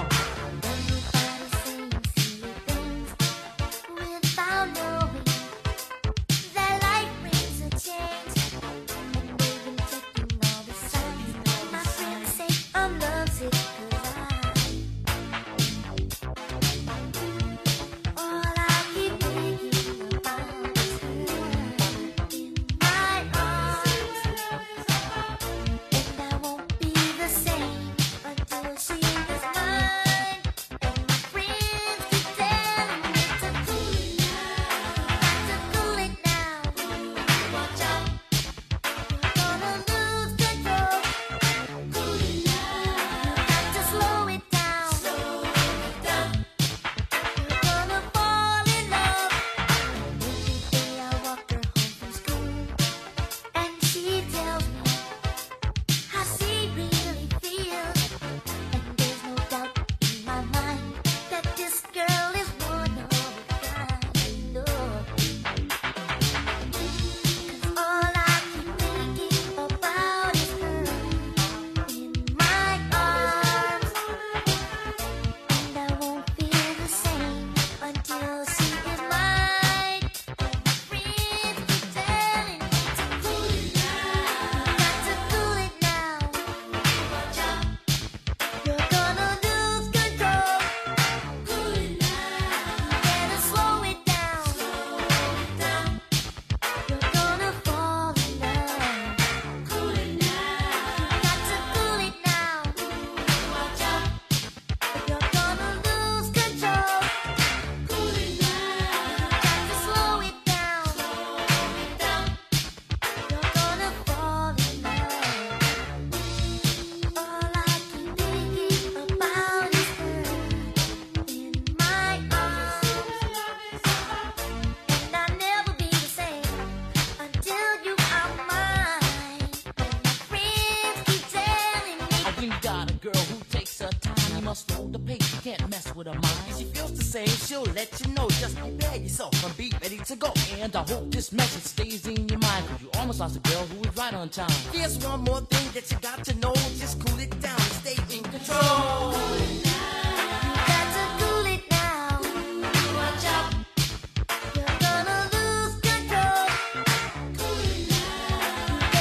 Say 137.12 137.26
she'll 137.26 137.64
let 137.76 137.90
you 138.00 138.14
know. 138.14 138.28
Just 138.30 138.56
prepare 138.56 138.96
yourself 138.96 139.34
and 139.46 139.58
be 139.58 139.74
ready 139.82 139.98
to 139.98 140.16
go. 140.16 140.32
And 140.62 140.74
I 140.74 140.84
hope 140.84 141.12
this 141.12 141.34
message 141.34 141.64
stays 141.64 142.08
in 142.08 142.30
your 142.30 142.40
mind. 142.40 142.66
Cause 142.70 142.82
you 142.82 142.90
almost 143.00 143.20
lost 143.20 143.36
a 143.36 143.40
girl 143.40 143.66
who 143.66 143.80
was 143.80 143.98
right 143.98 144.14
on 144.14 144.30
time. 144.30 144.56
There's 144.72 144.98
one 145.00 145.22
more 145.22 145.42
thing 145.42 145.68
that 145.74 145.92
you 145.92 145.98
got 146.00 146.24
to 146.24 146.34
know. 146.36 146.54
Just 146.80 147.06
cool 147.06 147.20
it 147.20 147.32
down 147.42 147.60
and 147.60 147.74
stay 147.84 147.98
in 148.16 148.24
control. 148.24 149.14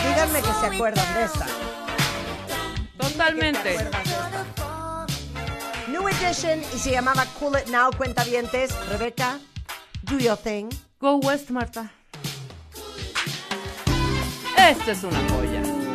Díganme 0.03 0.43
que 0.43 0.53
se 0.61 0.67
acuerdan 0.67 1.15
de 1.15 1.23
esta. 1.23 1.60
Y 6.43 6.79
se 6.79 6.93
llamaba 6.93 7.27
Cool 7.39 7.59
It 7.59 7.67
Now, 7.67 7.91
cuentavientes. 7.91 8.71
Rebeca, 8.89 9.39
do 10.05 10.17
your 10.19 10.39
thing. 10.39 10.71
Go 10.99 11.17
West, 11.17 11.51
Marta. 11.51 11.93
Esta 14.57 14.93
es 14.93 15.05
una 15.05 15.19
joya. 15.29 15.90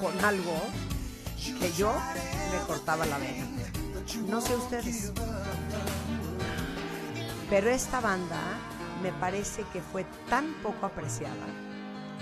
Con 0.00 0.24
algo 0.24 0.54
que 1.60 1.72
yo 1.72 1.92
me 2.52 2.66
cortaba 2.66 3.06
la 3.06 3.18
vena. 3.18 3.46
No 4.26 4.40
sé 4.40 4.56
ustedes. 4.56 5.12
Pero 7.50 7.70
esta 7.70 8.00
banda 8.00 8.40
me 9.02 9.12
parece 9.12 9.64
que 9.72 9.80
fue 9.80 10.04
tan 10.28 10.52
poco 10.62 10.86
apreciada. 10.86 11.46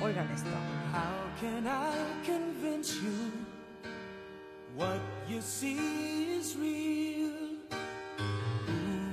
Oigan 0.03 0.31
esto. 0.31 0.51
How 0.93 1.41
can 1.41 1.67
I 1.67 2.27
convince 2.27 2.95
you 2.97 3.33
what 4.77 5.01
you 5.29 5.41
see 5.41 6.39
is 6.39 6.57
real? 6.57 7.31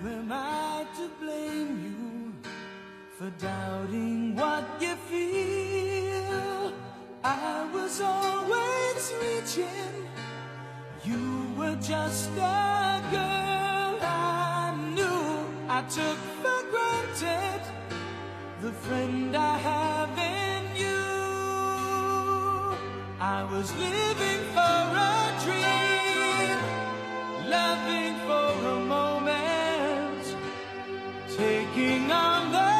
Who 0.03 0.09
am 0.09 0.31
I 0.31 0.85
to 0.97 1.09
blame 1.19 1.79
you 1.83 2.33
for 3.17 3.29
doubting 3.39 4.35
what 4.35 4.65
you 4.81 4.95
feel? 5.09 5.90
I 7.23 7.69
was 7.71 8.01
always 8.01 9.13
reaching. 9.21 10.07
You 11.03 11.45
were 11.55 11.75
just 11.75 12.31
a 12.31 13.01
girl 13.11 13.99
I 14.01 14.73
knew. 14.95 15.45
I 15.69 15.83
took 15.83 16.17
for 16.41 16.63
granted 16.71 17.61
the 18.61 18.71
friend 18.71 19.35
I 19.35 19.57
have 19.57 20.17
in 20.17 20.75
you. 20.75 21.05
I 23.19 23.43
was 23.51 23.71
living 23.75 24.41
for 24.55 24.81
a 24.97 25.31
dream, 25.45 26.57
loving 27.51 28.15
for 28.25 28.51
a 28.67 28.79
moment, 28.85 30.25
taking 31.37 32.11
on 32.11 32.51
the 32.51 32.70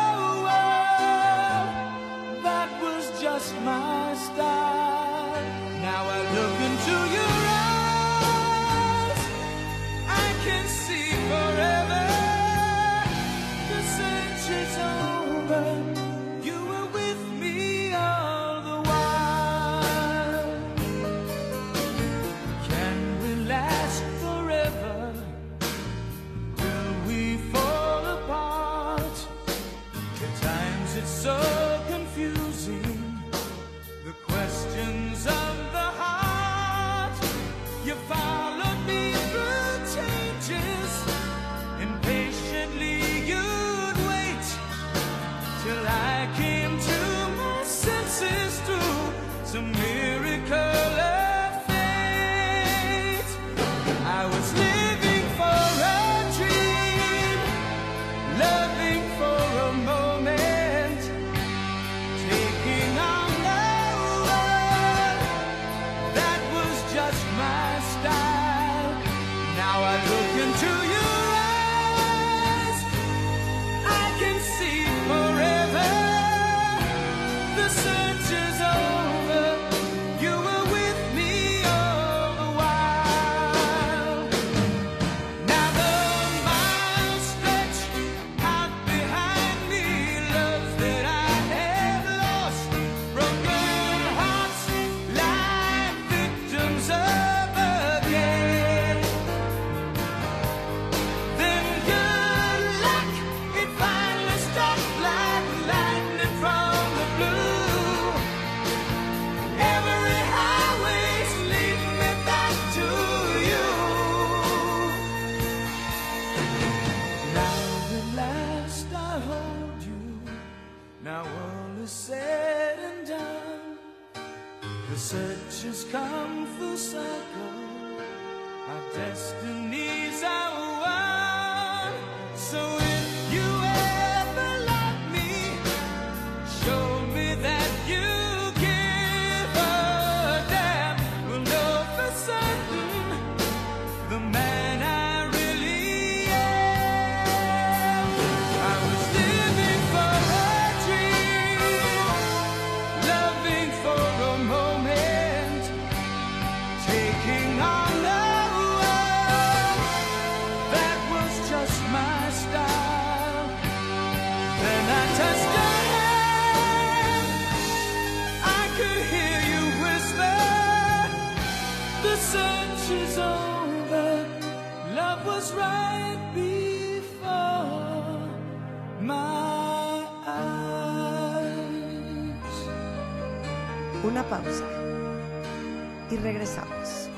regresamos. 186.21 187.09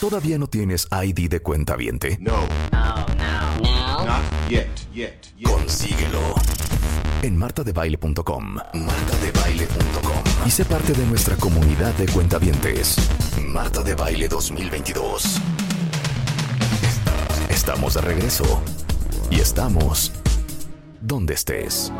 ¿Todavía 0.00 0.36
no 0.36 0.48
tienes 0.48 0.88
ID 0.90 1.30
de 1.30 1.40
cuenta 1.40 1.76
viente? 1.76 2.18
No. 2.20 2.32
Not 2.72 4.48
yet, 4.48 4.66
yet, 4.92 5.14
yet. 5.38 5.48
Consíguelo. 5.48 6.34
En 7.22 7.36
martadebaile.com. 7.36 8.54
Martadebaile.com. 8.74 10.24
Y 10.44 10.50
sé 10.50 10.64
parte 10.64 10.92
de 10.92 11.06
nuestra 11.06 11.36
comunidad 11.36 11.94
de 11.94 12.06
cuentavientes. 12.06 12.96
Marta 13.46 13.82
de 13.82 13.94
Baile 13.94 14.26
2022. 14.26 15.40
Estamos 17.62 17.94
de 17.94 18.00
regreso. 18.00 18.60
Y 19.30 19.38
estamos 19.38 20.10
donde 21.00 21.34
estés. 21.34 21.92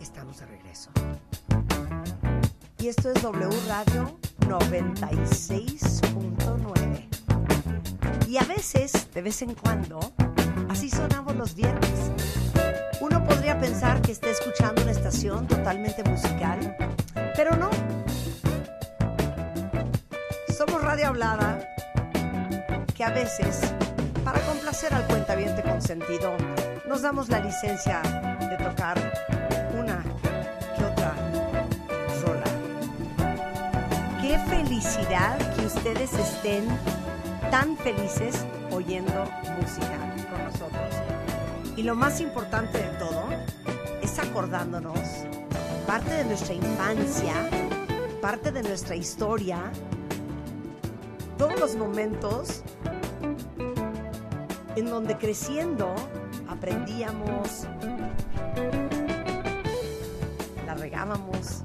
Estamos 0.00 0.38
de 0.38 0.46
regreso. 0.46 0.90
Y 2.78 2.88
esto 2.88 3.10
es 3.10 3.22
W 3.22 3.50
Radio 3.68 4.18
96.9. 4.48 5.79
de 9.14 9.22
vez 9.22 9.42
en 9.42 9.54
cuando, 9.54 9.98
así 10.68 10.88
sonamos 10.88 11.34
los 11.36 11.54
viernes. 11.54 12.12
Uno 13.00 13.24
podría 13.24 13.58
pensar 13.58 14.00
que 14.02 14.12
está 14.12 14.30
escuchando 14.30 14.82
una 14.82 14.92
estación 14.92 15.46
totalmente 15.46 16.04
musical, 16.04 16.76
pero 17.34 17.56
no. 17.56 17.70
Somos 20.56 20.82
radio 20.82 21.08
hablada 21.08 21.66
que 22.94 23.02
a 23.02 23.10
veces, 23.10 23.72
para 24.24 24.38
complacer 24.40 24.94
al 24.94 25.06
cuentaviente 25.06 25.62
consentido, 25.62 26.36
nos 26.86 27.02
damos 27.02 27.28
la 27.28 27.40
licencia 27.40 28.02
de 28.40 28.56
tocar 28.58 28.98
una 29.76 30.04
que 30.76 30.84
otra 30.84 31.14
rola. 32.24 32.44
Qué 34.20 34.38
felicidad 34.50 35.38
que 35.56 35.66
ustedes 35.66 36.12
estén 36.12 36.64
tan 37.50 37.76
felices 37.78 38.44
música 38.98 40.26
con 40.30 40.44
nosotros. 40.44 40.94
Y 41.76 41.84
lo 41.84 41.94
más 41.94 42.20
importante 42.20 42.78
de 42.78 42.88
todo 42.98 43.24
es 44.02 44.18
acordándonos 44.18 44.98
parte 45.86 46.12
de 46.12 46.24
nuestra 46.24 46.54
infancia, 46.54 47.34
parte 48.20 48.50
de 48.50 48.62
nuestra 48.62 48.96
historia, 48.96 49.58
todos 51.38 51.58
los 51.58 51.76
momentos 51.76 52.62
en 54.76 54.86
donde 54.86 55.16
creciendo 55.16 55.94
aprendíamos, 56.48 57.66
la 60.66 60.74
regábamos, 60.74 61.62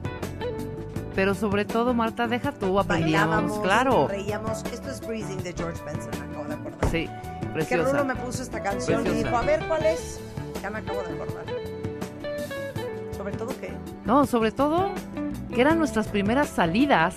Pero 1.15 1.33
sobre 1.33 1.65
todo, 1.65 1.93
Marta, 1.93 2.27
deja 2.27 2.51
tú, 2.51 2.79
aprendíamos, 2.79 3.59
claro. 3.59 4.07
reíamos. 4.07 4.63
Esto 4.65 4.89
es 4.91 5.05
Breezing 5.05 5.43
de 5.43 5.53
George 5.53 5.81
Benson, 5.85 6.24
Que. 7.67 7.77
Rulo 7.77 8.05
me 8.05 8.15
puso 8.15 8.41
esta 8.41 8.61
canción 8.61 9.05
y 9.07 9.09
dijo, 9.11 9.35
a 9.35 9.41
ver 9.41 9.65
cuál 9.67 9.85
es. 9.85 10.19
Ya 10.61 10.69
me 10.69 10.79
acabo 10.79 11.01
de 11.03 11.13
acordar. 11.13 11.45
Sobre 13.15 13.37
todo 13.37 13.59
que 13.59 13.73
No, 14.05 14.25
sobre 14.25 14.51
todo 14.51 14.91
que 15.53 15.61
eran 15.61 15.77
nuestras 15.77 16.07
primeras 16.07 16.49
salidas 16.49 17.15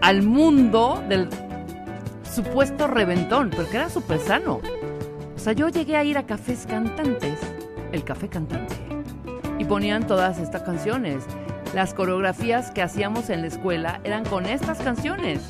al 0.00 0.22
mundo 0.22 1.02
del 1.08 1.28
supuesto 2.22 2.86
reventón, 2.86 3.50
porque 3.50 3.76
era 3.76 3.90
súper 3.90 4.18
sano. 4.20 4.60
O 5.34 5.38
sea, 5.38 5.52
yo 5.52 5.68
llegué 5.68 5.96
a 5.96 6.04
ir 6.04 6.18
a 6.18 6.26
cafés 6.26 6.66
cantantes, 6.66 7.38
el 7.92 8.04
café 8.04 8.28
cantante, 8.28 8.76
y 9.58 9.64
ponían 9.64 10.06
todas 10.06 10.38
estas 10.38 10.62
canciones. 10.62 11.24
Las 11.74 11.94
coreografías 11.94 12.70
que 12.70 12.82
hacíamos 12.82 13.30
en 13.30 13.42
la 13.42 13.48
escuela 13.48 14.00
eran 14.04 14.24
con 14.24 14.46
estas 14.46 14.78
canciones. 14.78 15.40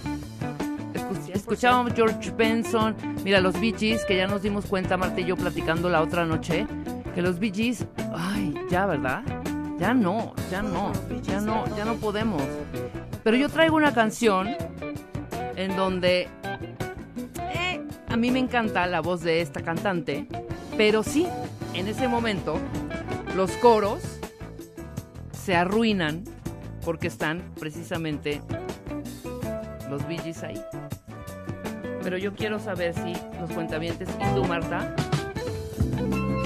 Escu- 1.50 1.54
Escuchábamos 1.54 1.92
George 1.94 2.30
Benson, 2.36 2.94
mira 3.24 3.40
los 3.40 3.58
Bee 3.60 3.74
Gees, 3.76 4.04
que 4.04 4.16
ya 4.16 4.28
nos 4.28 4.42
dimos 4.42 4.66
cuenta, 4.66 4.96
Marta 4.96 5.20
y 5.20 5.24
yo 5.24 5.36
platicando 5.36 5.88
la 5.88 6.00
otra 6.00 6.24
noche, 6.24 6.64
que 7.14 7.22
los 7.22 7.40
Bee 7.40 7.52
Gees, 7.52 7.86
ay, 8.14 8.54
ya, 8.70 8.86
¿verdad? 8.86 9.22
Ya 9.78 9.92
no, 9.92 10.32
ya 10.50 10.62
no, 10.62 10.92
ya 11.22 11.40
no, 11.40 11.64
ya 11.76 11.84
no 11.84 11.94
podemos. 11.96 12.40
Pero 13.24 13.36
yo 13.36 13.48
traigo 13.48 13.76
una 13.76 13.92
canción 13.92 14.48
en 15.56 15.74
donde 15.76 16.28
eh, 17.52 17.80
a 18.08 18.16
mí 18.16 18.30
me 18.30 18.38
encanta 18.38 18.86
la 18.86 19.00
voz 19.00 19.22
de 19.22 19.40
esta 19.40 19.60
cantante, 19.62 20.26
pero 20.76 21.02
sí, 21.02 21.26
en 21.74 21.88
ese 21.88 22.06
momento 22.06 22.58
los 23.34 23.50
coros 23.56 24.00
se 25.32 25.56
arruinan 25.56 26.22
porque 26.84 27.08
están 27.08 27.42
precisamente 27.58 28.40
los 29.90 30.06
Bee 30.06 30.18
Gees 30.18 30.44
ahí. 30.44 30.62
Pero 32.02 32.18
yo 32.18 32.34
quiero 32.34 32.58
saber 32.58 32.94
si 32.94 33.12
los 33.38 33.50
cuentavientes 33.50 34.08
y 34.08 34.34
tú, 34.34 34.44
Marta, 34.44 34.94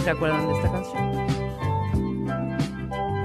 se 0.02 0.10
acuerdan 0.10 0.46
de 0.46 0.54
esta 0.54 0.72
canción. 0.72 1.14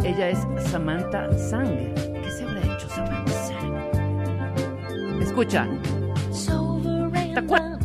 Ella 0.03 0.29
es 0.29 0.39
Samantha 0.69 1.31
Sang. 1.37 1.93
¿Qué 1.95 2.31
se 2.31 2.43
habrá 2.43 2.61
hecho 2.61 2.87
Samantha 2.89 3.33
Sang? 3.33 5.21
Escucha. 5.21 5.67
¿Te 7.33 7.39
acuerdas? 7.39 7.79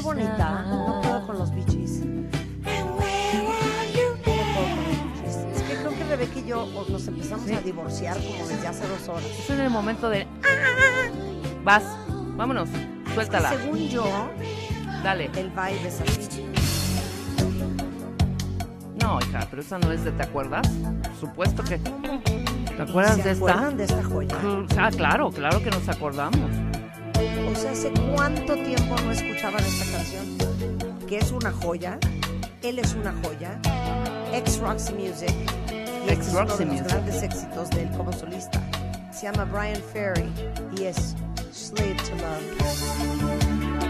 Bonita. 0.00 0.62
No 0.68 1.00
puedo 1.02 1.26
con 1.26 1.38
los 1.38 1.54
Bee 1.54 1.64
Gees. 1.64 2.00
No 2.04 2.28
puedo 4.24 4.42
con 4.54 4.66
los 4.66 4.86
Bee 4.86 4.96
Gees. 5.22 5.36
Es 5.56 5.62
que 5.62 5.74
creo 5.76 5.90
que 5.90 6.04
Rebeca 6.04 6.38
y 6.38 6.46
yo 6.46 6.66
nos 6.88 7.06
empezamos 7.08 7.50
a 7.50 7.60
divorciar 7.60 8.16
como 8.16 8.46
desde 8.46 8.66
hace 8.66 8.86
dos 8.88 9.08
horas. 9.08 9.24
Eso 9.24 9.52
es 9.52 9.58
en 9.58 9.64
el 9.66 9.70
momento 9.70 10.08
de... 10.08 10.26
Vas, 11.64 11.84
vámonos, 12.36 12.68
suéltala. 13.14 13.50
Según 13.50 13.88
yo, 13.88 14.04
Dale. 15.02 15.30
el 15.36 15.50
vibe 15.50 15.86
es 15.86 16.00
así. 16.00 16.48
No, 19.00 19.18
hija, 19.20 19.46
pero 19.50 19.62
esa 19.62 19.78
no 19.78 19.90
es 19.90 20.04
de 20.04 20.12
¿te 20.12 20.22
acuerdas? 20.22 20.68
Por 21.02 21.16
supuesto 21.16 21.64
que... 21.64 21.78
¿Te 21.78 22.82
acuerdas 22.82 23.16
¿Se 23.16 23.22
de 23.22 23.30
esta? 23.32 23.70
de 23.70 23.84
esta 23.84 24.02
joya? 24.02 24.36
Ah, 24.78 24.90
claro, 24.90 25.30
claro 25.30 25.62
que 25.62 25.70
nos 25.70 25.88
acordamos. 25.88 26.50
¿Hace 27.54 27.92
cuánto 28.14 28.54
tiempo 28.54 28.96
no 29.04 29.12
escuchaban 29.12 29.62
esta 29.62 29.84
canción? 29.92 30.38
Que 31.06 31.18
es 31.18 31.30
una 31.32 31.52
joya. 31.52 31.98
Él 32.62 32.78
es 32.78 32.94
una 32.94 33.12
joya. 33.22 33.58
Ex 34.32 34.58
Roxy 34.58 34.94
Music. 34.94 35.34
Y 35.70 36.10
este 36.10 36.12
es 36.12 36.28
uno 36.30 36.56
de 36.56 36.64
los 36.64 36.66
Music. 36.66 36.84
grandes 36.88 37.22
éxitos 37.22 37.70
de 37.70 37.82
él 37.82 37.90
como 37.90 38.12
solista. 38.12 38.60
Se 39.12 39.24
llama 39.30 39.44
Brian 39.44 39.82
Ferry 39.92 40.32
y 40.78 40.84
es 40.84 41.14
Slave 41.52 41.96
to 41.96 42.16
Love. 42.16 43.81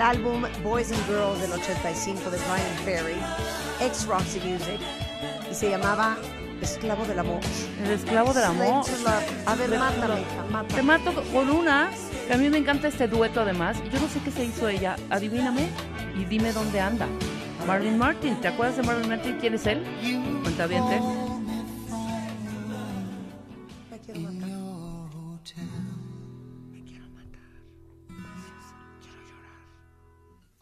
El 0.00 0.06
álbum 0.06 0.44
Boys 0.64 0.90
and 0.92 1.06
Girls 1.06 1.42
del 1.42 1.52
85 1.52 2.30
de 2.30 2.38
Brian 2.38 2.76
Ferry, 2.86 3.16
ex 3.80 4.06
Roxy 4.06 4.40
Music, 4.40 4.80
y 5.50 5.54
se 5.54 5.68
llamaba 5.68 6.16
Esclavo 6.62 7.04
del 7.04 7.18
Amor. 7.18 7.40
El 7.84 7.90
esclavo 7.90 8.32
del 8.32 8.44
amor. 8.44 8.82
A 9.44 9.54
ver, 9.56 9.68
mátame, 9.68 10.20
hija, 10.22 10.44
mátame. 10.50 10.74
Te 10.74 10.82
mato 10.82 11.22
con 11.34 11.50
una, 11.50 11.90
que 12.26 12.32
a 12.32 12.38
mí 12.38 12.48
me 12.48 12.56
encanta 12.56 12.88
este 12.88 13.08
dueto 13.08 13.42
además. 13.42 13.76
Yo 13.92 14.00
no 14.00 14.08
sé 14.08 14.20
qué 14.24 14.30
se 14.30 14.44
hizo 14.46 14.68
ella. 14.68 14.96
Adivíname 15.10 15.68
y 16.18 16.24
dime 16.24 16.52
dónde 16.52 16.80
anda. 16.80 17.06
Marlon 17.66 17.98
Martin, 17.98 18.40
¿te 18.40 18.48
acuerdas 18.48 18.78
de 18.78 18.82
Marlon 18.84 19.06
Martin? 19.06 19.36
¿Quién 19.38 19.52
es 19.52 19.66
él? 19.66 19.84
Cuenta 20.42 20.66
bien, 20.66 20.82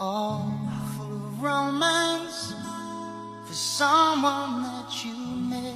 all 0.01 0.53
full 0.97 1.13
of 1.13 1.43
romance 1.43 2.55
for 3.47 3.55
someone 3.55 4.63
that 4.63 5.05
you 5.05 5.15
met. 5.15 5.75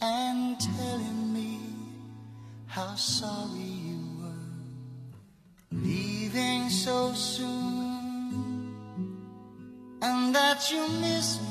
And 0.00 0.58
telling 0.60 1.32
me 1.34 1.58
how 2.66 2.94
sorry 2.94 3.58
you 3.58 3.98
were 4.20 5.78
leaving 5.82 6.68
so 6.70 7.12
soon. 7.12 8.74
And 10.00 10.34
that 10.34 10.70
you 10.70 10.88
miss 11.00 11.40
me 11.40 11.49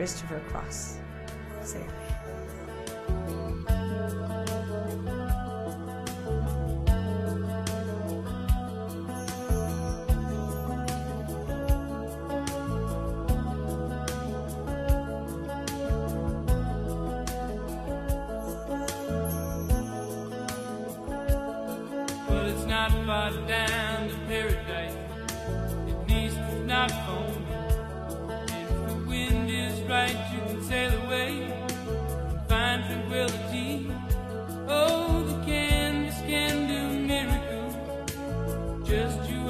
Christopher 0.00 0.40
Cross. 0.48 0.99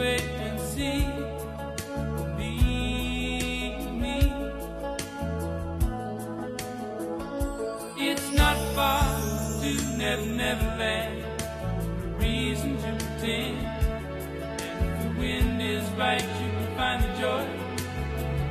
wait 0.00 0.22
and 0.46 0.58
see. 0.58 1.04
Believe 2.40 3.84
me, 4.02 4.16
it's 8.08 8.30
not 8.32 8.56
far 8.74 9.04
to 9.60 9.70
never, 9.98 10.24
never. 10.24 10.70
No 10.72 12.16
reason 12.16 12.78
to 12.82 12.90
pretend. 13.04 13.58
If 14.56 15.02
the 15.02 15.10
wind 15.20 15.60
is 15.60 15.84
right, 16.02 16.26
you 16.40 16.48
can 16.56 16.68
find 16.78 16.98
the 17.04 17.12
joy, 17.20 17.46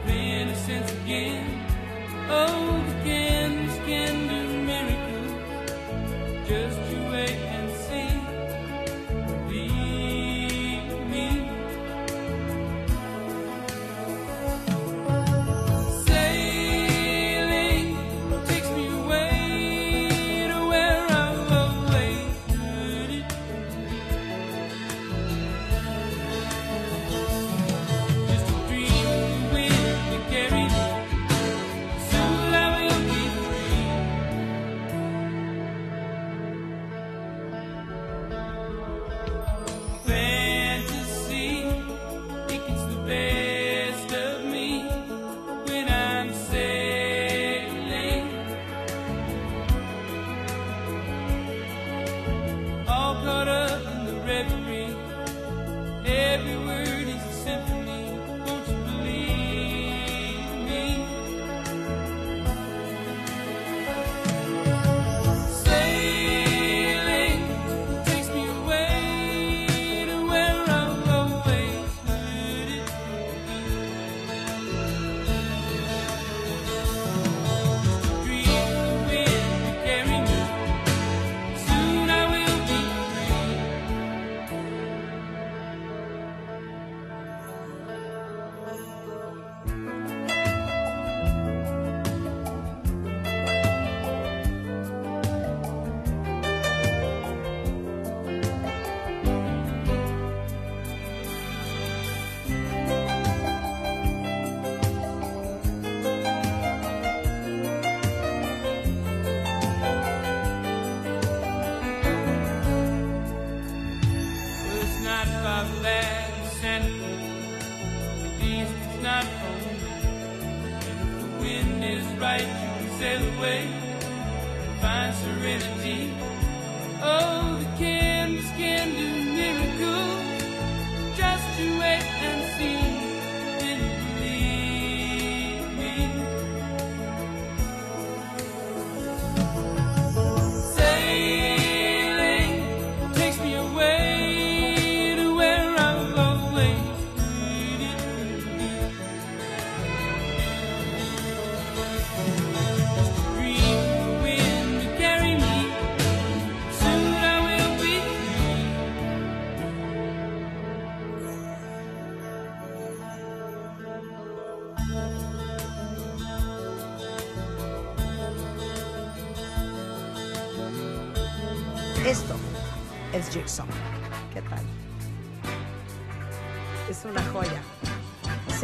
the 0.05 0.19
innocence 0.41 0.91
again. 1.01 1.65
Oh. 2.29 2.68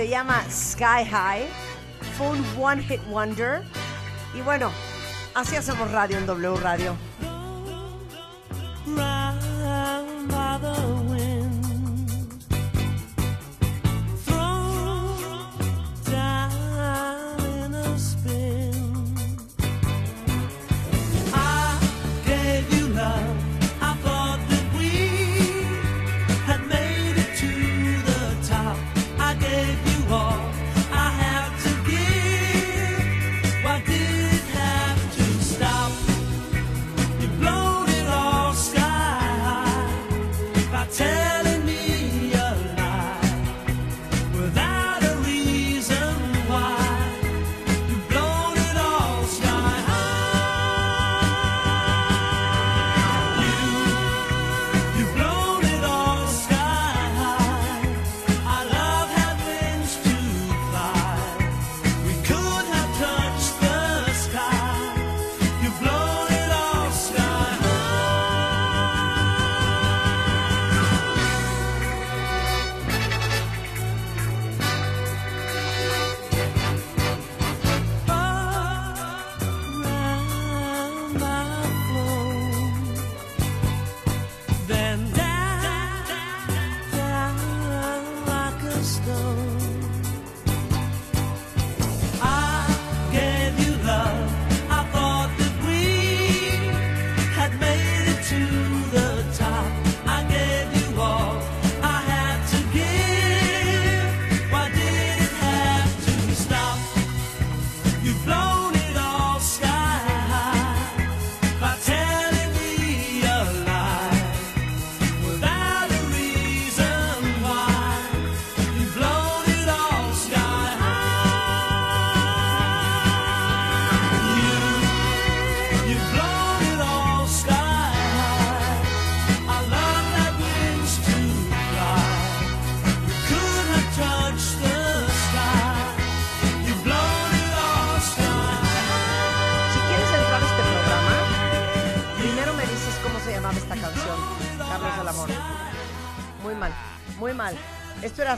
se 0.05 0.11
llama 0.11 0.43
Sky 0.51 1.03
High. 1.09 1.47
Fue 2.15 2.27
un 2.27 2.45
One 2.61 2.83
Hit 2.83 3.03
Wonder. 3.07 3.63
Y 4.35 4.41
bueno, 4.41 4.71
así 5.33 5.55
hacemos 5.55 5.89
radio 5.89 6.19
en 6.19 6.27
W 6.27 6.57
Radio. 6.57 6.95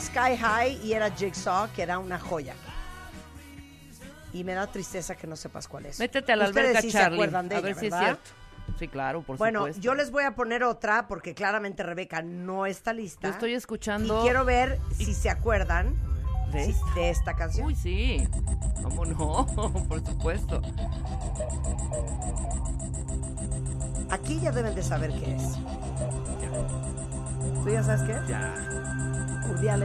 Sky 0.00 0.36
High 0.36 0.80
y 0.84 0.92
era 0.92 1.10
Jigsaw, 1.10 1.68
que 1.72 1.82
era 1.82 1.98
una 1.98 2.18
joya. 2.18 2.54
Y 4.32 4.44
me 4.44 4.54
da 4.54 4.66
tristeza 4.66 5.16
que 5.16 5.26
no 5.26 5.36
sepas 5.36 5.68
cuál 5.68 5.86
es. 5.86 5.98
Métete 5.98 6.32
a 6.32 6.36
la 6.36 6.46
Ustedes 6.46 6.68
alberca, 6.68 6.82
sí 6.82 6.92
Charlie. 6.92 7.08
se 7.08 7.14
acuerdan 7.14 7.48
de 7.48 7.56
a 7.56 7.62
si 7.74 7.86
es 7.86 7.94
cierto. 7.94 8.30
Sí, 8.78 8.86
claro, 8.86 9.22
por 9.22 9.38
bueno, 9.38 9.68
yo 9.68 9.94
les 9.94 10.10
voy 10.10 10.24
a 10.24 10.34
poner 10.34 10.62
otra 10.62 11.08
porque 11.08 11.34
claramente 11.34 11.82
Rebeca 11.82 12.22
no 12.22 12.66
está 12.66 12.92
lista. 12.92 13.26
Yo 13.28 13.32
estoy 13.32 13.54
escuchando. 13.54 14.20
Y 14.20 14.22
quiero 14.22 14.44
ver 14.44 14.78
si 14.96 15.14
se 15.14 15.30
acuerdan 15.30 15.96
¿De, 16.52 16.66
esta? 16.70 16.94
de 16.94 17.10
esta 17.10 17.34
canción. 17.34 17.66
Uy, 17.66 17.74
sí. 17.74 18.28
¿Cómo 18.82 19.06
no? 19.06 19.46
por 19.88 20.04
supuesto. 20.04 20.60
Aquí 24.10 24.38
ya 24.40 24.52
deben 24.52 24.74
de 24.74 24.82
saber 24.82 25.12
qué 25.12 25.34
es. 25.34 25.42
¿Tú 27.64 27.70
ya 27.70 27.82
sabes 27.82 28.02
qué? 28.02 28.18
Ya 28.28 28.54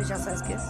ya 0.07 0.17
sabes 0.17 0.41
qué 0.43 0.53
es. 0.53 0.61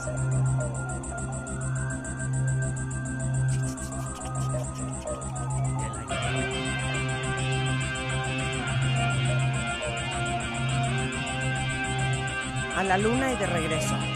A 12.75 12.83
la 12.83 12.97
luna 12.97 13.31
y 13.31 13.38
de 13.38 13.45
regreso. 13.45 14.12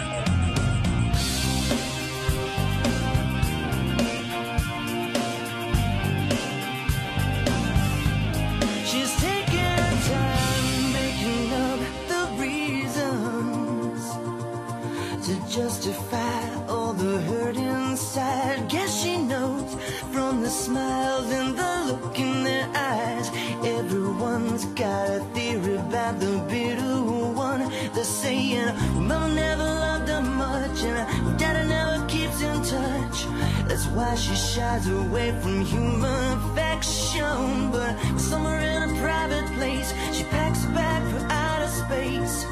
why 33.97 34.13
she 34.13 34.35
shies 34.35 34.87
away 34.87 35.33
from 35.41 35.65
human 35.65 36.37
affection. 36.37 37.71
But 37.71 37.97
somewhere 38.17 38.61
in 38.61 38.81
a 38.89 39.01
private 39.01 39.47
place, 39.57 39.91
she 40.13 40.23
packs 40.25 40.63
a 40.65 40.69
bag 40.69 41.01
for 41.11 41.21
outer 41.31 41.67
space. 41.67 42.45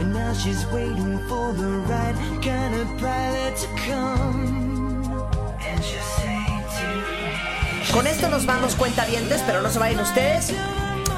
And 0.00 0.12
now 0.12 0.32
she's 0.34 0.66
waiting 0.74 1.18
for 1.28 1.52
the 1.52 1.70
right 1.86 2.16
kind 2.42 2.74
of 2.74 2.86
pilot 2.98 3.54
to 3.62 3.68
come. 3.86 4.40
And 5.68 5.80
just 5.80 6.10
say 6.18 6.42
to 6.78 7.92
Con 7.92 8.06
esto 8.08 8.28
nos 8.28 8.44
vamos 8.44 8.74
cuentavientes, 8.74 9.42
pero 9.46 9.62
no 9.62 9.70
se 9.70 9.78
vayan 9.78 10.00
ustedes. 10.00 10.52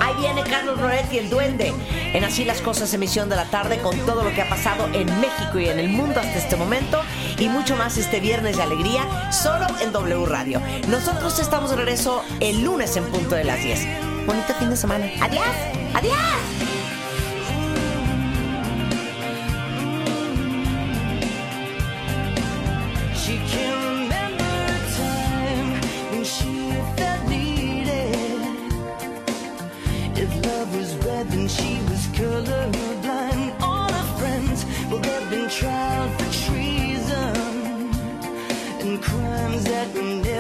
Ahí 0.01 0.15
viene 0.19 0.43
Carlos 0.43 0.81
Loret 0.81 1.11
y 1.13 1.19
el 1.19 1.31
Duende 1.31 1.73
en 2.13 2.25
Así 2.25 2.45
las 2.45 2.61
Cosas, 2.61 2.93
emisión 2.93 3.29
de 3.29 3.37
la 3.37 3.45
tarde, 3.45 3.79
con 3.79 3.97
todo 4.01 4.23
lo 4.23 4.35
que 4.35 4.43
ha 4.43 4.49
pasado 4.49 4.89
en 4.93 5.07
México 5.21 5.61
y 5.61 5.69
en 5.69 5.79
el 5.79 5.89
mundo 5.89 6.21
hasta 6.21 6.39
este 6.39 6.57
momento 6.57 7.01
y 7.43 7.49
mucho 7.49 7.75
más 7.75 7.99
este 7.99 8.21
viernes 8.21 8.57
de 8.57 8.63
alegría, 8.63 9.33
solo 9.33 9.67
en 9.81 9.91
W 9.91 10.27
Radio. 10.27 10.63
Nosotros 10.89 11.41
estamos 11.41 11.71
de 11.71 11.77
regreso 11.77 12.23
el 12.39 12.63
lunes 12.63 12.97
en 12.97 13.05
punto 13.07 13.35
de 13.35 13.43
las 13.43 13.61
10. 13.61 14.27
Bonito 14.27 14.55
fin 14.61 14.71
de 14.71 14.77
semana. 14.77 15.11
Adiós, 15.21 15.45
adiós. 15.93 16.62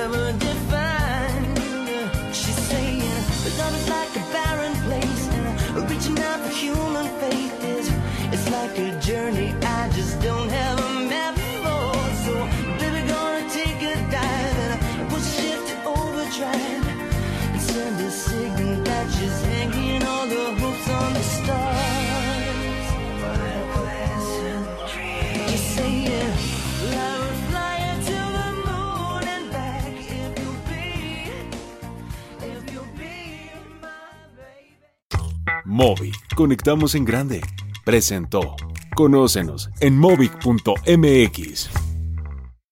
Never 0.02 0.32
defined. 0.32 1.58
She's 2.34 2.60
saying, 2.70 3.02
love 3.58 3.74
is 3.78 3.88
like 3.88 4.12
a 4.16 4.24
barren 4.32 4.74
place, 4.86 5.24
reaching 5.90 6.18
out 6.18 6.40
for 6.40 6.52
human 6.64 7.06
faith 7.20 7.64
is 7.64 7.88
it's 8.32 8.50
like 8.50 8.76
a 8.78 8.98
journey 8.98 9.54
I 9.62 9.90
just 9.90 10.20
don't 10.20 10.48
have 10.48 10.71
Movic, 35.72 36.34
conectamos 36.34 36.94
en 36.94 37.06
grande. 37.06 37.40
Presentó. 37.82 38.56
Conócenos 38.94 39.70
en 39.80 39.96
movic.mx. 39.98 41.81